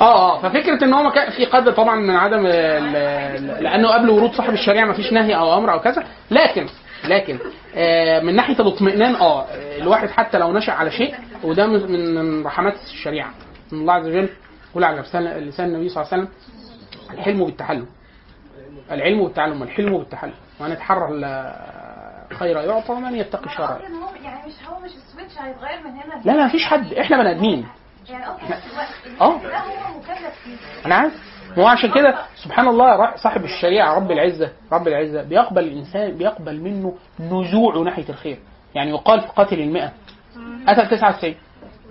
آه 0.00 0.36
آه 0.36 0.38
ففكرة 0.38 0.84
إن 0.84 0.92
هو 0.94 1.10
كان 1.10 1.30
في 1.30 1.44
قدر 1.44 1.72
طبعا 1.72 1.96
من 1.96 2.16
عدم 2.16 2.46
لأنه 3.60 3.88
قبل 3.88 4.10
ورود 4.10 4.32
صاحب 4.34 4.52
الشريعة 4.52 4.84
ما 4.84 4.92
فيش 4.92 5.12
نهي 5.12 5.36
أو 5.36 5.58
أمر 5.58 5.72
أو 5.72 5.80
كذا 5.80 6.04
لكن 6.30 6.66
لكن 7.04 7.38
آه 7.74 8.20
من 8.20 8.36
ناحية 8.36 8.54
الاطمئنان 8.60 9.14
آه 9.14 9.46
الواحد 9.78 10.10
حتى 10.10 10.38
لو 10.38 10.52
نشأ 10.52 10.72
على 10.72 10.90
شيء 10.90 11.14
وده 11.44 11.66
من 11.66 12.46
رحمات 12.46 12.74
الشريعة. 12.92 13.30
من 13.72 13.80
الله 13.80 13.92
عز 13.92 14.06
وجل 14.06 14.28
يقول 14.70 14.84
على 14.84 15.00
لسان 15.00 15.66
النبي 15.66 15.88
صلى 15.88 16.02
الله 16.02 16.12
عليه 16.12 16.22
وسلم 16.22 16.28
الحلم 17.18 17.44
بالتحلم. 17.44 17.86
العلم 18.90 19.24
بالتعلم 19.24 19.60
والحلم 19.60 19.98
بالتحلم. 19.98 20.34
وان 20.60 20.72
يتحرى 20.72 21.08
الخير 22.30 22.56
يعطى 22.56 22.92
ومن 22.92 23.14
يتقي 23.14 23.46
الشر. 23.46 23.80
يعني 24.24 24.46
مش 24.46 24.68
هو 24.68 24.80
مش 24.80 24.90
السويتش 24.90 25.38
هيتغير 25.38 25.80
من 25.84 25.90
هنا 25.90 26.22
لا 26.24 26.32
لا 26.32 26.46
مفيش 26.46 26.64
حد. 26.64 26.92
إحنا 26.92 27.16
بني 27.16 27.30
آدمين. 27.30 27.66
يعني 28.08 28.24
الوقت 28.24 29.20
آه. 29.20 29.24
هو 29.24 29.98
مكلف 29.98 30.34
فيه. 30.44 30.86
أنا 30.86 30.94
عارف. 30.94 31.31
هو 31.58 31.66
عشان 31.66 31.90
كده 31.90 32.14
سبحان 32.44 32.68
الله 32.68 33.16
صاحب 33.16 33.44
الشريعة 33.44 33.94
رب 33.96 34.10
العزة 34.10 34.50
رب 34.72 34.88
العزة 34.88 35.22
بيقبل 35.22 35.64
الإنسان 35.64 36.16
بيقبل 36.16 36.60
منه 36.60 36.94
نزوعه 37.20 37.78
ناحية 37.78 38.08
الخير. 38.08 38.38
يعني 38.74 38.90
يقال 38.90 39.20
في 39.20 39.28
قاتل 39.36 39.60
المئة. 39.60 39.92
قتل 40.68 40.88
99 40.88 41.34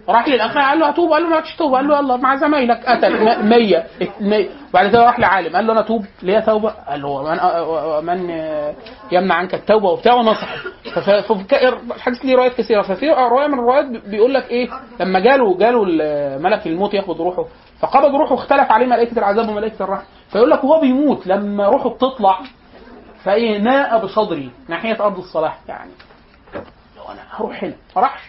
راح 0.10 0.28
للاخ 0.28 0.58
قال 0.58 0.80
له 0.80 0.90
اتوب 0.90 1.12
قال 1.12 1.24
له 1.24 1.30
ما 1.30 1.40
تتوب 1.42 1.76
قال 1.76 1.88
له 1.88 2.00
يلا 2.00 2.18
مع 2.18 2.36
زمايلك. 2.36 2.86
قتل 2.86 3.24
100 3.50 3.84
100 4.22 4.50
وبعد 4.70 4.90
كده 4.90 5.06
راح 5.06 5.20
لعالم. 5.20 5.56
قال 5.56 5.68
له 5.68 5.74
أنا 5.74 5.80
أتوب؟ 5.80 6.06
ليا 6.24 6.40
توبة؟ 6.40 6.70
قال 6.70 7.02
له 7.02 7.08
ومن 7.10 7.40
ومن 7.66 8.30
يمنع 9.12 9.36
عنك 9.36 9.54
التوبة 9.54 9.90
وبتاع 9.90 10.14
ونصح 10.14 10.56
ففي 10.96 11.34
الحديث 11.96 12.26
ليه 12.26 12.36
روايات 12.36 12.54
كثيرة. 12.58 12.82
ففي 12.82 13.10
رواية 13.10 13.48
من 13.48 13.54
الروايات 13.54 13.86
بيقول 13.86 14.34
لك 14.34 14.50
إيه؟ 14.50 14.70
لما 15.00 15.20
جاله 15.20 15.58
جاله 15.58 15.86
ملك 16.38 16.68
الموت 16.68 16.94
ياخد 16.94 17.22
روحه. 17.22 17.46
فقبض 17.82 18.16
روحه 18.16 18.36
اختلف 18.36 18.72
عليه 18.72 18.86
ملائكة 18.86 19.20
العذاب 19.20 19.50
وملائكة 19.50 19.84
الرحمة. 19.84 20.06
فيقول 20.32 20.50
لك 20.50 20.64
وهو 20.64 20.82
بيموت 20.82 21.28
لما 21.28 21.68
روحه 21.68 21.90
بتطلع 21.90 22.40
فإيه 23.24 23.58
ناء 23.58 24.06
بصدري 24.06 24.52
ناحية 24.68 25.06
أرض 25.06 25.18
الصلاح 25.18 25.60
يعني. 25.68 25.92
لو 26.98 27.04
أنا 27.10 27.22
هروح 27.32 27.64
هنا 27.64 27.74
ما 27.96 28.02
راحش. 28.02 28.22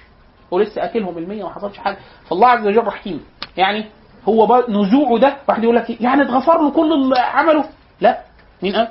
ولسه 0.51 0.85
أكلهم 0.85 1.19
المية 1.19 1.45
وما 1.45 1.55
حصلش 1.55 1.79
حاجة. 1.79 1.99
فالله 2.29 2.49
عز 2.49 2.67
وجل 2.67 2.85
رحيم. 2.87 3.25
يعني 3.57 3.85
هو 4.29 4.65
نزوعه 4.69 5.19
ده 5.19 5.37
واحد 5.49 5.65
يقول 5.65 5.77
لك 5.77 5.91
إيه؟ 5.91 5.97
يعني 6.01 6.23
اتغفر 6.23 6.63
له 6.63 6.71
كل 6.71 6.93
اللي 6.93 7.19
عمله. 7.19 7.65
لا. 8.01 8.21
مين 8.63 8.77
قال؟ 8.77 8.89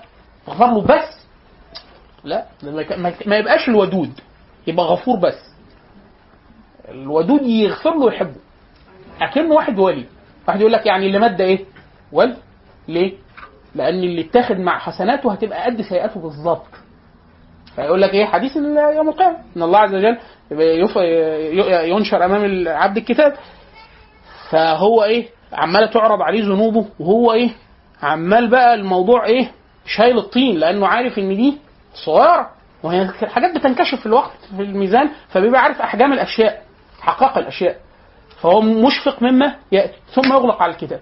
اتغفر 0.47 0.65
له 0.67 0.81
بس. 0.81 1.25
لا. 2.23 2.45
ما 3.27 3.37
يبقاش 3.37 3.69
الودود. 3.69 4.19
يبقى 4.67 4.85
غفور 4.85 5.19
بس. 5.19 5.51
الودود 6.89 7.41
يغفر 7.41 7.89
له 7.95 8.05
ويحبه. 8.05 8.35
أكنه 9.21 9.53
واحد 9.55 9.79
ولي. 9.79 10.05
واحد 10.51 10.59
يقول 10.61 10.73
لك 10.73 10.85
يعني 10.85 11.05
اللي 11.07 11.19
مات 11.19 11.31
ده 11.31 11.45
إيه؟ 11.45 11.59
ولي 12.11 12.35
ليه؟ 12.87 13.13
لأن 13.75 13.95
اللي 14.03 14.21
اتاخد 14.21 14.55
مع 14.59 14.79
حسناته 14.79 15.31
هتبقى 15.31 15.65
قد 15.65 15.81
سيئاته 15.81 16.19
بالظبط. 16.19 16.65
فيقول 17.75 18.01
لك 18.01 18.13
إيه؟ 18.13 18.25
حديث 18.25 18.55
يوم 18.95 19.09
القيامة. 19.09 19.37
إن 19.57 19.63
الله 19.63 19.79
عز 19.79 19.95
وجل 19.95 20.17
ينشر 21.89 22.25
أمام 22.25 22.45
العبد 22.45 22.97
الكتاب. 22.97 23.33
فهو 24.49 25.03
إيه؟ 25.03 25.27
عمالة 25.53 25.85
تعرض 25.85 26.21
عليه 26.21 26.43
ذنوبه. 26.43 26.85
وهو 26.99 27.33
إيه؟ 27.33 27.49
عمال 28.03 28.49
بقى 28.49 28.73
الموضوع 28.73 29.25
إيه؟ 29.25 29.51
شايل 29.85 30.17
الطين 30.17 30.57
لأنه 30.57 30.87
عارف 30.87 31.19
إن 31.19 31.35
دي 31.35 31.57
صغيرة. 32.05 32.49
وهي 32.83 33.01
الحاجات 33.01 33.55
بتنكشف 33.57 33.99
في 33.99 34.05
الوقت 34.05 34.31
في 34.55 34.61
الميزان. 34.61 35.09
فبيبقى 35.29 35.61
عارف 35.61 35.81
أحجام 35.81 36.13
الأشياء 36.13 36.61
حقائق 37.01 37.37
الأشياء. 37.37 37.75
فهو 38.41 38.61
مشفق 38.61 39.21
مما 39.23 39.55
ياتي 39.71 39.97
ثم 40.13 40.33
يغلق 40.33 40.61
على 40.61 40.71
الكتاب. 40.71 40.99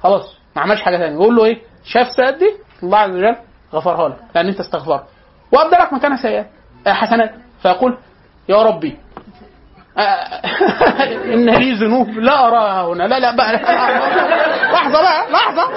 خلاص 0.00 0.36
ما 0.56 0.62
عملش 0.62 0.82
حاجة 0.82 0.96
ثانية 0.96 1.14
يقول 1.14 1.36
له 1.36 1.44
إيه؟ 1.44 1.62
شاف 1.84 2.06
سيئات 2.16 2.34
دي؟ 2.34 2.50
الله 2.82 2.98
عز 2.98 3.10
وجل 3.10 3.36
غفرها 3.72 4.08
لك 4.08 4.16
لأن 4.34 4.46
أنت 4.46 4.60
استغفرت. 4.60 5.04
وأبدأ 5.52 5.78
لك 5.78 5.92
مكانها 5.92 6.16
سيئات 6.16 6.50
حسنات. 6.86 7.34
فيقول 7.62 7.98
يا 8.48 8.62
ربي 8.62 8.98
إن 11.34 11.50
لي 11.50 11.72
ذنوب 11.72 12.08
لا 12.08 12.46
أراها 12.48 12.92
هنا. 12.92 13.02
لا 13.02 13.18
لا 13.18 13.36
بقى. 13.36 13.52
لحظة 14.72 15.02
بقى 15.02 15.30
لحظة. 15.30 15.68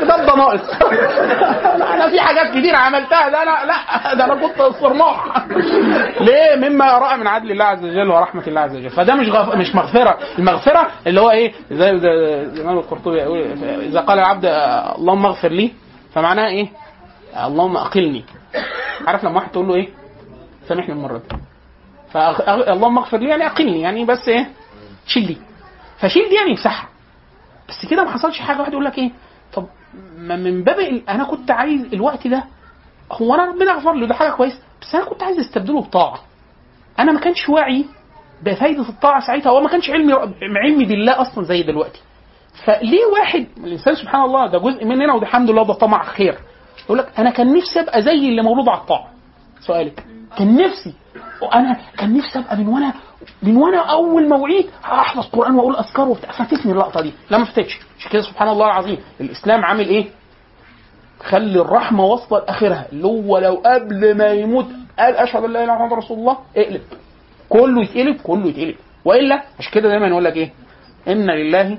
ده 0.08 0.16
لا 0.16 1.94
أنا 1.94 2.10
في 2.10 2.20
حاجات 2.20 2.50
كتير 2.50 2.74
عملتها. 2.76 3.28
ده 3.28 3.42
أنا 3.42 3.50
لا 3.66 4.14
ده 4.14 4.24
أنا 4.24 4.34
كنت 4.34 4.62
صرماح. 4.80 5.46
ليه؟ 6.20 6.56
مما 6.68 6.86
يرى 6.92 7.16
من 7.16 7.26
عدل 7.26 7.50
الله 7.50 7.64
عز 7.64 7.84
وجل 7.84 8.10
ورحمة 8.10 8.42
الله 8.46 8.60
عز 8.60 8.76
وجل. 8.76 8.90
فده 8.90 9.14
مش 9.14 9.28
غف... 9.28 9.54
مش 9.54 9.74
مغفرة. 9.74 10.18
المغفرة 10.38 10.90
اللي 11.06 11.20
هو 11.20 11.30
إيه؟ 11.30 11.52
زي 11.70 11.90
الامام 11.90 12.78
القرطبي 12.78 13.16
يقول 13.18 13.38
إذا 13.82 14.00
قال 14.00 14.18
العبد 14.18 14.44
آه، 14.44 14.96
اللهم 14.98 15.26
اغفر 15.26 15.48
لي 15.48 15.72
فمعناها 16.14 16.46
إيه؟ 16.48 16.68
اللهم 17.46 17.76
أقلني. 17.76 18.24
عارف 19.06 19.24
لما 19.24 19.36
واحد 19.36 19.50
تقول 19.50 19.68
له 19.68 19.74
إيه؟ 19.74 19.88
سامحني 20.68 20.92
المرة 20.94 21.18
دي. 21.18 21.36
فاللهم 22.14 22.98
اغفر 22.98 23.18
لي 23.18 23.28
يعني 23.28 23.46
أقلني 23.46 23.80
يعني 23.80 24.04
بس 24.04 24.28
إيه؟ 24.28 24.50
شيل 25.06 25.26
دي. 25.26 25.36
فشيل 25.98 26.28
دي 26.28 26.34
يعني 26.34 26.50
امسحها. 26.50 26.88
بس 27.68 27.86
كده 27.90 28.04
ما 28.04 28.10
حصلش 28.10 28.40
حاجة. 28.40 28.58
واحد 28.60 28.72
يقول 28.72 28.84
لك 28.84 28.98
إيه؟ 28.98 29.10
طب 29.52 29.66
ما 30.18 30.36
من 30.36 30.64
باب 30.64 30.78
أنا 31.08 31.24
كنت 31.24 31.50
عايز 31.50 31.84
الوقت 31.92 32.26
ده. 32.26 32.44
هو 33.12 33.34
أنا 33.34 33.44
ربنا 33.44 33.72
غفر 33.72 33.92
له 33.92 34.06
ده 34.06 34.14
حاجة 34.14 34.30
كويسة. 34.30 34.58
بس 34.82 34.94
أنا 34.94 35.04
كنت 35.04 35.22
عايز 35.22 35.38
أستبدله 35.38 35.80
بطاعة. 35.80 36.20
أنا 36.98 37.12
ما 37.12 37.20
كانش 37.20 37.48
واعي 37.48 37.84
بفايدة 38.42 38.88
الطاعة 38.88 39.26
ساعتها. 39.26 39.50
هو 39.50 39.60
ما 39.60 39.68
كانش 39.68 39.90
علمي 39.90 40.12
علمي 40.64 40.84
بالله 40.84 41.20
أصلا 41.22 41.44
زي 41.44 41.62
دلوقتي. 41.62 42.00
فليه 42.64 43.04
واحد 43.12 43.46
الإنسان 43.56 43.94
سبحان 43.94 44.20
الله 44.24 44.46
ده 44.46 44.58
جزء 44.58 44.84
مننا 44.84 45.14
وده 45.14 45.22
الحمد 45.26 45.50
لله 45.50 45.64
ده 45.66 45.74
طمع 45.74 46.04
خير. 46.04 46.38
يقول 46.84 46.98
لك 46.98 47.12
أنا 47.18 47.30
كان 47.30 47.56
نفسي 47.56 47.80
أبقى 47.80 48.02
زي 48.02 48.12
اللي 48.28 48.42
مولود 48.42 48.68
على 48.68 48.80
الطاعة. 48.80 49.08
سؤالك. 49.60 50.04
كان 50.38 50.56
نفسي 50.56 50.94
وأنا 51.42 51.76
كان 51.98 52.16
نفسي 52.16 52.38
أبقى 52.38 52.56
من 52.56 52.68
وأنا 52.68 52.94
من 53.42 53.56
وأنا 53.56 53.78
أول 53.90 54.28
ما 54.28 54.36
وعيت 54.36 54.70
احفظ 54.84 55.26
قرآن 55.26 55.54
وأقول 55.54 55.76
أذكار 55.76 56.08
وبتاع. 56.08 56.30
فاتتني 56.32 56.72
اللقطة 56.72 57.00
دي. 57.00 57.12
لا 57.30 57.38
ما 57.38 57.44
فاتتش. 57.44 57.80
عشان 57.98 58.10
كده 58.10 58.22
سبحان 58.22 58.48
الله 58.48 58.66
العظيم. 58.66 58.98
الإسلام 59.20 59.64
عامل 59.64 59.88
إيه؟ 59.88 60.06
خلي 61.20 61.60
الرحمة 61.60 62.04
واصله 62.04 62.38
لآخرها. 62.38 62.86
اللي 62.92 63.06
هو 63.06 63.38
لو 63.38 63.54
قبل 63.66 64.16
ما 64.16 64.26
يموت 64.26 64.66
قال 64.98 65.16
أشهد 65.16 65.44
أن 65.44 65.52
لا 65.52 65.64
إله 65.64 65.74
إلا 65.76 65.84
الله 65.84 65.96
رسول 65.96 66.18
الله 66.18 66.38
اقلب. 66.56 66.82
كله 67.48 67.82
يتقلب 67.82 68.20
كله 68.20 68.46
يتقلب. 68.46 68.76
وإلا 69.04 69.42
عشان 69.58 69.72
كده 69.72 69.88
دايما 69.88 70.06
يقول 70.06 70.24
لك 70.24 70.36
إيه؟ 70.36 70.52
إن 71.08 71.30
لله 71.30 71.78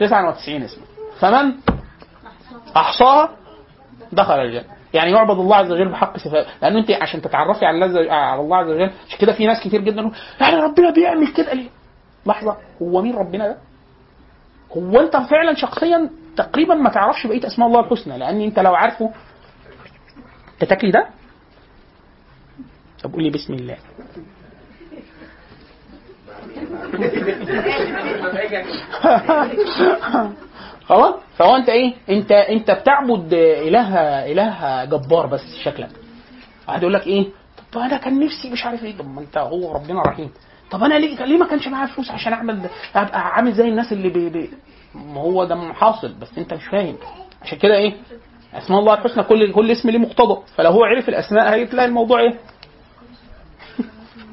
99 0.00 0.62
اسما. 0.62 0.84
فمن 1.20 1.52
أحصاها 2.76 3.28
دخل 4.12 4.34
الجنة. 4.34 4.81
يعني 4.94 5.10
يعبد 5.10 5.38
الله 5.38 5.56
عز 5.56 5.72
وجل 5.72 5.88
بحق 5.88 6.16
صفاته 6.18 6.50
لأنه 6.62 6.78
أنت 6.78 6.90
عشان 6.90 7.22
تتعرفي 7.22 7.66
على 7.66 7.84
الله 8.40 8.56
عز 8.56 8.68
وجل 8.68 8.90
عشان 9.08 9.18
كده 9.18 9.32
في 9.32 9.46
ناس 9.46 9.60
كتير 9.60 9.80
جدا 9.80 10.10
يعني 10.40 10.56
ربنا 10.56 10.90
بيعمل 10.90 11.32
كده 11.32 11.52
ليه؟ 11.52 11.68
لحظة 12.26 12.56
هو 12.82 13.02
مين 13.02 13.16
ربنا 13.16 13.46
ده؟ 13.48 13.56
هو 14.76 15.00
أنت 15.00 15.16
فعلا 15.16 15.54
شخصيا 15.54 16.10
تقريبا 16.36 16.74
ما 16.74 16.90
تعرفش 16.90 17.26
بقية 17.26 17.46
أسماء 17.46 17.68
الله 17.68 17.80
الحسنى 17.80 18.18
لأن 18.18 18.40
أنت 18.40 18.58
لو 18.58 18.74
عارفه 18.74 19.12
انت 20.54 20.64
تاكلي 20.70 20.90
ده؟ 20.90 21.06
طب 23.02 23.12
قولي 23.12 23.30
بسم 23.30 23.54
الله 23.54 23.76
خلاص؟ 30.86 31.14
فهو 31.36 31.56
انت 31.56 31.68
إيه؟ 31.68 31.94
انت 32.10 32.32
انت 32.32 32.70
بتعبد 32.70 33.34
إله 33.34 33.98
إله 34.32 34.84
جبار 34.84 35.26
بس 35.26 35.40
شكلك. 35.64 35.90
واحد 36.68 36.82
يقول 36.82 36.94
لك 36.94 37.06
إيه؟ 37.06 37.26
طب 37.72 37.80
أنا 37.80 37.96
كان 37.96 38.20
نفسي 38.24 38.50
مش 38.50 38.64
عارف 38.66 38.84
إيه. 38.84 38.96
طب 38.98 39.08
ما 39.08 39.20
انت 39.20 39.38
هو 39.38 39.72
ربنا 39.74 40.02
رحيم. 40.02 40.30
طب 40.70 40.82
أنا 40.84 40.94
ليه 40.94 41.24
ليه 41.24 41.38
ما 41.38 41.46
كانش 41.46 41.68
معايا 41.68 41.86
فلوس 41.86 42.10
عشان 42.10 42.32
اعمل 42.32 42.60
ابقى 42.94 43.20
عامل 43.34 43.52
زي 43.52 43.68
الناس 43.68 43.92
اللي 43.92 44.08
بي 44.08 44.28
بي 44.28 44.50
ما 44.94 45.20
هو 45.20 45.44
ده 45.44 45.72
حاصل 45.72 46.12
بس 46.12 46.38
انت 46.38 46.54
مش 46.54 46.64
فاهم. 46.66 46.96
عشان 47.42 47.58
كده 47.58 47.76
إيه؟ 47.76 47.92
اسماء 48.54 48.80
الله 48.80 48.94
الحسنى 48.94 49.22
كل 49.22 49.52
كل 49.52 49.70
اسم 49.70 49.90
ليه 49.90 49.98
مقتضى. 49.98 50.40
فلو 50.56 50.70
هو 50.70 50.84
عرف 50.84 51.08
الأسماء 51.08 51.62
هتلاقي 51.64 51.86
الموضوع 51.88 52.20
إيه؟ 52.20 52.34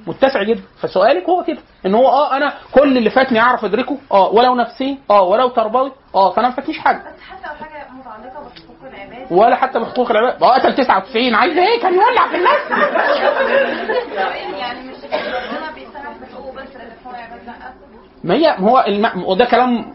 متسع 0.09 0.43
جدا. 0.43 0.61
فسؤالك 0.81 1.29
هو 1.29 1.43
كده 1.43 1.57
إن 1.85 1.95
هو 1.95 2.07
آه 2.07 2.37
أنا 2.37 2.53
كل 2.71 2.97
اللي 2.97 3.09
فاتني 3.09 3.39
أعرف 3.39 3.65
ادركه 3.65 3.97
آه 4.11 4.29
ولو 4.29 4.55
نفسي 4.55 4.97
آه 5.11 5.21
ولو 5.21 5.49
تربوي 5.49 5.91
آه 6.15 6.31
فأنا 6.31 6.47
ما 6.49 6.55
فاتنيش 6.55 6.79
حاجة. 6.79 6.97
بس 6.97 7.21
حتى 7.29 7.47
لو 7.47 7.65
حاجة 7.65 7.87
متعلقة 7.91 8.39
بحقوق 8.39 8.93
العباد. 8.93 9.27
ولا 9.31 9.55
حتى 9.55 9.79
بحقوق 9.79 10.11
العباد. 10.11 10.41
ما 10.41 10.47
هو 10.47 10.51
قتل 10.51 10.75
99 10.75 11.35
عايز 11.35 11.57
إيه؟ 11.57 11.81
كان 11.81 11.93
يولع 11.93 12.27
في 12.27 12.35
الناس. 12.35 12.71
يعني 14.59 14.79
مش 14.89 14.95
ربنا 15.03 15.71
بيسامح 15.75 16.17
بس 16.55 16.75
اللي 16.75 16.93
لا 17.45 17.53
ما 18.23 18.35
هي 18.35 18.55
ما 18.59 18.71
هو 18.71 18.83
الم... 18.87 19.23
وده 19.25 19.45
كلام 19.45 19.93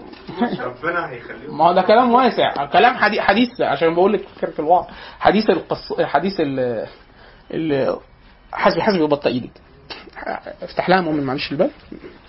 ربنا 0.61 1.11
هيخليهم. 1.11 1.59
ما 1.59 1.65
هو 1.69 1.73
ده 1.73 1.83
كلام 1.83 2.13
واسع. 2.13 2.67
كلام 2.67 2.95
حديث, 2.95 3.21
حديث 3.21 3.61
عشان 3.61 3.95
بقول 3.95 4.13
لك 4.13 4.29
فكرة 4.37 4.61
الوعظ 4.61 4.85
حديث 5.21 5.51
القص 5.51 6.01
حديث 6.01 6.41
ال 6.41 6.87
ال 7.51 7.97
حسبي 8.53 8.83
حسبي 8.83 9.03
وبطئ 9.03 9.29
إيدك. 9.29 9.51
افتح 10.63 10.89
لها 10.89 11.01
مؤمن 11.01 11.25
معلش 11.25 11.53
الباب. 11.53 11.71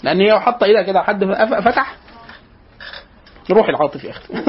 لأن 0.03 0.21
هي 0.21 0.39
حاطة 0.39 0.65
إيدها 0.65 0.81
كده 0.81 1.03
حد 1.03 1.25
فتح. 1.63 1.95
روح 3.51 3.69
العاطفي 3.69 4.07
يا 4.07 4.11
أختي 4.11 4.33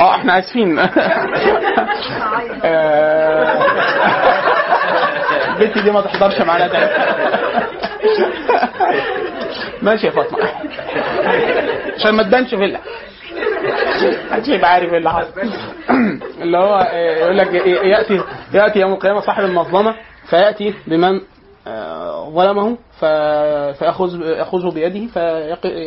آه 0.00 0.14
إحنا 0.14 0.38
آسفين. 0.38 0.78
آه، 2.64 3.66
البنت 5.48 5.78
دي 5.78 5.90
ما 5.90 6.00
تحضرش 6.00 6.40
معانا 6.40 6.68
تاني. 6.68 6.90
ماشي 9.82 10.06
يا 10.06 10.12
فاطمة. 10.12 10.48
عشان 11.96 12.10
ما 12.10 12.22
تبانش 12.22 12.54
فيلا. 12.54 12.80
يبقى 14.48 14.72
عارف 14.72 14.90
إيه 14.92 14.98
اللي 14.98 15.10
حصل 15.10 15.30
اللي 16.40 16.58
هو 16.58 16.74
آه، 16.74 17.16
يقول 17.18 17.38
لك 17.38 17.54
يأتي 17.84 18.20
يأتي 18.54 18.78
يوم 18.78 18.92
القيامة 18.92 19.20
صاحب 19.20 19.44
المظلمة 19.44 19.94
فيأتي 20.30 20.74
بمن 20.86 21.20
آه، 21.66 22.30
ظلمه 22.30 22.78
فيأخذ 23.78 24.20
يأخذه 24.22 24.70
بيده 24.70 25.08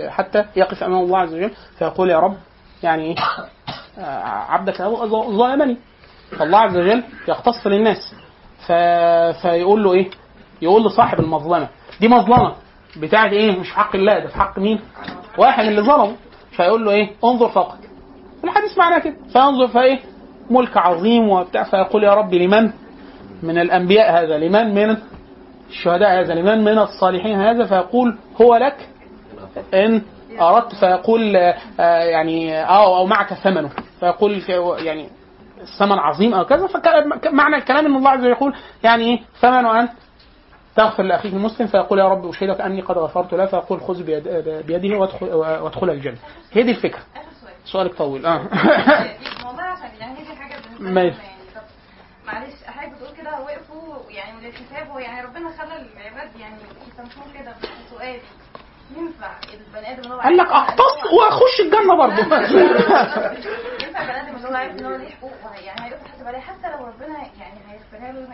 حتى 0.10 0.46
يقف 0.56 0.84
أمام 0.84 1.02
الله 1.02 1.18
عز 1.20 1.34
وجل 1.34 1.52
فيقول 1.80 2.10
يا 2.10 2.20
رب 2.20 2.38
يعني 2.84 3.16
آه، 4.00 4.24
عبدك 4.50 4.82
ظلمني. 5.12 5.78
فالله 6.40 6.58
عز 6.60 6.78
وجل 6.78 7.04
يختص 7.28 7.68
للناس. 7.68 8.16
فيقول 9.42 9.84
له 9.84 9.94
إيه؟ 9.94 10.10
يقول 10.62 10.86
لصاحب 10.86 11.20
المظلمة 11.20 11.68
دي 12.02 12.08
مظلمة 12.08 12.56
بتاعت 12.98 13.32
إيه؟ 13.34 13.60
مش 13.60 13.72
حق 13.72 13.96
الله 13.96 14.20
ده 14.20 14.28
في 14.28 14.36
حق 14.38 14.60
مين؟ 14.60 14.80
واحد 15.38 15.66
اللي 15.66 15.82
ظلمه 15.82 16.16
فيقول 16.52 16.86
له 16.86 16.92
إيه؟ 16.92 17.10
انظر 17.24 17.50
فوقك. 17.50 17.89
الحديث 18.44 18.78
معناه 18.78 19.00
كده. 19.00 19.16
فينظر 19.34 19.68
فإيه 19.68 20.00
ملك 20.50 20.78
عظيم 20.78 21.30
وبتاع 21.30 21.64
فيقول 21.64 22.04
يا 22.04 22.14
رب 22.14 22.34
لمن؟ 22.34 22.72
من 23.44 23.58
الأنبياء 23.58 24.24
هذا 24.24 24.38
لمن 24.38 24.76
من 24.76 24.98
الشهداء 25.70 26.22
هذا 26.22 26.34
لمن 26.34 26.64
من 26.64 26.80
الصالحين 26.80 27.42
هذا؟ 27.42 27.66
فيقول 27.66 28.18
هو 28.42 28.56
لك؟ 28.56 28.90
إن 29.74 30.02
أردت. 30.42 30.76
فيقول 30.76 31.36
آه، 31.36 31.56
آه، 31.80 32.04
يعني 32.04 32.62
أو 32.64 32.98
أو 32.98 33.06
معك 33.06 33.34
ثمنه. 33.34 33.70
فيقول 34.00 34.42
يعني 34.78 35.10
الثمن 35.62 36.00
عظيم 36.00 36.34
أو 36.34 36.46
كذا. 36.46 36.68
فمعنى 36.68 37.56
الكلام 37.56 37.86
أن 37.86 37.96
الله 37.96 38.10
عز 38.10 38.20
وجل 38.20 38.30
يقول 38.30 38.54
يعني 38.84 39.04
إيه؟ 39.04 39.22
ثمن 39.42 39.66
أن 39.66 39.90
تغفر 40.76 41.04
لأخيك 41.04 41.34
المسلم. 41.34 41.68
فيقول 41.68 42.00
يا 42.00 42.08
رب 42.08 42.30
أشهدك 42.30 42.62
أني 42.62 42.82
قد 42.82 42.98
غفرت 42.98 43.34
له. 43.34 43.46
فيقول 43.46 43.82
خذ 43.82 44.04
بيد 44.04 44.28
بيده 44.68 44.98
وادخل, 44.98 45.26
وادخل 45.34 45.90
الجنة. 45.90 46.18
هي 46.52 46.64
دي 46.64 46.74
سؤال 46.74 46.94
سؤالك 47.66 47.96
طويل. 47.96 48.26
آه. 48.26 48.48
عشان 49.62 49.92
يعني 50.00 50.24
دي 50.24 50.36
حاجة 50.36 50.56
بالنسبة 50.62 51.02
يعني. 51.02 51.40
معلش 52.26 52.64
حضرتك 52.68 52.94
بتقول 52.94 53.16
كده 53.18 53.40
وقفوا 53.42 54.12
يعني 54.12 54.42
هو 54.90 55.00
يعني 55.00 55.22
ربنا 55.22 55.52
خلى 55.58 55.76
العباد 55.76 56.36
يعني 56.40 56.56
يسامحوه 56.94 57.34
كده 57.34 57.52
بس 57.52 57.70
سؤال 57.90 58.20
ينفع 58.98 59.32
البني 59.54 59.94
آدم 59.94 60.02
اللي 60.04 60.14
هو 60.16 60.20
قال 60.20 60.38
لك 60.38 60.48
إن 60.48 60.54
هو- 60.54 61.18
وأخش 61.20 61.60
الجنة 61.66 61.96
برضه. 61.98 62.20
ينفع 62.20 64.02
البني 64.02 64.22
آدم 64.22 64.36
اللي 64.36 64.48
هو 64.50 64.54
عارف 64.54 64.72
إن 64.80 64.86
هو 64.86 64.96
ليه 64.96 65.10
حقوق 65.10 65.32
يعني 65.66 65.82
هيروح 65.86 66.02
يحاسب 66.06 66.28
عليها. 66.28 66.40
حتى 66.42 66.68
لو 66.78 66.86
ربنا 66.86 67.18
يعني 67.40 67.60
هيغفرها 67.68 68.12
له 68.12 68.34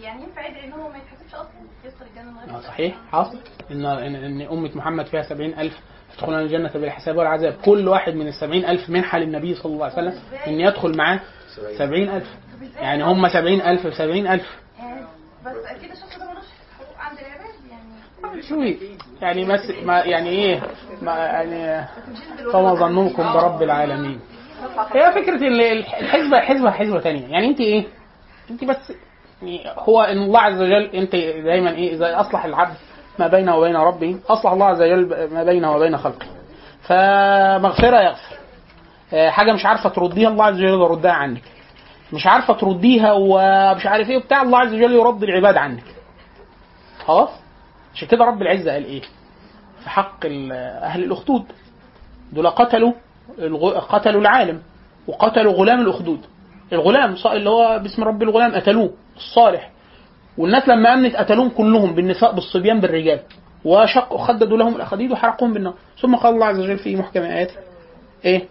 يعني- 0.00 0.22
ينفع 0.22 0.46
يدعي 0.46 0.64
إن 0.64 0.72
هو 0.72 0.88
ما 0.88 0.98
يتحاسبش 0.98 1.34
أصلا 1.34 1.50
يدخل 1.84 2.06
الجنة 2.10 2.30
من 2.30 2.38
غير 2.38 2.56
آه، 2.56 2.60
صحيح. 2.60 2.94
حاصل. 3.12 3.38
ان 3.70 3.86
ان 3.86 4.14
إن 4.16 4.40
أمة 4.42 4.70
محمد 4.74 5.06
فيها 5.06 5.22
سبعين 5.22 5.58
ألف 5.58 5.78
يدخلون 6.14 6.38
الجنة 6.38 6.70
بلا 6.74 6.90
حساب 6.90 7.16
ولا 7.16 7.28
عذاب 7.28 7.52
كل 7.64 7.88
واحد 7.88 8.14
من 8.14 8.26
السبعين 8.28 8.64
ألف 8.64 8.90
منحة 8.90 9.18
للنبي 9.18 9.54
صلى 9.54 9.72
الله 9.72 9.84
عليه 9.84 9.94
وسلم 9.94 10.20
إن 10.46 10.60
يدخل 10.60 10.96
معاه 10.96 11.20
سبعين 11.78 12.08
ألف. 12.10 12.28
يعني 12.76 13.04
هم 13.04 13.28
سبعين 13.28 13.60
ألف 13.60 13.86
بسبعين 13.86 14.26
ألف. 14.26 14.46
يعني 14.78 15.06
بس 15.46 15.52
أكيد 15.66 15.90
الشخص 15.90 16.18
ده 16.18 16.24
ملوش 16.30 16.44
حقوق 16.78 16.98
عند 16.98 17.18
العباد 17.18 17.54
يعني 17.70 17.84
شوي. 18.48 18.78
يعني 19.22 19.44
بس 19.44 19.60
ما 19.84 19.98
يعني 19.98 20.28
إيه 20.28 20.62
ما 21.02 21.12
يعني 21.16 21.86
فما 22.52 22.74
ظنكم 22.74 23.32
برب 23.32 23.62
العالمين. 23.62 24.20
هي 24.92 25.12
فكرة 25.12 25.46
ال- 25.48 25.60
الحزبه 25.62 26.40
حزبه 26.40 26.70
حزبة 26.70 27.00
تانية. 27.00 27.26
يعني 27.28 27.46
أنت 27.46 27.60
إيه؟ 27.60 27.84
أنت 28.50 28.64
بس 28.64 28.92
يعني 29.42 29.60
هو 29.78 30.02
إن 30.02 30.18
الله 30.18 30.40
عز 30.40 30.60
وجل 30.60 30.82
أنت 30.94 31.12
دايما 31.44 31.70
إيه؟ 31.70 31.94
إذا 31.94 32.20
أصلح 32.20 32.44
العبد 32.44 32.74
ما 33.18 33.26
بينه 33.28 33.56
وبين 33.56 33.76
ربه 33.76 34.18
أصلح 34.28 34.52
الله 34.52 34.66
عز 34.66 34.82
وجل 34.82 35.28
ما 35.34 35.44
بينه 35.44 35.76
وبين 35.76 35.96
خلقه. 35.96 36.26
فمغفرة 36.82 38.00
يغفر. 38.00 38.36
آه، 39.12 39.30
حاجة 39.30 39.52
مش 39.52 39.66
عارفة 39.66 39.88
ترديها 39.88 40.28
الله 40.28 40.44
عز 40.44 40.54
وجل 40.54 40.64
يردها 40.64 41.12
عنك. 41.12 41.42
مش 42.12 42.26
عارفة 42.26 42.54
ترديها 42.54 43.12
ومش 43.12 43.86
عارف 43.86 44.10
إيه 44.10 44.16
وبتاع 44.16 44.42
الله 44.42 44.58
عز 44.58 44.74
وجل 44.74 44.92
يرد 44.92 45.22
العباد 45.22 45.56
عنك. 45.56 45.82
خلاص؟ 47.06 47.28
عشان 47.94 48.08
كده 48.08 48.24
رب 48.24 48.42
العزة 48.42 48.72
قال 48.72 48.84
إيه؟ 48.84 49.02
في 49.82 49.90
حق 49.90 50.26
أهل 50.26 51.04
الأخدود. 51.04 51.44
دول 52.32 52.50
قتلوا 52.50 52.92
قتلوا 53.88 54.20
العالم 54.20 54.62
وقتلوا 55.06 55.52
غلام 55.52 55.80
الأخدود. 55.80 56.20
الغلام 56.72 57.16
اللي 57.26 57.50
هو 57.50 57.78
باسم 57.82 58.04
رب 58.04 58.22
الغلام 58.22 58.54
قتلوه 58.54 58.90
الصالح. 59.16 59.70
والناس 60.38 60.68
لما 60.68 60.94
أمنت 60.94 61.16
قتلوهم 61.16 61.48
كلهم 61.48 61.94
بالنساء 61.94 62.32
بالصبيان 62.34 62.80
بالرجال. 62.80 63.20
وشقوا 63.64 64.18
خددوا 64.18 64.58
لهم 64.58 64.76
الاخاديد 64.76 65.12
وحرقوهم 65.12 65.52
بالنار. 65.52 65.74
ثم 66.00 66.16
قال 66.16 66.34
الله 66.34 66.46
عز 66.46 66.60
وجل 66.60 66.78
في 66.78 66.96
محكم 66.96 67.22
اياته 67.22 67.54
إيه؟ 68.24 68.44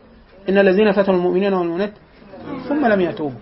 إن 0.50 0.58
الذين 0.58 0.92
فتنوا 0.92 1.18
المؤمنين 1.18 1.54
والمؤمنات 1.54 1.94
ثم 2.70 2.88
لم 2.88 3.02
يتوبوا 3.02 3.40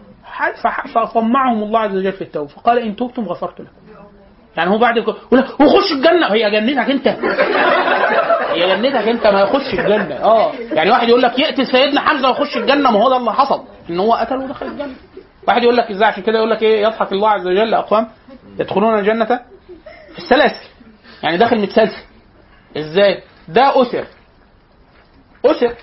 فطمعهم 0.94 1.64
الله 1.64 1.80
عز 1.80 1.96
وجل 1.96 2.12
في 2.12 2.22
التوبة. 2.22 2.48
فقال 2.48 2.80
إن 2.80 2.96
تبتم 2.96 3.24
غفرت 3.24 3.62
لكم. 3.62 3.72
يعني 4.58 4.70
هو 4.70 4.78
بعد 4.78 4.98
يقول 4.98 5.16
وخش 5.60 5.92
الجنة. 5.92 6.28
هي 6.28 6.52
جنتك 6.52 6.90
انت. 6.90 7.08
هي 8.52 8.76
جنتك 8.78 9.08
انت 9.08 9.28
ما 9.28 9.42
يخش 9.42 9.74
الجنة. 9.74 10.16
آه. 10.16 10.52
يعني 10.74 10.92
واحد 10.92 11.10
يقول 11.10 11.22
لك 11.22 11.40
يقتل 11.40 11.68
سيدنا 11.68 12.02
حمزة 12.02 12.28
ويخش 12.30 12.58
الجنة 12.58 12.92
ما 12.92 13.00
هو 13.04 13.10
ده 13.10 13.18
اللي 13.18 13.34
حصل. 13.34 13.64
إن 13.90 14.00
هو 14.00 14.14
قتله 14.14 14.44
ودخل 14.44 14.66
الجنة. 14.66 14.96
واحد 15.48 15.64
يقول 15.64 15.78
لك 15.78 15.92
إزاي 15.92 16.08
عشان 16.08 16.24
كده 16.24 16.38
يقول 16.38 16.50
لك 16.50 16.64
إيه؟ 16.64 16.82
يضحك 16.84 17.12
الله 17.12 17.30
عز 17.30 17.48
وجل 17.48 17.74
أقوام. 17.74 18.08
يدخلون 18.60 19.00
الجنة 19.00 19.26
في 20.12 20.18
السلاسل. 20.18 20.68
يعني 21.24 21.38
داخل 21.38 21.60
متسلسل. 21.60 22.04
إزاي؟ 22.78 23.24
ده 23.48 23.82
أسر. 23.82 24.06
أسر. 25.46 25.76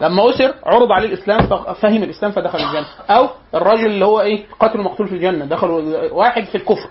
فلما 0.00 0.30
أسر 0.30 0.54
عرض 0.66 0.92
عليه 0.92 1.08
الإسلام 1.08 1.46
ففهم 1.46 2.02
الإسلام 2.02 2.32
فدخل 2.32 2.58
الجنة. 2.58 2.86
أو 3.10 3.28
الراجل 3.54 3.86
اللي 3.86 4.04
هو 4.04 4.20
إيه 4.20 4.46
قاتل 4.60 4.80
مقتول 4.80 5.08
في 5.08 5.14
الجنة 5.14 5.44
دخل 5.44 5.70
واحد 6.12 6.44
في 6.44 6.54
الكفر 6.54 6.90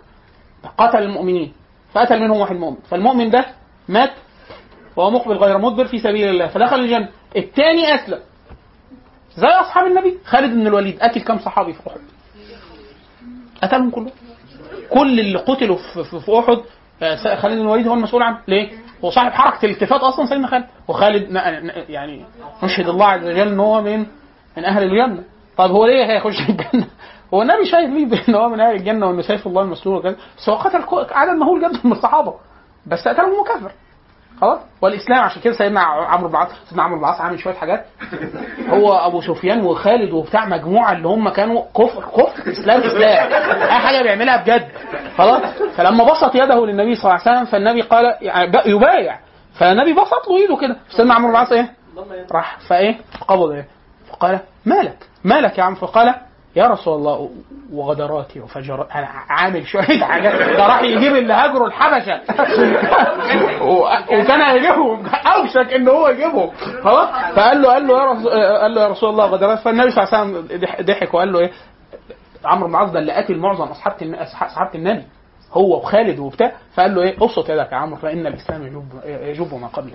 قتل 0.77 0.97
المؤمنين 0.97 1.53
فقتل 1.93 2.19
منهم 2.19 2.37
واحد 2.39 2.55
مؤمن. 2.55 2.77
فالمؤمن 2.89 3.29
ده 3.29 3.45
مات 3.89 4.11
وهو 4.95 5.11
مقبل 5.11 5.35
غير 5.37 5.57
مدبر 5.57 5.85
في 5.85 5.97
سبيل 5.97 6.29
الله 6.29 6.47
فدخل 6.47 6.79
الجنة. 6.79 7.09
الثاني 7.37 7.95
أسلم. 7.95 8.19
زي 9.37 9.47
أصحاب 9.47 9.87
النبي. 9.87 10.17
خالد 10.25 10.53
بن 10.53 10.67
الوليد 10.67 10.99
قتل 10.99 11.21
كم 11.21 11.39
صحابي 11.39 11.73
في 11.73 11.79
أحد؟ 11.89 11.99
قتلهم 13.63 13.89
كلهم. 13.89 14.11
كل 14.89 15.19
اللي 15.19 15.39
قتلوا 15.39 15.77
في 16.25 16.39
أحد 16.39 16.57
آه، 17.03 17.35
خالد 17.35 17.53
بن 17.55 17.61
الوليد 17.61 17.87
هو 17.87 17.93
المسؤول 17.93 18.23
عنه. 18.23 18.37
ليه؟ 18.47 18.69
هو 19.05 19.09
صاحب 19.09 19.31
حركة 19.31 19.65
الالتفات 19.65 20.01
أصلا 20.01 20.25
سيدنا 20.25 20.47
خالد. 20.47 20.65
وخالد 20.87 21.41
يعني 21.89 22.25
نشهد 22.63 22.87
الله 22.89 23.05
عز 23.05 23.23
وجل 23.23 23.47
إن 23.47 23.59
هو 23.59 23.81
من 23.81 24.05
من 24.57 24.65
أهل 24.65 24.83
الجنة. 24.83 25.23
طب 25.57 25.71
هو 25.71 25.85
ليه 25.85 26.05
هيخش 26.05 26.39
الجنة؟ 26.49 26.87
هو 27.33 27.41
النبي 27.41 27.65
شايف 27.65 27.89
ليه 27.89 28.05
بأن 28.05 28.35
هو 28.35 28.49
من 28.49 28.59
أهل 28.59 28.75
الجنة 28.75 29.07
وان 29.07 29.21
سيف 29.21 29.47
الله 29.47 29.61
المسلول 29.61 29.97
وكذا؟ 29.97 30.15
بس 30.37 30.49
هو 30.49 30.55
قتل 30.55 30.83
عدد 31.11 31.31
مهول 31.31 31.59
جدا 31.59 31.79
من 31.83 31.91
الصحابة. 31.91 32.33
بس 32.87 33.07
قتلهم 33.07 33.29
وهو 33.33 33.43
كافر. 33.43 33.71
خلاص؟ 34.41 34.59
والإسلام 34.81 35.23
عشان 35.23 35.41
كده 35.41 35.53
سيدنا 35.53 35.81
عمرو 35.81 36.27
بن 36.27 36.35
العاص 36.35 36.49
سيدنا 36.69 36.83
عمرو 36.83 36.97
بن 36.97 37.03
العاص 37.03 37.21
عامل 37.21 37.39
شوية 37.39 37.53
حاجات. 37.53 37.85
هو 38.69 38.93
أبو 38.93 39.21
سفيان 39.21 39.65
وخالد 39.65 40.11
وبتاع 40.11 40.45
مجموعة 40.45 40.91
اللي 40.91 41.07
هم 41.07 41.29
كانوا 41.29 41.63
كفر 41.77 42.05
كفر 42.17 42.51
إسلام 42.51 42.81
إسلام. 42.81 43.33
أي 43.61 43.71
حاجة 43.71 44.03
بيعملها 44.03 44.37
بجد. 44.37 44.67
خلاص؟ 45.17 45.52
فلما 45.77 46.03
بسط 46.03 46.35
يده 46.35 46.65
للنبي 46.65 46.95
صلى 46.95 47.11
الله 47.11 47.21
عليه 47.27 47.31
وسلم 47.37 47.45
فالنبي 47.51 47.81
قال 47.81 48.15
يبايع. 48.65 49.19
فالنبي 49.59 49.93
بسط 49.93 50.27
له 50.29 50.37
ايده 50.37 50.55
كده. 50.57 50.77
سيدنا 50.89 51.13
عمرو 51.13 51.27
بن 51.27 51.33
العاص 51.35 51.51
إيه؟ 51.51 51.73
راح. 52.31 52.57
فإيه؟ 52.69 52.97
قبض 53.27 53.51
إيه؟ 53.51 53.67
فقال 54.11 54.39
مالك 54.65 54.97
مالك 55.23 55.57
يا 55.57 55.63
عم؟ 55.63 55.75
فقال 55.75 56.15
يا 56.55 56.67
رسول 56.67 56.93
الله 56.95 57.29
وغدراتي 57.73 58.39
وفجرات 58.39 58.87
أنا 58.91 59.07
عامل 59.29 59.67
شوية 59.67 60.03
حاجات. 60.03 60.33
ده 60.57 60.67
راح 60.67 60.81
يجيب 60.81 61.15
اللي 61.15 61.33
هاجروا 61.33 61.67
الحبشة. 61.67 62.21
وكان 64.11 64.41
هيجيبهم. 64.41 65.05
أوشك 65.25 65.73
إن 65.73 65.87
هو 65.87 66.07
يجيبهم. 66.07 66.51
خلاص؟ 66.83 67.09
فقال 67.35 67.61
له 67.61 67.69
قال 67.73 67.87
له 67.87 67.97
يا 67.99 68.11
رسول 68.11 68.31
قال 68.61 68.75
له 68.75 68.81
يا 68.81 68.87
رسول 68.87 69.09
الله 69.09 69.25
غدرات 69.25 69.59
فالنبي 69.59 69.91
صلى 69.91 70.03
الله 70.03 70.17
عليه 70.17 70.31
وسلم 70.39 70.59
ضح- 70.61 70.81
ضحك 70.81 71.13
وقال 71.13 71.33
له 71.33 71.39
إيه؟ 71.39 71.51
عمرو 72.45 72.67
بن 72.67 72.73
العاص 72.75 72.91
ده 72.91 72.99
اللي 72.99 73.11
قاتل 73.11 73.37
معظم 73.37 73.63
اصحاب 73.67 73.93
أصحاب 74.41 74.75
النبي. 74.75 75.03
هو 75.53 75.77
وخالد 75.77 76.19
وبتاع 76.19 76.51
فقال 76.73 76.95
له 76.95 77.01
إيه؟ 77.01 77.15
أبسط 77.23 77.49
يدك 77.49 77.71
يا 77.71 77.77
عمرو 77.77 77.95
فإن 77.95 78.27
الإسلام 78.27 78.67
يجوب 78.67 78.85
يجوب 79.05 79.53
ما 79.53 79.67
قبله. 79.67 79.93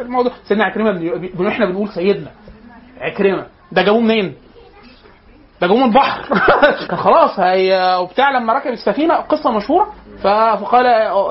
الموضوع 0.00 0.32
سيدنا 0.44 0.64
عكرمة 0.64 0.92
بن- 0.92 1.46
إحنا 1.46 1.66
بنقول 1.66 1.88
سيدنا 1.88 2.30
عكرمة. 3.00 3.46
ده 3.72 3.82
جابوه 3.82 4.00
منين؟ 4.00 4.34
ده 5.60 5.66
جابوه 5.66 5.76
من 5.76 5.84
البحر. 5.88 6.22
خلاص 7.04 7.40
هي 7.40 7.96
وبتاع 8.02 8.30
لما 8.30 8.52
ركب 8.52 8.70
السفينة 8.70 9.14
قصة 9.14 9.50
مشهورة. 9.50 9.92
فقال 10.22 10.84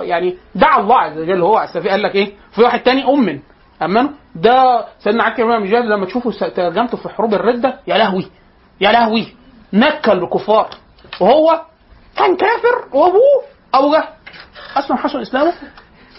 يعني 0.09 0.37
دعا 0.55 0.79
الله 0.79 0.97
عز 0.99 1.17
وجل 1.17 1.41
هو 1.41 1.55
على 1.57 1.67
السفينة 1.69 1.91
قال 1.91 2.01
لك 2.03 2.15
إيه؟ 2.15 2.31
في 2.51 2.61
واحد 2.61 2.79
تاني 2.79 3.03
امن 3.09 3.39
امنه 3.81 4.09
ده 4.35 4.85
سيدنا 4.99 5.23
عكرمة 5.23 5.59
بن 5.59 5.65
جابر 5.65 5.85
لما 5.85 6.05
تشوفوا 6.05 6.31
س- 6.31 6.39
ترجمته 6.53 6.97
في 6.97 7.09
حروب 7.09 7.33
الردة 7.33 7.79
يا 7.87 7.97
لهوي 7.97 8.25
يا 8.81 8.91
لهوي 8.91 9.27
نكل 9.73 10.11
الكفار. 10.23 10.69
وهو 11.21 11.61
كان 12.19 12.35
كافر 12.35 12.87
وابوه. 12.97 13.43
أبو 13.73 13.91
جهل 13.91 14.07
اسلم 14.75 14.97
حسن 14.97 15.19
إسلامه؟ 15.21 15.53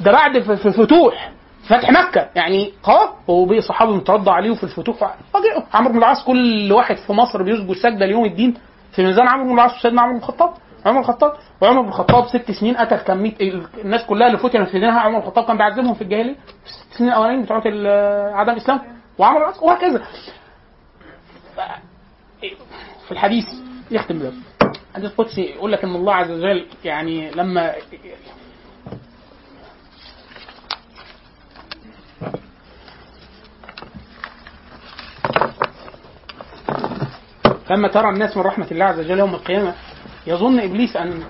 ده 0.01 0.13
بعد 0.13 0.39
في 0.39 0.67
الفتوح 0.67 1.33
فتح 1.69 1.91
مكة. 1.91 2.29
يعني 2.35 2.73
خلاص 2.83 3.09
هو 3.31 3.61
صحابه 3.61 3.93
مترضى 3.97 4.31
عليه 4.31 4.55
في 4.55 4.65
الفتوح. 4.65 5.15
فاجئه 5.33 5.67
عمرو 5.75 5.93
بن 5.93 5.99
العاص 5.99 6.25
كل 6.25 6.73
واحد 6.73 6.97
في 6.97 7.13
مصر 7.13 7.43
بيسجد 7.43 7.73
سجدة 7.73 8.07
ليوم 8.07 8.25
الدين. 8.25 8.55
في 8.93 9.05
ميزان 9.05 9.29
عمرو 9.29 9.47
بن 9.47 9.55
العاص 9.55 9.79
وسيدنا 9.79 10.03
عمرو 10.03 10.15
بن 10.15 10.23
الخطاب. 10.23 10.51
عمر 10.87 10.93
بن 10.95 10.99
الخطاب 11.01 11.33
وعمر 11.61 11.81
بن 11.83 11.89
الخطاب 11.89 12.27
ست 12.29 12.51
سنين 12.51 12.77
قتل 12.77 12.97
كمية 12.97 13.35
الناس 13.85 14.05
كلها 14.07 14.27
اللي 14.27 14.39
فتنت 14.39 14.69
في 14.69 14.81
دينها 14.81 15.01
عمر 15.01 15.19
بن 15.19 15.23
الخطاب 15.25 15.45
كان 15.45 15.57
بيعذبهم 15.57 15.95
في 15.95 16.03
الجاهلية. 16.03 16.35
في 16.35 16.67
الست 16.71 16.99
سنين 16.99 17.11
الأولانيين 17.11 17.43
بتوع 17.43 17.63
ال- 17.67 18.35
عدم 18.35 18.53
الإسلام. 18.53 18.81
وعمر 19.19 19.37
بن 19.39 19.43
العاص 19.43 19.63
وهكذا. 19.63 20.03
في 23.07 23.13
الحديث 23.13 23.45
يختم 23.91 24.19
بده 24.19 24.33
حديث 24.95 25.11
قدسي 25.13 25.41
يقول 25.43 25.73
لك 25.73 25.85
إن 25.85 25.95
الله 25.95 26.15
عز 26.15 26.31
وجل 26.31 26.67
يعني 26.85 27.31
لما 27.31 27.75
لما 37.71 37.89
ترى 37.89 38.09
الناس 38.09 38.37
من 38.37 38.43
رحمة 38.43 38.67
الله 38.71 38.85
عز 38.85 38.99
وجل 38.99 39.19
يوم 39.19 39.35
القيامة 39.35 39.75
يظن 40.27 40.61
إبليس 40.61 40.97
أن 40.97 41.23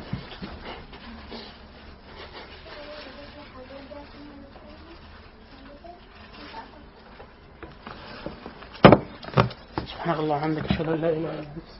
سبحانك 9.91 10.19
الله 10.19 10.37
وبحمدك 10.37 10.65
أشهد 10.71 10.89
أن 10.89 11.01
لا 11.01 11.09
إله 11.09 11.19
إلا 11.19 11.39
أنت. 11.39 11.80